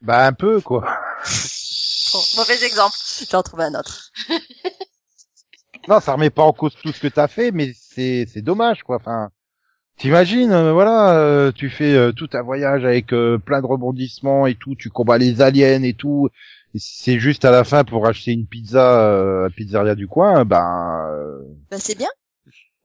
bah 0.00 0.26
un 0.26 0.32
peu 0.32 0.60
quoi. 0.60 0.84
Bon, 2.12 2.20
mauvais 2.36 2.64
exemple. 2.64 2.96
J'en 3.30 3.42
trouve 3.42 3.60
un 3.60 3.74
autre. 3.74 4.10
Non, 5.88 6.00
ça 6.00 6.12
remet 6.14 6.30
pas 6.30 6.42
en 6.42 6.52
cause 6.54 6.74
tout 6.82 6.92
ce 6.92 7.00
que 7.00 7.08
t'as 7.08 7.28
fait, 7.28 7.50
mais 7.50 7.72
c'est 7.74 8.26
c'est 8.32 8.40
dommage 8.42 8.82
quoi. 8.82 8.96
Enfin, 8.96 9.30
t'imagines, 9.98 10.52
euh, 10.52 10.72
voilà, 10.72 11.18
euh, 11.18 11.52
tu 11.52 11.68
fais 11.70 11.94
euh, 11.94 12.12
tout 12.12 12.28
un 12.32 12.42
voyage 12.42 12.84
avec 12.84 13.12
euh, 13.12 13.38
plein 13.38 13.60
de 13.60 13.66
rebondissements 13.66 14.46
et 14.46 14.54
tout, 14.54 14.74
tu 14.74 14.90
combats 14.90 15.18
les 15.18 15.40
aliens 15.42 15.82
et 15.82 15.94
tout. 15.94 16.28
Et 16.74 16.78
si 16.78 17.02
c'est 17.02 17.18
juste 17.18 17.44
à 17.44 17.50
la 17.50 17.64
fin 17.64 17.84
pour 17.84 18.06
acheter 18.06 18.32
une 18.32 18.46
pizza 18.46 19.00
euh, 19.10 19.40
à 19.40 19.42
la 19.44 19.50
pizzeria 19.50 19.94
du 19.94 20.06
coin, 20.06 20.44
ben 20.44 21.06
euh, 21.10 21.40
Ben, 21.70 21.78
c'est 21.78 21.96
bien. 21.96 22.08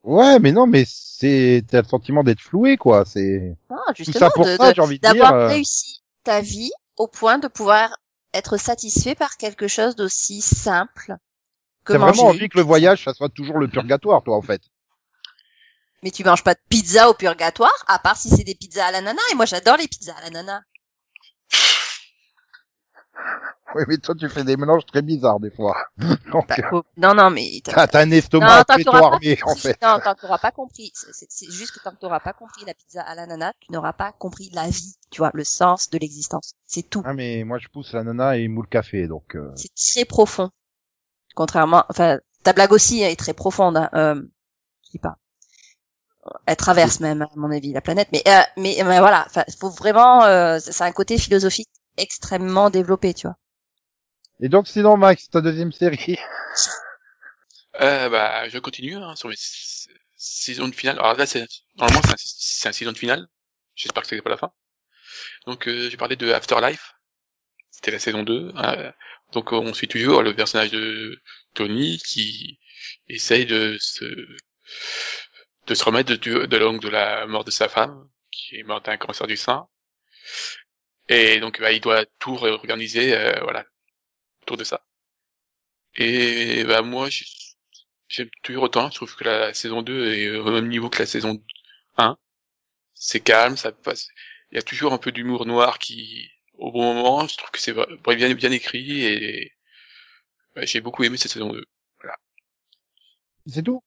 ouais, 0.03 0.39
mais 0.39 0.51
non, 0.51 0.67
mais 0.67 0.83
c'est 0.87 1.63
t'as 1.67 1.81
le 1.81 1.87
sentiment 1.87 2.23
d'être 2.23 2.41
floué 2.41 2.77
quoi. 2.77 3.03
C'est 3.05 3.55
Non, 3.69 3.77
tout 3.95 4.11
ça 4.13 4.29
pour 4.29 4.45
de- 4.45 4.55
ça, 4.57 4.73
j'ai 4.73 4.81
envie 4.81 4.99
de 4.99 5.01
dire. 5.03 5.13
d'avoir 5.13 5.33
euh, 5.33 5.47
réussi 5.49 6.01
ta 6.23 6.41
vie 6.41 6.71
au 6.97 7.07
point 7.07 7.37
de 7.39 7.47
pouvoir 7.47 7.95
être 8.33 8.57
satisfait 8.57 9.15
par 9.15 9.37
quelque 9.37 9.67
chose 9.67 9.95
d'aussi 9.95 10.41
simple 10.41 11.15
que 11.85 11.93
T'as 11.93 11.99
vraiment 11.99 12.29
envie 12.29 12.49
que 12.49 12.57
le 12.57 12.63
voyage, 12.63 13.03
ça 13.03 13.13
soit 13.13 13.29
toujours 13.29 13.59
le 13.59 13.67
purgatoire, 13.67 14.23
toi, 14.23 14.37
en 14.37 14.41
fait. 14.41 14.61
Mais 16.03 16.11
tu 16.11 16.23
manges 16.23 16.43
pas 16.43 16.53
de 16.53 16.59
pizza 16.69 17.09
au 17.09 17.13
purgatoire, 17.13 17.71
à 17.87 17.97
part 17.99 18.17
si 18.17 18.29
c'est 18.29 18.43
des 18.43 18.55
pizzas 18.55 18.87
à 18.87 18.91
l'ananas. 18.91 19.21
Et 19.31 19.35
moi, 19.35 19.45
j'adore 19.45 19.77
les 19.77 19.87
pizzas 19.87 20.13
à 20.17 20.21
l'ananas. 20.29 20.61
Oui, 23.75 23.83
mais 23.87 23.97
toi, 23.97 24.13
tu 24.13 24.29
fais 24.29 24.43
des 24.43 24.55
mélanges 24.55 24.85
très 24.85 25.01
bizarres, 25.01 25.39
des 25.39 25.49
fois. 25.49 25.75
Donc, 25.97 26.47
Bah, 26.47 26.55
faut- 26.69 26.83
Non, 26.97 27.15
non, 27.15 27.31
mais 27.31 27.59
t'as- 27.63 27.87
un 27.99 28.05
Non, 28.05 28.15
estomac 28.17 28.63
plutôt 28.65 28.93
armé, 28.95 29.39
en 29.43 29.55
fait. 29.55 29.81
Non, 29.81 29.99
tant 30.03 30.13
que 30.13 30.21
t'auras 30.21 30.37
pas 30.37 30.51
compris. 30.51 30.91
C'est 30.93 31.49
juste 31.51 31.71
que 31.71 31.79
tant 31.83 31.91
que 31.91 31.97
t'auras 31.99 32.19
pas 32.19 32.33
compris 32.33 32.63
la 32.65 32.75
pizza 32.75 33.01
à 33.01 33.15
l'ananas, 33.15 33.53
tu 33.61 33.71
n'auras 33.71 33.93
pas 33.93 34.11
compris 34.11 34.49
la 34.53 34.67
vie, 34.69 34.95
tu 35.09 35.19
vois, 35.19 35.31
le 35.33 35.43
sens 35.43 35.89
de 35.89 35.97
l'existence. 35.97 36.53
C'est 36.67 36.87
tout. 36.87 37.01
Ah, 37.05 37.13
mais 37.13 37.43
moi, 37.45 37.57
je 37.57 37.67
pousse 37.67 37.93
l'ananas 37.93 38.35
et 38.37 38.47
moule 38.47 38.67
café, 38.67 39.07
donc... 39.07 39.35
euh, 39.35 39.51
C'est 39.55 39.73
très 39.73 40.05
profond. 40.05 40.51
Contrairement, 41.33 41.83
enfin, 41.89 42.19
ta 42.43 42.53
blague 42.53 42.73
aussi 42.73 43.01
est 43.01 43.15
très 43.15 43.33
profonde. 43.33 43.77
Hein. 43.77 43.89
Euh, 43.95 44.21
je 44.85 44.91
dis 44.91 44.99
pas. 44.99 45.17
Elle 46.45 46.55
traverse 46.55 46.99
même, 46.99 47.21
à 47.23 47.29
mon 47.35 47.51
avis, 47.51 47.73
la 47.73 47.81
planète. 47.81 48.07
Mais, 48.11 48.23
euh, 48.27 48.41
mais, 48.57 48.75
mais 48.85 48.99
voilà, 48.99 49.25
enfin, 49.27 49.43
faut 49.59 49.69
vraiment. 49.69 50.23
Euh, 50.23 50.59
c'est 50.59 50.83
un 50.83 50.91
côté 50.91 51.17
philosophique 51.17 51.69
extrêmement 51.97 52.69
développé, 52.69 53.13
tu 53.13 53.27
vois. 53.27 53.37
Et 54.39 54.49
donc, 54.49 54.67
sinon, 54.67 54.97
Max, 54.97 55.29
ta 55.29 55.41
deuxième 55.41 55.71
série? 55.71 56.17
Euh, 57.81 58.09
bah, 58.09 58.47
je 58.49 58.59
continue 58.59 58.95
hein, 58.95 59.15
sur 59.15 59.29
mes 59.29 59.35
saisons 60.15 60.67
de 60.67 60.75
finale. 60.75 60.99
Alors 60.99 61.15
là, 61.15 61.25
c'est 61.25 61.45
normalement 61.77 62.01
c'est 62.05 62.13
un, 62.13 62.15
c'est 62.17 62.69
un 62.69 62.71
saison 62.71 62.91
de 62.91 62.97
finale. 62.97 63.27
J'espère 63.75 64.03
que 64.03 64.09
c'est 64.09 64.21
pas 64.21 64.29
la 64.29 64.37
fin. 64.37 64.51
Donc, 65.47 65.67
euh, 65.67 65.89
j'ai 65.89 65.97
parlé 65.97 66.15
de 66.15 66.31
Afterlife. 66.31 66.93
c'était 67.71 67.91
la 67.91 67.99
saison 67.99 68.23
2. 68.23 68.51
hein. 68.55 68.93
donc 69.31 69.51
on 69.51 69.73
suit 69.73 69.87
toujours 69.87 70.21
le 70.21 70.35
personnage 70.35 70.71
de 70.71 71.19
Tony 71.55 71.97
qui 72.05 72.59
essaye 73.07 73.45
de 73.45 73.77
se 73.79 74.05
de 75.67 75.75
se 75.75 75.83
remettre 75.83 76.11
de, 76.13 76.45
de 76.45 76.45
de 76.79 76.89
la 76.89 77.27
mort 77.27 77.43
de 77.45 77.51
sa 77.51 77.69
femme, 77.69 78.09
qui 78.31 78.57
est 78.57 78.63
morte 78.63 78.85
d'un 78.87 78.97
cancer 78.97 79.27
du 79.27 79.37
sein. 79.37 79.67
Et 81.07 81.39
donc 81.39 81.61
bah, 81.61 81.71
il 81.71 81.79
doit 81.79 82.05
tout 82.19 82.35
réorganiser, 82.35 83.15
euh, 83.15 83.39
voilà, 83.43 83.63
autour 84.43 84.57
de 84.57 84.63
ça. 84.65 84.83
Et 85.95 86.63
bah 86.65 86.81
moi 86.81 87.09
j'ai- 87.09 87.25
j'aime 88.07 88.29
toujours 88.43 88.63
autant, 88.63 88.89
je 88.89 88.95
trouve 88.95 89.15
que 89.15 89.23
la 89.25 89.53
saison 89.53 89.81
2 89.81 90.13
est 90.13 90.29
au 90.37 90.51
même 90.51 90.67
niveau 90.69 90.89
que 90.89 90.99
la 90.99 91.05
saison 91.07 91.43
1. 91.97 92.17
C'est 92.95 93.21
calme, 93.21 93.57
ça 93.57 93.71
passe. 93.73 94.09
Il 94.51 94.55
y 94.57 94.59
a 94.59 94.63
toujours 94.63 94.93
un 94.93 94.97
peu 94.99 95.11
d'humour 95.11 95.45
noir 95.47 95.79
qui, 95.79 96.29
au 96.55 96.71
bon 96.71 96.93
moment, 96.95 97.27
je 97.27 97.37
trouve 97.37 97.51
que 97.51 97.59
c'est 97.61 97.73
bien, 98.17 98.33
bien 98.35 98.51
écrit 98.53 99.03
et 99.05 99.53
bah, 100.55 100.65
j'ai 100.65 100.81
beaucoup 100.81 101.03
aimé 101.03 101.17
cette 101.17 101.31
saison 101.31 101.51
2. 101.53 101.65
C'est 103.47 103.63
tout? 103.63 103.81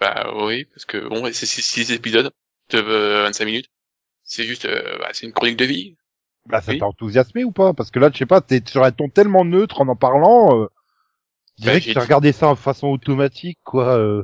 Bah 0.00 0.30
oui, 0.36 0.64
parce 0.66 0.84
que 0.84 1.08
bon, 1.08 1.24
c'est 1.32 1.46
six, 1.46 1.62
six 1.62 1.90
épisodes 1.92 2.30
de 2.70 2.78
euh, 2.78 3.22
25 3.24 3.44
minutes. 3.44 3.66
C'est 4.22 4.44
juste, 4.44 4.66
euh, 4.66 4.98
bah, 4.98 5.08
c'est 5.12 5.26
une 5.26 5.32
chronique 5.32 5.56
de 5.56 5.64
vie. 5.64 5.96
Bah 6.46 6.60
ça 6.60 6.72
Oui. 6.72 6.78
t'a 6.78 6.86
enthousiasmé 6.86 7.44
ou 7.44 7.52
pas? 7.52 7.74
Parce 7.74 7.90
que 7.90 7.98
là, 7.98 8.10
je 8.12 8.18
sais 8.18 8.26
pas, 8.26 8.40
t'es 8.40 8.62
sur 8.66 8.84
un 8.84 8.92
ton 8.92 9.08
tellement 9.08 9.44
neutre 9.44 9.80
en 9.80 9.88
en 9.88 9.96
parlant. 9.96 10.60
Euh, 10.62 10.66
je 11.58 11.62
dirais 11.64 11.74
Bah, 11.74 11.80
que 11.80 11.84
j'ai 11.86 11.94
t'as 11.94 12.00
regardé 12.02 12.32
ça 12.32 12.48
en 12.48 12.56
façon 12.56 12.88
automatique, 12.88 13.58
quoi. 13.64 13.96
Euh, 13.98 14.22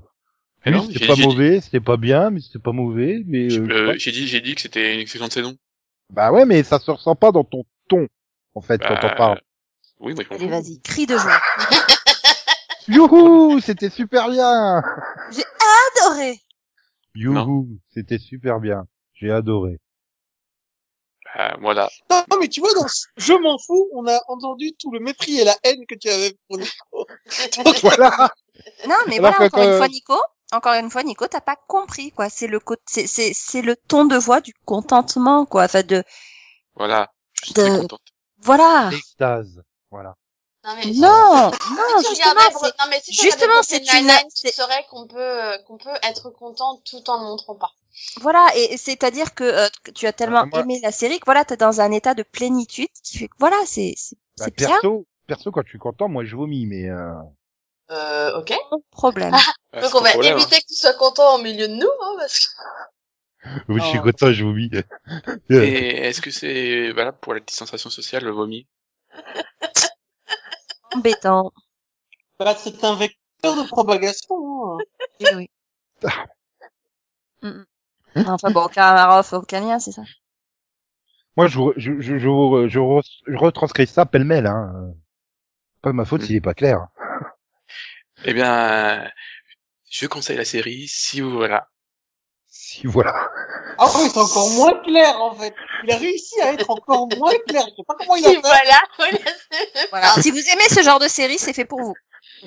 Mais 0.65 0.73
oui, 0.79 0.89
c'était 0.93 1.07
pas 1.07 1.17
mauvais, 1.17 1.61
c'était 1.61 1.81
pas 1.81 1.97
bien, 1.97 2.31
mais 2.31 2.41
c'était 2.41 2.61
pas 2.61 2.73
mauvais. 2.73 3.23
Mais 3.27 3.53
euh, 3.53 3.69
euh. 3.71 3.95
J'ai 3.99 4.13
dit, 4.13 4.29
j'ai 4.29 4.41
dit 4.41 4.55
que 4.55 4.61
c'était 4.61 4.95
une 4.95 5.01
excellente 5.01 5.33
saison. 5.33 5.57
bah 6.11 6.31
ouais, 6.33 6.45
mais 6.47 6.63
ça 6.63 6.79
se 6.79 6.91
ressent 6.91 7.17
pas 7.17 7.33
dans 7.33 7.45
ton 7.45 7.65
ton, 7.89 8.07
en 8.55 8.61
fait, 8.61 8.81
quand 8.81 8.95
Bah, 8.95 9.11
on 9.13 9.17
parle. 9.17 9.41
Oui, 10.01 10.15
moi 10.15 10.25
je 10.31 10.35
Allez, 10.35 10.49
vas-y, 10.49 10.81
crie 10.81 11.07
de 11.07 11.17
joie. 11.17 11.41
Youhou, 12.89 13.61
c'était 13.61 13.89
super 13.91 14.29
bien. 14.31 14.83
Adoré. 16.01 16.41
Youhou, 17.15 17.69
c'était 17.91 18.19
super 18.19 18.61
bien. 18.61 18.87
J'ai 19.15 19.31
adoré. 19.31 19.81
Bah, 21.37 21.57
voilà. 21.61 21.91
Non, 22.11 22.25
mais 22.41 22.49
tu 22.49 22.61
vois, 22.61 22.73
dans 22.75 22.87
ce 22.87 23.07
Je 23.17 23.33
m'en 23.33 23.59
fous, 23.59 23.89
on 23.93 24.07
a 24.07 24.21
entendu 24.29 24.73
tout 24.79 24.93
le 24.93 25.01
mépris 25.01 25.41
et 25.41 25.45
la 25.45 25.57
haine 25.65 25.85
que 25.87 25.95
tu 25.95 26.09
avais 26.09 26.37
pour 26.49 26.59
Nico. 26.59 27.07
Donc, 27.65 27.81
Voilà. 27.83 28.31
Non, 28.87 28.95
mais 29.09 29.19
Alors 29.19 29.33
voilà, 29.33 29.47
encore 29.47 29.63
une 29.63 29.77
fois, 29.77 29.89
Nico, 29.89 30.17
encore 30.53 30.75
une 30.75 30.91
fois, 30.91 31.03
Nico, 31.03 31.27
t'as 31.27 31.41
pas 31.41 31.57
compris, 31.57 32.13
quoi. 32.13 32.29
C'est 32.29 32.47
le 32.47 32.61
côté, 32.61 32.83
c'est, 32.87 33.07
c'est, 33.07 33.33
c'est 33.35 33.63
le 33.63 33.75
ton 33.77 34.05
de 34.05 34.17
voix 34.17 34.41
du 34.41 34.55
contentement, 34.65 35.47
quoi. 35.47 35.65
Enfin, 35.65 35.83
de, 35.83 36.05
Voilà. 36.75 37.11
Je 37.41 37.47
suis 37.47 37.55
De- 37.55 37.87
très 37.87 37.99
voilà. 38.43 38.91
Extase. 38.93 39.63
Voilà. 39.91 40.15
Non, 40.65 40.75
mais 40.77 40.87
Non, 40.95 41.43
justement, 42.09 42.41
non, 42.63 42.87
mais 42.89 43.01
si 43.03 43.13
justement, 43.13 43.63
c'est 43.63 43.79
une- 43.79 44.09
tu 44.09 44.15
c'est- 44.35 44.53
saurais 44.55 44.85
qu'on 44.91 45.07
peut, 45.07 45.19
euh, 45.19 45.59
qu'on 45.67 45.77
peut 45.77 45.91
être 46.03 46.31
content 46.31 46.81
tout 46.91 47.09
en 47.11 47.19
ne 47.21 47.25
montrant 47.25 47.55
pas. 47.55 47.71
voilà, 48.21 48.49
et 48.57 48.77
c'est-à-dire 48.79 49.35
que, 49.35 49.45
euh, 49.45 49.69
tu 49.95 50.07
as 50.07 50.13
tellement 50.15 50.47
moi- 50.47 50.61
aimé 50.61 50.81
la 50.83 50.91
série 50.91 51.21
que 51.21 51.27
voilà, 51.27 51.45
t'es 51.45 51.57
dans 51.59 51.81
un 51.83 51.93
état 51.93 52.15
de 52.15 52.23
plénitude 52.23 52.89
qui 53.03 53.19
fait 53.19 53.29
que 53.29 53.35
voilà, 53.39 53.57
c'est, 53.67 53.93
c'est, 53.97 54.17
Bah, 54.39 54.47
perso, 54.57 55.07
perso, 55.27 55.53
quand 55.53 55.63
je 55.65 55.69
suis 55.69 55.79
content, 55.79 56.09
moi 56.09 56.25
je 56.25 56.35
vomis, 56.35 56.67
mais 56.67 56.89
euh... 56.89 57.13
Euh, 57.91 58.39
ok. 58.41 58.55
problème. 58.91 59.31
Bah, 59.33 59.39
Donc 59.83 59.95
on 59.95 60.01
va 60.01 60.11
problème, 60.13 60.35
hein. 60.35 60.39
éviter 60.39 60.61
que 60.63 60.67
tu 60.67 60.75
sois 60.77 60.95
content 60.95 61.35
au 61.37 61.43
milieu 61.43 61.69
de 61.69 61.75
nous, 61.75 61.91
hein, 62.03 62.17
parce 62.19 62.39
que... 62.47 62.63
oui, 63.69 63.81
je 63.81 63.87
suis 63.87 64.01
content, 64.01 64.33
je 64.33 64.43
vomis. 64.45 64.71
Et 65.51 66.09
est-ce 66.09 66.23
que 66.23 66.31
c'est 66.31 66.91
valable 66.93 67.19
pour 67.21 67.35
la 67.35 67.41
distanciation 67.41 67.91
sociale, 67.91 68.25
le 68.25 68.31
vomi? 68.33 68.67
Embêtant. 70.95 71.53
bah, 72.39 72.55
c'est 72.57 72.83
un 72.85 72.95
vecteur 72.97 73.57
de 73.57 73.67
propagation. 73.69 74.79
hein. 74.79 74.79
Eh 75.21 75.35
oui. 75.35 75.51
Mm, 77.43 77.49
mm. 77.49 78.25
Enfin 78.29 78.51
bon, 78.51 78.69
Karamarov, 78.69 79.29
aucun 79.33 79.61
lien, 79.61 79.79
c'est 79.79 79.93
ça. 79.93 80.03
Moi, 81.37 81.49
je, 81.49 81.59
je, 81.77 82.01
je, 82.01 82.19
je, 82.19 82.69
je, 82.69 82.79
re- 82.79 83.03
je 83.27 83.37
retranscris 83.37 83.87
ça 83.87 84.07
pêle-mêle. 84.07 84.47
Hein. 84.47 84.95
Pas 85.83 85.91
de 85.91 85.97
ma 85.97 86.05
faute 86.05 86.23
Mm. 86.23 86.25
s'il 86.27 86.37
est 86.37 86.41
pas 86.41 86.55
clair. 86.55 86.87
Eh 88.25 88.33
bien, 88.33 89.11
je 89.91 90.07
conseille 90.07 90.37
la 90.37 90.45
série 90.45 90.87
si 90.89 91.21
vous 91.21 91.31
voilà. 91.33 91.69
Si 92.75 92.89
voilà. 92.89 93.31
Ah 93.79 93.87
oui, 93.95 94.09
c'est 94.13 94.19
encore 94.19 94.51
moins 94.51 94.75
clair, 94.83 95.21
en 95.21 95.33
fait. 95.33 95.55
Il 95.85 95.93
a 95.93 95.97
réussi 95.97 96.41
à 96.41 96.53
être 96.55 96.69
encore 96.71 97.07
moins 97.17 97.33
clair. 97.47 97.63
Je 97.69 97.75
sais 97.77 97.83
pas 97.87 97.95
comment 97.97 98.17
il 98.17 98.27
a 98.27 98.31
fait. 98.31 98.41
voilà, 98.41 98.83
voilà. 98.99 99.19
Voilà. 99.91 100.09
si 100.21 100.33
vous 100.33 100.39
aimez 100.39 100.69
ce 100.69 100.83
genre 100.83 100.99
de 100.99 101.07
série, 101.07 101.39
c'est 101.39 101.53
fait 101.53 101.65
pour 101.65 101.81
vous. 101.81 101.95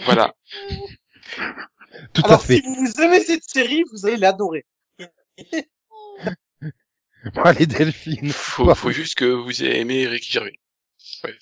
Voilà. 0.04 0.36
Tout 2.14 2.24
à 2.24 2.28
Alors, 2.28 2.44
fait. 2.44 2.56
si 2.58 2.62
vous 2.62 3.02
aimez 3.02 3.22
cette 3.24 3.44
série, 3.50 3.86
vous 3.94 4.06
allez 4.06 4.18
l'adorer. 4.18 4.66
Bon, 7.34 7.42
allez, 7.44 7.68
Delphine. 7.68 8.32
Faut, 8.32 8.74
faut 8.76 8.92
juste 8.92 9.16
que 9.16 9.26
vous 9.26 9.64
ayez 9.64 9.80
aimé 9.80 10.08
Ricky 10.08 10.32
Gervais. 10.32 10.60
Ouais, 11.24 11.38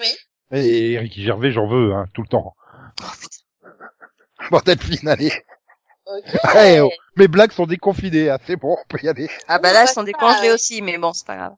Oui. 0.00 0.08
Et 0.50 0.92
Eric 0.94 1.20
Gervais, 1.20 1.52
j'en 1.52 1.68
veux, 1.68 1.92
hein, 1.94 2.06
tout 2.14 2.22
le 2.22 2.28
temps. 2.28 2.56
Bon, 4.50 4.60
Delphine, 4.64 5.06
allez. 5.08 5.32
Ok. 6.12 6.24
Eh, 6.56 6.80
oh, 6.80 6.90
mes 7.16 7.28
blagues 7.28 7.52
sont 7.52 7.66
déconfinées, 7.66 8.30
hein, 8.30 8.38
c'est 8.46 8.56
bon, 8.56 8.76
on 8.78 8.88
peut 8.88 8.98
y 9.02 9.08
aller. 9.08 9.28
Ah 9.48 9.58
bah 9.58 9.72
là, 9.72 9.80
bah, 9.80 9.82
elles 9.82 9.94
sont 9.94 10.02
décongelées 10.02 10.50
aussi, 10.50 10.82
mais 10.82 10.98
bon, 10.98 11.12
c'est 11.12 11.26
pas 11.26 11.36
grave. 11.36 11.54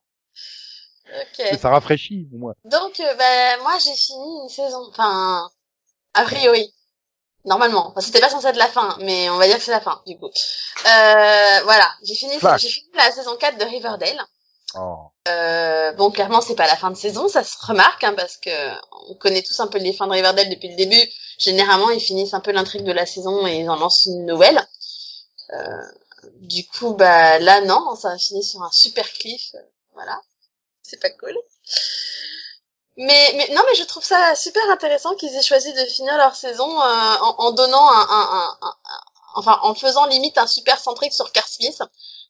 Ok. 1.20 1.58
Ça 1.60 1.70
rafraîchit, 1.70 2.28
au 2.34 2.38
moins. 2.38 2.54
Donc, 2.64 3.00
euh, 3.00 3.14
bah, 3.14 3.62
moi, 3.62 3.78
j'ai 3.78 3.94
fini 3.94 4.42
une 4.42 4.48
saison. 4.48 4.86
Enfin, 4.90 5.48
a 6.14 6.22
priori. 6.24 6.72
Normalement. 7.44 7.88
Enfin, 7.88 8.00
c'était 8.00 8.20
pas 8.20 8.30
censé 8.30 8.46
être 8.46 8.56
la 8.56 8.68
fin, 8.68 8.96
mais 9.00 9.28
on 9.28 9.36
va 9.36 9.46
dire 9.46 9.56
que 9.56 9.62
c'est 9.62 9.70
la 9.70 9.80
fin, 9.80 10.00
du 10.06 10.16
coup. 10.18 10.26
Euh, 10.28 11.60
voilà. 11.64 11.92
J'ai 12.02 12.14
fini, 12.14 12.32
j'ai 12.58 12.68
fini 12.68 12.90
la 12.94 13.10
saison 13.10 13.36
4 13.36 13.58
de 13.58 13.64
Riverdale. 13.64 14.24
Oh. 14.76 15.10
Euh, 15.28 15.92
bon, 15.92 16.10
clairement, 16.10 16.40
c'est 16.40 16.56
pas 16.56 16.66
la 16.66 16.76
fin 16.76 16.90
de 16.90 16.96
saison, 16.96 17.28
ça 17.28 17.44
se 17.44 17.56
remarque, 17.64 18.02
hein, 18.02 18.14
parce 18.16 18.36
que 18.38 18.50
on 19.08 19.14
connaît 19.14 19.42
tous 19.42 19.60
un 19.60 19.68
peu 19.68 19.78
les 19.78 19.92
fins 19.92 20.06
de 20.06 20.12
Riverdale 20.12 20.48
depuis 20.48 20.68
le 20.68 20.76
début. 20.76 21.08
Généralement, 21.38 21.90
ils 21.90 22.00
finissent 22.00 22.34
un 22.34 22.40
peu 22.40 22.52
l'intrigue 22.52 22.84
de 22.84 22.92
la 22.92 23.06
saison 23.06 23.46
et 23.46 23.60
ils 23.60 23.70
en 23.70 23.76
lancent 23.76 24.06
une 24.06 24.26
nouvelle. 24.26 24.66
Euh, 25.52 25.82
du 26.40 26.66
coup, 26.66 26.94
bah 26.94 27.38
là, 27.38 27.60
non, 27.62 27.96
ça 27.96 28.10
a 28.12 28.18
fini 28.18 28.42
sur 28.44 28.62
un 28.62 28.70
super 28.72 29.10
cliff. 29.12 29.54
voilà, 29.94 30.20
c'est 30.82 31.00
pas 31.00 31.10
cool. 31.10 31.36
Mais, 32.96 33.32
mais 33.36 33.48
non, 33.54 33.62
mais 33.66 33.74
je 33.74 33.82
trouve 33.84 34.04
ça 34.04 34.34
super 34.36 34.68
intéressant 34.70 35.14
qu'ils 35.16 35.34
aient 35.34 35.42
choisi 35.42 35.72
de 35.72 35.84
finir 35.86 36.16
leur 36.16 36.36
saison 36.36 36.68
euh, 36.80 37.16
en, 37.20 37.34
en 37.38 37.50
donnant 37.52 37.88
un, 37.90 38.06
un, 38.08 38.58
un, 38.62 38.74
enfin, 39.34 39.58
en 39.62 39.74
faisant 39.74 40.06
limite 40.06 40.38
un 40.38 40.46
super 40.46 40.78
centrique 40.78 41.12
sur 41.12 41.32
Carl 41.32 41.46
Smith 41.48 41.82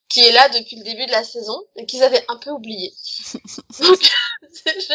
qui 0.09 0.21
est 0.21 0.33
là 0.33 0.49
depuis 0.51 0.77
le 0.77 0.85
début 0.85 1.07
de 1.07 1.11
la 1.13 1.25
saison 1.25 1.61
et 1.77 1.85
qu'ils 1.87 2.03
avaient 2.03 2.25
un 2.29 2.37
peu 2.37 2.51
oublié. 2.51 2.95
Donc, 3.81 4.01
je- 4.67 4.95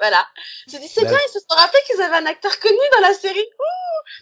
voilà. 0.00 0.26
J'ai 0.66 0.78
dit, 0.78 0.88
c'est 0.88 1.02
Bah. 1.04 1.10
bien, 1.10 1.18
ils 1.28 1.32
se 1.32 1.38
sont 1.40 1.56
rappelés 1.56 1.80
qu'ils 1.86 2.00
avaient 2.02 2.16
un 2.16 2.26
acteur 2.26 2.58
connu 2.60 2.78
dans 2.94 3.00
la 3.02 3.14
série. 3.14 3.46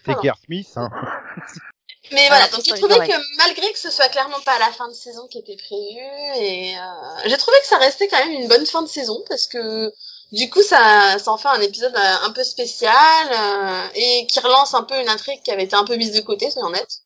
C'est. 0.05 0.19
Kerr 0.21 0.35
Smith, 0.45 0.69
hein. 0.75 0.89
Mais 2.11 2.25
Ah, 2.25 2.29
voilà, 2.29 2.45
c'est 2.45 2.51
donc 2.55 2.65
j'ai 2.65 2.73
trouvé 2.73 3.07
que 3.07 3.37
malgré 3.37 3.71
que 3.71 3.77
ce 3.77 3.91
soit 3.91 4.09
clairement 4.09 4.39
pas 4.39 4.57
la 4.57 4.71
fin 4.71 4.87
de 4.87 4.93
saison 4.93 5.27
qui 5.27 5.37
était 5.37 5.57
prévue, 5.57 6.41
et 6.43 6.75
euh, 6.75 6.81
j'ai 7.25 7.37
trouvé 7.37 7.57
que 7.59 7.67
ça 7.67 7.77
restait 7.77 8.07
quand 8.07 8.17
même 8.17 8.31
une 8.31 8.47
bonne 8.47 8.65
fin 8.65 8.81
de 8.81 8.87
saison 8.87 9.23
parce 9.27 9.45
que 9.45 9.91
du 10.31 10.49
coup 10.49 10.63
ça, 10.63 11.19
ça 11.19 11.31
en 11.31 11.37
fait 11.37 11.49
un 11.49 11.61
épisode 11.61 11.95
euh, 11.95 12.15
un 12.23 12.31
peu 12.31 12.43
spécial 12.43 12.93
euh, 13.31 13.87
et 13.93 14.25
qui 14.27 14.39
relance 14.39 14.73
un 14.73 14.83
peu 14.83 14.99
une 14.99 15.09
intrigue 15.09 15.41
qui 15.43 15.51
avait 15.51 15.65
été 15.65 15.75
un 15.75 15.83
peu 15.83 15.97
mise 15.97 16.13
de 16.13 16.21
côté, 16.21 16.49
soyons 16.49 16.69
honnêtes 16.69 17.01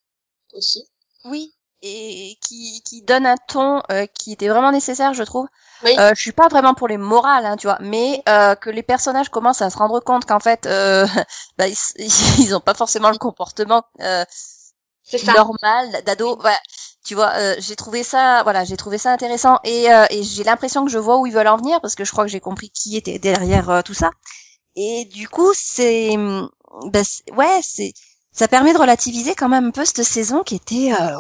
aussi. 0.54 0.88
Oui. 1.26 1.54
Et 1.86 2.38
qui, 2.42 2.82
qui 2.84 3.02
donne 3.02 3.26
un 3.26 3.36
ton 3.48 3.82
euh, 3.92 4.06
qui 4.06 4.32
était 4.32 4.48
vraiment 4.48 4.72
nécessaire, 4.72 5.14
je 5.14 5.24
trouve. 5.24 5.48
Oui. 5.84 5.94
Euh, 6.00 6.14
je 6.16 6.22
suis 6.22 6.32
pas 6.32 6.48
vraiment 6.48 6.74
pour 6.74 6.88
les 6.88 6.96
morales, 6.98 7.46
hein, 7.46 7.58
tu 7.58 7.68
vois, 7.68 7.78
mais 7.82 8.24
euh, 8.30 8.56
que 8.56 8.70
les 8.70 8.84
personnages 8.84 9.28
commencent 9.28 9.62
à 9.62 9.70
se 9.70 9.78
rendre 9.78 10.00
compte 10.00 10.24
qu'en 10.26 10.40
fait, 10.40 10.66
euh, 10.66 11.06
bah, 11.58 11.68
ils, 11.68 11.76
ils 12.40 12.56
ont 12.56 12.62
pas 12.62 12.74
forcément 12.74 13.12
le 13.12 13.18
comportement 13.18 13.84
euh, 14.00 14.24
normal 15.36 16.04
d'ado. 16.06 16.38
Voilà, 16.40 16.58
tu 17.06 17.16
vois, 17.16 17.32
euh, 17.36 17.56
j'ai 17.60 17.76
trouvé 17.76 18.04
ça, 18.04 18.44
voilà, 18.44 18.64
j'ai 18.64 18.78
trouvé 18.78 18.98
ça 18.98 19.12
intéressant 19.12 19.60
et, 19.64 19.92
euh, 19.94 20.06
et 20.10 20.24
j'ai 20.24 20.44
l'impression 20.44 20.86
que 20.86 20.92
je 20.92 20.98
vois 20.98 21.18
où 21.18 21.28
ils 21.28 21.34
veulent 21.34 21.48
en 21.48 21.58
venir 21.58 21.82
parce 21.82 21.96
que 21.96 22.06
je 22.06 22.12
crois 22.12 22.24
que 22.24 22.32
j'ai 22.32 22.40
compris 22.40 22.70
qui 22.70 22.96
était 22.98 23.20
derrière 23.20 23.84
tout 23.84 23.94
ça. 23.94 24.12
Et 24.76 25.06
du 25.06 25.30
coup, 25.30 25.52
c'est, 25.56 26.16
bah, 26.86 27.04
c'est- 27.04 27.32
ouais, 27.34 27.60
c'est, 27.64 27.94
ça 28.34 28.48
permet 28.48 28.74
de 28.74 28.80
relativiser 28.80 29.36
quand 29.36 29.48
même 29.50 29.68
un 29.68 29.72
peu 29.72 29.86
cette 29.86 30.04
saison 30.04 30.44
qui 30.44 30.56
était, 30.56 30.92
euh, 30.94 31.16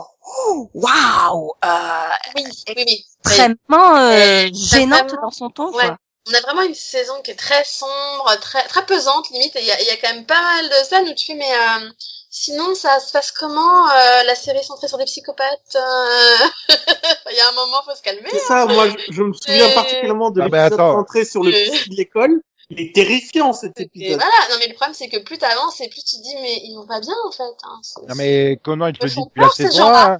ouh, 0.49 0.69
waouh, 0.73 1.53
euh, 1.63 2.09
Oui, 2.35 2.43
oui, 2.69 2.83
oui. 2.87 3.05
Extrêmement 3.25 3.95
euh, 3.97 4.45
Euh, 4.45 4.49
gênante 4.53 5.09
vraiment- 5.09 5.21
dans 5.21 5.31
son 5.31 5.49
ton, 5.49 5.71
Ouais. 5.73 5.85
quoi. 5.85 5.97
On 6.29 6.33
a 6.33 6.39
vraiment 6.41 6.61
une 6.61 6.73
saison 6.75 7.13
qui 7.23 7.31
est 7.31 7.35
très 7.35 7.63
sombre, 7.65 8.33
très 8.39 8.63
très 8.67 8.85
pesante 8.85 9.29
limite. 9.31 9.51
Il 9.59 9.65
y 9.65 9.71
a, 9.71 9.81
y 9.81 9.89
a 9.89 9.97
quand 9.97 10.13
même 10.13 10.25
pas 10.25 10.41
mal 10.41 10.69
de 10.69 10.85
scènes 10.87 11.07
où 11.09 11.13
tu 11.13 11.25
fais 11.25 11.35
mais 11.35 11.51
euh, 11.53 11.89
Sinon, 12.35 12.73
ça 12.73 12.99
se 12.99 13.11
passe 13.11 13.31
comment 13.31 13.87
euh, 13.91 14.23
La 14.25 14.33
série 14.33 14.57
est 14.59 14.63
centrée 14.63 14.87
sur 14.87 14.97
des 14.97 15.03
psychopathes 15.05 15.75
euh, 15.75 16.35
Il 17.29 17.35
y 17.35 17.39
a 17.41 17.49
un 17.49 17.51
moment, 17.51 17.77
faut 17.85 17.93
se 17.93 18.01
calmer. 18.01 18.29
C'est 18.31 18.39
ça, 18.39 18.65
moi, 18.65 18.87
je, 18.89 18.95
je 19.13 19.21
me 19.21 19.33
souviens 19.33 19.67
Et- 19.67 19.73
particulièrement 19.75 20.31
de 20.31 20.41
Ah, 20.41 20.45
l'épisode 20.45 20.79
rentré 20.79 21.25
sur 21.25 21.43
le 21.43 21.51
psy 21.51 21.89
de 21.89 21.95
l'école. 21.95 22.41
Il 22.69 22.79
est 22.79 22.95
terrifiant, 22.95 23.53
cet 23.53 23.79
Et 23.79 23.83
épisode. 23.83 24.15
voilà, 24.15 24.31
non 24.49 24.55
mais 24.59 24.67
le 24.67 24.73
problème 24.73 24.93
c'est 24.93 25.09
que 25.09 25.17
plus 25.17 25.37
t'avances 25.37 25.81
et 25.81 25.89
plus 25.89 26.03
tu 26.03 26.17
te 26.17 26.21
dis 26.21 26.35
mais 26.41 26.61
ils 26.63 26.75
vont 26.75 26.85
pas 26.87 26.99
bien 26.99 27.15
en 27.27 27.31
fait. 27.31 27.43
Hein. 27.63 27.81
Non 28.07 28.15
mais 28.15 28.57
Conan, 28.63 28.87
il 28.87 28.97
te 28.97 29.05
Ils 29.05 29.09
le 29.09 29.15
dit 29.15 29.21
depuis 29.25 29.41
la 29.41 29.49
saison 29.49 29.77
gens-là. 29.83 30.13
1. 30.13 30.17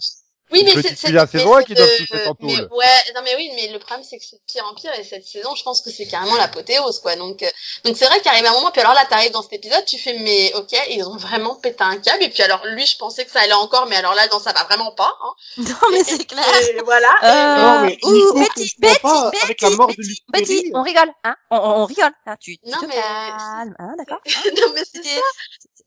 Oui, 0.53 0.63
mais 0.63 0.71
c'est 0.73 0.81
c'est 0.83 0.95
c'est 0.95 1.07
qu'ils 1.07 1.13
doivent 1.13 1.31
de- 1.31 2.15
être 2.15 2.29
en 2.29 2.35
mais 2.39 2.55
ouais, 2.55 2.85
non 3.15 3.21
mais 3.23 3.35
oui, 3.35 3.51
mais 3.55 3.67
le 3.73 3.79
problème 3.79 4.05
c'est 4.09 4.17
que 4.17 4.23
c'est 4.23 4.37
de 4.37 4.41
pire 4.47 4.65
en 4.65 4.73
pire 4.75 4.91
et 4.97 5.03
cette 5.03 5.25
saison, 5.25 5.53
je 5.55 5.63
pense 5.63 5.81
que 5.81 5.89
c'est 5.89 6.05
carrément 6.07 6.35
l'apothéose 6.35 6.99
quoi. 6.99 7.15
Donc 7.15 7.43
euh, 7.43 7.49
donc 7.83 7.97
c'est 7.97 8.05
vrai 8.05 8.21
qu'arrive 8.21 8.45
un 8.45 8.53
moment 8.53 8.71
puis 8.71 8.81
alors 8.81 8.93
là 8.93 9.05
t'arrives 9.09 9.31
dans 9.31 9.41
cet 9.41 9.53
épisode, 9.53 9.83
tu 9.85 9.97
fais 9.97 10.13
mais 10.19 10.53
OK, 10.55 10.71
ils 10.89 11.03
ont 11.03 11.17
vraiment 11.17 11.55
pété 11.55 11.83
un 11.83 11.97
câble 11.97 12.23
et 12.23 12.29
puis 12.29 12.43
alors 12.43 12.65
lui 12.67 12.85
je 12.85 12.97
pensais 12.97 13.25
que 13.25 13.31
ça 13.31 13.41
allait 13.41 13.53
encore 13.53 13.87
mais 13.87 13.95
alors 13.97 14.13
là 14.13 14.27
non 14.31 14.39
ça 14.39 14.53
va 14.53 14.63
vraiment 14.63 14.91
pas 14.91 15.13
hein. 15.23 15.33
Non, 15.57 15.89
mais 15.91 16.03
c'est 16.03 16.25
clair. 16.25 16.43
Et 16.69 16.81
voilà. 16.83 17.09
Euh, 17.23 17.61
Non, 17.61 17.81
mais 17.85 17.97
ouh, 18.03 18.33
Betty, 18.39 18.73
Betty, 18.79 18.99
Betty, 19.01 19.43
avec 19.43 19.61
la 19.61 19.69
mort 19.71 19.87
de 19.87 19.95
Betty, 19.95 20.07
Luc 20.07 20.19
Betty, 20.63 20.71
on 20.75 20.83
rigole, 20.83 21.11
hein 21.23 21.35
on, 21.51 21.57
on, 21.57 21.85
rigole, 21.85 22.11
hein 22.25 22.35
tu, 22.39 22.57
tu 22.57 22.69
Non, 22.69 22.79
te 22.79 22.85
mais- 22.85 22.93
calmes, 22.95 23.75
hein, 23.79 23.93
d'accord 23.97 24.19
non 24.61 24.71
mais 24.75 24.81
c'est 24.85 24.97
C'était- 25.03 25.15
ça. 25.15 25.21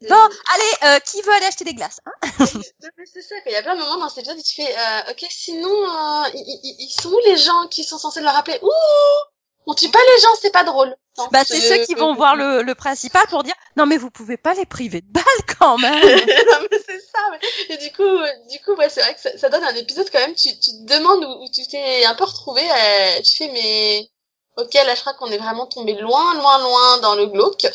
Bon, 0.02 0.14
allez, 0.14 0.96
euh, 0.96 0.98
qui 1.00 1.22
veut 1.22 1.32
aller 1.32 1.46
acheter 1.46 1.64
des 1.64 1.72
glaces 1.74 2.00
hein? 2.04 2.12
Mais 2.98 3.04
c'est 3.12 3.22
ça, 3.22 3.34
quoi. 3.42 3.50
il 3.50 3.52
y 3.52 3.56
a 3.56 3.62
plein 3.62 3.76
de 3.76 3.80
moments 3.80 3.96
dans 3.98 4.08
cet 4.10 4.18
épisode 4.18 4.38
où 4.38 4.42
tu 4.42 4.54
fais, 4.54 4.70
euh, 4.76 5.10
ok, 5.10 5.24
sinon, 5.30 5.70
euh, 5.70 6.28
ils, 6.34 6.94
sont 7.00 7.10
où 7.10 7.18
les 7.24 7.36
gens 7.38 7.66
qui 7.70 7.82
sont 7.82 7.96
censés 7.98 8.20
le 8.20 8.28
rappeler? 8.28 8.58
Ouh 8.62 8.68
On 9.66 9.74
tue 9.74 9.88
pas 9.88 9.98
les 10.14 10.20
gens, 10.20 10.28
c'est 10.40 10.52
pas 10.52 10.64
drôle. 10.64 10.94
Non, 11.18 11.28
Bah 11.32 11.44
c'est 11.46 11.60
ceux 11.60 11.82
qui 11.86 11.94
vont 11.94 12.14
voir 12.14 12.36
le, 12.36 12.60
le 12.62 12.74
principal 12.74 13.26
pour 13.28 13.42
dire 13.42 13.54
non 13.78 13.86
mais 13.86 13.96
vous 13.96 14.10
pouvez 14.10 14.36
pas 14.36 14.52
les 14.52 14.66
priver 14.66 15.00
de 15.00 15.10
balles 15.10 15.24
quand 15.58 15.78
même. 15.78 15.94
non, 16.04 16.66
mais 16.70 16.78
c'est 16.86 17.00
ça. 17.00 17.30
ouais. 17.30 17.38
Et 17.70 17.78
du 17.78 17.90
coup, 17.92 18.02
euh, 18.02 18.28
du 18.50 18.58
coup, 18.60 18.74
ouais, 18.74 18.90
c'est 18.90 19.00
vrai 19.00 19.14
que 19.14 19.20
ça, 19.22 19.36
ça 19.38 19.48
donne 19.48 19.64
un 19.64 19.74
épisode 19.76 20.10
quand 20.12 20.18
même. 20.18 20.34
Tu, 20.34 20.50
tu 20.58 20.72
te 20.72 20.84
demandes 20.94 21.24
où, 21.24 21.42
où 21.42 21.48
tu 21.50 21.66
t'es 21.66 22.04
un 22.04 22.14
peu 22.14 22.24
retrouvé. 22.24 22.60
euh, 22.70 23.22
tu 23.22 23.34
fais, 23.36 23.48
mais 23.48 24.06
ok, 24.56 24.74
là, 24.74 24.94
je 24.94 25.00
crois 25.00 25.14
qu'on 25.14 25.30
est 25.30 25.38
vraiment 25.38 25.66
tombé 25.66 25.94
loin, 25.94 26.34
loin, 26.34 26.58
loin 26.58 26.98
dans 26.98 27.14
le 27.14 27.26
glauque. 27.26 27.66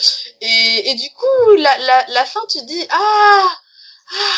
Et, 0.42 0.90
et 0.92 0.96
du 0.96 1.10
coup, 1.12 1.52
la, 1.58 1.78
la, 1.78 2.06
la 2.10 2.26
fin, 2.26 2.42
tu 2.50 2.62
dis, 2.64 2.86
ah, 2.90 3.50
ah, 4.14 4.38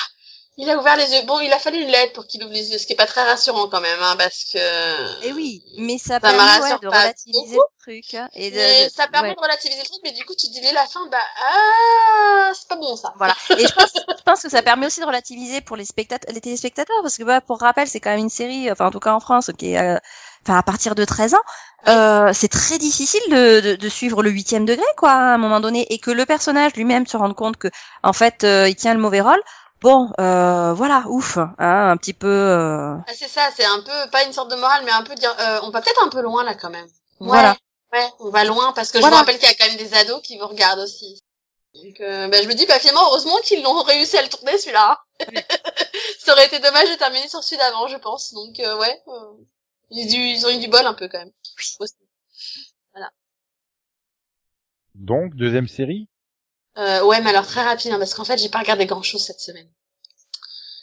il 0.58 0.70
a 0.70 0.78
ouvert 0.78 0.96
les 0.98 1.12
yeux. 1.14 1.24
Bon, 1.26 1.40
il 1.40 1.52
a 1.52 1.58
fallu 1.58 1.80
une 1.82 1.90
lettre 1.90 2.14
pour 2.14 2.28
qu'il 2.28 2.44
ouvre 2.44 2.54
les 2.54 2.72
yeux, 2.72 2.78
ce 2.78 2.86
qui 2.86 2.94
est 2.94 2.98
pas 2.98 3.08
très 3.08 3.24
rassurant 3.24 3.68
quand 3.70 3.82
même, 3.82 4.00
hein, 4.04 4.16
parce 4.18 4.46
que. 4.54 5.26
Et 5.26 5.32
oui, 5.34 5.64
mais 5.78 5.98
ça 5.98 6.16
Ça 6.16 6.20
permet 6.20 6.38
me 6.38 6.62
ouais, 6.64 6.80
de 6.80 6.88
relativiser 6.88 7.56
beaucoup. 7.56 7.68
le 7.80 7.82
truc 7.82 8.14
hein, 8.14 8.30
et 8.34 8.52
de, 8.52 8.56
Mais 8.56 8.86
de- 8.86 8.92
ça 8.92 9.08
permet 9.08 9.30
ouais. 9.30 9.36
de 9.36 9.40
relativiser 9.42 9.80
le 9.82 9.88
truc, 9.88 10.00
mais 10.04 10.12
du 10.12 10.24
coup, 10.26 10.36
tu 10.36 10.48
te 10.48 10.52
dis 10.54 10.62
dès 10.62 10.72
la 10.74 10.86
fin, 10.86 11.08
bah, 11.08 11.18
ah, 11.44 12.52
c'est 12.54 12.68
pas 12.68 12.76
bon 12.76 12.96
ça. 12.96 13.14
Voilà. 13.18 13.36
Et 13.58 13.66
je 13.66 13.74
pense, 13.74 13.94
je 13.96 14.24
pense 14.24 14.42
que 14.44 14.50
ça 14.50 14.62
permet 14.62 14.86
aussi 14.86 15.00
de 15.00 15.06
relativiser 15.06 15.62
pour 15.62 15.76
les 15.76 15.86
spectateurs, 15.86 16.32
les 16.32 16.42
téléspectateurs, 16.42 16.98
parce 17.02 17.18
que 17.18 17.24
bah, 17.24 17.42
pour 17.42 17.60
rappel, 17.60 17.88
c'est 17.88 18.00
quand 18.00 18.12
même 18.12 18.20
une 18.20 18.30
série, 18.30 18.72
enfin 18.72 18.86
en 18.88 18.92
tout 18.92 19.00
cas 19.00 19.14
en 19.14 19.20
France, 19.20 19.50
qui 19.58 19.74
est, 19.74 19.80
euh, 19.80 19.98
enfin 20.46 20.58
à 20.58 20.64
partir 20.64 20.96
de 20.96 21.06
13 21.06 21.34
ans, 21.34 21.42
euh, 21.88 22.32
c'est 22.34 22.48
très 22.48 22.78
difficile 22.78 23.22
de, 23.30 23.60
de, 23.60 23.76
de 23.76 23.90
suivre 23.90 24.24
le 24.24 24.30
huitième 24.30 24.66
degré, 24.66 24.86
quoi, 24.98 25.12
à 25.12 25.34
un 25.34 25.38
moment 25.38 25.60
donné, 25.60 25.86
et 25.94 26.00
que 26.00 26.12
le 26.12 26.26
personnage 26.26 26.74
lui-même 26.76 27.08
se 27.08 27.18
rende 27.18 27.36
compte 27.36 27.58
que, 27.58 27.68
en 28.04 28.14
fait, 28.14 28.44
euh, 28.44 28.70
il 28.70 28.76
tient 28.76 28.94
le 28.94 29.00
mauvais 29.00 29.22
rôle. 29.22 29.42
Bon, 29.82 30.10
euh, 30.20 30.74
voilà, 30.74 31.04
ouf, 31.08 31.38
hein, 31.38 31.90
un 31.90 31.98
petit 31.98 32.14
peu, 32.14 32.28
euh, 32.28 32.96
c'est 33.14 33.28
ça, 33.28 33.50
c'est 33.56 33.66
un 33.66 33.82
peu, 33.82 34.10
pas 34.12 34.24
une 34.24 34.32
sorte 34.32 34.50
de 34.50 34.56
morale, 34.56 34.84
mais 34.86 34.92
un 34.92 35.04
peu 35.04 35.14
dire, 35.16 35.36
euh, 35.40 35.60
on 35.64 35.72
va 35.72 35.82
peut-être 35.82 36.02
un 36.04 36.10
peu 36.10 36.22
loin 36.22 36.44
là 36.46 36.56
quand 36.56 36.70
même. 36.70 36.86
Ouais, 37.20 37.28
voilà. 37.28 37.58
Ouais, 37.92 38.08
on 38.20 38.30
va 38.30 38.44
loin 38.46 38.72
parce 38.74 38.92
que 38.92 39.00
Voilà. 39.00 39.18
je 39.18 39.22
me 39.22 39.26
rappelle 39.26 39.38
qu'il 39.38 39.48
y 39.48 39.52
a 39.52 39.56
quand 39.56 39.68
même 39.68 39.78
des 39.78 39.94
ados 39.94 40.22
qui 40.24 40.38
vous 40.38 40.48
regardent 40.48 40.80
aussi. 40.80 41.22
Donc, 41.76 42.00
euh, 42.02 42.28
ben, 42.28 42.42
je 42.42 42.48
me 42.48 42.54
dis, 42.54 42.66
bah, 42.66 42.80
finalement, 42.80 43.08
heureusement 43.08 43.38
qu'ils 43.44 43.62
l'ont 43.62 43.82
réussi 43.84 44.18
à 44.18 44.22
le 44.22 44.30
tourner, 44.30 44.58
celui-là. 44.58 45.00
Ça 46.20 46.34
aurait 46.34 46.46
été 46.46 46.60
dommage 46.60 46.90
de 46.90 46.96
terminer 46.96 47.28
sur 47.28 47.44
celui 47.44 47.58
d'avant, 47.58 47.88
je 47.88 47.98
pense. 47.98 48.34
Donc, 48.34 48.60
euh, 48.60 48.78
ouais, 48.78 49.02
euh, 49.08 49.32
ils, 49.94 50.04
ont 50.04 50.06
eu 50.06 50.08
du- 50.08 50.28
ils 50.38 50.46
ont 50.46 50.50
eu 50.50 50.60
du 50.60 50.68
bol 50.68 50.86
un 50.86 50.94
peu 50.94 51.08
quand 51.08 51.20
même. 51.20 51.32
Aussi. 51.80 51.94
Donc, 54.96 55.36
deuxième 55.36 55.68
série? 55.68 56.08
Euh, 56.78 57.04
ouais, 57.04 57.22
mais 57.22 57.30
alors 57.30 57.48
très 57.48 57.64
rapide, 57.64 57.92
hein, 57.92 58.00
parce 58.00 58.14
qu'en 58.14 58.26
fait, 58.26 58.38
j'ai 58.38 58.50
pas 58.50 58.60
regardé 58.60 58.86
grand 58.86 59.04
chose 59.04 59.24
cette 59.24 59.40
semaine. 59.40 59.70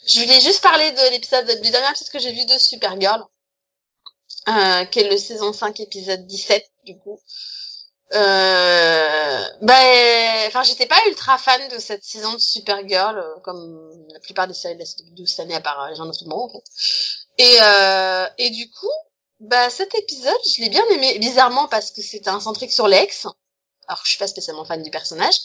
Je 0.07 0.19
voulais 0.21 0.41
juste 0.41 0.61
parler 0.61 0.91
de 0.91 1.11
l'épisode, 1.11 1.45
du 1.61 1.69
dernier 1.69 1.89
épisode 1.89 2.09
que 2.11 2.19
j'ai 2.19 2.31
vu 2.31 2.45
de 2.45 2.57
Supergirl, 2.57 3.23
euh, 4.47 4.85
qui 4.85 4.99
est 4.99 5.09
le 5.09 5.17
saison 5.17 5.53
5, 5.53 5.79
épisode 5.79 6.25
17, 6.25 6.71
du 6.85 6.97
coup. 6.97 7.19
Euh, 8.13 9.43
ben, 9.61 10.47
enfin, 10.47 10.63
j'étais 10.63 10.87
pas 10.87 10.97
ultra 11.07 11.37
fan 11.37 11.61
de 11.69 11.79
cette 11.79 12.03
saison 12.03 12.33
de 12.33 12.39
Supergirl, 12.39 13.17
euh, 13.17 13.39
comme 13.41 13.91
la 14.11 14.19
plupart 14.19 14.47
des 14.47 14.53
séries 14.53 14.75
de 14.75 14.79
la 14.79 14.85
de 15.15 15.25
cette 15.25 15.39
année, 15.41 15.55
à 15.55 15.61
part 15.61 15.81
euh, 15.83 15.89
Les 15.89 15.95
gens 15.95 16.05
de 16.05 16.11
tout 16.11 16.25
le 16.25 16.29
monde, 16.29 16.49
en 16.49 16.53
fait. 16.53 16.63
Et, 17.37 17.57
euh, 17.61 18.27
et 18.37 18.49
du 18.49 18.69
coup, 18.71 18.91
bah, 19.39 19.69
cet 19.69 19.95
épisode, 19.95 20.37
je 20.55 20.61
l'ai 20.61 20.69
bien 20.69 20.85
aimé, 20.89 21.17
bizarrement, 21.19 21.67
parce 21.67 21.91
que 21.91 22.01
c'était 22.01 22.29
un 22.29 22.39
centrique 22.39 22.71
sur 22.71 22.87
l'ex. 22.87 23.25
Alors, 23.87 24.01
je 24.03 24.09
suis 24.09 24.19
pas 24.19 24.27
spécialement 24.27 24.65
fan 24.65 24.83
du 24.83 24.91
personnage. 24.91 25.35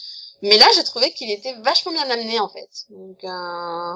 Mais 0.43 0.59
là, 0.59 0.67
j'ai 0.75 0.85
trouvé 0.85 1.13
qu'il 1.13 1.31
était 1.31 1.55
vachement 1.61 1.93
bien 1.93 2.09
amené, 2.11 2.39
en 2.41 2.49
fait. 2.49 2.69
Donc, 2.91 3.25
euh, 3.25 3.95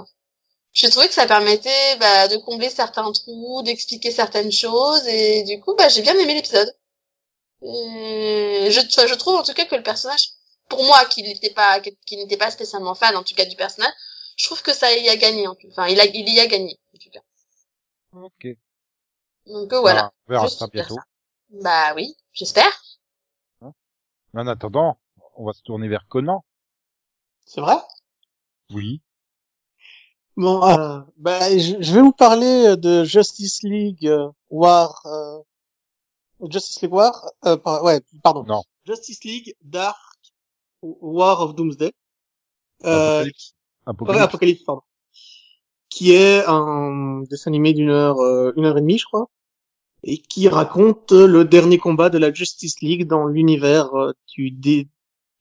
j'ai 0.73 0.89
trouvé 0.89 1.09
que 1.09 1.15
ça 1.15 1.27
permettait 1.27 1.97
bah, 1.97 2.29
de 2.29 2.37
combler 2.37 2.71
certains 2.71 3.11
trous, 3.13 3.63
d'expliquer 3.63 4.11
certaines 4.11 4.53
choses, 4.53 5.07
et 5.07 5.43
du 5.43 5.61
coup, 5.61 5.75
bah, 5.75 5.89
j'ai 5.89 6.03
bien 6.03 6.19
aimé 6.19 6.35
l'épisode. 6.35 6.75
Et 7.63 8.69
Je, 8.71 8.81
je 8.81 9.15
trouve 9.15 9.35
en 9.37 9.43
tout 9.43 9.53
cas 9.53 9.67
que 9.67 9.75
le 9.75 9.83
personnage, 9.83 10.31
pour 10.69 10.83
moi, 10.85 11.05
qui 11.07 11.23
n'était 11.23 11.51
pas, 11.51 11.81
qui 11.81 12.17
n'était 12.17 12.37
pas 12.39 12.51
spécialement 12.51 12.95
fan, 12.95 13.17
en 13.17 13.23
tout 13.23 13.35
cas 13.35 13.45
du 13.45 13.57
personnage, 13.57 13.93
je 14.37 14.47
trouve 14.47 14.63
que 14.63 14.73
ça 14.73 14.91
y 14.97 15.09
a 15.09 15.17
gagné. 15.17 15.47
En 15.47 15.55
tout. 15.55 15.69
Enfin, 15.71 15.89
il 15.89 16.01
a, 16.01 16.07
il 16.07 16.29
y 16.33 16.41
a 16.41 16.47
gagné, 16.47 16.79
en 16.95 16.99
tout 16.99 17.11
cas. 17.11 17.21
Ok. 18.13 18.47
Donc 19.47 19.73
euh, 19.73 19.81
voilà. 19.81 20.07
Ah, 20.07 20.13
on 20.27 20.33
verra 20.33 20.49
ça 20.49 20.67
bientôt. 20.69 20.95
ça. 20.97 21.03
Bah 21.63 21.95
oui, 21.97 22.15
j'espère. 22.33 22.71
En 24.33 24.47
attendant, 24.47 24.97
on 25.35 25.45
va 25.45 25.53
se 25.53 25.63
tourner 25.63 25.89
vers 25.89 26.07
Conan. 26.07 26.45
C'est 27.45 27.61
vrai? 27.61 27.77
Oui. 28.73 29.03
Bon, 30.37 30.65
euh, 30.65 31.01
bah, 31.17 31.51
je, 31.59 31.83
je 31.83 31.93
vais 31.95 32.01
vous 32.01 32.13
parler 32.13 32.77
de 32.77 33.03
Justice 33.03 33.65
League 33.65 34.07
euh, 34.07 34.31
War. 34.49 35.05
euh, 35.07 35.41
Justice 36.49 36.81
League 36.83 36.93
War. 36.93 37.29
Euh, 37.45 37.57
par- 37.57 37.83
ouais, 37.83 38.01
pardon. 38.23 38.45
Non. 38.45 38.63
Justice 38.87 39.25
League 39.25 39.57
Dark 39.63 39.99
War 40.83 41.41
of 41.41 41.57
Doomsday. 41.57 41.93
Euh, 42.85 43.25
Apocalypse. 43.25 43.55
Ouais, 43.87 43.91
Apocalypse. 43.91 44.23
Apocalypse, 44.25 44.63
pardon. 44.65 44.83
Qui 45.91 46.13
est 46.15 46.45
un 46.47 47.23
dessin 47.29 47.51
animé 47.51 47.73
d'une 47.75 47.91
heure, 47.91 48.19
euh, 48.21 48.53
une 48.57 48.65
heure 48.65 48.79
et 48.79 48.81
demie, 48.81 48.99
je 48.99 49.05
crois, 49.05 49.27
et 50.05 50.19
qui 50.19 50.49
raconte 50.49 51.13
le 51.13 51.45
dernier 51.45 51.79
combat 51.79 52.09
de 52.11 52.19
la 52.19 52.33
Justice 52.33 52.81
League 52.81 53.07
dans 53.07 53.27
l'univers 53.27 53.95
euh, 53.95 54.13
du 54.35 54.51
D- 54.51 54.89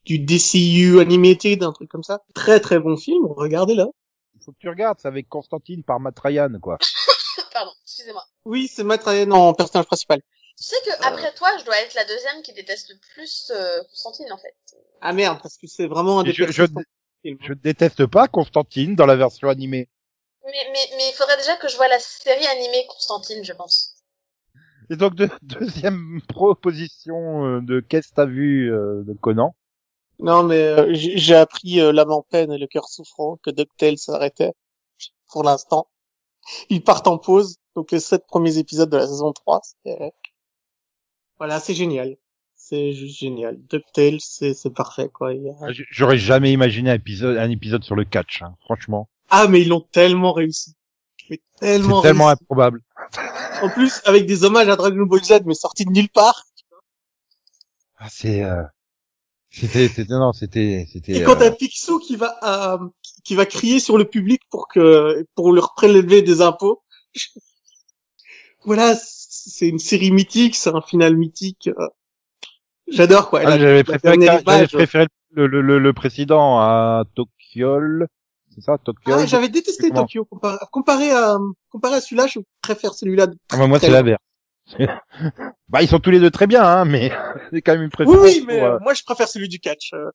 du 0.06 0.18
DCU 0.20 1.00
Animated, 1.02 1.62
un 1.64 1.72
truc 1.72 1.90
comme 1.90 2.04
ça. 2.04 2.22
Très 2.34 2.60
très 2.60 2.80
bon 2.80 2.98
film, 2.98 3.26
regardez-le. 3.28 3.86
Il 4.36 4.44
faut 4.44 4.52
que 4.54 4.58
tu 4.60 4.70
regardes, 4.70 4.98
c'est 5.00 5.08
avec 5.08 5.30
Constantine 5.30 5.84
par 5.84 6.00
Matt 6.00 6.20
Ryan, 6.20 6.50
quoi. 6.62 6.78
Pardon, 7.54 7.72
excusez-moi. 7.84 8.24
Oui, 8.46 8.68
c'est 8.68 8.84
Matt 8.84 9.04
Ryan 9.04 9.30
en 9.32 9.54
personnage 9.54 9.86
principal. 9.86 10.20
Tu 10.58 10.64
sais 10.64 10.76
que 10.86 11.08
après 11.08 11.32
toi, 11.36 11.50
je 11.60 11.66
dois 11.66 11.78
être 11.82 11.94
la 11.94 12.06
deuxième 12.06 12.42
qui 12.42 12.54
déteste 12.54 12.90
le 12.90 12.96
plus 13.14 13.52
euh, 13.54 13.82
Constantine, 13.90 14.32
en 14.32 14.38
fait. 14.38 14.56
Ah 15.02 15.14
merde, 15.14 15.40
parce 15.44 15.58
que 15.58 15.68
c'est 15.68 15.88
vraiment 15.88 16.22
un 16.22 16.24
des 16.24 16.32
Je, 16.34 16.44
pires 16.46 16.52
je, 16.54 16.66
films. 16.66 17.38
je 17.42 17.54
déteste 17.54 18.06
pas 18.08 18.28
Constantine 18.28 18.96
dans 18.96 19.06
la 19.06 19.16
version 19.16 19.48
animée. 19.50 19.90
Mais 20.52 20.70
mais 20.74 20.80
mais 20.98 21.10
il 21.10 21.14
faudrait 21.14 21.38
déjà 21.38 21.56
que 21.58 21.68
je 21.68 21.76
vois 21.76 21.88
la 21.88 22.00
série 22.00 22.46
animée 22.48 22.86
Constantine, 22.88 23.44
je 23.44 23.54
pense. 23.54 23.96
Et 24.90 24.96
donc, 24.96 25.16
de- 25.16 25.30
deuxième 25.44 26.22
proposition 26.28 27.46
euh, 27.46 27.62
de 27.62 27.80
qu'est-ce 27.80 28.10
que 28.10 28.16
t'as 28.16 28.26
vu 28.26 28.72
euh, 28.74 29.04
de 29.04 29.14
Conan? 29.14 29.56
Non, 30.20 30.44
mais 30.44 30.60
euh, 30.62 30.94
j'ai 30.94 31.18
j'ai 31.18 31.36
appris 31.36 31.80
euh, 31.80 31.92
l'âme 31.92 32.12
en 32.12 32.22
peine 32.24 32.52
et 32.52 32.58
le 32.58 32.68
cœur 32.68 32.90
souffrant 32.90 33.38
que 33.44 33.52
DuckTales 33.52 33.98
s'arrêtait 33.98 34.54
pour 35.32 35.44
l'instant. 35.44 35.88
Ils 36.70 36.84
partent 36.84 37.08
en 37.08 37.18
pause, 37.18 37.58
donc 37.76 37.92
les 37.92 38.00
sept 38.00 38.26
premiers 38.28 38.58
épisodes 38.58 38.90
de 38.90 38.98
la 38.98 39.08
saison 39.08 39.32
3. 39.34 39.62
c'est- 39.86 40.14
Voilà, 41.38 41.60
c'est 41.60 41.74
génial. 41.74 42.18
C'est 42.56 42.92
juste 42.94 43.18
génial. 43.20 43.58
DuckTales, 43.68 44.20
c'est 44.20 44.54
c'est 44.54 44.70
parfait, 44.74 45.10
quoi. 45.10 45.34
Il 45.34 45.44
y 45.44 45.50
a- 45.50 45.72
J- 45.72 45.86
J'aurais 45.90 46.18
jamais 46.18 46.52
imaginé 46.52 46.90
un 46.92 46.96
épisode, 46.96 47.38
un 47.38 47.50
épisode 47.50 47.84
sur 47.84 47.96
le 47.96 48.04
catch, 48.04 48.42
hein, 48.42 48.56
franchement. 48.62 49.10
Ah, 49.30 49.48
mais 49.48 49.62
ils 49.62 49.68
l'ont 49.70 49.88
tellement 49.92 50.34
réussi. 50.34 50.76
Mais 51.30 51.40
tellement 51.60 52.02
tellement 52.02 52.26
réussi. 52.26 52.42
improbable. 52.44 52.82
En 53.62 53.70
plus, 53.70 54.02
avec 54.06 54.26
des 54.26 54.44
hommages 54.44 54.70
à 54.70 54.76
Dragon 54.76 55.06
Ball 55.06 55.24
Z, 55.24 55.42
mais 55.46 55.54
sortis 55.54 55.86
de 55.86 55.92
nulle 55.92 56.10
part. 56.10 56.46
Ah, 57.98 58.08
c'est, 58.10 58.44
euh, 58.44 58.64
c'était, 59.50 59.88
c'était, 59.90 60.14
non, 60.14 60.32
c'était, 60.32 60.88
c'était. 60.92 61.14
Et 61.14 61.24
quand 61.24 61.36
euh, 61.36 61.40
t'as 61.40 61.52
Picsou 61.52 62.00
qui 62.00 62.16
va, 62.16 62.38
euh, 62.44 62.88
qui 63.24 63.36
va 63.36 63.46
crier 63.46 63.80
sur 63.80 63.98
le 63.98 64.06
public 64.06 64.42
pour 64.50 64.68
que, 64.68 65.26
pour 65.36 65.52
leur 65.52 65.74
prélever 65.74 66.22
des 66.22 66.42
impôts. 66.42 66.82
voilà, 68.64 68.96
c'est 68.96 69.68
une 69.68 69.80
série 69.80 70.12
mythique, 70.12 70.56
c'est 70.56 70.74
un 70.74 70.82
final 70.82 71.16
mythique. 71.18 71.68
euh. 71.68 71.88
J'adore, 72.88 73.30
quoi. 73.30 73.42
ah, 73.46 73.60
j'avais 73.60 73.84
préféré, 73.84 74.16
image, 74.16 74.72
préféré 74.72 75.08
le, 75.32 75.46
le, 75.48 75.62
le, 75.62 75.78
le 75.80 75.94
président 75.94 76.60
à 76.60 77.04
Tokyo. 77.16 78.06
C'est 78.60 78.66
ça, 78.66 78.78
Tokyo. 78.78 79.14
Ah, 79.14 79.26
j'avais 79.26 79.50
détesté 79.50 79.90
Comment 79.90 80.02
Tokyo. 80.02 80.26
Comparé, 80.26 80.58
comparé 80.72 81.12
à, 81.12 81.38
comparé 81.70 81.96
à 81.96 82.02
celui-là, 82.02 82.28
je 82.28 82.40
préfère 82.62 82.94
celui-là. 82.94 83.28
Ah, 83.52 83.58
bah, 83.58 83.68
moi, 83.68 83.80
c'est 83.80 83.90
l'inverse. 83.90 84.22
bah, 85.70 85.82
ils 85.82 85.88
sont 85.88 86.00
tous 86.00 86.12
les 86.12 86.20
deux 86.20 86.30
très 86.32 86.46
bien, 86.48 86.64
hein, 86.64 86.86
mais 86.86 87.12
c'est 87.52 87.62
quand 87.62 87.74
même 87.74 87.82
une 87.82 87.88
Oui, 87.88 87.92
préférence. 87.92 88.24
oui, 88.24 88.44
mais 88.48 88.60
pour, 88.60 88.68
euh, 88.68 88.80
moi, 88.82 88.94
je 88.94 89.04
préfère 89.04 89.28
celui 89.28 89.50
du 89.50 89.60
catch. 89.60 89.94
euh. 89.94 90.10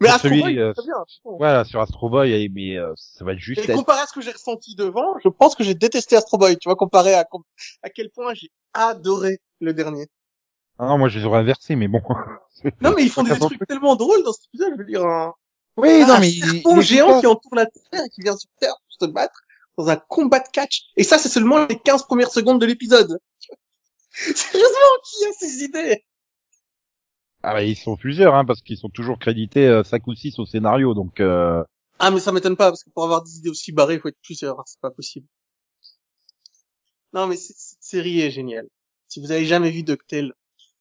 Mais 0.00 0.08
Astro 0.08 0.28
celui, 0.28 0.40
Boy, 0.42 0.58
euh, 0.58 0.72
très 0.72 0.84
bien. 0.84 0.96
Voilà, 1.24 1.64
sur 1.64 1.80
Astro 1.80 2.10
Boy, 2.10 2.48
mais 2.52 2.76
euh, 2.76 2.92
ça 2.96 3.24
va 3.24 3.36
juste 3.36 3.60
Et 3.60 3.70
être... 3.70 3.76
comparé 3.76 4.00
à 4.00 4.06
ce 4.06 4.12
que 4.12 4.20
j'ai 4.20 4.32
ressenti 4.32 4.74
devant, 4.74 5.14
je 5.22 5.28
pense 5.28 5.54
que 5.54 5.62
j'ai 5.62 5.74
détesté 5.74 6.16
Astro 6.16 6.38
Boy. 6.38 6.56
Tu 6.58 6.68
vois, 6.68 6.74
comparé 6.74 7.14
à, 7.14 7.24
à 7.84 7.90
quel 7.90 8.10
point 8.10 8.34
j'ai 8.34 8.50
adoré 8.74 9.38
le 9.60 9.72
dernier. 9.72 10.08
Ah 10.80 10.86
non, 10.86 10.98
moi, 10.98 11.08
je 11.08 11.20
les 11.20 11.24
aurais 11.24 11.38
inversés, 11.40 11.76
mais 11.76 11.86
bon. 11.88 12.00
Non, 12.80 12.92
mais 12.96 13.02
ils 13.02 13.10
font 13.10 13.22
des 13.24 13.36
trucs 13.38 13.66
tellement 13.66 13.96
drôles 13.96 14.22
dans 14.24 14.32
cet 14.32 14.44
épisode, 14.46 14.72
je 14.74 14.78
veux 14.78 14.84
dire, 14.88 15.04
un, 15.04 15.34
Oui, 15.76 16.00
non, 16.00 16.14
un 16.14 16.20
mais 16.20 16.30
il- 16.30 16.44
serpent 16.44 16.76
il 16.76 16.82
géant 16.82 17.20
qui 17.20 17.26
entoure 17.26 17.54
la 17.54 17.66
Terre 17.66 18.04
et 18.04 18.08
qui 18.10 18.20
vient 18.22 18.36
sur 18.36 18.50
Terre 18.60 18.74
pour 18.76 19.06
se 19.08 19.12
battre 19.12 19.40
dans 19.78 19.88
un 19.88 19.96
combat 19.96 20.40
de 20.40 20.48
catch. 20.52 20.82
Et 20.96 21.04
ça, 21.04 21.18
c'est 21.18 21.28
seulement 21.30 21.64
les 21.66 21.78
15 21.78 22.04
premières 22.04 22.30
secondes 22.30 22.60
de 22.60 22.66
l'épisode. 22.66 23.18
Sérieusement, 24.10 24.96
qui 25.04 25.24
a 25.24 25.32
ces 25.32 25.64
idées? 25.64 26.04
Ah 27.42 27.54
bah, 27.54 27.64
ils 27.64 27.76
sont 27.76 27.96
plusieurs, 27.96 28.34
hein, 28.34 28.44
parce 28.44 28.60
qu'ils 28.62 28.76
sont 28.78 28.90
toujours 28.90 29.18
crédités 29.18 29.66
euh, 29.66 29.82
5 29.82 30.06
ou 30.06 30.14
6 30.14 30.38
au 30.38 30.46
scénario, 30.46 30.94
donc... 30.94 31.18
Euh... 31.20 31.64
Ah, 31.98 32.10
mais 32.10 32.20
ça 32.20 32.32
m'étonne 32.32 32.56
pas, 32.56 32.68
parce 32.70 32.84
que 32.84 32.90
pour 32.90 33.04
avoir 33.04 33.22
des 33.22 33.38
idées 33.38 33.48
aussi 33.50 33.72
barrées, 33.72 33.94
il 33.94 34.00
faut 34.00 34.08
être 34.08 34.18
plusieurs, 34.22 34.60
hein, 34.60 34.64
c'est 34.66 34.80
pas 34.80 34.90
possible. 34.90 35.26
Non, 37.12 37.26
mais 37.26 37.36
cette 37.36 37.56
série 37.80 38.20
est 38.20 38.30
géniale. 38.30 38.68
Si 39.08 39.20
vous 39.20 39.30
avez 39.32 39.44
jamais 39.44 39.70
vu 39.70 39.82
DuckTales, 39.82 40.32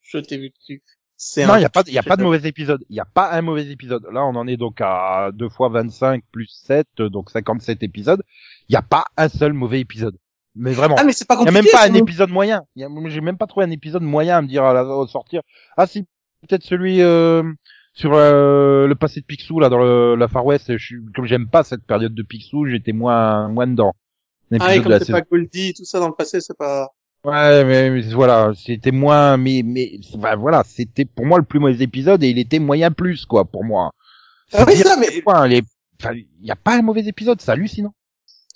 je 0.01 0.17
t'ai 0.19 0.37
vu 0.37 0.49
dessus. 0.51 0.83
C'est 1.23 1.45
Non, 1.45 1.53
un 1.53 1.59
il 1.59 1.61
y 1.61 1.65
a 1.65 1.69
pas, 1.69 1.83
il 1.85 1.93
y 1.93 1.99
a 1.99 2.03
pas 2.03 2.17
de 2.17 2.23
mauvais 2.23 2.49
épisode. 2.49 2.83
Il 2.89 2.95
y 2.95 2.99
a 2.99 3.05
pas 3.05 3.31
un 3.31 3.43
mauvais 3.43 3.67
épisode. 3.67 4.07
Là, 4.11 4.25
on 4.25 4.35
en 4.35 4.47
est 4.47 4.57
donc 4.57 4.81
à 4.81 5.29
2 5.31 5.49
fois 5.49 5.69
25 5.69 6.23
plus 6.31 6.47
7, 6.65 6.87
euh, 6.99 7.09
donc 7.09 7.29
57 7.29 7.83
épisodes. 7.83 8.23
Il 8.69 8.73
y 8.73 8.75
a 8.75 8.81
pas 8.81 9.05
un 9.17 9.29
seul 9.29 9.53
mauvais 9.53 9.79
épisode. 9.79 10.17
Mais 10.55 10.71
vraiment. 10.73 10.95
Ah, 10.97 11.03
mais 11.03 11.13
c'est 11.13 11.27
pas 11.27 11.35
Il 11.35 11.45
y 11.45 11.49
a 11.49 11.51
compliqué. 11.51 11.61
même 11.61 11.71
pas 11.71 11.87
un 11.87 11.93
épisode 11.93 12.31
moyen. 12.31 12.63
J'ai 12.75 13.21
même 13.21 13.37
pas 13.37 13.45
trouvé 13.45 13.67
un 13.67 13.69
épisode 13.69 14.01
moyen 14.01 14.37
à 14.37 14.41
me 14.41 14.47
dire 14.47 14.63
à 14.63 14.73
la 14.73 14.83
au 14.83 15.05
sortir. 15.05 15.43
Ah 15.77 15.85
si, 15.85 16.07
peut-être 16.41 16.63
celui 16.63 17.03
euh, 17.03 17.43
sur 17.93 18.13
euh, 18.15 18.87
le 18.87 18.95
passé 18.95 19.21
de 19.21 19.25
Picsou 19.27 19.59
là 19.59 19.69
dans 19.69 19.77
le, 19.77 20.15
la 20.15 20.27
Far 20.27 20.43
West. 20.43 20.75
Je 20.75 20.83
suis, 20.83 20.95
comme 21.15 21.27
j'aime 21.27 21.47
pas 21.47 21.63
cette 21.63 21.85
période 21.85 22.15
de 22.15 22.23
Picsou, 22.23 22.65
j'étais 22.65 22.93
moins 22.93 23.47
moins 23.47 23.67
dedans. 23.67 23.93
Ah, 24.59 24.75
et 24.75 24.81
comme 24.81 24.97
c'est 24.97 25.11
pas 25.11 25.21
Goldie, 25.21 25.75
tout 25.75 25.85
ça 25.85 25.99
dans 25.99 26.07
le 26.07 26.15
passé, 26.15 26.41
c'est 26.41 26.57
pas... 26.57 26.89
Ouais, 27.23 27.63
mais, 27.63 27.89
mais 27.91 28.01
voilà, 28.13 28.51
c'était 28.55 28.91
moins, 28.91 29.37
mais 29.37 29.61
mais 29.63 29.99
bah, 30.15 30.35
voilà, 30.35 30.63
c'était 30.65 31.05
pour 31.05 31.25
moi 31.25 31.37
le 31.37 31.45
plus 31.45 31.59
mauvais 31.59 31.83
épisode 31.83 32.23
et 32.23 32.29
il 32.29 32.39
était 32.39 32.57
moyen 32.57 32.89
plus 32.91 33.25
quoi 33.27 33.45
pour 33.45 33.63
moi. 33.63 33.91
Ah 34.53 34.65
oui, 34.67 34.75
ça, 34.77 34.97
mais- 34.97 35.07
il 35.11 36.25
y 36.41 36.51
a 36.51 36.55
pas 36.55 36.75
un 36.77 36.81
mauvais 36.81 37.05
épisode, 37.05 37.39
c'est 37.39 37.51
hallucinant. 37.51 37.93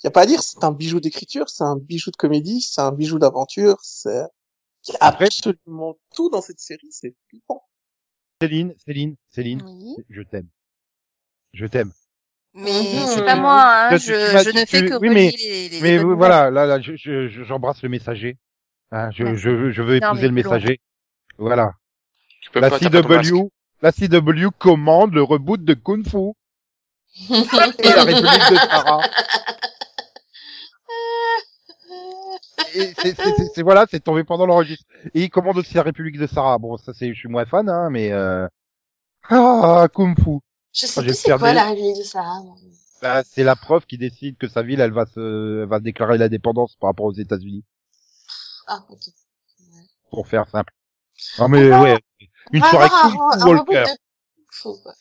Y 0.02 0.08
a 0.08 0.10
pas 0.10 0.22
à 0.22 0.26
dire, 0.26 0.42
c'est 0.42 0.62
un 0.64 0.72
bijou 0.72 0.98
d'écriture, 1.00 1.48
c'est 1.48 1.62
un 1.64 1.76
bijou 1.76 2.10
de 2.10 2.16
comédie, 2.16 2.60
c'est 2.60 2.80
un 2.80 2.90
bijou 2.92 3.18
d'aventure, 3.20 3.76
c'est... 3.82 4.22
Il 4.88 4.92
y 4.92 4.96
a 4.96 4.98
Après- 5.06 5.26
absolument 5.26 5.96
tout 6.14 6.28
dans 6.30 6.40
cette 6.42 6.60
série, 6.60 6.88
c'est 6.90 7.14
flippant. 7.28 7.62
Céline, 8.42 8.74
Céline, 8.84 9.14
Céline, 9.30 9.62
Oui. 9.64 9.94
je 10.10 10.22
t'aime, 10.22 10.48
je 11.54 11.66
t'aime. 11.66 11.92
Mais 12.52 12.70
Mhm. 12.72 13.06
c'est 13.14 13.24
pas 13.24 13.36
moi, 13.36 13.62
hein. 13.90 13.96
Je, 13.96 14.12
ne 14.60 14.64
fais 14.66 14.84
que 14.86 14.98
oui, 15.00 15.08
mais- 15.08 15.28
relier 15.28 15.36
les, 15.38 15.68
les 15.68 15.80
Mais 15.80 15.98
voilà, 15.98 16.50
là, 16.50 16.66
là, 16.66 16.80
je, 16.80 16.92
je, 16.96 17.28
je- 17.28 17.42
j'embrasse 17.44 17.82
le 17.82 17.88
messager. 17.88 18.38
Hein, 18.92 19.10
je, 19.10 19.34
je, 19.34 19.50
veux- 19.50 19.70
je 19.72 19.82
veux 19.82 19.96
épouser 19.96 20.28
le 20.28 20.32
messager. 20.34 20.80
Voilà. 21.38 21.72
Tu 22.40 22.50
peux 22.50 22.60
La 22.60 22.70
pas. 22.70 22.78
CW, 22.78 23.48
la 23.82 23.92
CW 23.92 24.50
commande 24.58 25.12
le 25.14 25.22
reboot 25.22 25.62
de 25.64 25.74
Kung 25.74 26.06
Fu 26.06 26.32
et 27.28 27.88
la 27.88 28.04
République 28.04 28.50
de 28.50 28.56
Sarah. 28.56 29.00
Et 32.74 32.92
c'est, 32.98 33.14
c'est, 33.16 33.34
c'est- 33.36 33.48
c'est- 33.54 33.62
voilà, 33.62 33.86
c'est 33.90 34.00
tombé 34.00 34.24
pendant 34.24 34.46
l'enregistre. 34.46 34.84
Et 35.14 35.24
il 35.24 35.30
commande 35.30 35.58
aussi 35.58 35.74
la 35.74 35.82
République 35.82 36.18
de 36.18 36.26
Sarah. 36.26 36.58
Bon, 36.58 36.76
ça 36.76 36.92
c'est, 36.94 37.12
je 37.12 37.18
suis 37.18 37.28
moins 37.28 37.46
fan, 37.46 37.68
hein, 37.68 37.90
mais 37.90 38.12
euh... 38.12 38.46
ah, 39.30 39.88
Kung 39.92 40.18
Fu. 40.18 40.38
Je 40.72 40.86
sais 40.86 41.00
j'ai 41.02 41.08
plus 41.08 41.14
c'est 41.16 41.38
quoi 41.38 41.52
la 41.52 41.64
République 41.68 41.98
de 41.98 42.02
Sarah. 42.02 42.42
Bah, 43.02 43.22
c'est 43.24 43.44
la 43.44 43.56
preuve 43.56 43.86
qui 43.86 43.98
décide 43.98 44.36
que 44.38 44.48
sa 44.48 44.62
ville, 44.62 44.80
elle 44.80 44.92
va 44.92 45.06
se, 45.06 45.62
elle 45.62 45.68
va 45.68 45.80
déclarer 45.80 46.18
l'indépendance 46.18 46.76
par 46.76 46.88
rapport 46.90 47.06
aux 47.06 47.12
États-Unis, 47.12 47.64
Ah, 48.66 48.84
ok. 48.88 48.98
pour 50.10 50.26
faire 50.28 50.48
simple. 50.48 50.72
Non 51.38 51.48
mais 51.48 51.70
Ah, 51.70 51.82
ouais, 51.82 51.98
une 52.52 52.60
va 52.60 52.70
soirée 52.70 52.88
Fu 52.88 53.16
reboot 53.16 53.68
Walker. 53.68 53.84
de 53.92 53.96
Fou, 54.52 54.74
quoi. 54.82 54.92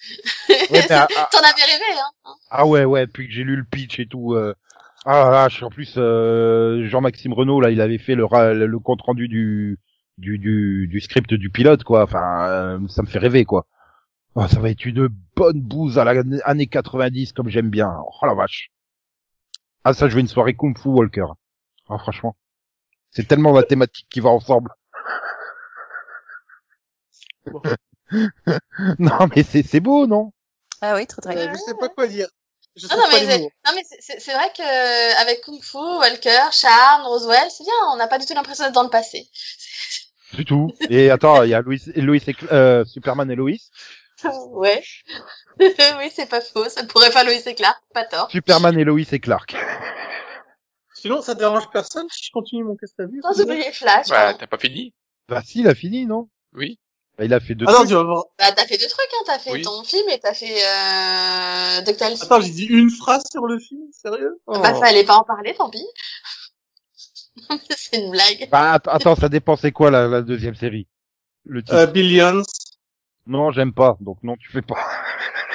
Ouais, 0.49 0.91
ah, 0.91 1.07
ah, 1.17 1.29
T'en 1.31 1.39
avais 1.39 1.63
rêvé, 1.63 1.99
hein. 1.99 2.33
ah 2.49 2.65
ouais, 2.65 2.83
ouais, 2.85 3.07
puis 3.07 3.27
que 3.27 3.33
j'ai 3.33 3.43
lu 3.43 3.55
le 3.55 3.63
pitch 3.63 3.99
et 3.99 4.07
tout. 4.07 4.33
Euh... 4.33 4.53
Ah 5.05 5.19
là 5.25 5.31
là, 5.31 5.49
je 5.49 5.55
suis 5.55 5.63
en 5.65 5.69
plus 5.69 5.93
euh, 5.97 6.87
Jean-Maxime 6.87 7.33
Renault 7.33 7.61
là, 7.61 7.69
il 7.69 7.79
avait 7.79 7.99
fait 7.99 8.15
le, 8.15 8.25
le 8.65 8.79
compte 8.79 9.01
rendu 9.03 9.27
du 9.27 9.79
du, 10.17 10.39
du 10.39 10.87
du 10.87 10.99
script 11.01 11.33
du 11.33 11.49
pilote 11.51 11.83
quoi. 11.83 12.03
Enfin, 12.03 12.47
euh, 12.49 12.79
ça 12.87 13.01
me 13.03 13.07
fait 13.07 13.19
rêver 13.19 13.45
quoi. 13.45 13.67
Oh, 14.33 14.47
ça 14.47 14.59
va 14.59 14.69
être 14.71 14.83
une 14.85 15.07
bonne 15.35 15.61
bouse 15.61 15.97
à 15.99 16.03
la 16.03 16.23
année 16.43 16.67
90 16.67 17.33
comme 17.33 17.49
j'aime 17.49 17.69
bien. 17.69 17.95
Oh 18.21 18.25
la 18.25 18.33
vache. 18.33 18.71
Ah 19.83 19.93
ça, 19.93 20.09
je 20.09 20.15
veux 20.15 20.21
une 20.21 20.27
soirée 20.27 20.55
Kung 20.55 20.77
Fu 20.77 20.89
Walker. 20.89 21.27
Ah 21.87 21.97
franchement, 21.99 22.35
c'est 23.15 23.27
tellement 23.27 23.51
la 23.53 23.63
thématique 23.63 24.07
qui 24.09 24.19
va 24.19 24.29
ensemble. 24.29 24.71
non 28.99 29.27
mais 29.35 29.43
c'est 29.43 29.63
c'est 29.63 29.79
beau 29.79 30.07
non? 30.07 30.31
Ah 30.81 30.95
oui, 30.95 31.07
très 31.07 31.21
très 31.21 31.35
Euh, 31.35 31.45
bien. 31.45 31.53
je 31.53 31.57
sais 31.59 31.73
pas 31.79 31.89
quoi 31.89 32.07
dire. 32.07 32.27
Je 32.75 32.87
Non, 32.87 33.03
mais 33.09 33.19
c'est, 33.25 33.39
mots. 33.39 33.49
non, 33.65 33.71
mais 33.75 33.83
c'est- 33.89 34.01
c'est, 34.01 34.19
c'est 34.19 34.33
vrai 34.33 34.51
que 34.55 34.61
euh, 34.61 35.15
avec 35.21 35.41
Kung 35.41 35.61
Fu, 35.63 35.77
Walker, 35.77 36.49
Charm, 36.51 37.03
Roswell, 37.03 37.49
c'est 37.49 37.63
bien, 37.63 37.73
on 37.93 37.95
n'a 37.95 38.07
pas 38.07 38.17
du 38.19 38.25
tout 38.25 38.33
l'impression 38.33 38.65
d'être 38.65 38.73
dans 38.73 38.83
le 38.83 38.89
passé. 38.89 39.29
du 40.33 40.43
tout. 40.43 40.73
Et 40.89 41.09
attends, 41.09 41.43
il 41.43 41.51
y 41.51 41.53
a 41.53 41.61
Louis, 41.61 41.81
Louis 41.95 42.21
et 42.27 42.35
euh, 42.51 42.83
Superman 42.83 43.31
et 43.31 43.35
Lois. 43.35 43.51
ouais. 44.51 44.83
oui, 45.59 46.11
c'est 46.13 46.29
pas 46.29 46.41
faux, 46.41 46.67
ça 46.67 46.83
pourrait 46.83 47.11
faire 47.11 47.23
Loïs 47.23 47.47
et 47.47 47.55
Clark, 47.55 47.81
pas 47.93 48.03
tort. 48.05 48.29
Superman 48.29 48.77
et 48.77 48.83
Lois 48.83 48.99
et 49.11 49.19
Clark. 49.19 49.55
Sinon, 51.05 51.21
ça 51.21 51.35
dérange 51.35 51.69
personne 51.69 52.07
si 52.09 52.23
je 52.25 52.31
continue 52.31 52.63
mon 52.63 52.75
quest 52.75 52.99
à 52.99 53.05
vue 53.05 53.19
Sans 53.21 53.39
oublier 53.39 53.71
Flash. 53.71 54.07
Bah, 54.07 54.29
hein. 54.29 54.37
t'as 54.39 54.47
pas 54.47 54.57
fini? 54.57 54.91
Bah 55.29 55.43
si, 55.45 55.59
il 55.59 55.67
a 55.67 55.75
fini, 55.75 56.07
non? 56.07 56.29
Oui. 56.53 56.79
bah, 57.15 57.25
Il 57.25 57.33
a 57.35 57.39
fait 57.39 57.53
deux 57.53 57.65
Ah 57.67 57.73
non, 57.73 57.77
trucs. 57.77 57.89
tu 57.89 57.93
vas 57.93 58.01
voir. 58.05 58.23
Bah, 58.39 58.51
t'as 58.53 58.65
fait 58.65 58.79
deux 58.79 58.87
trucs, 58.87 59.07
hein. 59.13 59.23
T'as 59.27 59.37
fait 59.37 59.51
Oui. 59.51 59.61
ton 59.61 59.83
film 59.83 60.09
et 60.09 60.17
t'as 60.17 60.33
fait, 60.33 60.55
euh, 60.65 61.81
DuckTales. 61.83 62.15
Attends, 62.19 62.41
j'ai 62.41 62.49
dit 62.49 62.65
une 62.65 62.89
phrase 62.89 63.21
sur 63.31 63.45
le 63.45 63.59
film, 63.59 63.81
sérieux? 63.91 64.41
Oh. 64.47 64.57
Bah, 64.59 64.73
fallait 64.73 65.03
pas 65.03 65.17
en 65.17 65.23
parler, 65.23 65.53
tant 65.53 65.69
pis. 65.69 65.85
c'est 67.77 67.97
une 67.97 68.09
blague. 68.09 68.49
Bah 68.49 68.73
att- 68.73 68.87
attends, 68.87 69.15
ça 69.15 69.29
dépend 69.29 69.55
c'est 69.57 69.71
quoi 69.71 69.91
la, 69.91 70.07
la 70.07 70.23
deuxième 70.23 70.55
série? 70.55 70.87
Le 71.43 71.61
titre? 71.61 71.75
Euh, 71.75 71.85
Billions. 71.85 72.41
Non, 73.27 73.51
j'aime 73.51 73.73
pas, 73.75 73.95
donc 73.99 74.17
non, 74.23 74.37
tu 74.37 74.49
fais 74.51 74.63
pas. 74.63 74.83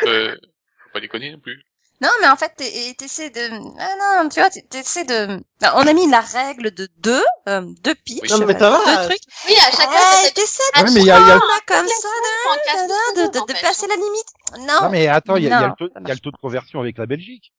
Euh, 0.07 0.37
faut 0.85 0.91
pas 0.93 1.01
déconner 1.01 1.33
non 1.33 1.41
plus. 1.41 1.65
Non, 2.03 2.09
mais 2.23 2.29
en 2.29 2.37
fait, 2.37 2.55
t'es- 2.57 2.95
t'essaies 2.97 3.29
de... 3.29 3.51
Ah 3.79 4.23
non, 4.23 4.29
tu 4.31 4.41
vois, 4.41 4.49
t'es- 4.49 4.63
t'essaies 4.63 5.05
de... 5.05 5.39
Enfin, 5.63 5.73
on 5.77 5.87
a 5.87 5.93
mis 5.93 6.09
la 6.11 6.21
règle 6.21 6.71
de 6.71 6.89
deux, 6.97 7.23
euh, 7.49 7.61
deux 7.83 7.95
pitchs, 7.95 8.21
Oui. 8.23 8.31
Non, 8.31 8.47
mais 8.47 8.59
ça 8.59 8.71
va. 8.71 8.79
deux 8.79 9.09
trucs. 9.09 9.21
Oui, 9.47 9.55
à 9.55 9.71
chacun, 9.71 9.91
Ouais, 9.91 10.31
t'essaies 10.35 10.63
Ah, 10.75 10.83
Ouais, 10.85 10.91
mais 10.95 11.01
il 11.01 11.07
y 11.07 11.11
a, 11.11 11.19
il 11.21 11.29
y 11.29 11.31
a- 11.31 11.35
là, 11.35 11.41
comme 11.67 11.87
ça, 11.87 12.09
de, 12.09 13.21
de, 13.27 13.27
de, 13.39 13.53
de 13.53 13.61
passer 13.61 13.87
la 13.87 13.97
limite. 13.97 14.67
Non. 14.67 14.83
Non 14.85 14.91
mais 14.91 15.09
attends, 15.09 15.37
il 15.37 15.45
y 15.45 15.47
a, 15.47 15.49
il 15.49 15.53
y 15.53 15.55
a 15.55 15.61
Non, 15.61 15.67
le 15.69 15.75
taux, 15.77 15.93
ça 15.93 16.01
il 16.01 16.03
y 16.03 16.05
a 16.05 16.09
marche 16.09 16.15
le 16.17 16.21
taux 16.21 16.31
de 16.31 16.37
conversion 16.39 16.81
avec 16.81 16.97
la 16.97 17.05
Belgique. 17.07 17.53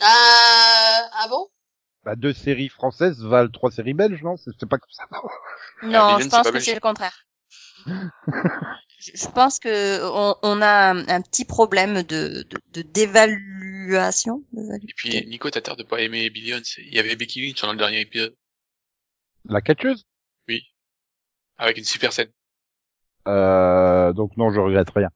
Ah, 0.00 1.08
ah 1.12 1.28
bon? 1.28 1.46
Bah 2.04 2.16
deux 2.16 2.32
séries 2.32 2.68
françaises 2.68 3.22
valent 3.22 3.50
trois 3.52 3.70
séries 3.70 3.94
belges, 3.94 4.22
non? 4.22 4.34
C'est 4.36 4.68
pas 4.68 4.78
comme 4.78 4.90
ça. 4.90 5.04
Non, 5.82 5.90
Villain, 5.90 6.18
je 6.18 6.22
c'est 6.24 6.28
pense 6.30 6.50
que 6.50 6.58
c'est 6.60 6.74
le 6.74 6.80
contraire. 6.80 7.24
je, 8.98 9.10
je 9.14 9.26
pense 9.28 9.58
que 9.58 10.02
on, 10.04 10.34
on 10.42 10.62
a 10.62 10.90
un, 10.92 11.08
un 11.08 11.20
petit 11.22 11.44
problème 11.44 12.02
de, 12.02 12.44
de, 12.48 12.58
de 12.72 12.82
d'évaluation. 12.82 14.42
Et 14.56 14.92
puis, 14.96 15.26
Nico, 15.26 15.50
t'as 15.50 15.60
tort 15.60 15.76
de 15.76 15.82
pas 15.82 16.00
aimer 16.00 16.28
Billions. 16.30 16.60
Il 16.78 16.94
y 16.94 16.98
avait 16.98 17.16
Becky 17.16 17.46
Lynch 17.46 17.60
dans 17.62 17.72
le 17.72 17.78
dernier 17.78 18.00
épisode. 18.00 18.34
La 19.48 19.60
catcheuse? 19.60 20.04
Avec 21.58 21.78
une 21.78 21.84
super 21.84 22.12
scène. 22.12 22.28
euh, 23.28 24.12
Donc 24.12 24.36
non, 24.36 24.52
je 24.52 24.60
regrette 24.60 24.90
rien. 24.90 25.08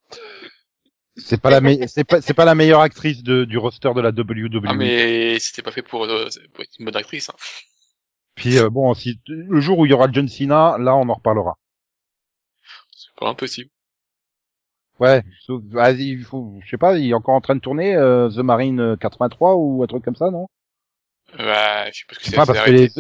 C'est 1.17 1.39
pas 1.41 1.51
la 1.51 1.61
me- 1.61 1.87
c'est 1.87 2.05
pas 2.05 2.23
c'est 2.23 2.33
pas 2.33 2.47
la 2.47 2.55
meilleure 2.55 2.81
actrice 2.81 3.23
de, 3.23 3.45
du 3.45 3.59
roster 3.59 3.93
de 3.95 4.01
la 4.01 4.09
WWE. 4.11 4.63
Ah, 4.65 4.73
mais 4.73 5.39
c'était 5.39 5.61
pas 5.61 5.71
fait 5.73 5.83
pour, 5.83 6.05
euh, 6.05 6.29
pour 6.55 6.63
être 6.65 6.71
une 6.79 6.87
bonne 6.87 6.97
actrice. 6.97 7.29
Hein. 7.29 7.35
Puis 8.37 8.57
euh, 8.59 8.71
bon, 8.71 8.95
si 8.95 9.21
le 9.27 9.61
jour 9.61 9.79
où 9.79 9.85
il 9.85 9.91
y 9.91 9.93
aura 9.93 10.11
John 10.11 10.29
Cena, 10.29 10.77
là 10.79 10.97
on 10.97 11.07
en 11.11 11.15
reparlera. 11.15 11.59
C'est 13.21 13.27
pas 13.27 13.31
impossible. 13.31 13.71
Ouais, 14.99 15.23
sauf, 15.47 15.63
vas-y, 15.71 16.11
il 16.11 16.25
faut, 16.25 16.55
je 16.63 16.71
sais 16.71 16.77
pas, 16.79 16.97
il 16.99 17.11
est 17.11 17.15
encore 17.15 17.35
en 17.35 17.41
train 17.41 17.55
de 17.55 17.61
tourner 17.61 17.95
euh, 17.97 18.29
The 18.31 18.39
Marine 18.39 18.81
euh, 18.81 18.97
83 18.97 19.55
ou 19.57 19.83
un 19.83 19.87
truc 19.87 20.05
comme 20.05 20.17
ça, 20.17 20.31
non? 20.31 20.47
Euh, 21.39 21.45
Bah, 21.45 21.91
je 21.91 21.99
sais 22.01 22.05
pas 22.07 22.15
ce 22.15 22.19
que 22.19 22.25
c'est. 22.27 22.37
pas, 22.37 22.45
c'est 22.45 22.53
parce 22.53 22.67
que 22.67 22.71
les, 22.71 22.91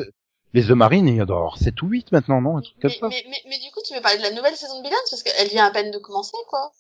les 0.55 0.63
The 0.63 0.71
Marine, 0.71 1.09
il 1.09 1.17
y 1.17 1.23
en 1.23 1.27
doit 1.27 1.37
avoir 1.39 1.59
7 1.59 1.81
ou 1.83 1.89
8 1.89 2.13
maintenant, 2.13 2.41
non? 2.41 2.57
Un 2.59 2.63
truc 2.63 2.81
comme 2.81 2.91
Mais, 2.91 2.99
ça. 2.99 3.09
mais, 3.09 3.25
mais, 3.29 3.43
mais 3.51 3.59
du 3.59 3.71
coup, 3.71 3.81
tu 3.87 3.95
veux 3.95 4.01
parler 4.01 4.19
de 4.19 4.23
la 4.23 4.33
nouvelle 4.33 4.57
saison 4.57 4.79
de 4.79 4.83
Billions 4.83 4.97
parce 5.11 5.23
qu'elle 5.23 5.49
vient 5.49 5.67
à 5.67 5.71
peine 5.71 5.91
de 5.91 5.99
commencer, 5.99 6.37
quoi. 6.49 6.71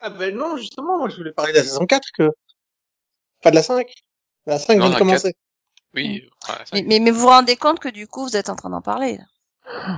Ah 0.00 0.10
ben 0.10 0.34
non, 0.34 0.56
justement, 0.56 0.98
moi 0.98 1.08
je 1.08 1.16
voulais 1.16 1.32
parler 1.32 1.52
de 1.52 1.58
la 1.58 1.62
saison 1.64 1.86
4 1.86 2.08
que... 2.12 2.30
Pas 3.42 3.50
de 3.50 3.54
la 3.56 3.62
5. 3.62 3.88
La 4.46 4.58
5 4.58 4.76
Non, 4.76 4.86
vient 4.86 4.94
de 4.94 4.98
commencer. 4.98 5.34
Oui. 5.94 6.28
Mais, 6.72 6.82
mais, 6.82 6.98
mais 6.98 7.10
vous 7.10 7.20
vous 7.20 7.28
rendez 7.28 7.56
compte 7.56 7.78
que 7.78 7.88
du 7.88 8.06
coup, 8.06 8.24
vous 8.24 8.36
êtes 8.36 8.50
en 8.50 8.56
train 8.56 8.68
d'en 8.70 8.82
parler. 8.82 9.16
là? 9.16 9.24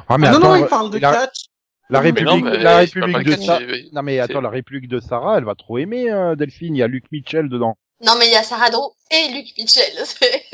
Ah, 0.08 0.18
mais 0.18 0.28
Ah, 0.28 0.32
non, 0.32 0.38
attends, 0.38 0.48
non, 0.48 0.56
il 0.56 0.68
parle 0.68 0.90
de 0.90 0.98
la, 0.98 1.12
catch. 1.12 1.46
La 1.90 2.00
Mais 2.00 2.06
République, 2.10 2.44
non, 2.44 2.50
mais 2.50 2.58
la 2.58 2.70
c'est 2.86 2.98
République 3.00 3.26
de 3.26 3.36
Sarah. 3.42 3.58
c'est- 3.60 3.92
Non 3.92 4.02
mais 4.02 4.18
attends, 4.20 4.34
c'est- 4.34 4.40
la 4.42 4.50
République 4.50 4.88
de 4.88 5.00
Sarah, 5.00 5.38
elle 5.38 5.44
va 5.44 5.54
trop 5.54 5.78
aimer 5.78 6.10
euh, 6.10 6.34
Delphine. 6.36 6.74
Il 6.76 6.78
y 6.78 6.82
a 6.82 6.86
Luc 6.86 7.04
Mitchell 7.12 7.48
dedans. 7.48 7.76
Non, 8.04 8.12
mais 8.18 8.26
il 8.26 8.32
y 8.32 8.36
a 8.36 8.42
Sarah 8.44 8.70
Drew 8.70 8.90
et 9.10 9.28
Luc 9.32 9.46
Mitchell. 9.58 9.92
C'est 10.04 10.44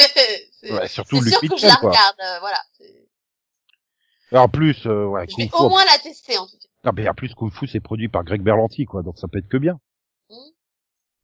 c'est- 0.60 0.72
Ouais, 0.72 0.88
surtout 0.88 1.16
c'est 1.18 1.24
Luc 1.24 1.32
sûr 1.34 1.40
que 1.40 1.46
je 1.46 1.52
Mitchell 1.54 1.68
la 1.68 1.76
quoi. 1.76 1.90
regarde, 1.90 2.16
euh, 2.24 2.38
voilà. 2.40 2.58
C'est- 2.78 3.04
En 4.38 4.48
plus, 4.48 4.86
euh, 4.86 5.04
ouais, 5.06 5.26
Je 5.28 5.34
Kung 5.34 5.44
vais 5.44 5.50
Fu. 5.50 5.56
au 5.62 5.68
moins 5.68 5.84
la 5.84 5.98
tester, 5.98 6.38
en 6.38 6.46
tout 6.46 6.56
cas. 6.56 6.68
Non 6.84 6.92
mais 6.94 7.08
en 7.08 7.14
plus 7.14 7.34
Kung 7.34 7.52
Fu 7.52 7.66
c'est 7.66 7.80
produit 7.80 8.08
par 8.08 8.24
Greg 8.24 8.42
Berlanti 8.42 8.84
quoi, 8.84 9.02
donc 9.02 9.18
ça 9.18 9.26
peut 9.28 9.38
être 9.38 9.48
que 9.48 9.56
bien. 9.56 9.78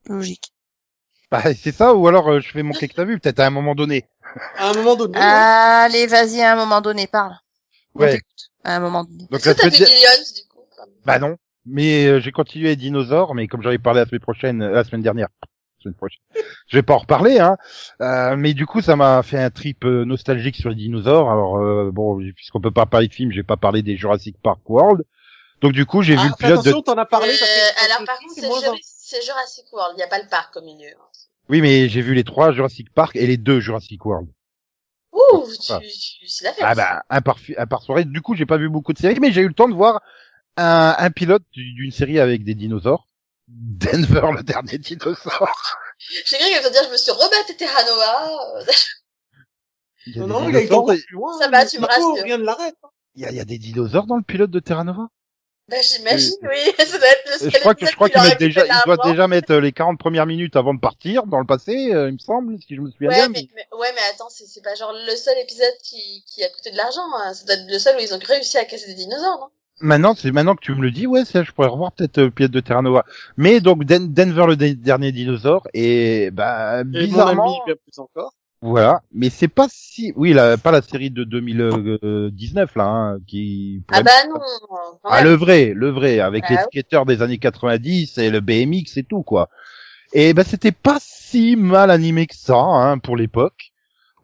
Logique. 0.07 0.53
Bah 1.31 1.43
c'est 1.55 1.73
ça 1.73 1.95
ou 1.95 2.09
alors 2.09 2.29
euh, 2.29 2.41
je 2.41 2.51
fais 2.51 2.63
mon 2.63 2.73
que 2.73 2.87
t'as 2.87 3.05
vu 3.05 3.19
peut-être 3.21 3.41
à 3.41 3.47
un 3.47 3.51
moment 3.51 3.75
donné. 3.75 4.05
À 4.57 4.71
un 4.71 4.73
moment 4.75 4.97
donné. 4.97 5.17
Allez, 5.19 6.07
vas-y, 6.07 6.41
à 6.41 6.53
un 6.53 6.57
moment 6.57 6.81
donné, 6.81 7.07
parle. 7.07 7.35
On 7.95 8.01
Ouais. 8.01 8.21
À 8.65 8.77
un 8.77 8.81
moment 8.81 9.05
donné. 9.05 9.27
Donc 9.31 9.45
la 9.45 9.55
que 9.55 9.61
t'as 9.61 9.71
semaine 9.71 9.73
vu 9.73 9.79
de- 9.81 9.85
Billions, 9.87 10.25
du 10.37 10.49
coup 10.49 10.65
Bah 11.05 11.19
non. 11.19 11.37
Mais 11.67 12.07
euh, 12.07 12.21
j'ai 12.21 12.33
continué 12.33 12.69
les 12.69 12.77
dinosaures, 12.77 13.35
mais 13.35 13.47
comme 13.47 13.63
j'avais 13.63 13.79
parlé 13.79 14.01
la 14.01 14.07
semaine 14.07 14.21
prochaine, 14.21 14.63
euh, 14.63 14.71
la 14.73 14.83
semaine 14.85 15.03
dernière, 15.03 15.29
semaine 15.83 15.95
prochaine, 15.95 16.21
je 16.69 16.77
vais 16.77 16.83
pas 16.83 16.95
en 16.95 16.99
reparler. 16.99 17.39
Hein. 17.39 17.57
Euh, 18.01 18.35
mais 18.37 18.55
du 18.55 18.67
coup, 18.67 18.81
ça 18.81 18.97
m'a 18.97 19.23
fait 19.23 19.39
un 19.39 19.51
trip 19.51 19.85
euh, 19.85 20.05
nostalgique 20.05 20.57
sur 20.57 20.71
les 20.71 20.75
dinosaures. 20.77 21.31
Alors 21.31 21.59
euh, 21.59 21.91
bon, 21.93 22.19
puisqu'on 22.35 22.61
peut 22.61 22.71
pas 22.71 22.87
parler 22.87 23.09
de 23.09 23.15
films, 23.15 23.31
j'ai 23.33 23.43
pas 23.43 23.57
parlé 23.57 23.83
des 23.83 23.97
Jurassic 23.97 24.37
Park 24.43 24.61
World. 24.69 25.05
Donc 25.61 25.73
du 25.73 25.85
coup, 25.85 26.01
j'ai 26.03 26.15
vu 26.15 26.21
Ah, 26.23 26.29
le 26.29 26.31
fais 26.31 26.47
pilote 26.47 26.65
de. 26.65 26.71
attention, 26.71 26.83
t'en 26.83 26.99
as 26.99 27.05
parlé. 27.07 27.29
parce 27.29 27.43
Euh, 27.43 27.45
que- 27.45 27.85
alors, 27.93 28.07
par 28.07 28.19
contre, 28.19 28.33
c'est 28.35 29.23
Jurassic, 29.23 29.65
World. 29.73 29.93
Il 29.95 29.99
n'y 29.99 30.03
a 30.03 30.09
pas 30.09 30.19
le 30.19 30.29
parc 30.29 30.57
au 30.57 30.63
milieu. 30.63 30.89
Oui, 31.51 31.61
mais 31.61 31.89
j'ai 31.89 32.01
vu 32.01 32.15
les 32.15 32.25
trois 32.25 32.53
Jurassic 32.53 32.93
Park 32.95 33.17
et 33.17 33.27
les 33.27 33.37
deux 33.37 33.61
Jurassic 33.61 34.05
World. 34.07 34.29
Ouh, 35.33 35.47
tu, 35.53 35.73
Ah. 35.73 35.81
tu, 35.81 36.27
c'est 36.29 36.45
la 36.45 36.53
fête. 36.53 36.65
Ah 36.67 36.75
bah 36.75 37.03
un 37.11 37.21
par, 37.21 37.39
un 37.57 37.67
par 37.67 37.83
soirée. 37.83 38.05
Du 38.05 38.21
coup, 38.23 38.35
j'ai 38.35 38.47
pas 38.47 38.57
vu 38.59 38.69
beaucoup 38.69 38.93
de 38.93 38.99
séries, 38.99 39.19
mais 39.21 39.33
j'ai 39.33 39.41
eu 39.43 39.49
le 39.49 39.55
temps 39.55 39.69
de 39.69 39.75
voir 39.75 40.01
un, 40.57 40.95
un 40.99 41.11
pilote 41.11 41.43
du- 41.53 41.73
d'une 41.75 41.91
série 41.93 42.19
avec 42.21 42.45
des 42.45 42.55
dinosaures. 42.55 43.09
Denver, 43.49 44.31
le 44.37 44.43
dernier 44.43 44.79
dinosaure. 44.79 45.77
J'ai 45.99 46.23
cru 46.39 46.39
qu'elle 46.39 46.73
dire, 46.73 46.83
je 46.87 46.93
me 46.93 46.97
suis 46.97 47.11
rebattu 47.11 47.57
Terra 47.57 47.83
Nova. 47.85 48.31
euh, 48.59 48.65
Il 50.07 50.17
y 50.17 50.19
a 50.19 50.21
Non, 50.21 50.27
des 50.27 50.33
non, 50.33 50.49
il 50.49 50.57
a 50.57 50.61
été 50.61 51.05
plus 51.07 51.15
loin. 51.15 51.39
Ça 51.39 51.49
va, 51.49 51.67
tu 51.67 51.79
me 51.81 51.87
rassures. 51.87 52.15
Hein. 52.17 52.71
Il 53.17 53.23
y, 53.23 53.27
a, 53.27 53.31
il 53.31 53.37
y 53.37 53.41
a 53.41 53.45
des 53.45 53.59
dinosaures 53.59 54.07
dans 54.07 54.17
le 54.17 54.23
pilote 54.23 54.51
de 54.51 54.61
Terra 54.61 54.85
Bah, 55.71 55.77
j'imagine, 55.83 56.35
oui. 56.43 56.73
Ça 56.85 56.99
doit 56.99 57.07
être 57.07 57.31
le 57.33 57.39
seul 57.39 57.51
Je 57.53 57.59
crois 57.61 57.75
que 57.75 57.87
je 57.87 57.95
crois 57.95 58.09
qui 58.09 58.15
qu'ils 58.19 58.23
mettent 58.29 58.39
déjà, 58.41 58.67
ils 58.67 58.83
doivent 58.87 58.99
déjà 59.05 59.29
mettre 59.29 59.53
euh, 59.53 59.61
les 59.61 59.73
40 59.73 59.99
premières 59.99 60.27
minutes 60.27 60.57
avant 60.57 60.75
de 60.75 60.81
partir 60.81 61.27
dans 61.27 61.39
le 61.39 61.47
passé, 61.47 61.93
euh, 61.95 62.09
il 62.09 62.15
me 62.15 62.19
semble, 62.19 62.59
si 62.61 62.75
je 62.75 62.81
me 62.81 62.91
souviens 62.91 63.09
Ouais 63.11 63.15
bien. 63.17 63.29
mais, 63.29 63.49
mais- 63.55 63.79
ouais, 63.79 63.89
mais 63.95 64.01
attends, 64.13 64.29
c'est, 64.31 64.47
c'est 64.47 64.63
pas 64.63 64.75
genre 64.75 64.93
le 64.93 65.15
seul 65.17 65.39
épisode 65.39 65.73
qui, 65.85 66.25
qui 66.27 66.43
a 66.43 66.49
coûté 66.49 66.71
de 66.73 66.77
l'argent. 66.77 67.03
hein. 67.23 67.33
Ça 67.35 67.45
doit 67.45 67.55
être 67.55 67.71
le 67.71 67.79
seul 67.79 67.97
où 67.97 68.01
ils 68.01 68.13
ont 68.13 68.19
réussi 68.27 68.59
à 68.59 68.65
casser 68.65 68.89
des 68.89 68.95
dinosaures, 68.95 69.39
non? 69.41 69.47
Maintenant, 69.83 70.15
c'est 70.15 70.31
maintenant 70.31 70.57
que 70.57 70.61
tu 70.61 70.75
me 70.75 70.83
le 70.83 70.91
dis, 70.91 71.07
ouais, 71.07 71.25
c'est, 71.25 71.43
je 71.43 71.53
pourrais 71.53 71.69
revoir 71.69 71.93
peut-être 71.93 72.19
euh, 72.19 72.31
pilote 72.31 72.51
de 72.53 72.61
Terra 72.61 72.83
Nova. 72.83 73.07
Mais 73.39 73.61
donc 73.61 73.85
Den- 73.85 74.13
Denver 74.13 74.45
le 74.47 74.57
dernier 74.57 75.11
dinosaure 75.13 75.67
et 75.73 76.31
bah 76.33 76.81
Et 76.81 76.85
mon 76.85 76.91
bizarrement, 76.91 77.45
ami, 77.45 77.55
bien 77.65 77.77
plus 77.77 77.99
encore. 77.99 78.35
Voilà. 78.63 79.03
Mais 79.13 79.31
c'est 79.31 79.49
pas 79.49 79.69
si, 79.71 80.13
oui, 80.17 80.33
la, 80.35 80.59
pas 80.59 80.71
la 80.71 80.83
série 80.83 81.11
de 81.11 81.25
2019 81.25 82.77
là, 82.77 82.85
hein, 82.87 83.19
qui. 83.27 83.83
Ah 83.91 84.03
bah 84.03 84.11
non. 84.29 84.41
Ah, 85.05 85.23
le 85.23 85.33
vrai, 85.35 85.73
le 85.75 85.91
vrai, 85.91 86.21
avec 86.21 86.45
Ah 86.49 86.51
les 86.51 86.57
oui. 86.59 86.63
skateurs 86.71 87.07
des 87.07 87.23
années 87.23 87.39
90 87.39 88.19
et 88.19 88.31
le 88.31 88.41
BMX 88.41 88.97
et 88.99 89.05
tout, 89.05 89.23
quoi. 89.23 89.49
Et 90.13 90.35
ben, 90.35 90.45
c'était 90.45 90.73
pas 90.73 90.99
si 91.01 91.57
mal 91.57 91.91
animé 91.91 92.27
que 92.27 92.35
ça, 92.35 92.57
hein, 92.59 92.99
pour 92.99 93.17
l'époque. 93.17 93.73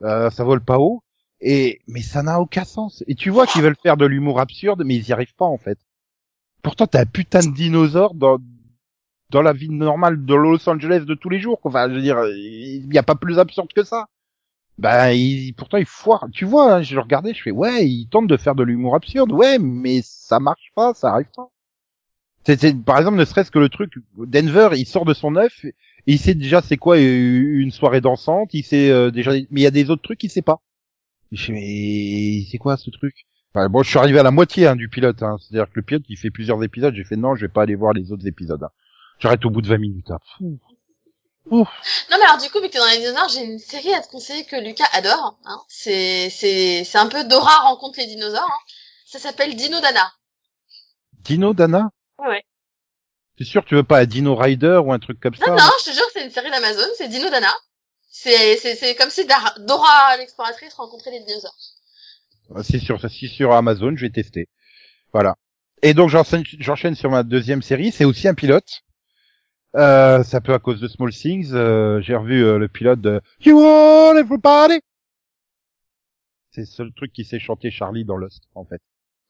Euh, 0.02 0.30
ça 0.30 0.44
vole 0.44 0.60
pas 0.62 0.78
haut. 0.78 1.02
Et, 1.40 1.80
mais 1.86 2.02
ça 2.02 2.22
n'a 2.22 2.40
aucun 2.40 2.64
sens. 2.64 3.04
Et 3.06 3.14
tu 3.14 3.30
vois 3.30 3.46
qu'ils 3.46 3.62
veulent 3.62 3.76
faire 3.82 3.96
de 3.96 4.06
l'humour 4.06 4.40
absurde, 4.40 4.82
mais 4.84 4.96
ils 4.96 5.08
y 5.08 5.12
arrivent 5.12 5.34
pas, 5.36 5.44
en 5.46 5.58
fait. 5.58 5.78
Pourtant, 6.62 6.86
t'as 6.86 7.02
un 7.02 7.06
putain 7.06 7.40
de 7.40 7.54
dinosaure 7.54 8.14
dans, 8.14 8.38
dans 9.30 9.42
la 9.42 9.52
vie 9.52 9.68
normale 9.70 10.24
de 10.24 10.34
Los 10.34 10.68
Angeles 10.68 11.04
de 11.06 11.14
tous 11.14 11.28
les 11.28 11.38
jours. 11.40 11.60
Enfin, 11.64 11.88
je 11.88 11.94
veux 11.94 12.02
dire, 12.02 12.18
il 12.26 12.92
y 12.92 12.98
a 12.98 13.02
pas 13.02 13.14
plus 13.14 13.38
absurde 13.38 13.72
que 13.74 13.84
ça. 13.84 14.06
Ben, 14.78 15.10
il, 15.12 15.54
pourtant, 15.54 15.78
il 15.78 15.86
foire. 15.86 16.26
Tu 16.32 16.44
vois, 16.44 16.76
hein, 16.76 16.82
je 16.82 16.94
le 16.94 17.00
regardais, 17.00 17.32
je 17.34 17.42
fais, 17.42 17.50
ouais, 17.50 17.88
ils 17.88 18.08
tentent 18.08 18.26
de 18.28 18.36
faire 18.36 18.54
de 18.54 18.62
l'humour 18.62 18.94
absurde, 18.94 19.32
ouais, 19.32 19.58
mais 19.58 20.00
ça 20.02 20.38
marche 20.40 20.70
pas, 20.74 20.92
ça 20.94 21.12
arrive 21.12 21.30
pas. 21.34 21.48
C'est- 22.44 22.84
par 22.84 22.98
exemple, 22.98 23.18
ne 23.18 23.24
serait-ce 23.24 23.50
que 23.50 23.58
le 23.58 23.68
truc, 23.68 23.94
Denver, 24.16 24.70
il 24.76 24.86
sort 24.86 25.04
de 25.04 25.14
son 25.14 25.34
œuf, 25.36 25.64
il 26.06 26.18
sait 26.18 26.34
déjà 26.34 26.62
c'est 26.62 26.76
quoi 26.76 26.98
une 26.98 27.72
soirée 27.72 28.00
dansante, 28.00 28.54
il 28.54 28.62
sait 28.64 28.90
euh, 28.90 29.10
déjà, 29.10 29.32
mais 29.32 29.46
il 29.50 29.62
y 29.62 29.66
a 29.66 29.70
des 29.72 29.90
autres 29.90 30.02
trucs 30.02 30.18
qu'il 30.20 30.30
sait 30.30 30.42
pas. 30.42 30.60
Je 31.32 31.46
fais, 31.46 31.52
mais 31.52 32.44
c'est 32.50 32.58
quoi 32.58 32.76
ce 32.76 32.90
truc? 32.90 33.26
Enfin, 33.54 33.68
Bon, 33.68 33.82
je 33.82 33.90
suis 33.90 33.98
arrivé 33.98 34.18
à 34.20 34.22
la 34.24 34.30
moitié 34.32 34.66
hein, 34.68 34.76
du 34.76 34.88
pilote, 34.88 35.22
hein. 35.22 35.36
c'est-à-dire 35.40 35.66
que 35.68 35.76
le 35.76 35.82
pilote, 35.82 36.04
il 36.08 36.16
fait 36.18 36.30
plusieurs 36.30 36.62
épisodes, 36.64 36.94
j'ai 36.94 37.04
fait 37.04 37.16
non, 37.16 37.34
je 37.36 37.42
vais 37.42 37.52
pas 37.52 37.62
aller 37.62 37.74
voir 37.76 37.92
les 37.94 38.12
autres 38.12 38.26
épisodes. 38.26 38.62
hein. 38.62 38.70
J'arrête 39.18 39.44
au 39.46 39.50
bout 39.50 39.62
de 39.62 39.68
20 39.68 39.78
minutes. 39.78 40.10
Hein. 40.10 40.18
Fou. 40.38 40.58
Non, 41.50 41.64
mais 42.10 42.24
alors, 42.24 42.38
du 42.38 42.50
coup, 42.50 42.60
vu 42.60 42.68
que 42.68 42.72
t'es 42.72 42.78
dans 42.78 42.86
les 42.86 42.98
dinosaures, 42.98 43.28
j'ai 43.28 43.42
une 43.42 43.58
série 43.58 43.94
à 43.94 44.00
te 44.00 44.08
conseiller 44.08 44.44
que 44.44 44.56
Lucas 44.56 44.88
adore, 44.92 45.38
hein. 45.44 45.60
C'est, 45.68 46.28
c'est, 46.30 46.84
c'est 46.84 46.98
un 46.98 47.06
peu 47.06 47.24
Dora 47.24 47.60
rencontre 47.60 47.98
les 47.98 48.06
dinosaures, 48.06 48.42
hein. 48.42 48.72
Ça 49.04 49.18
s'appelle 49.18 49.54
Dino 49.54 49.80
Dana. 49.80 50.12
Dino 51.20 51.54
Dana? 51.54 51.90
Ouais, 52.18 52.28
ouais. 52.28 52.44
T'es 53.38 53.44
sûr 53.44 53.62
que 53.62 53.68
tu 53.68 53.74
veux 53.74 53.84
pas 53.84 54.00
un 54.00 54.06
Dino 54.06 54.34
Rider 54.34 54.80
ou 54.84 54.92
un 54.92 54.98
truc 54.98 55.20
comme 55.20 55.34
ça 55.34 55.46
Non, 55.46 55.56
non, 55.56 55.70
je 55.80 55.90
te 55.90 55.94
jure, 55.94 56.06
c'est 56.12 56.24
une 56.24 56.30
série 56.30 56.50
d'Amazon, 56.50 56.88
c'est 56.96 57.08
Dino 57.08 57.30
Dana. 57.30 57.52
C'est, 58.10 58.56
c'est, 58.56 58.74
c'est 58.74 58.94
comme 58.94 59.10
si 59.10 59.26
Dora 59.58 60.16
l'exploratrice 60.16 60.74
rencontrait 60.74 61.10
les 61.10 61.20
dinosaures. 61.20 61.54
C'est 62.62 62.78
sur, 62.78 63.00
c'est 63.00 63.08
sur 63.08 63.52
Amazon, 63.52 63.94
je 63.94 64.06
vais 64.06 64.10
tester. 64.10 64.48
Voilà. 65.12 65.36
Et 65.82 65.94
donc 65.94 66.08
j'enchaîne 66.08 66.94
sur 66.94 67.10
ma 67.10 67.22
deuxième 67.22 67.62
série, 67.62 67.92
c'est 67.92 68.04
aussi 68.04 68.26
un 68.26 68.34
pilote. 68.34 68.82
Euh, 69.76 70.22
c'est 70.24 70.36
un 70.36 70.40
peu 70.40 70.54
à 70.54 70.58
cause 70.58 70.80
de 70.80 70.88
Small 70.88 71.12
Things. 71.12 71.52
euh, 71.52 72.00
j'ai 72.00 72.16
revu 72.16 72.42
euh, 72.44 72.58
le 72.58 72.68
pilote 72.68 73.00
de 73.00 73.20
You 73.44 73.58
want 73.60 74.16
everybody. 74.16 74.80
C'est 76.50 76.62
le 76.62 76.66
seul 76.66 76.92
truc 76.94 77.12
qui 77.12 77.24
sait 77.24 77.38
chanter 77.38 77.70
Charlie 77.70 78.04
dans 78.04 78.16
Lost, 78.16 78.44
en 78.54 78.64
fait. 78.64 78.80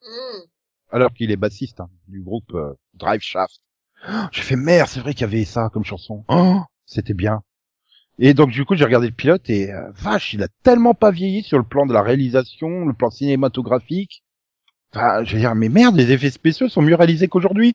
Hmm. 0.01 0.45
Alors 0.91 1.13
qu'il 1.13 1.31
est 1.31 1.35
bassiste 1.37 1.81
hein, 1.81 1.89
du 2.07 2.21
groupe 2.21 2.53
euh, 2.53 2.73
Drive 2.93 3.21
Shaft. 3.21 3.59
Oh, 4.07 4.11
J'ai 4.31 4.41
fait 4.43 4.55
merde, 4.55 4.87
c'est 4.87 5.01
vrai 5.01 5.13
qu'il 5.13 5.21
y 5.21 5.25
avait 5.25 5.43
ça 5.43 5.69
comme 5.73 5.83
chanson. 5.83 6.23
Oh, 6.29 6.61
C'était 6.85 7.13
bien. 7.15 7.41
Et 8.19 8.33
donc 8.33 8.49
du 8.51 8.63
coup 8.65 8.75
j'ai 8.75 8.85
regardé 8.85 9.07
le 9.07 9.13
pilote 9.13 9.49
et 9.49 9.71
euh, 9.71 9.91
vache, 9.91 10.33
il 10.33 10.41
a 10.41 10.47
tellement 10.63 10.93
pas 10.93 11.11
vieilli 11.11 11.43
sur 11.43 11.57
le 11.57 11.63
plan 11.63 11.85
de 11.85 11.93
la 11.93 12.01
réalisation, 12.01 12.85
le 12.85 12.93
plan 12.93 13.09
cinématographique. 13.11 14.23
Enfin, 14.93 15.23
je 15.23 15.33
veux 15.33 15.39
dire, 15.39 15.53
mais 15.55 15.69
merde, 15.69 15.95
les 15.97 16.11
effets 16.11 16.31
spéciaux 16.31 16.69
sont 16.69 16.81
mieux 16.81 16.95
réalisés 16.95 17.27
qu'aujourd'hui. 17.27 17.73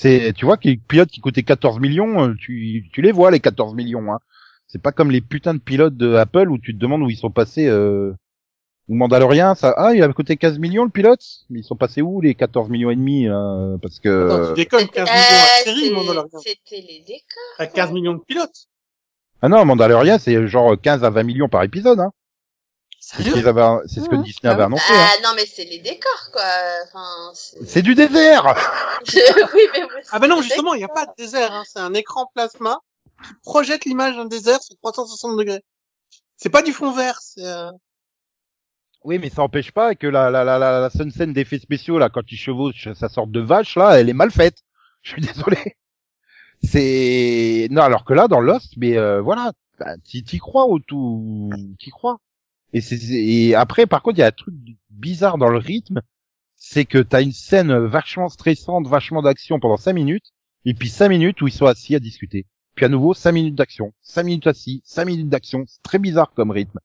C'est, 0.00 0.32
tu 0.32 0.44
vois, 0.44 0.56
que 0.56 0.68
les 0.68 0.76
pilotes 0.76 1.10
qui 1.10 1.20
coûtaient 1.20 1.42
14 1.42 1.80
millions, 1.80 2.22
euh, 2.28 2.34
tu, 2.38 2.88
tu 2.92 3.02
les 3.02 3.10
vois 3.10 3.30
les 3.32 3.40
14 3.40 3.74
millions. 3.74 4.12
Hein. 4.12 4.18
C'est 4.68 4.80
pas 4.80 4.92
comme 4.92 5.10
les 5.10 5.20
putains 5.20 5.54
de 5.54 5.58
pilotes 5.58 5.96
de 5.96 6.14
Apple 6.14 6.50
où 6.50 6.58
tu 6.58 6.72
te 6.72 6.78
demandes 6.78 7.02
où 7.02 7.10
ils 7.10 7.16
sont 7.16 7.30
passés. 7.30 7.66
Euh... 7.66 8.12
Ou 8.88 8.94
Mandalorian, 8.94 9.54
ça, 9.54 9.74
ah, 9.76 9.94
il 9.94 10.02
a 10.02 10.08
coûté 10.12 10.36
15 10.36 10.58
millions 10.60 10.84
le 10.84 10.90
pilote, 10.90 11.20
mais 11.50 11.60
ils 11.60 11.64
sont 11.64 11.76
passés 11.76 12.00
où 12.00 12.20
les 12.22 12.34
14 12.34 12.70
millions 12.70 12.90
et 12.90 12.96
demi 12.96 13.24
là 13.26 13.76
Parce 13.82 13.98
que 14.00 14.30
Attends, 14.30 14.48
tu 14.48 14.54
déconnes, 14.54 14.88
15 14.88 15.08
millions 15.08 15.18
à 15.18 15.60
Euh, 15.60 15.64
série. 15.64 15.92
C'était 16.42 16.80
les 16.86 17.00
décors. 17.00 17.54
T'as 17.58 17.66
15 17.66 17.92
millions 17.92 18.14
de 18.14 18.20
pilotes. 18.20 18.68
ah 19.42 19.48
non, 19.48 19.64
Mandalorian, 19.66 20.18
c'est 20.18 20.46
genre 20.46 20.80
15 20.80 21.04
à 21.04 21.10
20 21.10 21.22
millions 21.24 21.48
par 21.50 21.64
épisode. 21.64 22.00
Hein. 22.00 22.12
C'est 23.00 23.22
ce, 23.22 23.30
qu'ils 23.30 23.48
avaient- 23.48 23.86
c'est 23.86 24.00
ce 24.00 24.08
que 24.08 24.16
Mmh. 24.16 24.22
Disney 24.22 24.52
avait 24.52 24.62
Ah 24.62 24.66
annoncé. 24.66 24.84
Hein. 24.92 25.06
Ah, 25.08 25.14
non, 25.22 25.30
mais 25.36 25.46
c'est 25.46 25.64
les 25.64 25.78
décors, 25.78 26.30
quoi. 26.32 26.42
Enfin, 26.84 27.30
c'est... 27.34 27.64
C'est 27.66 27.82
du 27.82 27.94
désert. 27.94 28.44
oui, 29.54 29.62
mais 29.72 29.80
moi, 29.82 29.90
Ah 30.10 30.18
ben 30.18 30.26
non, 30.28 30.42
justement, 30.42 30.74
il 30.74 30.78
n'y 30.78 30.84
a 30.84 30.88
pas 30.88 31.06
de 31.06 31.12
désert. 31.16 31.52
Hein. 31.52 31.62
C'est 31.66 31.78
un 31.78 31.94
écran 31.94 32.26
plasma 32.34 32.78
qui 33.24 33.32
projette 33.42 33.84
l'image 33.84 34.16
d'un 34.16 34.26
désert 34.26 34.60
sur 34.62 34.76
360 34.82 35.36
degrés. 35.38 35.62
C'est 36.36 36.50
pas 36.50 36.62
du 36.62 36.72
fond 36.72 36.92
vert. 36.92 37.18
C'est 37.22 37.44
euh, 37.46 37.70
Oui, 39.04 39.18
mais 39.18 39.30
ça 39.30 39.42
empêche 39.42 39.72
pas 39.72 39.94
que 39.94 40.06
la 40.06 40.30
la 40.30 40.44
la 40.44 40.58
la, 40.58 40.80
la 40.80 40.90
seule 40.90 41.10
scène 41.12 41.32
d'effets 41.32 41.58
spéciaux 41.58 41.98
là, 41.98 42.10
quand 42.10 42.30
ils 42.30 42.36
chevauchent 42.36 42.92
sa 42.94 43.08
sorte 43.08 43.30
de 43.30 43.40
vache 43.40 43.76
là, 43.76 43.98
elle 43.98 44.08
est 44.08 44.12
mal 44.12 44.30
faite. 44.30 44.58
Je 45.02 45.12
suis 45.12 45.22
désolé. 45.22 45.76
C'est 46.62 47.68
non 47.70 47.82
alors 47.82 48.04
que 48.04 48.12
là 48.14 48.28
dans 48.28 48.40
Lost, 48.40 48.74
mais 48.76 48.96
euh, 48.98 49.20
voilà, 49.20 49.52
bah, 49.78 49.94
t'y 50.04 50.24
t'y 50.24 50.38
crois 50.38 50.66
au 50.66 50.78
tout, 50.80 51.50
t'y 51.78 51.90
crois. 51.90 52.18
Et 52.72 52.80
c'est 52.80 52.98
et 53.02 53.54
après 53.54 53.86
par 53.86 54.02
contre 54.02 54.18
il 54.18 54.20
y 54.20 54.24
a 54.24 54.28
un 54.28 54.32
truc 54.32 54.54
bizarre 54.90 55.38
dans 55.38 55.48
le 55.48 55.58
rythme, 55.58 56.00
c'est 56.56 56.84
que 56.84 56.98
t'as 56.98 57.22
une 57.22 57.32
scène 57.32 57.76
vachement 57.76 58.28
stressante, 58.28 58.86
vachement 58.86 59.22
d'action 59.22 59.60
pendant 59.60 59.76
cinq 59.76 59.94
minutes, 59.94 60.32
et 60.64 60.74
puis 60.74 60.88
cinq 60.88 61.08
minutes 61.08 61.40
où 61.40 61.48
ils 61.48 61.52
sont 61.52 61.66
assis 61.66 61.94
à 61.94 62.00
discuter. 62.00 62.46
Puis 62.74 62.84
à 62.84 62.88
nouveau 62.88 63.14
cinq 63.14 63.32
minutes 63.32 63.54
d'action, 63.54 63.92
cinq 64.02 64.24
minutes 64.24 64.46
assis, 64.46 64.82
cinq 64.84 65.06
minutes 65.06 65.28
d'action. 65.28 65.64
C'est 65.66 65.82
très 65.82 65.98
bizarre 65.98 66.32
comme 66.34 66.50
rythme. 66.50 66.78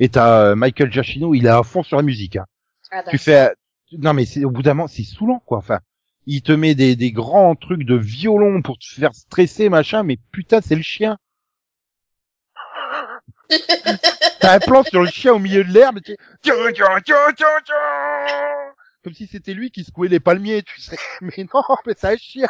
Et 0.00 0.08
t'as 0.08 0.50
euh, 0.50 0.56
Michael 0.56 0.92
Giacchino, 0.92 1.34
il 1.34 1.46
est 1.46 1.50
à 1.50 1.62
fond 1.62 1.82
sur 1.82 1.96
la 1.96 2.02
musique. 2.02 2.36
Hein 2.36 2.46
Ah, 2.90 3.04
tu 3.08 3.18
fais 3.18 3.52
non 3.98 4.14
mais 4.14 4.24
c'est 4.24 4.44
au 4.44 4.50
bout 4.50 4.62
d'un 4.62 4.74
moment 4.74 4.88
c'est 4.88 5.04
saoulant 5.04 5.40
quoi 5.44 5.58
enfin 5.58 5.80
il 6.26 6.42
te 6.42 6.52
met 6.52 6.74
des, 6.74 6.96
des 6.96 7.12
grands 7.12 7.56
trucs 7.56 7.84
de 7.84 7.96
violon 7.96 8.62
pour 8.62 8.78
te 8.78 8.86
faire 8.86 9.14
stresser 9.14 9.68
machin 9.68 10.02
mais 10.02 10.18
putain 10.30 10.60
c'est 10.60 10.76
le 10.76 10.82
chien 10.82 11.18
T'as 14.40 14.54
un 14.54 14.58
plan 14.58 14.82
sur 14.82 15.02
le 15.02 15.08
chien 15.08 15.32
au 15.32 15.38
milieu 15.38 15.64
de 15.64 15.72
l'herbe, 15.72 16.00
tu 16.02 16.16
tiens, 16.42 16.54
tiens, 16.74 17.00
tiens, 17.04 17.32
tiens, 17.36 17.46
tiens 17.64 18.74
Comme 19.04 19.14
si 19.14 19.26
c'était 19.26 19.54
lui 19.54 19.70
qui 19.70 19.84
secouait 19.84 20.08
les 20.08 20.20
palmiers, 20.20 20.62
tu 20.62 20.80
sais. 20.80 20.96
Mais 21.20 21.46
non, 21.52 21.62
mais 21.86 21.94
c'est 21.96 22.08
un 22.08 22.16
chien. 22.16 22.48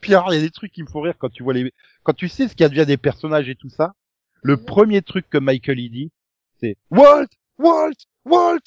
Puis 0.00 0.14
alors, 0.14 0.32
il 0.32 0.36
y 0.36 0.40
a 0.40 0.42
des 0.42 0.50
trucs 0.50 0.72
qui 0.72 0.82
me 0.82 0.88
font 0.88 1.00
rire 1.00 1.14
quand 1.18 1.28
tu 1.28 1.42
vois 1.42 1.52
les, 1.52 1.72
quand 2.02 2.14
tu 2.14 2.28
sais 2.28 2.48
ce 2.48 2.54
qu'il 2.54 2.66
y 2.74 2.80
a 2.80 2.84
des 2.84 2.96
personnages 2.96 3.48
et 3.48 3.56
tout 3.56 3.68
ça. 3.68 3.94
Le 4.42 4.56
premier 4.56 5.02
truc 5.02 5.28
que 5.28 5.38
Michael 5.38 5.80
y 5.80 5.90
dit, 5.90 6.12
c'est 6.60 6.76
Walt, 6.90 7.26
Walt, 7.58 7.96
Walt. 8.24 8.60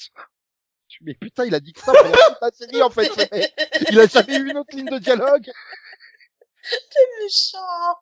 Mais 1.01 1.13
putain, 1.13 1.45
il 1.45 1.55
a 1.55 1.59
dit 1.59 1.73
que 1.73 1.79
ça 1.79 1.93
pendant 1.93 2.11
toute 2.11 2.41
la 2.41 2.51
série, 2.51 2.81
en 2.81 2.89
fait. 2.89 3.09
Il 3.91 3.99
a 3.99 4.07
jamais 4.07 4.37
eu 4.37 4.49
une 4.49 4.57
autre 4.57 4.75
ligne 4.75 4.89
de 4.89 4.97
dialogue. 4.97 5.49
C'est 6.61 7.23
méchant. 7.23 7.95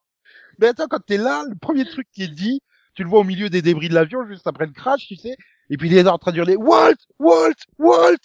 Mais 0.60 0.68
attends, 0.68 0.88
quand 0.88 1.04
t'es 1.06 1.18
là, 1.18 1.44
le 1.48 1.56
premier 1.56 1.86
truc 1.86 2.08
qui 2.14 2.24
est 2.24 2.28
dit, 2.28 2.62
tu 2.94 3.04
le 3.04 3.10
vois 3.10 3.20
au 3.20 3.24
milieu 3.24 3.50
des 3.50 3.62
débris 3.62 3.90
de 3.90 3.94
l'avion, 3.94 4.26
juste 4.28 4.48
après 4.48 4.66
le 4.66 4.72
crash, 4.72 5.08
tu 5.08 5.16
sais, 5.16 5.36
et 5.70 5.78
puis 5.78 5.90
il 5.90 5.98
est 5.98 6.08
en 6.08 6.18
train 6.18 6.32
de 6.32 6.38
hurler, 6.38 6.56
Walt, 6.56 6.96
Walt, 7.20 7.54
Walt! 7.78 8.18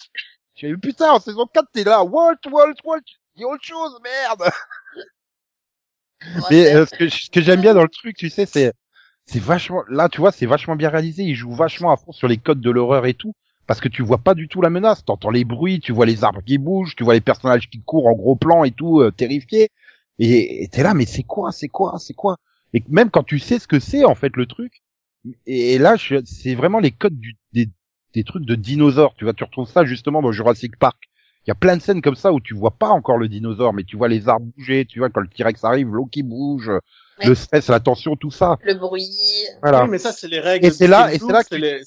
Tu 0.55 0.79
putain, 0.79 1.13
en 1.13 1.21
saison 1.21 1.47
4, 1.53 1.67
t'es 1.73 1.85
là, 1.85 2.05
Walt, 2.05 2.37
Walt, 2.51 2.75
Walt, 2.85 3.01
dis 3.37 3.45
autre 3.45 3.65
chose, 3.65 3.99
merde! 4.03 4.51
Mais 6.51 6.75
euh, 6.75 6.87
ce 6.87 6.97
que, 6.97 7.09
ce 7.09 7.31
que 7.31 7.41
j'aime 7.41 7.61
bien 7.61 7.75
dans 7.75 7.83
le 7.83 7.89
truc, 7.89 8.17
tu 8.17 8.31
sais, 8.31 8.47
c'est, 8.47 8.73
c'est 9.27 9.43
vachement, 9.43 9.83
là, 9.89 10.09
tu 10.09 10.21
vois, 10.21 10.33
c'est 10.33 10.47
vachement 10.47 10.77
bien 10.77 10.89
réalisé, 10.89 11.23
il 11.25 11.35
joue 11.35 11.53
vachement 11.53 11.93
à 11.93 11.97
fond 11.97 12.13
sur 12.13 12.29
les 12.29 12.39
codes 12.39 12.61
de 12.61 12.71
l'horreur 12.71 13.07
et 13.07 13.15
tout, 13.15 13.35
parce 13.67 13.81
que 13.81 13.89
tu 13.89 14.03
vois 14.03 14.19
pas 14.19 14.35
du 14.35 14.49
tout 14.49 14.61
la 14.61 14.71
menace, 14.71 15.05
t'entends 15.05 15.31
les 15.31 15.45
bruits, 15.45 15.81
tu 15.81 15.93
vois 15.93 16.07
les 16.07 16.25
arbres 16.25 16.43
qui 16.45 16.59
bougent, 16.59 16.97
tu 16.97 17.05
vois 17.05 17.15
les 17.15 17.21
personnages 17.21 17.69
qui 17.69 17.83
courent 17.83 18.07
en 18.07 18.13
gros 18.13 18.37
plan 18.37 18.65
et 18.65 18.71
tout, 18.71 19.01
euh, 19.01 19.11
terrifiés, 19.11 19.71
et 20.31 20.63
et 20.65 20.69
t'es 20.69 20.83
là, 20.83 20.95
mais 20.95 21.07
c'est 21.07 21.23
quoi, 21.23 21.53
c'est 21.53 21.69
quoi, 21.69 21.99
c'est 21.99 22.15
quoi? 22.15 22.39
Et 22.75 22.83
même 22.89 23.11
quand 23.11 23.23
tu 23.25 23.39
sais 23.39 23.59
ce 23.59 23.69
que 23.69 23.81
c'est, 23.81 24.05
en 24.05 24.15
fait, 24.15 24.37
le 24.37 24.47
truc, 24.47 24.83
et, 25.47 25.75
et 25.75 25.79
là, 25.79 25.97
je- 25.97 26.25
c'est 26.25 26.55
vraiment 26.55 26.79
les 26.81 26.91
codes 26.93 27.19
du, 27.19 27.37
des, 27.53 27.69
des 28.15 28.25
trucs 28.25 28.45
de 28.45 28.55
dinosaures, 28.55 29.15
tu 29.17 29.25
vois, 29.25 29.35
tu 29.35 29.45
retrouves 29.45 29.69
ça 29.69 29.85
justement 29.85 30.23
dans 30.23 30.33
Jurassic 30.33 30.77
Park. 30.79 30.99
Il 31.47 31.51
y 31.51 31.53
a 31.53 31.57
plein 31.57 31.77
de 31.77 31.83
scènes 31.83 32.03
comme 32.03 32.15
ça 32.15 32.33
où 32.33 32.41
tu 32.41 32.55
vois 32.55 32.71
pas 32.71 32.89
encore 32.91 33.19
le 33.19 33.29
dinosaure, 33.29 33.73
mais 33.73 33.83
tu 33.85 33.97
vois 33.97 34.09
les 34.09 34.29
arbres 34.29 34.47
bouger, 34.57 34.85
tu 34.87 35.01
vois 35.01 35.11
quand 35.11 35.21
le 35.21 35.29
T-Rex 35.29 35.65
arrive, 35.65 35.89
l'eau 35.89 36.07
qui 36.07 36.23
bouge, 36.23 36.71
Ouais. 37.19 37.27
le 37.27 37.35
stress, 37.35 37.69
la 37.69 37.81
tension, 37.81 38.17
tout 38.17 38.31
ça. 38.31 38.59
Le 38.63 38.75
bruit. 38.75 39.11
Voilà. 39.61 39.85
Oui, 39.85 39.91
mais 39.91 39.99
ça, 39.99 40.13
c'est 40.13 40.29
les 40.29 40.41
règles. 40.41 40.67
Et 40.67 40.71
c'est 40.71 40.87
de 40.87 40.91
là- 40.91 41.13
et 41.13 41.19
c'est 41.19 41.33
là 41.33 41.43
que 41.43 41.49
c'est 41.51 41.57
tu- 41.57 41.63
les, 41.63 41.83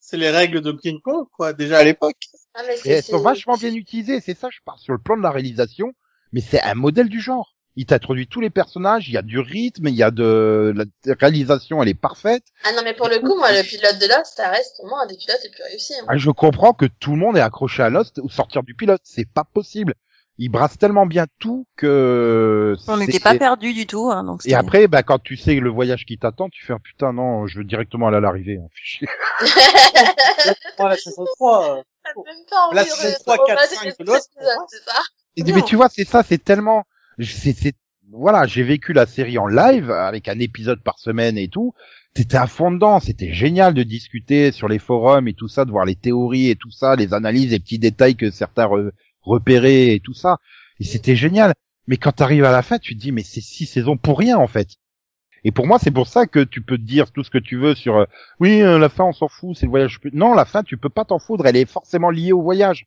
c'est 0.00 0.16
les 0.16 0.30
règles 0.30 0.60
de 0.60 0.72
King 0.72 1.00
Kong, 1.00 1.26
quoi, 1.32 1.52
déjà 1.52 1.78
à 1.78 1.84
l'époque. 1.84 2.16
Ah, 2.54 2.62
mais 2.66 2.74
Et 2.74 2.78
c'est, 2.78 2.90
elles 2.90 3.02
sont 3.02 3.20
vachement 3.20 3.56
bien 3.56 3.72
utilisées, 3.74 4.20
c'est 4.20 4.36
ça, 4.36 4.48
je 4.50 4.58
pars 4.64 4.78
sur 4.78 4.92
le 4.92 4.98
plan 4.98 5.16
de 5.16 5.22
la 5.22 5.30
réalisation, 5.30 5.92
mais 6.32 6.40
c'est 6.40 6.60
un 6.62 6.74
modèle 6.74 7.08
du 7.08 7.20
genre. 7.20 7.55
Il 7.78 7.84
t'introduit 7.86 8.26
tous 8.26 8.40
les 8.40 8.48
personnages, 8.48 9.08
il 9.08 9.12
y 9.12 9.18
a 9.18 9.22
du 9.22 9.38
rythme, 9.38 9.88
il 9.88 9.94
y 9.94 10.02
a 10.02 10.10
de 10.10 10.72
la 10.74 11.14
réalisation, 11.20 11.82
elle 11.82 11.90
est 11.90 11.94
parfaite. 11.94 12.42
Ah 12.64 12.72
non, 12.72 12.80
mais 12.82 12.94
pour 12.94 13.08
le 13.08 13.18
coup, 13.18 13.36
moi, 13.36 13.52
le 13.52 13.62
pilote 13.62 13.98
de 14.00 14.06
Lost, 14.06 14.34
ça 14.36 14.48
reste 14.48 14.76
pour 14.76 14.86
moi 14.88 15.02
un 15.02 15.06
des 15.06 15.16
pilotes 15.16 15.40
les 15.44 15.50
plus 15.50 15.62
réussis. 15.62 15.92
hein. 16.00 16.04
Ah, 16.08 16.16
je 16.16 16.30
comprends 16.30 16.72
que 16.72 16.86
tout 16.86 17.12
le 17.12 17.18
monde 17.18 17.36
est 17.36 17.40
accroché 17.42 17.82
à 17.82 17.90
Lost 17.90 18.18
ou 18.22 18.30
sortir 18.30 18.62
du 18.62 18.74
pilote, 18.74 19.02
c'est 19.04 19.28
pas 19.30 19.44
possible. 19.44 19.94
Il 20.38 20.50
brasse 20.50 20.76
tellement 20.76 21.06
bien 21.06 21.26
tout 21.38 21.66
que 21.76 22.76
On 22.88 22.96
n'était 22.98 23.20
pas 23.20 23.34
perdu 23.34 23.72
du 23.72 23.86
tout, 23.86 24.10
hein, 24.10 24.22
donc 24.24 24.42
Et 24.46 24.54
après, 24.54 24.86
bah, 24.86 25.02
quand 25.02 25.18
tu 25.18 25.36
sais 25.36 25.54
le 25.54 25.70
voyage 25.70 26.04
qui 26.04 26.18
t'attend, 26.18 26.48
tu 26.50 26.64
fais 26.64 26.74
un 26.74 26.78
putain 26.78 27.12
non, 27.14 27.46
je 27.46 27.58
veux 27.58 27.64
directement 27.64 28.08
aller 28.08 28.18
à 28.18 28.20
l'arrivée. 28.20 28.58
hein, 28.62 28.68
fichier. 28.74 29.08
Moi, 30.78 30.88
la 30.90 30.96
saison 30.96 31.24
3, 31.36 31.78
euh, 31.78 31.82
T'as 32.04 32.10
même 32.22 32.44
pas 32.50 32.66
envie 32.66 32.76
La 32.76 32.84
de 32.84 32.88
saison 32.88 33.16
re- 33.16 33.20
3, 33.20 33.34
de 33.34 33.38
4, 33.38 33.48
regarder 33.48 33.74
5 33.76 33.84
les 33.84 33.92
de 34.04 34.10
Lost, 34.10 34.30
mais 35.54 35.62
tu 35.62 35.76
vois, 35.76 35.88
c'est 35.88 36.04
ça, 36.06 36.22
c'est 36.22 36.42
tellement, 36.42 36.84
voilà, 38.12 38.46
j'ai 38.46 38.62
vécu 38.62 38.92
la 38.92 39.06
série 39.06 39.38
en 39.38 39.46
live 39.46 39.90
avec 39.90 40.28
un 40.28 40.38
épisode 40.38 40.82
par 40.82 40.98
semaine 40.98 41.36
et 41.36 41.48
tout. 41.48 41.74
T'étais 42.14 42.36
à 42.36 42.46
fond 42.46 42.70
dedans, 42.70 43.00
c'était 43.00 43.32
génial 43.32 43.74
de 43.74 43.82
discuter 43.82 44.52
sur 44.52 44.68
les 44.68 44.78
forums 44.78 45.28
et 45.28 45.34
tout 45.34 45.48
ça, 45.48 45.64
de 45.64 45.70
voir 45.70 45.84
les 45.84 45.96
théories 45.96 46.48
et 46.48 46.56
tout 46.56 46.70
ça, 46.70 46.96
les 46.96 47.12
analyses, 47.12 47.50
les 47.50 47.58
petits 47.58 47.78
détails 47.78 48.16
que 48.16 48.30
certains 48.30 48.66
re- 48.66 48.90
repéraient 49.22 49.94
et 49.94 50.00
tout 50.00 50.14
ça. 50.14 50.38
Et 50.80 50.84
c'était 50.84 51.16
génial. 51.16 51.52
Mais 51.86 51.98
quand 51.98 52.12
t'arrives 52.12 52.44
à 52.44 52.52
la 52.52 52.62
fin, 52.62 52.78
tu 52.78 52.96
te 52.96 53.00
dis, 53.00 53.12
mais 53.12 53.22
c'est 53.22 53.40
six 53.40 53.66
saisons 53.66 53.96
pour 53.96 54.18
rien, 54.18 54.38
en 54.38 54.48
fait. 54.48 54.76
Et 55.44 55.52
pour 55.52 55.66
moi, 55.66 55.78
c'est 55.78 55.90
pour 55.92 56.08
ça 56.08 56.26
que 56.26 56.42
tu 56.42 56.60
peux 56.60 56.78
te 56.78 56.82
dire 56.82 57.12
tout 57.12 57.22
ce 57.22 57.30
que 57.30 57.38
tu 57.38 57.56
veux 57.56 57.74
sur, 57.74 57.96
euh, 57.96 58.04
oui, 58.40 58.62
euh, 58.62 58.78
la 58.78 58.88
fin, 58.88 59.04
on 59.04 59.12
s'en 59.12 59.28
fout, 59.28 59.56
c'est 59.56 59.66
le 59.66 59.70
voyage. 59.70 60.00
Non, 60.12 60.34
la 60.34 60.44
fin, 60.44 60.62
tu 60.62 60.76
peux 60.76 60.88
pas 60.88 61.04
t'en 61.04 61.18
foutre, 61.18 61.46
elle 61.46 61.56
est 61.56 61.70
forcément 61.70 62.10
liée 62.10 62.32
au 62.32 62.42
voyage. 62.42 62.86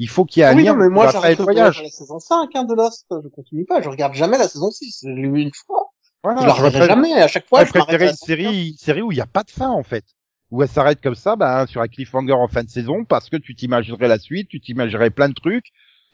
Il 0.00 0.08
faut 0.08 0.24
qu'il 0.24 0.40
y 0.40 0.44
ait 0.44 0.48
un 0.48 0.56
oui, 0.56 0.64
lien 0.64 0.72
non, 0.72 0.78
mais 0.78 0.88
moi, 0.88 1.10
j'arrête 1.12 1.38
le 1.38 1.44
voyage 1.44 1.80
à 1.80 1.82
la 1.82 1.90
saison 1.90 2.18
5, 2.18 2.48
hein, 2.54 2.64
de 2.64 2.74
Lost. 2.74 3.04
Je 3.10 3.28
continue 3.28 3.66
pas, 3.66 3.82
je 3.82 3.88
regarde 3.90 4.14
jamais 4.14 4.38
la 4.38 4.48
saison 4.48 4.70
6. 4.70 5.04
Je 5.04 5.10
l'ai 5.10 5.28
vu 5.28 5.42
une 5.42 5.50
fois. 5.52 5.90
Voilà, 6.24 6.40
je 6.40 6.62
la 6.62 6.70
pré- 6.70 6.86
jamais. 6.86 7.12
À 7.12 7.28
chaque 7.28 7.46
fois, 7.46 7.66
je 7.66 7.78
la 7.78 8.08
une 8.08 8.16
série, 8.16 8.68
une 8.70 8.76
série 8.78 9.02
où 9.02 9.12
il 9.12 9.16
n'y 9.16 9.20
a 9.20 9.26
pas 9.26 9.42
de 9.42 9.50
fin, 9.50 9.68
en 9.68 9.82
fait. 9.82 10.06
Où 10.50 10.62
elle 10.62 10.70
s'arrête 10.70 11.02
comme 11.02 11.14
ça, 11.14 11.36
bah, 11.36 11.66
sur 11.66 11.82
un 11.82 11.86
cliffhanger 11.86 12.32
en 12.32 12.48
fin 12.48 12.64
de 12.64 12.70
saison, 12.70 13.04
parce 13.04 13.28
que 13.28 13.36
tu 13.36 13.54
t'imaginerais 13.54 14.08
la 14.08 14.18
suite, 14.18 14.48
tu 14.48 14.58
t'imaginerais 14.58 15.10
plein 15.10 15.28
de 15.28 15.34
trucs. 15.34 15.66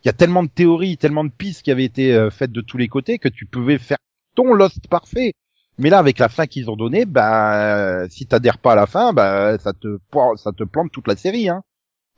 Il 0.02 0.06
y 0.06 0.08
a 0.08 0.12
tellement 0.12 0.42
de 0.42 0.48
théories, 0.48 0.96
tellement 0.96 1.22
de 1.22 1.30
pistes 1.30 1.62
qui 1.62 1.70
avaient 1.70 1.84
été 1.84 2.12
euh, 2.12 2.30
faites 2.30 2.50
de 2.50 2.62
tous 2.62 2.78
les 2.78 2.88
côtés 2.88 3.18
que 3.20 3.28
tu 3.28 3.46
pouvais 3.46 3.78
faire 3.78 3.98
ton 4.34 4.52
Lost 4.52 4.88
parfait. 4.88 5.34
Mais 5.78 5.90
là, 5.90 5.98
avec 5.98 6.18
la 6.18 6.28
fin 6.28 6.46
qu'ils 6.46 6.70
ont 6.70 6.76
donnée, 6.76 7.04
bah, 7.04 8.08
si 8.08 8.26
t'adhères 8.26 8.58
pas 8.58 8.72
à 8.72 8.76
la 8.76 8.86
fin, 8.86 9.12
bah, 9.12 9.58
ça 9.58 9.72
te, 9.72 9.98
ça 10.36 10.50
te 10.50 10.64
plante 10.64 10.90
toute 10.90 11.06
la 11.06 11.14
série, 11.14 11.48
hein. 11.48 11.62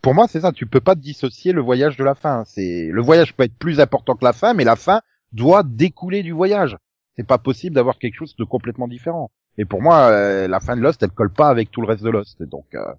Pour 0.03 0.15
moi, 0.15 0.27
c'est 0.29 0.41
ça. 0.41 0.53
Tu 0.53 0.67
peux 0.67 0.81
pas 0.81 0.95
dissocier 0.95 1.53
le 1.53 1.61
voyage 1.61 1.97
de 1.97 2.05
la 2.05 2.15
fin. 2.15 2.45
C'est, 2.47 2.89
le 2.91 3.03
voyage 3.03 3.35
peut 3.35 3.45
être 3.45 3.59
plus 3.59 3.81
important 3.81 4.15
que 4.15 4.25
la 4.25 4.33
fin, 4.33 4.55
mais 4.55 4.65
la 4.65 4.77
fin 4.77 5.01
doit 5.33 5.63
découler 5.65 6.23
du 6.23 6.33
voyage. 6.33 6.77
C'est 7.17 7.27
pas 7.27 7.39
possible 7.39 7.75
d'avoir 7.75 7.99
quelque 7.99 8.15
chose 8.15 8.37
de 8.37 8.45
complètement 8.45 8.89
différent. 8.89 9.31
Et 9.57 9.65
pour 9.65 9.83
moi, 9.83 10.11
euh, 10.11 10.47
la 10.47 10.61
fin 10.61 10.77
de 10.77 10.81
Lost, 10.81 11.03
elle 11.03 11.11
colle 11.11 11.33
pas 11.33 11.49
avec 11.49 11.71
tout 11.71 11.81
le 11.81 11.89
reste 11.89 12.05
de 12.05 12.11
Lost. 12.11 12.41
Donc, 12.43 12.67
euh, 12.75 12.95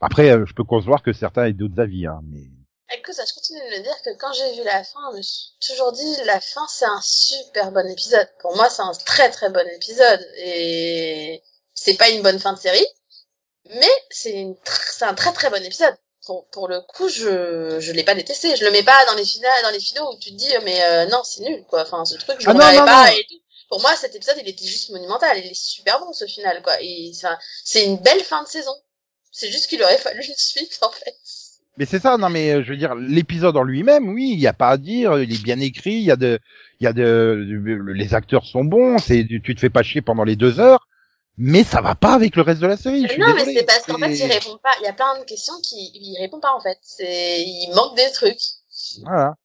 après, 0.00 0.30
euh, 0.30 0.46
je 0.46 0.54
peux 0.54 0.62
concevoir 0.62 1.02
que 1.02 1.12
certains 1.12 1.46
aient 1.46 1.52
d'autres 1.52 1.80
avis, 1.80 2.06
hein, 2.06 2.20
mais 2.24 2.44
Écoute, 2.90 3.16
je 3.18 3.34
continue 3.34 3.58
de 3.58 3.78
me 3.78 3.82
dire 3.82 4.02
que 4.02 4.16
quand 4.18 4.32
j'ai 4.32 4.56
vu 4.56 4.64
la 4.64 4.82
fin, 4.82 5.10
je 5.12 5.18
me 5.18 5.22
suis 5.22 5.50
toujours 5.60 5.92
dit, 5.92 6.16
la 6.24 6.40
fin, 6.40 6.66
c'est 6.68 6.86
un 6.86 7.00
super 7.02 7.70
bon 7.70 7.86
épisode. 7.86 8.26
Pour 8.40 8.56
moi, 8.56 8.70
c'est 8.70 8.80
un 8.80 8.92
très 9.04 9.28
très 9.30 9.50
bon 9.50 9.66
épisode. 9.76 10.26
Et 10.38 11.42
c'est 11.74 11.98
pas 11.98 12.08
une 12.08 12.22
bonne 12.22 12.38
fin 12.38 12.54
de 12.54 12.58
série, 12.58 12.86
mais 13.68 13.90
c'est 14.08 14.32
une 14.32 14.56
c'est 14.64 15.04
un 15.04 15.12
très 15.12 15.32
très 15.32 15.50
bon 15.50 15.62
épisode. 15.62 15.94
Pour, 16.28 16.46
pour 16.50 16.68
le 16.68 16.82
coup, 16.82 17.08
je, 17.08 17.78
je 17.80 17.92
l'ai 17.92 18.04
pas 18.04 18.14
détesté. 18.14 18.54
Je 18.54 18.62
le 18.66 18.70
mets 18.70 18.82
pas 18.82 19.02
dans 19.06 19.14
les 19.14 19.24
finales, 19.24 19.62
dans 19.62 19.70
les 19.70 19.80
finaux 19.80 20.12
où 20.12 20.18
tu 20.18 20.30
te 20.30 20.36
dis, 20.36 20.52
mais 20.62 20.78
euh, 20.82 21.06
non, 21.06 21.22
c'est 21.24 21.42
nul, 21.42 21.64
quoi. 21.66 21.80
Enfin, 21.82 22.04
ce 22.04 22.16
truc, 22.18 22.36
je 22.38 22.50
Ah 22.50 22.52
non, 22.52 22.60
pas 22.60 23.06
non. 23.06 23.12
et 23.16 23.24
tout. 23.26 23.40
Pour 23.70 23.80
moi, 23.80 23.96
cet 23.96 24.14
épisode, 24.14 24.36
il 24.42 24.46
était 24.46 24.66
juste 24.66 24.90
monumental. 24.90 25.38
Il 25.38 25.46
est 25.50 25.54
super 25.58 25.98
bon, 26.00 26.12
ce 26.12 26.26
final, 26.26 26.60
quoi. 26.62 26.74
Et 26.82 27.12
c'est 27.64 27.86
une 27.86 27.96
belle 27.96 28.20
fin 28.20 28.42
de 28.42 28.48
saison. 28.48 28.74
C'est 29.32 29.50
juste 29.50 29.68
qu'il 29.68 29.82
aurait 29.82 29.96
fallu 29.96 30.22
une 30.22 30.34
suite, 30.36 30.78
en 30.82 30.90
fait. 30.90 31.14
Mais 31.78 31.86
c'est 31.86 32.00
ça, 32.00 32.16
non 32.18 32.28
mais 32.28 32.50
euh, 32.50 32.62
je 32.64 32.70
veux 32.70 32.76
dire, 32.76 32.96
l'épisode 32.96 33.56
en 33.56 33.62
lui-même, 33.62 34.08
oui, 34.08 34.30
il 34.32 34.40
y 34.40 34.48
a 34.48 34.52
pas 34.52 34.70
à 34.70 34.76
dire, 34.76 35.16
il 35.22 35.32
est 35.32 35.42
bien 35.42 35.60
écrit, 35.60 35.92
il 35.94 36.02
y 36.02 36.10
a 36.10 36.16
de, 36.16 36.40
il 36.80 36.84
y 36.84 36.86
a 36.88 36.92
de, 36.92 37.46
de- 37.46 37.92
les 37.92 38.14
acteurs 38.14 38.44
sont 38.44 38.64
bons, 38.64 38.98
c'est, 38.98 39.24
tu 39.44 39.54
te 39.54 39.60
fais 39.60 39.70
pas 39.70 39.84
chier 39.84 40.02
pendant 40.02 40.24
les 40.24 40.34
deux 40.34 40.58
heures, 40.58 40.87
mais 41.38 41.62
ça 41.62 41.80
va 41.80 41.94
pas 41.94 42.14
avec 42.14 42.34
le 42.34 42.42
reste 42.42 42.60
de 42.60 42.66
la 42.66 42.76
série. 42.76 43.06
je 43.06 43.12
suis 43.12 43.20
non, 43.20 43.32
mais 43.34 43.44
c'est 43.44 43.64
parce 43.64 43.84
qu'en 43.86 43.98
fait, 43.98 44.12
il 44.12 44.26
répond 44.26 44.58
pas. 44.58 44.72
Il 44.80 44.84
y 44.84 44.88
a 44.88 44.92
plein 44.92 45.18
de 45.18 45.24
questions 45.24 45.54
qui, 45.62 45.90
il 45.94 46.18
répond 46.20 46.40
pas, 46.40 46.52
en 46.52 46.60
fait. 46.60 46.78
C'est, 46.82 47.42
il 47.42 47.72
manque 47.74 47.96
des 47.96 48.10
trucs. 48.12 48.40
Voilà. 49.02 49.36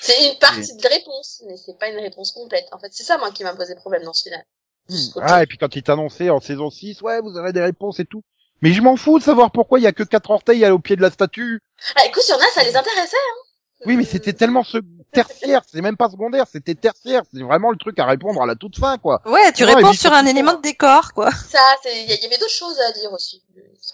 C'est 0.00 0.30
une 0.30 0.38
partie 0.38 0.76
de 0.76 0.88
réponse, 0.88 1.42
mais 1.46 1.56
c'est 1.56 1.78
pas 1.78 1.88
une 1.88 1.98
réponse 1.98 2.32
complète. 2.32 2.66
En 2.72 2.78
fait, 2.78 2.88
c'est 2.90 3.04
ça, 3.04 3.18
moi, 3.18 3.30
qui 3.30 3.44
m'a 3.44 3.54
posé 3.54 3.74
problème 3.74 4.02
dans 4.02 4.12
ce 4.12 4.24
final. 4.24 4.44
Autre 4.90 5.20
Ah, 5.22 5.42
et 5.42 5.46
puis 5.46 5.58
quand 5.58 5.76
il 5.76 5.82
t'annonçait 5.82 6.30
en 6.30 6.40
saison 6.40 6.70
6, 6.70 7.02
ouais, 7.02 7.20
vous 7.20 7.38
aurez 7.38 7.52
des 7.52 7.60
réponses 7.60 8.00
et 8.00 8.04
tout. 8.04 8.24
Mais 8.62 8.72
je 8.72 8.80
m'en 8.80 8.96
fous 8.96 9.18
de 9.18 9.24
savoir 9.24 9.52
pourquoi 9.52 9.78
il 9.78 9.82
y 9.82 9.86
a 9.86 9.92
que 9.92 10.02
quatre 10.02 10.30
orteils 10.30 10.66
au 10.66 10.78
pied 10.78 10.96
de 10.96 11.02
la 11.02 11.10
statue. 11.10 11.60
Ah, 11.96 12.06
écoute, 12.06 12.22
il 12.26 12.30
y 12.30 12.34
en 12.34 12.38
a, 12.38 12.50
ça 12.52 12.64
les 12.64 12.76
intéressait, 12.76 13.16
hein. 13.16 13.42
Oui, 13.84 13.96
mais 13.96 14.04
c'était 14.04 14.32
tellement 14.32 14.62
ce 14.62 14.78
tertiaire, 15.12 15.62
c'est 15.70 15.80
même 15.80 15.96
pas 15.96 16.08
secondaire, 16.08 16.46
c'était 16.50 16.74
tertiaire, 16.74 17.22
c'est 17.32 17.42
vraiment 17.42 17.70
le 17.70 17.76
truc 17.76 17.98
à 17.98 18.06
répondre 18.06 18.42
à 18.42 18.46
la 18.46 18.56
toute 18.56 18.78
fin, 18.78 18.98
quoi. 18.98 19.20
Ouais, 19.26 19.52
tu 19.52 19.64
Non, 19.64 19.74
réponds 19.74 19.92
sur 19.92 20.12
un 20.12 20.26
élément 20.26 20.54
de 20.54 20.62
décor, 20.62 21.12
quoi. 21.12 21.30
Ça, 21.30 21.60
c'est, 21.82 22.04
il 22.04 22.08
y, 22.08 22.26
avait 22.26 22.38
d'autres 22.38 22.50
choses 22.50 22.78
à 22.80 22.92
dire 22.92 23.12
aussi. 23.12 23.42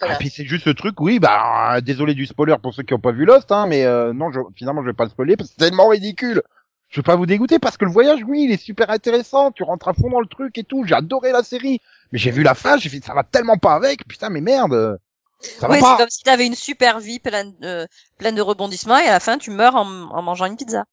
Grave. 0.01 0.17
puis 0.19 0.29
c'est 0.29 0.45
juste 0.45 0.65
ce 0.65 0.69
truc, 0.69 0.99
oui, 1.01 1.19
bah 1.19 1.75
euh, 1.75 1.81
désolé 1.81 2.13
du 2.13 2.25
spoiler 2.25 2.55
pour 2.61 2.73
ceux 2.73 2.83
qui 2.83 2.93
ont 2.93 2.99
pas 2.99 3.11
vu 3.11 3.25
Lost, 3.25 3.51
hein, 3.51 3.65
mais 3.67 3.85
euh, 3.85 4.13
non, 4.13 4.31
je, 4.31 4.39
finalement 4.55 4.81
je 4.81 4.87
vais 4.87 4.93
pas 4.93 5.03
le 5.03 5.09
spoiler 5.09 5.35
parce 5.35 5.49
que 5.49 5.55
c'est 5.59 5.65
tellement 5.65 5.89
ridicule. 5.89 6.41
Je 6.87 6.99
vais 6.99 7.03
pas 7.03 7.15
vous 7.15 7.25
dégoûter 7.25 7.59
parce 7.59 7.77
que 7.77 7.85
le 7.85 7.91
voyage, 7.91 8.21
oui, 8.25 8.45
il 8.45 8.51
est 8.51 8.61
super 8.61 8.89
intéressant, 8.89 9.51
tu 9.51 9.63
rentres 9.63 9.89
à 9.89 9.93
fond 9.93 10.09
dans 10.09 10.21
le 10.21 10.27
truc 10.27 10.57
et 10.57 10.63
tout, 10.63 10.85
j'ai 10.85 10.95
adoré 10.95 11.31
la 11.31 11.43
série, 11.43 11.81
mais 12.11 12.19
j'ai 12.19 12.31
vu 12.31 12.43
la 12.43 12.55
fin, 12.55 12.77
j'ai 12.77 12.89
fait 12.89 13.03
ça 13.03 13.13
va 13.13 13.23
tellement 13.23 13.57
pas 13.57 13.73
avec, 13.73 14.07
putain 14.07 14.29
mais 14.29 14.41
merde, 14.41 14.99
ça 15.41 15.69
Ouais, 15.69 15.79
c'est 15.79 15.97
comme 15.97 16.09
si 16.09 16.23
t'avais 16.23 16.45
une 16.45 16.55
super 16.55 16.99
vie 16.99 17.19
pleine 17.19 17.53
de, 17.59 17.87
pleine 18.17 18.35
de 18.35 18.41
rebondissements 18.41 18.97
et 18.97 19.07
à 19.07 19.11
la 19.11 19.19
fin 19.19 19.37
tu 19.37 19.51
meurs 19.51 19.75
en, 19.75 19.85
en 19.85 20.21
mangeant 20.21 20.45
une 20.45 20.57
pizza. 20.57 20.85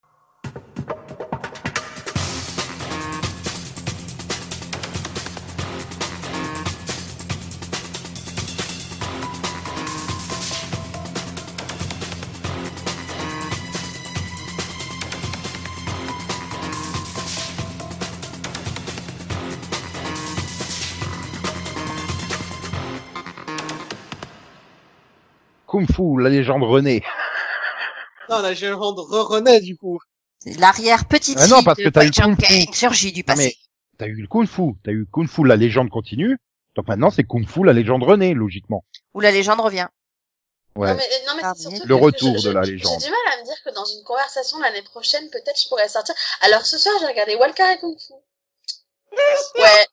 Kung 25.66 25.86
Fu, 25.90 26.18
la 26.20 26.28
légende 26.28 26.62
René. 26.62 27.02
Non, 28.28 28.40
la 28.40 28.50
légende 28.50 28.98
renaît 28.98 29.60
du 29.60 29.76
coup. 29.76 29.98
C'est 30.40 30.58
l'arrière 30.58 31.04
petite 31.06 31.38
Ah 31.40 31.46
non, 31.48 31.56
fille 31.56 31.64
parce 31.64 31.78
de 31.78 31.84
que 31.84 31.88
t'as 31.88 32.04
eu 32.04 32.10
Kung 32.10 32.36
Fu. 32.40 32.66
Surgit 32.74 33.12
du 33.12 33.24
passé. 33.24 33.38
mais 33.44 33.54
t'as 33.98 34.06
eu 34.06 34.14
le 34.20 34.26
Kung 34.28 34.46
Fu, 34.46 34.74
t'as 34.84 34.92
eu 34.92 35.06
Kung 35.10 35.28
Fu, 35.28 35.44
la 35.44 35.56
légende 35.56 35.90
continue. 35.90 36.38
Donc 36.74 36.88
maintenant, 36.88 37.10
c'est 37.10 37.24
Kung 37.24 37.46
Fu, 37.48 37.64
la 37.64 37.72
légende 37.72 38.02
René, 38.02 38.34
logiquement. 38.34 38.84
Où 39.14 39.20
la 39.20 39.30
légende 39.30 39.60
revient. 39.60 39.86
Ouais. 40.74 40.90
Non 40.90 40.96
mais, 40.96 41.04
non, 41.26 41.32
mais 41.36 41.42
Ah, 41.44 41.52
c'est 41.56 41.70
surtout 41.70 41.86
Le 41.88 41.94
retour 41.94 42.36
je- 42.38 42.48
de 42.48 42.52
la 42.52 42.60
légende. 42.62 42.92
J'ai 43.00 43.06
du 43.06 43.10
mal 43.10 43.34
à 43.34 43.40
me 43.40 43.44
dire 43.46 43.54
que 43.64 43.72
dans 43.74 43.84
une 43.86 44.04
conversation 44.04 44.58
l'année 44.58 44.82
prochaine, 44.82 45.28
peut-être 45.30 45.58
je 45.62 45.68
pourrais 45.68 45.88
sortir. 45.88 46.14
Alors 46.42 46.66
ce 46.66 46.76
soir, 46.78 46.94
j'ai 47.00 47.06
regardé 47.06 47.34
Walker 47.36 47.64
et 47.72 47.78
Kung 47.78 47.96
Fu. 47.98 48.12
Ouais. 49.58 49.86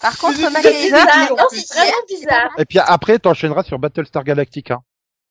Par 0.00 0.16
contre, 0.18 0.38
C'est 0.38 0.50
MacGyver, 0.50 0.82
bizarre. 0.82 1.30
Non, 1.36 1.44
c'est 1.50 1.60
c'est 1.60 1.74
vraiment 1.74 1.92
bizarre. 2.08 2.50
Et 2.58 2.64
puis 2.64 2.78
après, 2.78 3.18
t'enchaîneras 3.18 3.62
sur 3.64 3.78
Battlestar 3.78 4.24
Galactica. 4.24 4.78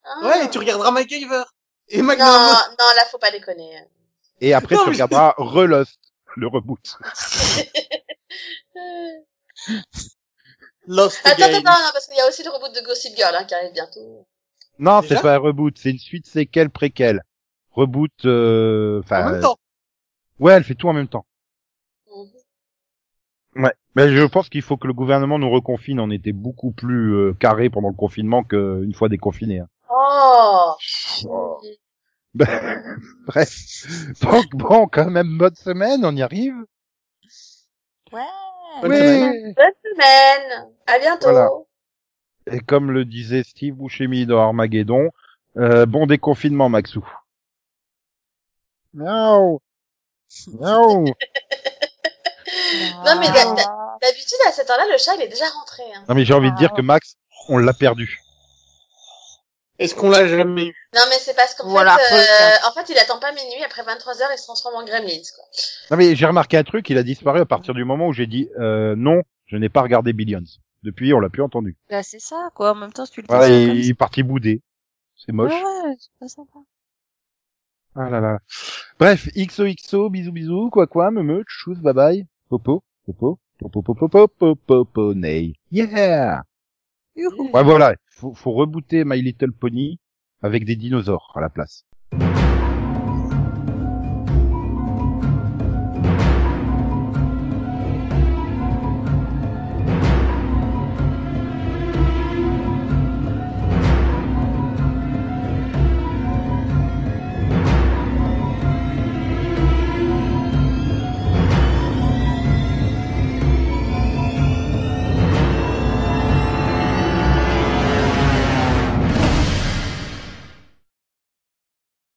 Ah. 0.03 0.27
Ouais, 0.27 0.45
et 0.45 0.49
tu 0.49 0.57
regarderas 0.57 0.91
MacGyver. 0.91 1.43
Et 1.89 1.97
Non, 1.99 2.03
Magnum. 2.05 2.25
non, 2.27 2.85
là, 2.95 3.05
faut 3.11 3.17
pas 3.17 3.31
déconner. 3.31 3.69
Et 4.41 4.53
après, 4.53 4.75
Non, 4.75 4.83
tu 4.85 4.89
regarderas 4.91 5.33
Relost, 5.37 5.99
le 6.35 6.47
reboot. 6.47 6.97
Lost 10.87 11.19
Attends, 11.25 11.43
attends, 11.43 11.57
non, 11.57 11.89
parce 11.93 12.07
qu'il 12.07 12.17
y 12.17 12.21
a 12.21 12.27
aussi 12.27 12.43
le 12.43 12.49
reboot 12.49 12.73
de 12.73 12.85
Gossip 12.85 13.15
Girl 13.15 13.35
hein, 13.35 13.43
qui 13.43 13.53
arrive 13.53 13.73
bientôt. 13.73 14.25
Non, 14.79 15.01
c'est 15.01 15.21
pas 15.21 15.35
un 15.35 15.37
reboot, 15.37 15.77
c'est 15.77 15.91
une 15.91 15.99
suite 15.99 16.25
séquelle 16.25 16.69
préquelle. 16.69 17.23
Reboot, 17.71 18.11
euh, 18.25 19.01
enfin, 19.03 19.27
En 19.27 19.31
même 19.31 19.41
temps. 19.41 19.57
ouais, 20.39 20.53
elle 20.53 20.63
fait 20.63 20.75
tout 20.75 20.87
en 20.89 20.93
même 20.93 21.07
temps. 21.07 21.25
Mhm. 22.07 23.63
Ouais, 23.63 23.73
mais 23.95 24.09
je 24.15 24.23
pense 24.23 24.49
qu'il 24.49 24.61
faut 24.61 24.77
que 24.77 24.87
le 24.87 24.93
gouvernement 24.93 25.37
nous 25.37 25.49
reconfine. 25.51 25.99
On 25.99 26.09
était 26.11 26.31
beaucoup 26.31 26.71
plus 26.71 27.13
euh, 27.13 27.33
carré 27.33 27.69
pendant 27.69 27.89
le 27.89 27.95
confinement 27.95 28.43
qu'une 28.43 28.93
fois 28.93 29.09
déconfiné. 29.09 29.59
Hein. 29.59 29.67
Oh. 29.89 30.75
Oh. 31.27 31.61
Bref, 32.35 33.55
donc 34.21 34.45
bon, 34.53 34.87
quand 34.87 35.09
même 35.09 35.37
bonne 35.37 35.55
semaine, 35.55 36.05
on 36.05 36.15
y 36.15 36.21
arrive. 36.21 36.55
Ouais. 38.11 38.21
Bonne 38.81 38.91
Oui. 38.91 38.97
semaine. 38.97 39.53
Bonne 39.55 39.73
semaine. 39.93 40.67
À 40.87 40.99
bientôt. 40.99 41.29
Voilà. 41.31 41.49
Et 42.51 42.59
comme 42.59 42.91
le 42.91 43.05
disait 43.05 43.43
Steve 43.43 43.75
Buscemi 43.75 44.25
dans 44.25 44.39
Armageddon, 44.41 45.09
euh, 45.57 45.85
bon 45.85 46.05
déconfinement, 46.05 46.69
Maxou. 46.69 47.05
Miaou. 48.93 49.59
Miaou. 50.59 51.05
Non, 53.05 53.19
mais 53.19 53.27
d'hab- 53.27 53.57
D'habitude, 54.01 54.37
à 54.47 54.51
cette 54.51 54.69
heure-là, 54.69 54.85
le 54.91 54.97
chat, 54.97 55.15
il 55.15 55.23
est 55.23 55.27
déjà 55.27 55.47
rentré. 55.49 55.83
Hein. 55.93 56.03
Non 56.07 56.15
mais 56.15 56.23
j'ai 56.23 56.33
envie 56.33 56.51
de 56.51 56.55
dire 56.57 56.71
que 56.73 56.81
Max, 56.81 57.15
on 57.49 57.57
l'a 57.57 57.73
perdu. 57.73 58.21
Est-ce 59.79 59.95
qu'on 59.95 60.09
l'a 60.09 60.27
jamais 60.27 60.67
eu? 60.67 60.75
Non, 60.93 61.01
mais 61.09 61.15
c'est 61.19 61.35
parce 61.35 61.55
qu'en 61.55 61.69
Voilà, 61.69 61.97
fait, 61.97 62.15
euh, 62.15 62.67
en 62.69 62.73
fait, 62.73 62.91
il 62.91 62.97
attend 62.97 63.19
pas 63.19 63.31
minuit. 63.31 63.63
Après 63.65 63.81
23 63.83 64.21
heures, 64.21 64.29
il 64.33 64.37
se 64.37 64.43
transforme 64.43 64.75
en 64.75 64.83
gremlins, 64.83 65.07
quoi. 65.35 65.45
Non 65.91 65.97
mais 65.97 66.15
j'ai 66.15 66.25
remarqué 66.25 66.57
un 66.57 66.63
truc, 66.63 66.89
il 66.89 66.97
a 66.97 67.03
disparu 67.03 67.39
à 67.39 67.45
partir 67.45 67.73
du 67.73 67.85
moment 67.85 68.07
où 68.07 68.13
j'ai 68.13 68.27
dit 68.27 68.49
euh, 68.59 68.95
non, 68.97 69.21
je 69.47 69.57
n'ai 69.57 69.69
pas 69.69 69.81
regardé 69.81 70.13
Billions. 70.13 70.43
Depuis, 70.83 71.13
on 71.13 71.19
l'a 71.19 71.29
plus 71.29 71.41
entendu. 71.43 71.75
Bah, 71.89 72.03
c'est 72.03 72.19
ça, 72.21 72.49
quoi. 72.55 72.71
En 72.71 72.75
même 72.75 72.93
temps, 72.93 73.05
si 73.05 73.11
tu 73.11 73.21
le 73.21 73.27
Voilà, 73.27 73.49
il, 73.49 73.79
il 73.79 73.89
est 73.89 73.93
parti 73.93 74.23
bouder. 74.23 74.61
C'est 75.17 75.33
moche. 75.33 75.51
Ouais, 75.51 75.61
ouais, 75.89 75.95
c'est 75.99 76.11
pas 76.19 76.27
sympa. 76.29 76.59
Ah 77.95 78.09
là 78.09 78.21
là. 78.21 78.39
Bref, 78.99 79.27
XOXO, 79.35 80.09
bisous 80.09 80.31
bisous, 80.31 80.69
quoi 80.69 80.87
quoi, 80.87 81.11
me 81.11 81.23
me, 81.23 81.43
tchous, 81.43 81.75
bye 81.81 81.93
bye, 81.93 82.27
popo, 82.49 82.83
popo, 83.05 83.39
popo, 83.57 83.81
popo, 83.81 84.07
popo, 84.07 84.55
popo, 84.55 85.13
ney. 85.13 85.53
Yeah! 85.71 86.43
Youhou. 87.19 87.49
Ouais, 87.53 87.63
voilà, 87.63 87.95
faut, 88.11 88.33
faut 88.33 88.51
rebooter 88.51 89.03
My 89.05 89.21
Little 89.21 89.51
Pony 89.51 89.99
avec 90.41 90.65
des 90.65 90.75
dinosaures 90.75 91.31
à 91.35 91.41
la 91.41 91.49
place. 91.49 91.85